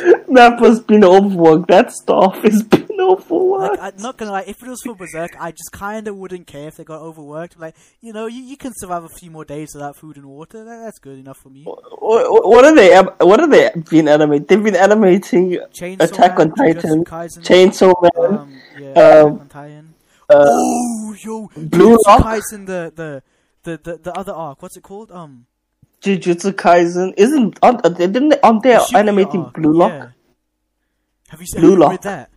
happy. 0.02 0.32
Mappa's 0.32 0.80
been 0.80 1.04
overworked. 1.04 1.68
That 1.68 1.92
stuff 1.92 2.42
has 2.42 2.62
been 2.62 3.00
overworked. 3.00 3.78
Like, 3.78 3.94
I'm 3.94 4.02
not 4.02 4.16
gonna 4.16 4.32
lie, 4.32 4.44
if 4.46 4.62
it 4.62 4.68
was 4.68 4.80
for 4.84 4.94
Berserk, 4.94 5.36
I 5.38 5.50
just 5.50 5.72
kind 5.72 6.08
of 6.08 6.16
wouldn't 6.16 6.46
care 6.46 6.68
if 6.68 6.76
they 6.76 6.84
got 6.84 7.00
overworked. 7.00 7.58
Like, 7.58 7.76
you 8.00 8.12
know, 8.12 8.26
you, 8.26 8.42
you 8.42 8.56
can 8.56 8.72
survive 8.76 9.04
a 9.04 9.08
few 9.08 9.30
more 9.30 9.44
days 9.44 9.70
without 9.74 9.96
food 9.96 10.16
and 10.16 10.26
water. 10.26 10.64
That, 10.64 10.80
that's 10.84 10.98
good 10.98 11.18
enough 11.18 11.38
for 11.38 11.50
me. 11.50 11.64
What, 11.64 11.80
what 12.00 12.64
are 12.64 12.74
they? 12.74 12.98
What 13.24 13.40
are 13.40 13.48
they 13.48 13.70
been 13.90 14.08
animating? 14.08 14.46
They've 14.46 14.62
been 14.62 14.76
animating 14.76 15.58
Chainsaw 15.72 16.00
Attack 16.00 16.38
Man, 16.38 16.50
on 16.50 16.54
Titan, 16.56 17.04
Chainsaw 17.04 17.94
Man, 18.02 18.38
um, 18.38 18.60
yeah, 18.78 18.92
um, 18.92 19.40
on 19.40 19.48
Titan. 19.48 19.94
uh, 20.28 20.46
oh, 20.48 21.16
yo, 21.22 21.50
Blue 21.56 21.98
Lock? 22.06 22.22
Kaisen, 22.22 22.66
the, 22.66 22.92
the, 22.94 23.22
the, 23.64 23.80
the, 23.82 23.98
the 23.98 24.12
other 24.12 24.32
arc. 24.32 24.62
What's 24.62 24.76
it 24.76 24.82
called? 24.82 25.10
Um, 25.10 25.46
Jujutsu 26.02 26.52
Kaisen. 26.52 27.14
Isn't 27.16 27.58
aren't, 27.62 27.82
they 27.82 28.06
didn't 28.06 28.30
they, 28.30 28.40
aren't 28.40 28.62
they 28.62 28.72
the 28.74 28.92
animating 28.96 29.44
arc, 29.44 29.54
Blue 29.54 29.72
Lock? 29.72 29.92
yeah. 29.92 30.08
Have 31.28 31.40
you 31.40 31.46
seen 31.46 31.60
Blue 31.60 31.76
Lock. 31.76 31.90
read 31.92 32.02
that? 32.02 32.30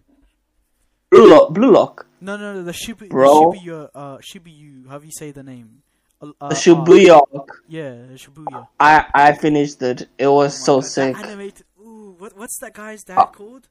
Blue 1.10 1.28
Lock. 1.30 1.54
Blue 1.54 1.72
Lock. 1.72 2.08
No, 2.22 2.38
no, 2.38 2.54
no. 2.54 2.64
The 2.64 2.72
Shibu, 2.72 3.10
Bro. 3.10 3.54
Shibuya, 3.54 3.90
uh, 3.94 4.18
Shibuya. 4.18 4.88
How 4.90 4.98
do 5.00 5.06
you 5.06 5.12
say 5.12 5.32
the 5.32 5.44
name? 5.44 5.82
Uh, 6.22 6.32
uh, 6.42 6.50
The 6.50 6.56
Shibuya. 6.56 7.22
arc. 7.34 7.64
Yeah, 7.68 7.90
the 7.92 8.18
Shibuya. 8.18 8.68
I 8.80 9.06
I 9.14 9.34
finished 9.34 9.82
it. 9.82 10.08
It 10.18 10.28
was 10.28 10.54
so 10.56 10.76
Oh 10.76 10.78
my 10.78 10.82
God, 10.82 10.88
sick. 10.90 11.16
That 11.16 11.26
animated. 11.26 11.66
Ooh, 11.82 12.16
what, 12.18 12.38
what's 12.38 12.58
that 12.60 12.74
guy's 12.74 13.04
dad 13.04 13.18
Uh, 13.18 13.26
called? 13.28 13.68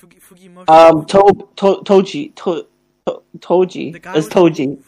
Fugi, 0.00 0.20
Fugimoto. 0.20 0.68
Um, 0.68 1.06
to, 1.06 1.48
to, 1.56 1.82
Toji, 1.84 2.34
to, 2.34 2.66
to, 3.06 3.22
Toji, 3.38 3.92
the 3.92 3.98
guy 3.98 4.14
it's 4.18 4.28
Toji. 4.28 4.78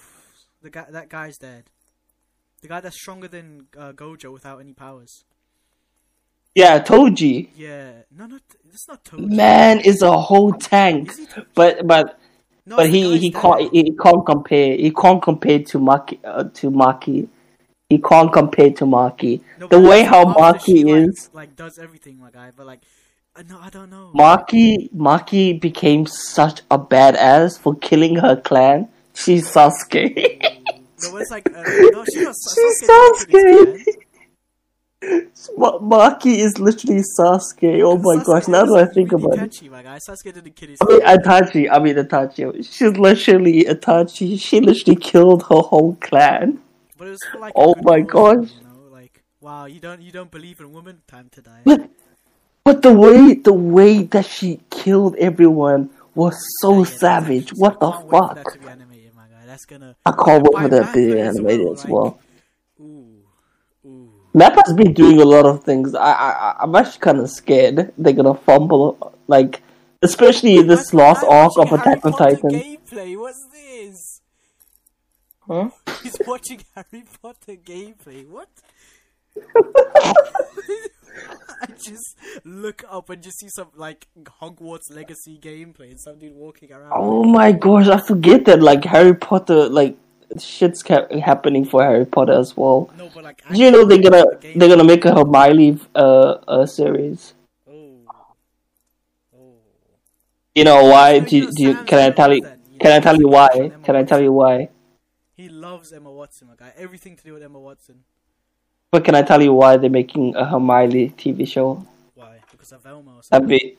The 0.60 0.68
guy, 0.70 0.84
that 0.90 1.08
guy's 1.08 1.38
dad. 1.38 1.64
The 2.60 2.68
guy 2.68 2.80
that's 2.80 2.96
stronger 3.00 3.28
than 3.28 3.66
uh, 3.76 3.92
Gojo 3.92 4.32
without 4.32 4.58
any 4.60 4.72
powers. 4.72 5.24
Yeah, 6.54 6.80
Toji. 6.80 7.50
Yeah, 7.56 8.02
no, 8.10 8.26
not 8.26 8.40
it's 8.68 8.88
not 8.88 9.04
Toji. 9.04 9.28
Man 9.28 9.80
is 9.80 10.02
a 10.02 10.18
whole 10.18 10.52
tank, 10.52 11.12
but 11.54 11.86
but 11.86 12.18
No, 12.66 12.76
but 12.76 12.90
he 12.90 13.16
he 13.18 13.30
can't 13.30 13.72
he 13.72 13.92
can't 13.92 14.26
compare 14.26 14.76
he 14.76 14.90
can't 14.90 15.22
compare 15.22 15.60
to 15.60 15.78
Maki 15.78 16.18
uh, 16.24 16.44
to 16.54 16.70
Maki. 16.70 17.28
He 17.88 17.98
can't 17.98 18.32
compare 18.32 18.70
to 18.72 18.84
Maki. 18.84 19.40
No, 19.58 19.68
the 19.68 19.80
way 19.80 20.02
how 20.02 20.24
Maki 20.24 20.84
like, 20.84 21.08
is, 21.08 21.30
like 21.32 21.56
does 21.56 21.78
everything, 21.78 22.18
my 22.18 22.30
guy. 22.30 22.50
But 22.54 22.66
like, 22.66 22.80
uh, 23.36 23.42
no, 23.48 23.60
I 23.60 23.70
don't 23.70 23.88
know. 23.88 24.10
Maki 24.14 24.92
Maki 24.92 25.60
became 25.60 26.06
such 26.06 26.62
a 26.72 26.78
badass 26.78 27.58
for 27.58 27.76
killing 27.76 28.16
her 28.16 28.34
clan. 28.34 28.88
She's 29.14 29.48
Sasuke. 29.48 30.42
No, 31.02 31.16
it's 31.16 31.30
like 31.30 31.48
uh, 31.54 31.62
no, 31.62 32.04
she's 32.04 32.24
not. 32.24 32.34
She's 32.54 32.88
Sasuke. 32.88 33.84
Ma- 35.56 35.78
Maki 35.78 36.38
is 36.38 36.58
literally 36.58 37.02
Sasuke. 37.18 37.82
Oh 37.84 37.96
my 37.98 38.16
Sasuke 38.16 38.26
gosh! 38.26 38.48
Now 38.48 38.64
that 38.64 38.88
I 38.90 38.92
think 38.92 39.12
about 39.12 39.34
it. 39.34 39.38
catchy, 39.38 39.68
my 39.68 39.82
guy. 39.82 39.98
Sasuke 39.98 40.34
didn't 40.34 40.56
kill 40.56 40.70
his. 40.70 40.78
I 40.80 40.86
mean, 40.86 41.00
Itachi. 41.02 41.68
I 41.70 41.78
mean, 41.78 41.96
Itachi. 41.96 42.64
She's 42.72 42.96
literally 42.96 43.64
Itachi. 43.64 44.40
She 44.40 44.60
literally 44.60 44.96
killed 44.96 45.42
her 45.44 45.60
whole 45.60 45.96
clan. 46.00 46.60
But 46.96 47.08
it 47.08 47.10
was 47.10 47.20
for 47.30 47.38
like. 47.38 47.52
Oh 47.54 47.74
a 47.74 47.82
my 47.82 48.00
gosh. 48.00 48.50
You 48.50 48.64
know, 48.64 48.88
like 48.90 49.22
wow, 49.40 49.66
you 49.66 49.78
don't 49.78 50.02
you 50.02 50.10
don't 50.10 50.30
believe 50.32 50.58
in 50.58 50.72
women? 50.72 51.02
Time 51.06 51.28
to 51.30 51.42
die. 51.42 51.60
But, 51.64 51.90
but 52.64 52.82
the 52.82 52.92
way 52.92 53.34
the 53.34 53.52
way 53.52 54.02
that 54.02 54.26
she 54.26 54.60
killed 54.68 55.14
everyone 55.16 55.90
was 56.16 56.36
so 56.60 56.72
Yeah, 56.72 56.78
yeah, 56.78 56.96
savage. 56.98 57.50
What 57.50 57.78
the 57.78 57.92
can't 57.92 58.04
wait 58.06 58.10
for 58.10 58.34
fuck? 58.34 58.87
That's 59.58 59.66
gonna. 59.66 59.96
I 60.06 60.12
can't 60.12 60.44
wait 60.44 60.62
for 60.62 60.68
that 60.68 60.86
to 60.86 60.92
be 60.92 61.06
Mappa 61.14 61.18
as 61.18 61.36
animated 61.36 61.64
well, 61.64 61.72
as 61.74 61.84
like- 61.84 61.92
well. 61.92 62.20
Ooh, 62.80 63.24
ooh. 63.84 64.10
Mappa's 64.32 64.72
been 64.74 64.92
doing 64.92 65.20
a 65.20 65.24
lot 65.24 65.46
of 65.46 65.64
things. 65.64 65.96
I 65.96 66.12
I 66.12 66.56
I'm 66.60 66.76
actually 66.76 67.00
kind 67.00 67.18
of 67.18 67.28
scared 67.28 67.92
they're 67.98 68.12
gonna 68.12 68.34
fumble 68.34 69.16
like. 69.26 69.62
Especially 70.00 70.62
this 70.62 70.94
last 70.94 71.24
arc 71.24 71.58
of 71.58 71.72
Attack 71.72 72.06
on 72.06 72.12
Titan. 72.12 72.50
Gameplay. 72.50 73.18
What's 73.18 73.44
this? 73.52 74.20
Huh? 75.40 75.70
He's 76.04 76.16
watching 76.24 76.60
Harry 76.76 77.02
Potter 77.20 77.56
gameplay. 77.56 78.24
What? 78.28 78.48
I 81.62 81.66
just 81.66 82.16
look 82.44 82.84
up 82.90 83.10
and 83.10 83.22
just 83.22 83.38
see 83.40 83.48
some 83.48 83.68
like 83.74 84.06
Hogwarts 84.40 84.90
Legacy 84.94 85.38
gameplay 85.40 85.90
and 85.90 86.00
some 86.00 86.18
dude 86.18 86.34
walking 86.34 86.72
around. 86.72 86.92
Oh 86.94 87.24
my 87.24 87.52
gosh, 87.52 87.88
I 87.88 87.98
forget 87.98 88.44
that 88.46 88.60
like 88.62 88.84
Harry 88.84 89.14
Potter 89.14 89.68
like 89.68 89.96
shit's 90.38 90.82
kept 90.82 91.12
happening 91.14 91.64
for 91.64 91.82
Harry 91.82 92.04
Potter 92.04 92.32
as 92.32 92.56
well. 92.56 92.90
No, 92.96 93.10
but 93.14 93.24
like 93.24 93.42
Do 93.52 93.58
you 93.58 93.70
know 93.70 93.84
they're 93.84 94.02
gonna 94.02 94.24
the 94.40 94.52
they're 94.56 94.68
gonna 94.68 94.84
make 94.84 95.04
a 95.04 95.14
Hermione 95.14 95.78
uh, 95.94 96.38
uh 96.46 96.66
series? 96.66 97.34
Oh. 97.68 97.90
Oh. 99.36 99.54
You 100.54 100.64
know 100.64 100.84
why? 100.84 101.18
Do, 101.20 101.36
you- 101.36 101.52
do 101.52 101.62
you, 101.62 101.74
can 101.84 101.98
I 101.98 102.10
tell 102.10 102.32
you? 102.32 102.42
Can 102.78 102.92
I 102.92 103.00
tell 103.00 103.18
you 103.18 103.28
why? 103.28 103.72
Can 103.82 103.96
I 103.96 104.04
tell 104.04 104.22
you 104.22 104.32
why? 104.32 104.68
He 105.36 105.48
loves 105.48 105.92
Emma 105.92 106.10
Watson, 106.12 106.48
my 106.48 106.54
guy. 106.56 106.72
Everything 106.76 107.16
to 107.16 107.24
do 107.24 107.34
with 107.34 107.42
Emma 107.42 107.58
Watson. 107.58 108.04
But 108.90 109.04
can 109.04 109.14
I 109.14 109.22
tell 109.22 109.42
you 109.42 109.52
why 109.52 109.76
they're 109.76 109.90
making 109.90 110.34
a 110.34 110.44
Hermione 110.46 111.10
TV 111.10 111.46
show? 111.46 111.84
Why? 112.14 112.38
Because 112.50 112.72
of 112.72 112.82
Velma 112.82 113.16
or 113.16 113.22
something. 113.22 113.48
mean, 113.48 113.76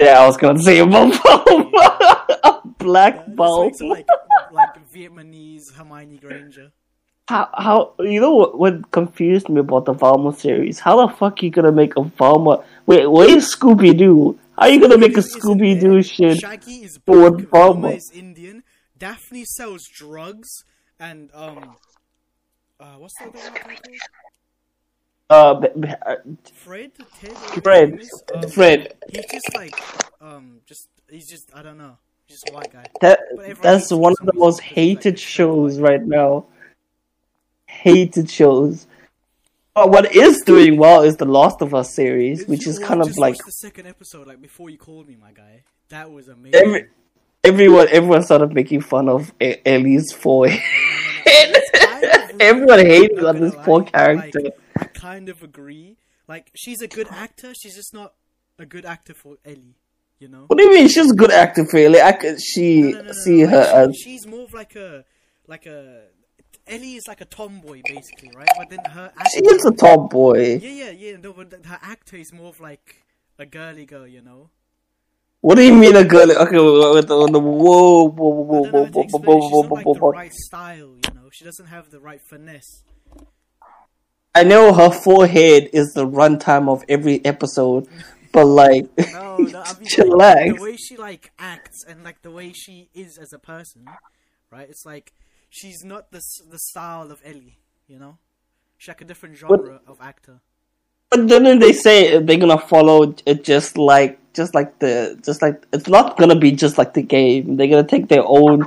yeah, 0.00 0.20
I 0.20 0.26
was 0.26 0.36
gonna 0.36 0.58
say 0.58 0.80
a 0.80 0.84
Bulma, 0.84 1.14
a 2.44 2.60
black 2.78 3.14
Yeah, 3.16 3.34
bulb. 3.34 3.72
like 3.82 4.06
like 4.52 4.74
Vietnamese 4.94 5.72
Hermione 5.74 6.18
Granger. 6.18 6.72
How 7.28 7.48
how 7.54 7.92
you 8.00 8.20
know 8.20 8.34
what, 8.34 8.58
what 8.58 8.90
confused 8.90 9.48
me 9.48 9.60
about 9.60 9.84
the 9.84 9.92
Velma 9.92 10.32
series? 10.34 10.80
How 10.80 11.06
the 11.06 11.12
fuck 11.14 11.40
are 11.42 11.44
you 11.46 11.50
gonna 11.50 11.72
make 11.72 11.96
a 11.96 12.02
Velma? 12.02 12.64
Wait, 12.86 13.06
where's 13.06 13.54
Scooby 13.54 13.96
Doo? 13.96 14.38
How 14.58 14.62
are 14.66 14.68
you 14.70 14.80
gonna 14.80 14.98
make 14.98 15.16
a 15.16 15.20
Scooby 15.20 15.78
Doo 15.80 16.02
shit? 16.02 16.38
Shaggy 16.38 16.82
is 16.84 16.98
black? 16.98 17.34
Velma 17.50 17.90
is 17.90 18.10
Indian, 18.14 18.62
Daphne 18.98 19.44
sells 19.44 19.86
drugs, 19.88 20.48
and 21.00 21.30
um, 21.34 21.76
uh, 22.80 22.94
what's 22.98 23.14
the 23.18 23.28
other 23.28 23.38
one 23.38 23.54
called? 23.54 23.98
Uh, 25.28 25.54
b- 25.54 25.68
b- 25.80 25.88
uh, 26.06 26.16
Fred, 26.54 26.92
Ted, 27.20 27.36
Fred, 27.64 28.00
um, 28.34 28.48
Fred. 28.48 28.94
He's 29.10 29.26
just 29.26 29.54
like 29.54 29.74
um, 30.20 30.60
just 30.66 30.88
he's 31.10 31.28
just 31.28 31.50
I 31.54 31.62
don't 31.62 31.78
know, 31.78 31.98
just 32.28 32.48
a 32.48 32.52
white 32.52 32.72
guy. 32.72 32.84
That 33.00 33.18
that's 33.60 33.90
one 33.90 34.14
of 34.20 34.26
the 34.26 34.34
most 34.34 34.60
reason 34.60 34.66
like, 34.66 34.74
hated 34.74 35.18
shows 35.18 35.80
right 35.80 36.02
now. 36.02 36.46
Hated 37.66 38.30
shows. 38.30 38.86
But 39.74 39.90
what 39.90 40.14
is 40.14 40.42
doing 40.42 40.78
well 40.78 41.02
is 41.02 41.16
the 41.16 41.26
Last 41.26 41.60
of 41.60 41.74
Us 41.74 41.92
series, 41.92 42.40
Did 42.40 42.48
which 42.48 42.66
is 42.66 42.78
kind 42.78 43.00
of 43.00 43.08
just 43.08 43.18
like 43.18 43.36
the 43.36 43.50
second 43.50 43.86
episode 43.86 44.26
like 44.28 44.40
before 44.40 44.70
you 44.70 44.78
called 44.78 45.08
me, 45.08 45.16
my 45.20 45.32
guy. 45.32 45.64
That 45.88 46.10
was 46.10 46.28
amazing. 46.28 46.60
every 46.60 46.88
everyone 47.42 47.88
everyone 47.90 48.22
started 48.22 48.54
making 48.54 48.82
fun 48.82 49.08
of 49.08 49.32
Ellie's 49.40 50.12
forehead. 50.12 50.62
everyone 52.40 52.78
hated 52.78 53.16
Not 53.16 53.36
on 53.36 53.40
this 53.40 53.54
poor 53.56 53.84
character. 53.84 54.40
Like, 54.40 54.58
I 54.78 54.84
kind 54.84 55.28
of 55.28 55.42
agree. 55.42 55.96
Like, 56.28 56.50
she's 56.54 56.80
a 56.80 56.88
good 56.88 57.08
actor. 57.10 57.54
She's 57.54 57.74
just 57.74 57.94
not 57.94 58.14
a 58.58 58.66
good 58.66 58.84
actor 58.84 59.14
for 59.14 59.36
Ellie. 59.44 59.76
You 60.18 60.28
know. 60.28 60.44
What 60.46 60.58
do 60.58 60.64
you 60.64 60.74
mean? 60.74 60.88
She's 60.88 61.10
a 61.10 61.14
good 61.14 61.30
actor 61.30 61.66
for 61.66 61.78
Ellie. 61.78 62.00
I 62.00 62.12
could 62.12 62.40
she 62.40 62.80
No, 62.80 62.90
no, 62.90 63.02
no, 63.02 63.12
see 63.12 63.40
her 63.40 63.56
like, 63.58 63.74
as 63.90 63.96
she, 63.96 64.02
she's 64.02 64.26
more 64.26 64.44
of 64.44 64.54
like 64.54 64.74
a 64.74 65.04
like 65.46 65.66
a 65.66 66.04
Ellie 66.66 66.94
is 66.94 67.06
like 67.06 67.20
a 67.20 67.26
tomboy 67.26 67.82
basically, 67.84 68.30
right? 68.34 68.48
But 68.56 68.70
then 68.70 68.84
her 68.90 69.12
she 69.30 69.40
is 69.40 69.64
a 69.66 69.72
tomboy. 69.72 70.58
yeah, 70.58 70.70
yeah, 70.70 70.90
yeah. 70.90 71.16
No, 71.18 71.32
but 71.34 71.52
her 71.66 71.78
actor 71.82 72.16
is 72.16 72.32
more 72.32 72.48
of 72.48 72.60
like 72.60 73.04
a 73.38 73.46
girly 73.46 73.84
girl, 73.84 74.06
you 74.06 74.22
know. 74.22 74.50
What 75.42 75.56
do 75.56 75.62
you 75.62 75.74
mean 75.74 75.94
a 75.94 76.04
girl? 76.04 76.32
Okay, 76.32 76.58
with 76.58 77.06
the, 77.06 77.28
the 77.30 77.38
whoa, 77.38 78.08
whoa, 78.08 78.28
whoa, 78.28 78.64
I 78.64 78.70
don't 78.70 78.72
know 78.72 78.82
whoa, 78.82 78.90
whoa, 78.90 79.02
explain 79.02 79.22
whoa, 79.22 79.36
it. 79.36 79.42
She's 79.42 79.52
whoa, 79.52 79.62
not 79.62 79.70
whoa, 79.70 79.74
like 79.74 79.86
whoa, 79.86 79.94
the 79.94 80.00
whoa. 80.00 80.12
Right 81.26 81.34
style, 81.34 81.50
you 81.50 81.64
know. 81.64 81.64
She 81.64 81.64
doesn't 81.66 81.66
have 81.66 81.90
the 81.90 82.00
right 82.00 82.20
finesse. 82.20 82.82
I 84.34 84.44
know 84.44 84.72
her 84.74 84.90
forehead 84.90 85.70
is 85.72 85.94
the 85.94 86.06
runtime 86.06 86.68
of 86.68 86.84
every 86.88 87.24
episode, 87.24 87.88
but 88.32 88.44
like, 88.44 88.86
No, 89.12 89.36
no, 89.38 89.62
I 89.62 89.72
mean 89.78 90.08
like, 90.10 90.56
the 90.56 90.62
way 90.62 90.76
she 90.76 90.96
like 90.96 91.32
acts 91.38 91.84
and 91.84 92.04
like 92.04 92.22
the 92.22 92.30
way 92.30 92.52
she 92.52 92.90
is 92.94 93.18
as 93.18 93.32
a 93.32 93.38
person, 93.38 93.86
right? 94.50 94.68
It's 94.68 94.84
like 94.84 95.12
she's 95.48 95.84
not 95.84 96.10
the 96.12 96.22
the 96.50 96.58
style 96.58 97.10
of 97.10 97.20
Ellie, 97.24 97.58
you 97.86 97.98
know. 97.98 98.18
She's 98.78 98.88
like 98.88 99.00
a 99.00 99.04
different 99.04 99.36
genre 99.36 99.80
of 99.86 99.98
actor. 100.00 100.40
But 101.10 101.28
didn't 101.28 101.60
they 101.60 101.72
say 101.72 102.18
they're 102.18 102.36
gonna 102.38 102.58
follow 102.58 103.14
it 103.24 103.44
just 103.44 103.78
like, 103.78 104.18
just 104.34 104.54
like 104.54 104.78
the, 104.80 105.18
just 105.24 105.40
like 105.40 105.64
it's 105.72 105.88
not 105.88 106.18
gonna 106.18 106.38
be 106.38 106.52
just 106.52 106.76
like 106.76 106.92
the 106.94 107.02
game. 107.02 107.56
They're 107.56 107.68
gonna 107.68 107.84
take 107.84 108.08
their 108.08 108.24
own 108.26 108.66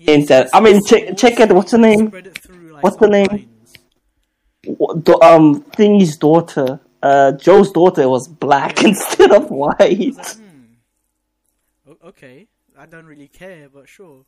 Ain't 0.00 0.30
I 0.52 0.60
mean, 0.60 0.84
check- 0.84 1.16
check 1.16 1.40
it, 1.40 1.52
what's 1.52 1.72
her 1.72 1.78
name? 1.78 2.10
through, 2.10 2.72
like, 2.72 2.82
What's 2.82 2.96
the 2.96 3.08
name? 3.08 3.26
lines. 3.30 5.04
do- 5.04 5.20
um 5.22 5.62
Thingy's 5.76 6.16
daughter. 6.16 6.80
Uh, 7.02 7.32
Joe's 7.32 7.70
daughter 7.70 8.08
was 8.08 8.26
black 8.28 8.82
instead 8.84 9.30
of 9.30 9.44
I 9.44 9.46
was 9.54 9.76
like, 9.78 9.78
white. 9.78 10.36
hmm. 10.36 11.96
Okay, 12.08 12.46
I 12.78 12.86
don't 12.86 13.06
really 13.06 13.28
care, 13.28 13.68
but 13.72 13.88
sure. 13.88 14.24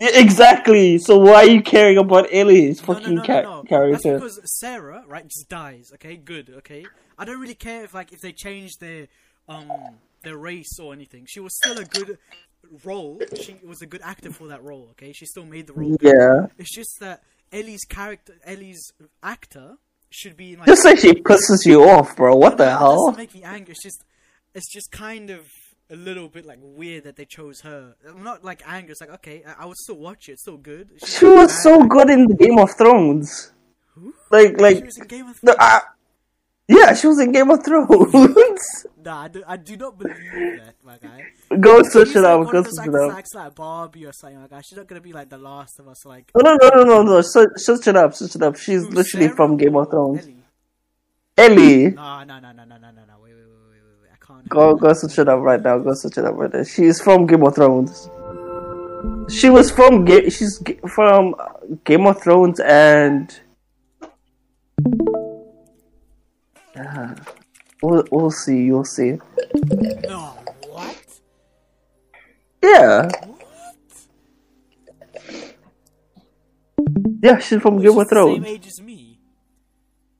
Yeah, 0.00 0.10
Exactly. 0.14 0.98
So 0.98 1.18
why 1.18 1.34
are 1.44 1.46
you 1.48 1.62
caring 1.62 1.96
about 1.96 2.26
Ellie's 2.32 2.80
No, 2.86 2.94
no, 2.94 3.00
fucking 3.00 3.14
no, 3.16 3.22
no, 3.22 3.42
no. 3.42 3.56
That's 3.62 3.68
character? 3.68 4.14
because 4.14 4.40
Sarah, 4.58 5.04
right, 5.06 5.26
just 5.26 5.48
dies. 5.48 5.90
Okay, 5.94 6.16
good. 6.16 6.50
Okay, 6.58 6.84
I 7.18 7.24
don't 7.24 7.40
really 7.40 7.54
care 7.54 7.84
if 7.84 7.94
like 7.94 8.12
if 8.12 8.20
they 8.20 8.32
change 8.32 8.72
their 8.78 9.06
um 9.48 9.70
their 10.22 10.36
race 10.36 10.78
or 10.78 10.92
anything. 10.92 11.24
She 11.28 11.40
was 11.40 11.56
still 11.56 11.78
a 11.78 11.84
good 11.84 12.18
role. 12.84 13.20
She 13.40 13.56
was 13.66 13.82
a 13.82 13.86
good 13.86 14.00
actor 14.02 14.30
for 14.32 14.48
that 14.48 14.62
role. 14.62 14.88
Okay, 14.92 15.12
she 15.12 15.26
still 15.26 15.44
made 15.44 15.66
the 15.66 15.72
role. 15.72 15.96
good. 15.96 16.14
Yeah. 16.16 16.46
It's 16.58 16.74
just 16.74 16.98
that 17.00 17.22
Ellie's 17.52 17.84
character, 17.84 18.34
Ellie's 18.44 18.92
actor, 19.22 19.76
should 20.10 20.36
be 20.36 20.56
like. 20.56 20.66
Just 20.66 20.84
like 20.84 20.98
she 20.98 21.12
pisses 21.14 21.64
you 21.66 21.82
off, 21.88 22.16
bro. 22.16 22.34
What 22.36 22.56
the 22.58 22.64
It 22.64 22.78
hell? 22.78 23.06
doesn't 23.06 23.18
make 23.18 23.34
me 23.34 23.42
angry. 23.42 23.72
It's 23.72 23.82
just, 23.82 24.04
it's 24.54 24.72
just 24.72 24.90
kind 24.90 25.30
of 25.30 25.46
a 25.90 25.96
little 25.96 26.28
bit 26.28 26.44
like 26.44 26.58
weird 26.60 27.04
that 27.04 27.16
they 27.16 27.24
chose 27.24 27.60
her. 27.60 27.94
I'm 28.08 28.22
not 28.24 28.44
like 28.44 28.62
angry. 28.66 28.90
It's 28.92 29.00
like 29.00 29.10
okay, 29.14 29.42
I, 29.46 29.62
I 29.62 29.66
would 29.66 29.76
still 29.76 29.98
watch 29.98 30.28
it. 30.28 30.32
It's 30.32 30.42
still 30.42 30.56
good. 30.56 30.90
She's 31.00 31.18
She 31.18 31.24
was 31.26 31.52
bad 31.52 31.62
so 31.62 31.82
good 31.84 32.10
in 32.10 32.26
the 32.26 32.34
Game 32.34 32.58
of 32.58 32.70
Thrones. 32.76 33.52
Like, 34.30 34.48
She 34.50 34.62
like, 34.62 34.84
was 34.84 34.98
in 34.98 35.06
Game 35.06 35.28
of 35.28 35.36
Thrones. 35.36 35.56
I, 35.60 35.80
yeah, 36.68 36.94
she 36.94 37.06
was 37.06 37.20
in 37.20 37.32
Game 37.32 37.50
of 37.50 37.64
Thrones. 37.64 38.86
Nah, 39.06 39.22
I 39.22 39.28
do, 39.28 39.44
I 39.46 39.56
do 39.56 39.76
not 39.76 39.96
believe 39.96 40.16
that, 40.16 40.74
my 40.82 40.98
guy. 40.98 41.22
go 41.60 41.80
search 41.84 42.16
it 42.16 42.22
like 42.22 42.44
up. 42.44 42.50
Go 42.50 42.64
search 42.64 42.88
it 42.88 42.94
up. 42.96 43.12
acts 43.12 43.34
like 43.34 43.54
Barbie 43.54 44.04
or 44.04 44.12
something 44.12 44.40
like 44.40 44.50
that. 44.50 44.64
She's 44.64 44.76
not 44.76 44.88
gonna 44.88 45.00
be 45.00 45.12
like 45.12 45.28
the 45.28 45.38
Last 45.38 45.78
of 45.78 45.86
Us, 45.86 46.04
like. 46.04 46.32
No, 46.34 46.42
no, 46.42 46.56
no, 46.60 46.68
no, 46.70 46.84
no, 46.84 47.02
no. 47.04 47.20
Search, 47.20 47.52
search 47.54 47.86
it 47.86 47.94
up. 47.94 48.14
Search 48.14 48.34
it 48.34 48.42
up. 48.42 48.56
She's 48.56 48.82
who, 48.82 48.88
literally 48.90 49.26
Sarah 49.26 49.36
from 49.36 49.56
Game 49.56 49.76
of 49.76 49.88
Thrones. 49.90 50.24
Ellie? 50.24 50.42
Ellie. 51.38 51.90
No, 51.92 52.24
no, 52.24 52.40
no, 52.40 52.50
no, 52.50 52.64
no, 52.64 52.78
no, 52.78 52.78
no, 52.78 52.90
no. 52.90 53.14
Wait, 53.22 53.32
wait, 53.32 53.44
wait, 53.44 53.70
wait, 53.70 53.80
wait. 54.02 54.10
I 54.12 54.26
can't. 54.26 54.48
Go, 54.48 54.74
go 54.74 54.92
search 54.92 55.20
it 55.20 55.28
up 55.28 55.38
right 55.38 55.62
now. 55.62 55.78
Go 55.78 55.94
search 55.94 56.18
it 56.18 56.24
up 56.24 56.34
right 56.34 56.52
now. 56.52 56.64
She's 56.64 57.00
from 57.00 57.28
Game 57.28 57.44
of 57.44 57.54
Thrones. 57.54 58.10
She 59.32 59.50
was 59.50 59.70
from 59.70 60.04
Ga- 60.04 60.30
she's 60.30 60.60
from 60.88 61.36
Game 61.84 62.06
of 62.08 62.20
Thrones 62.20 62.58
and. 62.58 63.38
Ah, 66.78 67.14
we'll, 67.82 68.04
we'll 68.10 68.30
see. 68.30 68.64
You'll 68.64 68.84
see. 68.84 69.18
No, 70.08 70.34
what? 70.68 71.04
Yeah. 72.62 73.08
What? 73.08 73.46
Yeah, 77.22 77.38
she's 77.38 77.60
from 77.60 77.80
Game 77.80 77.92
She's 77.92 77.96
of 77.96 77.96
the 77.96 78.04
same 78.04 78.08
Thrones. 78.08 78.46
age 78.46 78.66
as 78.66 78.80
me. 78.80 79.18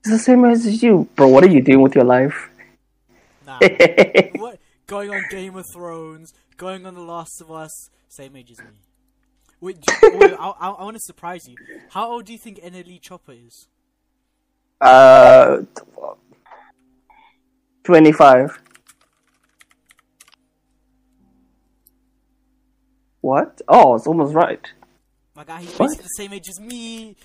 She's 0.05 0.13
the 0.13 0.19
same 0.19 0.45
age 0.45 0.59
as 0.59 0.83
you, 0.83 1.09
bro. 1.15 1.29
What 1.29 1.45
are 1.45 1.49
you 1.49 1.63
doing 1.63 1.83
with 1.83 1.95
your 1.95 2.05
life? 2.05 2.49
Nah. 3.47 3.59
what? 4.37 4.59
Going 4.87 5.11
on 5.11 5.23
Game 5.31 5.57
of 5.57 5.65
Thrones, 5.75 6.33
going 6.57 6.87
on 6.87 6.95
The 6.95 7.01
Last 7.01 7.41
of 7.41 7.51
Us, 7.51 7.91
same 8.09 8.37
age 8.37 8.53
as 8.53 8.59
me. 8.59 8.81
Wait, 9.61 9.77
you, 9.77 10.11
wait 10.19 10.33
I, 10.39 10.49
I, 10.49 10.69
I 10.71 10.85
want 10.85 10.97
to 10.97 11.01
surprise 11.03 11.49
you. 11.49 11.57
How 11.91 12.11
old 12.13 12.25
do 12.27 12.33
you 12.33 12.39
think 12.39 12.61
NLE 12.61 13.01
Choppa 13.03 13.47
is? 13.47 13.69
Uh, 14.81 15.63
twenty-five. 17.87 18.59
What? 23.21 23.61
Oh, 23.69 23.95
it's 23.95 24.07
almost 24.07 24.35
right. 24.35 24.61
My 25.35 25.45
guy, 25.45 25.61
he's 25.61 25.77
basically 25.77 26.03
the 26.03 26.09
same 26.17 26.33
age 26.33 26.49
as 26.49 26.61
me. 26.61 27.17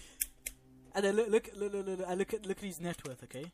And 0.94 1.06
then 1.06 1.16
look, 1.16 1.30
look, 1.30 1.50
look, 1.56 1.74
look, 1.74 1.88
look, 1.88 2.00
look, 2.00 2.18
look 2.18 2.34
at 2.34 2.46
look 2.46 2.58
at 2.60 2.64
his 2.64 2.80
net 2.80 2.98
worth, 3.08 3.24
okay? 3.24 3.46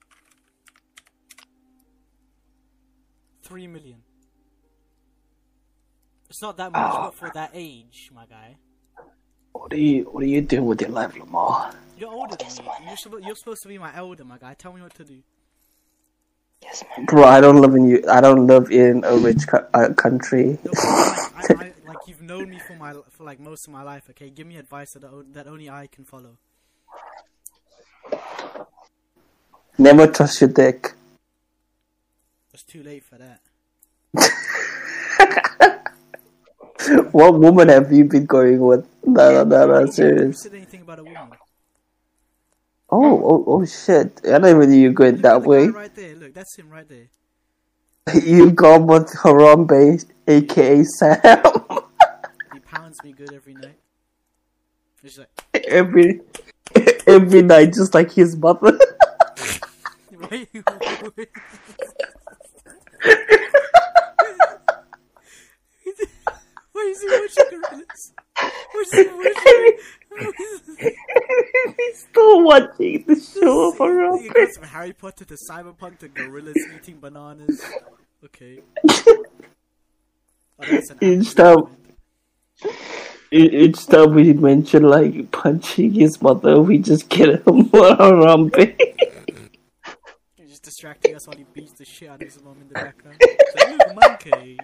Three 3.43 3.67
million. 3.67 4.03
It's 6.29 6.41
not 6.41 6.57
that 6.57 6.71
much, 6.73 6.91
Oh. 6.93 7.03
but 7.05 7.15
for 7.15 7.31
that 7.33 7.51
age, 7.53 8.09
my 8.13 8.25
guy. 8.25 8.57
What 9.53 9.71
are 9.71 9.77
you? 9.77 10.03
What 10.03 10.23
are 10.23 10.27
you 10.27 10.41
doing 10.41 10.65
with 10.65 10.81
your 10.81 10.89
life, 10.89 11.17
Lamar? 11.17 11.73
You're 11.97 12.11
older 12.11 12.35
than 12.35 12.47
me. 12.47 12.71
You're, 12.85 12.95
suppo- 12.95 13.25
you're 13.25 13.35
supposed 13.35 13.61
to 13.63 13.69
be 13.69 13.77
my 13.77 13.95
elder, 13.95 14.25
my 14.25 14.37
guy. 14.37 14.53
Tell 14.55 14.73
me 14.73 14.81
what 14.81 14.93
to 14.95 15.03
do. 15.05 15.21
Bro, 17.05 17.23
I 17.23 17.39
don't 17.41 17.61
live 17.61 17.75
in 17.75 17.87
you. 17.89 18.03
I 18.09 18.21
don't 18.21 18.47
live 18.47 18.71
in 18.71 19.03
a 19.03 19.15
rich 19.17 19.47
co- 19.47 19.65
uh, 19.73 19.93
country. 19.93 20.57
No, 20.63 20.71
but 20.71 20.75
like, 20.75 21.19
I, 21.35 21.65
I, 21.65 21.73
like 21.87 22.07
you've 22.07 22.21
known 22.21 22.49
me 22.49 22.59
for 22.59 22.73
my 22.73 22.93
for 23.11 23.23
like 23.23 23.39
most 23.39 23.67
of 23.67 23.73
my 23.73 23.83
life. 23.83 24.09
Okay, 24.09 24.29
give 24.29 24.47
me 24.47 24.57
advice 24.57 24.93
that 24.93 25.03
o- 25.03 25.23
that 25.33 25.47
only 25.47 25.69
I 25.69 25.87
can 25.87 26.03
follow. 26.05 26.37
Never 29.77 30.07
trust 30.07 30.41
your 30.41 30.49
dick. 30.49 30.93
It's 32.53 32.63
too 32.63 32.81
late 32.83 33.03
for 33.03 33.17
that. 33.17 33.41
What 37.11 37.39
woman 37.39 37.67
have 37.69 37.91
you 37.91 38.05
been 38.05 38.25
going 38.25 38.59
with? 38.61 38.87
No, 39.03 39.31
no, 39.31 39.43
no, 39.43 39.67
no, 39.67 39.79
You 39.81 39.91
serious. 39.91 40.41
said 40.43 40.53
anything 40.53 40.81
about 40.81 40.99
a 40.99 41.03
woman? 41.03 41.31
Oh, 42.89 43.21
oh, 43.21 43.43
oh, 43.47 43.65
shit! 43.65 44.21
I 44.23 44.39
don't 44.39 44.55
even 44.55 44.69
knew 44.69 44.79
you 44.79 44.93
going 44.93 45.17
that 45.17 45.43
way. 45.43 45.67
right 45.67 45.93
there. 45.93 46.15
Look, 46.15 46.33
that's 46.33 46.55
him 46.55 46.69
right 46.69 46.87
there. 46.87 47.09
You 48.23 48.51
gone 48.51 48.87
with 48.87 49.07
Harambe, 49.11 50.05
aka 50.27 50.83
Sam. 50.83 51.19
He 52.53 52.59
pounds 52.59 53.03
me 53.03 53.11
good 53.11 53.33
every 53.33 53.53
night. 53.55 53.77
It's 55.03 55.17
like, 55.17 55.29
every 55.67 56.21
every 57.05 57.41
night, 57.41 57.73
just 57.73 57.93
like 57.93 58.11
his 58.11 58.37
mother. 58.37 58.77
wait, 60.31 60.49
wait. 60.53 61.29
Why 66.71 66.93
is 66.93 67.01
he 67.01 67.07
watching 67.07 67.61
gorillas? 67.61 68.13
What's 68.71 68.93
he 68.93 69.07
watching? 69.07 69.77
Still 72.27 72.43
watching 72.43 73.05
the 73.07 73.15
show 73.15 73.69
of 73.69 73.75
You 73.75 73.79
Harambe. 73.85 74.33
got 74.33 74.49
from 74.55 74.63
Harry 74.65 74.91
Potter 74.91 75.23
to 75.23 75.35
Cyberpunk 75.49 75.99
to 75.99 76.09
gorillas 76.09 76.57
eating 76.75 76.99
bananas. 76.99 77.63
Okay. 78.25 78.59
Oh, 78.89 79.15
Each 81.01 81.33
time, 81.35 81.77
each 83.31 83.85
time 83.87 84.13
we 84.13 84.33
mention 84.33 84.83
like 84.83 85.31
punching 85.31 85.93
his 85.93 86.21
mother, 86.21 86.59
we 86.61 86.79
just 86.79 87.07
get 87.07 87.29
him 87.47 87.69
Harambe. 87.69 88.75
He's 90.35 90.49
just 90.49 90.63
distracting 90.63 91.15
us 91.15 91.27
while 91.27 91.37
he 91.37 91.45
beats 91.53 91.73
the 91.73 91.85
shit 91.85 92.09
out 92.09 92.21
of 92.21 92.27
his 92.27 92.43
mom 92.43 92.57
in 92.59 92.67
the 92.67 92.73
background. 92.73 93.21
Look, 93.69 93.95
monkey. 93.95 94.59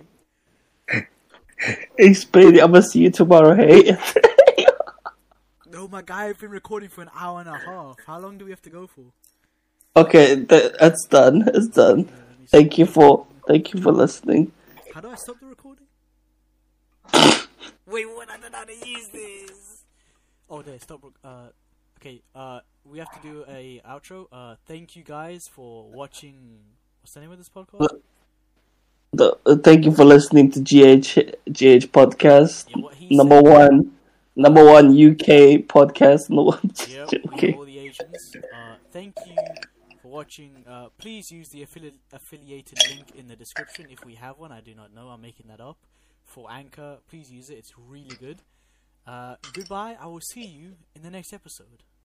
Explain. 1.97 2.59
I'm 2.59 2.71
gonna 2.71 2.81
see 2.81 3.03
you 3.03 3.09
tomorrow. 3.11 3.55
Hey. 3.55 3.97
No, 5.83 5.89
my 5.89 6.01
guy, 6.01 6.27
I've 6.27 6.39
been 6.39 6.49
recording 6.51 6.87
for 6.87 7.01
an 7.01 7.09
hour 7.13 7.41
and 7.41 7.49
a 7.49 7.57
half. 7.57 7.97
How 8.07 8.17
long 8.17 8.37
do 8.37 8.45
we 8.45 8.51
have 8.51 8.61
to 8.61 8.69
go 8.69 8.87
for? 8.87 9.03
okay, 9.97 10.41
th- 10.45 10.71
that's 10.79 11.05
done. 11.07 11.49
It's 11.53 11.67
done. 11.67 12.07
Thank 12.47 12.77
you 12.77 12.85
for 12.85 13.27
thank 13.49 13.73
you 13.73 13.81
for 13.81 13.91
listening. 13.91 14.53
How 14.93 15.01
do 15.01 15.09
I 15.09 15.15
stop 15.15 15.41
the 15.41 15.45
recording? 15.45 15.87
Wait, 17.85 18.05
what? 18.05 18.29
I 18.31 18.37
don't 18.37 18.53
know 18.53 18.59
how 18.59 18.63
to 18.63 18.87
use 18.87 19.09
this. 19.09 19.83
Oh, 20.49 20.61
there. 20.61 20.79
Stop. 20.79 21.03
Uh, 21.21 21.47
okay. 21.99 22.21
Uh, 22.33 22.61
we 22.85 22.99
have 22.99 23.11
to 23.11 23.19
do 23.21 23.43
a 23.49 23.81
outro. 23.85 24.27
Uh, 24.31 24.55
thank 24.65 24.95
you 24.95 25.03
guys 25.03 25.49
for 25.49 25.91
watching. 25.91 26.59
What's 27.01 27.13
the 27.13 27.19
name 27.19 27.31
of 27.33 27.37
this 27.39 27.49
podcast? 27.49 27.89
The, 29.11 29.37
uh, 29.45 29.57
thank 29.57 29.83
you 29.83 29.91
for 29.91 30.05
listening 30.05 30.49
to 30.51 30.61
GH 30.61 31.35
GH 31.51 31.91
podcast 31.91 32.69
Yeah, 32.69 33.17
number 33.17 33.41
said. 33.43 33.69
one, 33.69 33.91
number 34.35 34.63
one 34.65 34.87
UK 34.89 35.63
podcast. 35.67 36.29
No, 36.29 36.57
Yep, 36.87 37.09
okay. 37.33 37.53
all 37.53 37.65
the 37.65 37.79
Asians. 37.79 38.35
Uh, 38.35 38.75
thank 38.91 39.15
you 39.25 39.35
for 40.01 40.09
watching. 40.09 40.63
Uh, 40.67 40.87
please 40.97 41.31
use 41.31 41.49
the 41.49 41.61
affili- 41.65 41.93
affiliated 42.11 42.77
link 42.89 43.11
in 43.15 43.27
the 43.27 43.35
description 43.35 43.87
if 43.89 44.03
we 44.05 44.15
have 44.15 44.37
one. 44.39 44.51
I 44.51 44.61
do 44.61 44.73
not 44.75 44.93
know. 44.93 45.07
I'm 45.09 45.21
making 45.21 45.47
that 45.47 45.61
up. 45.61 45.77
For 46.25 46.49
Anchor, 46.51 46.97
please 47.09 47.31
use 47.31 47.49
it. 47.49 47.55
It's 47.55 47.73
really 47.77 48.15
good. 48.19 48.41
Uh, 49.05 49.35
goodbye. 49.53 49.97
I 49.99 50.07
will 50.07 50.21
see 50.21 50.45
you 50.45 50.73
in 50.95 51.01
the 51.03 51.11
next 51.11 51.33
episode. 51.33 51.83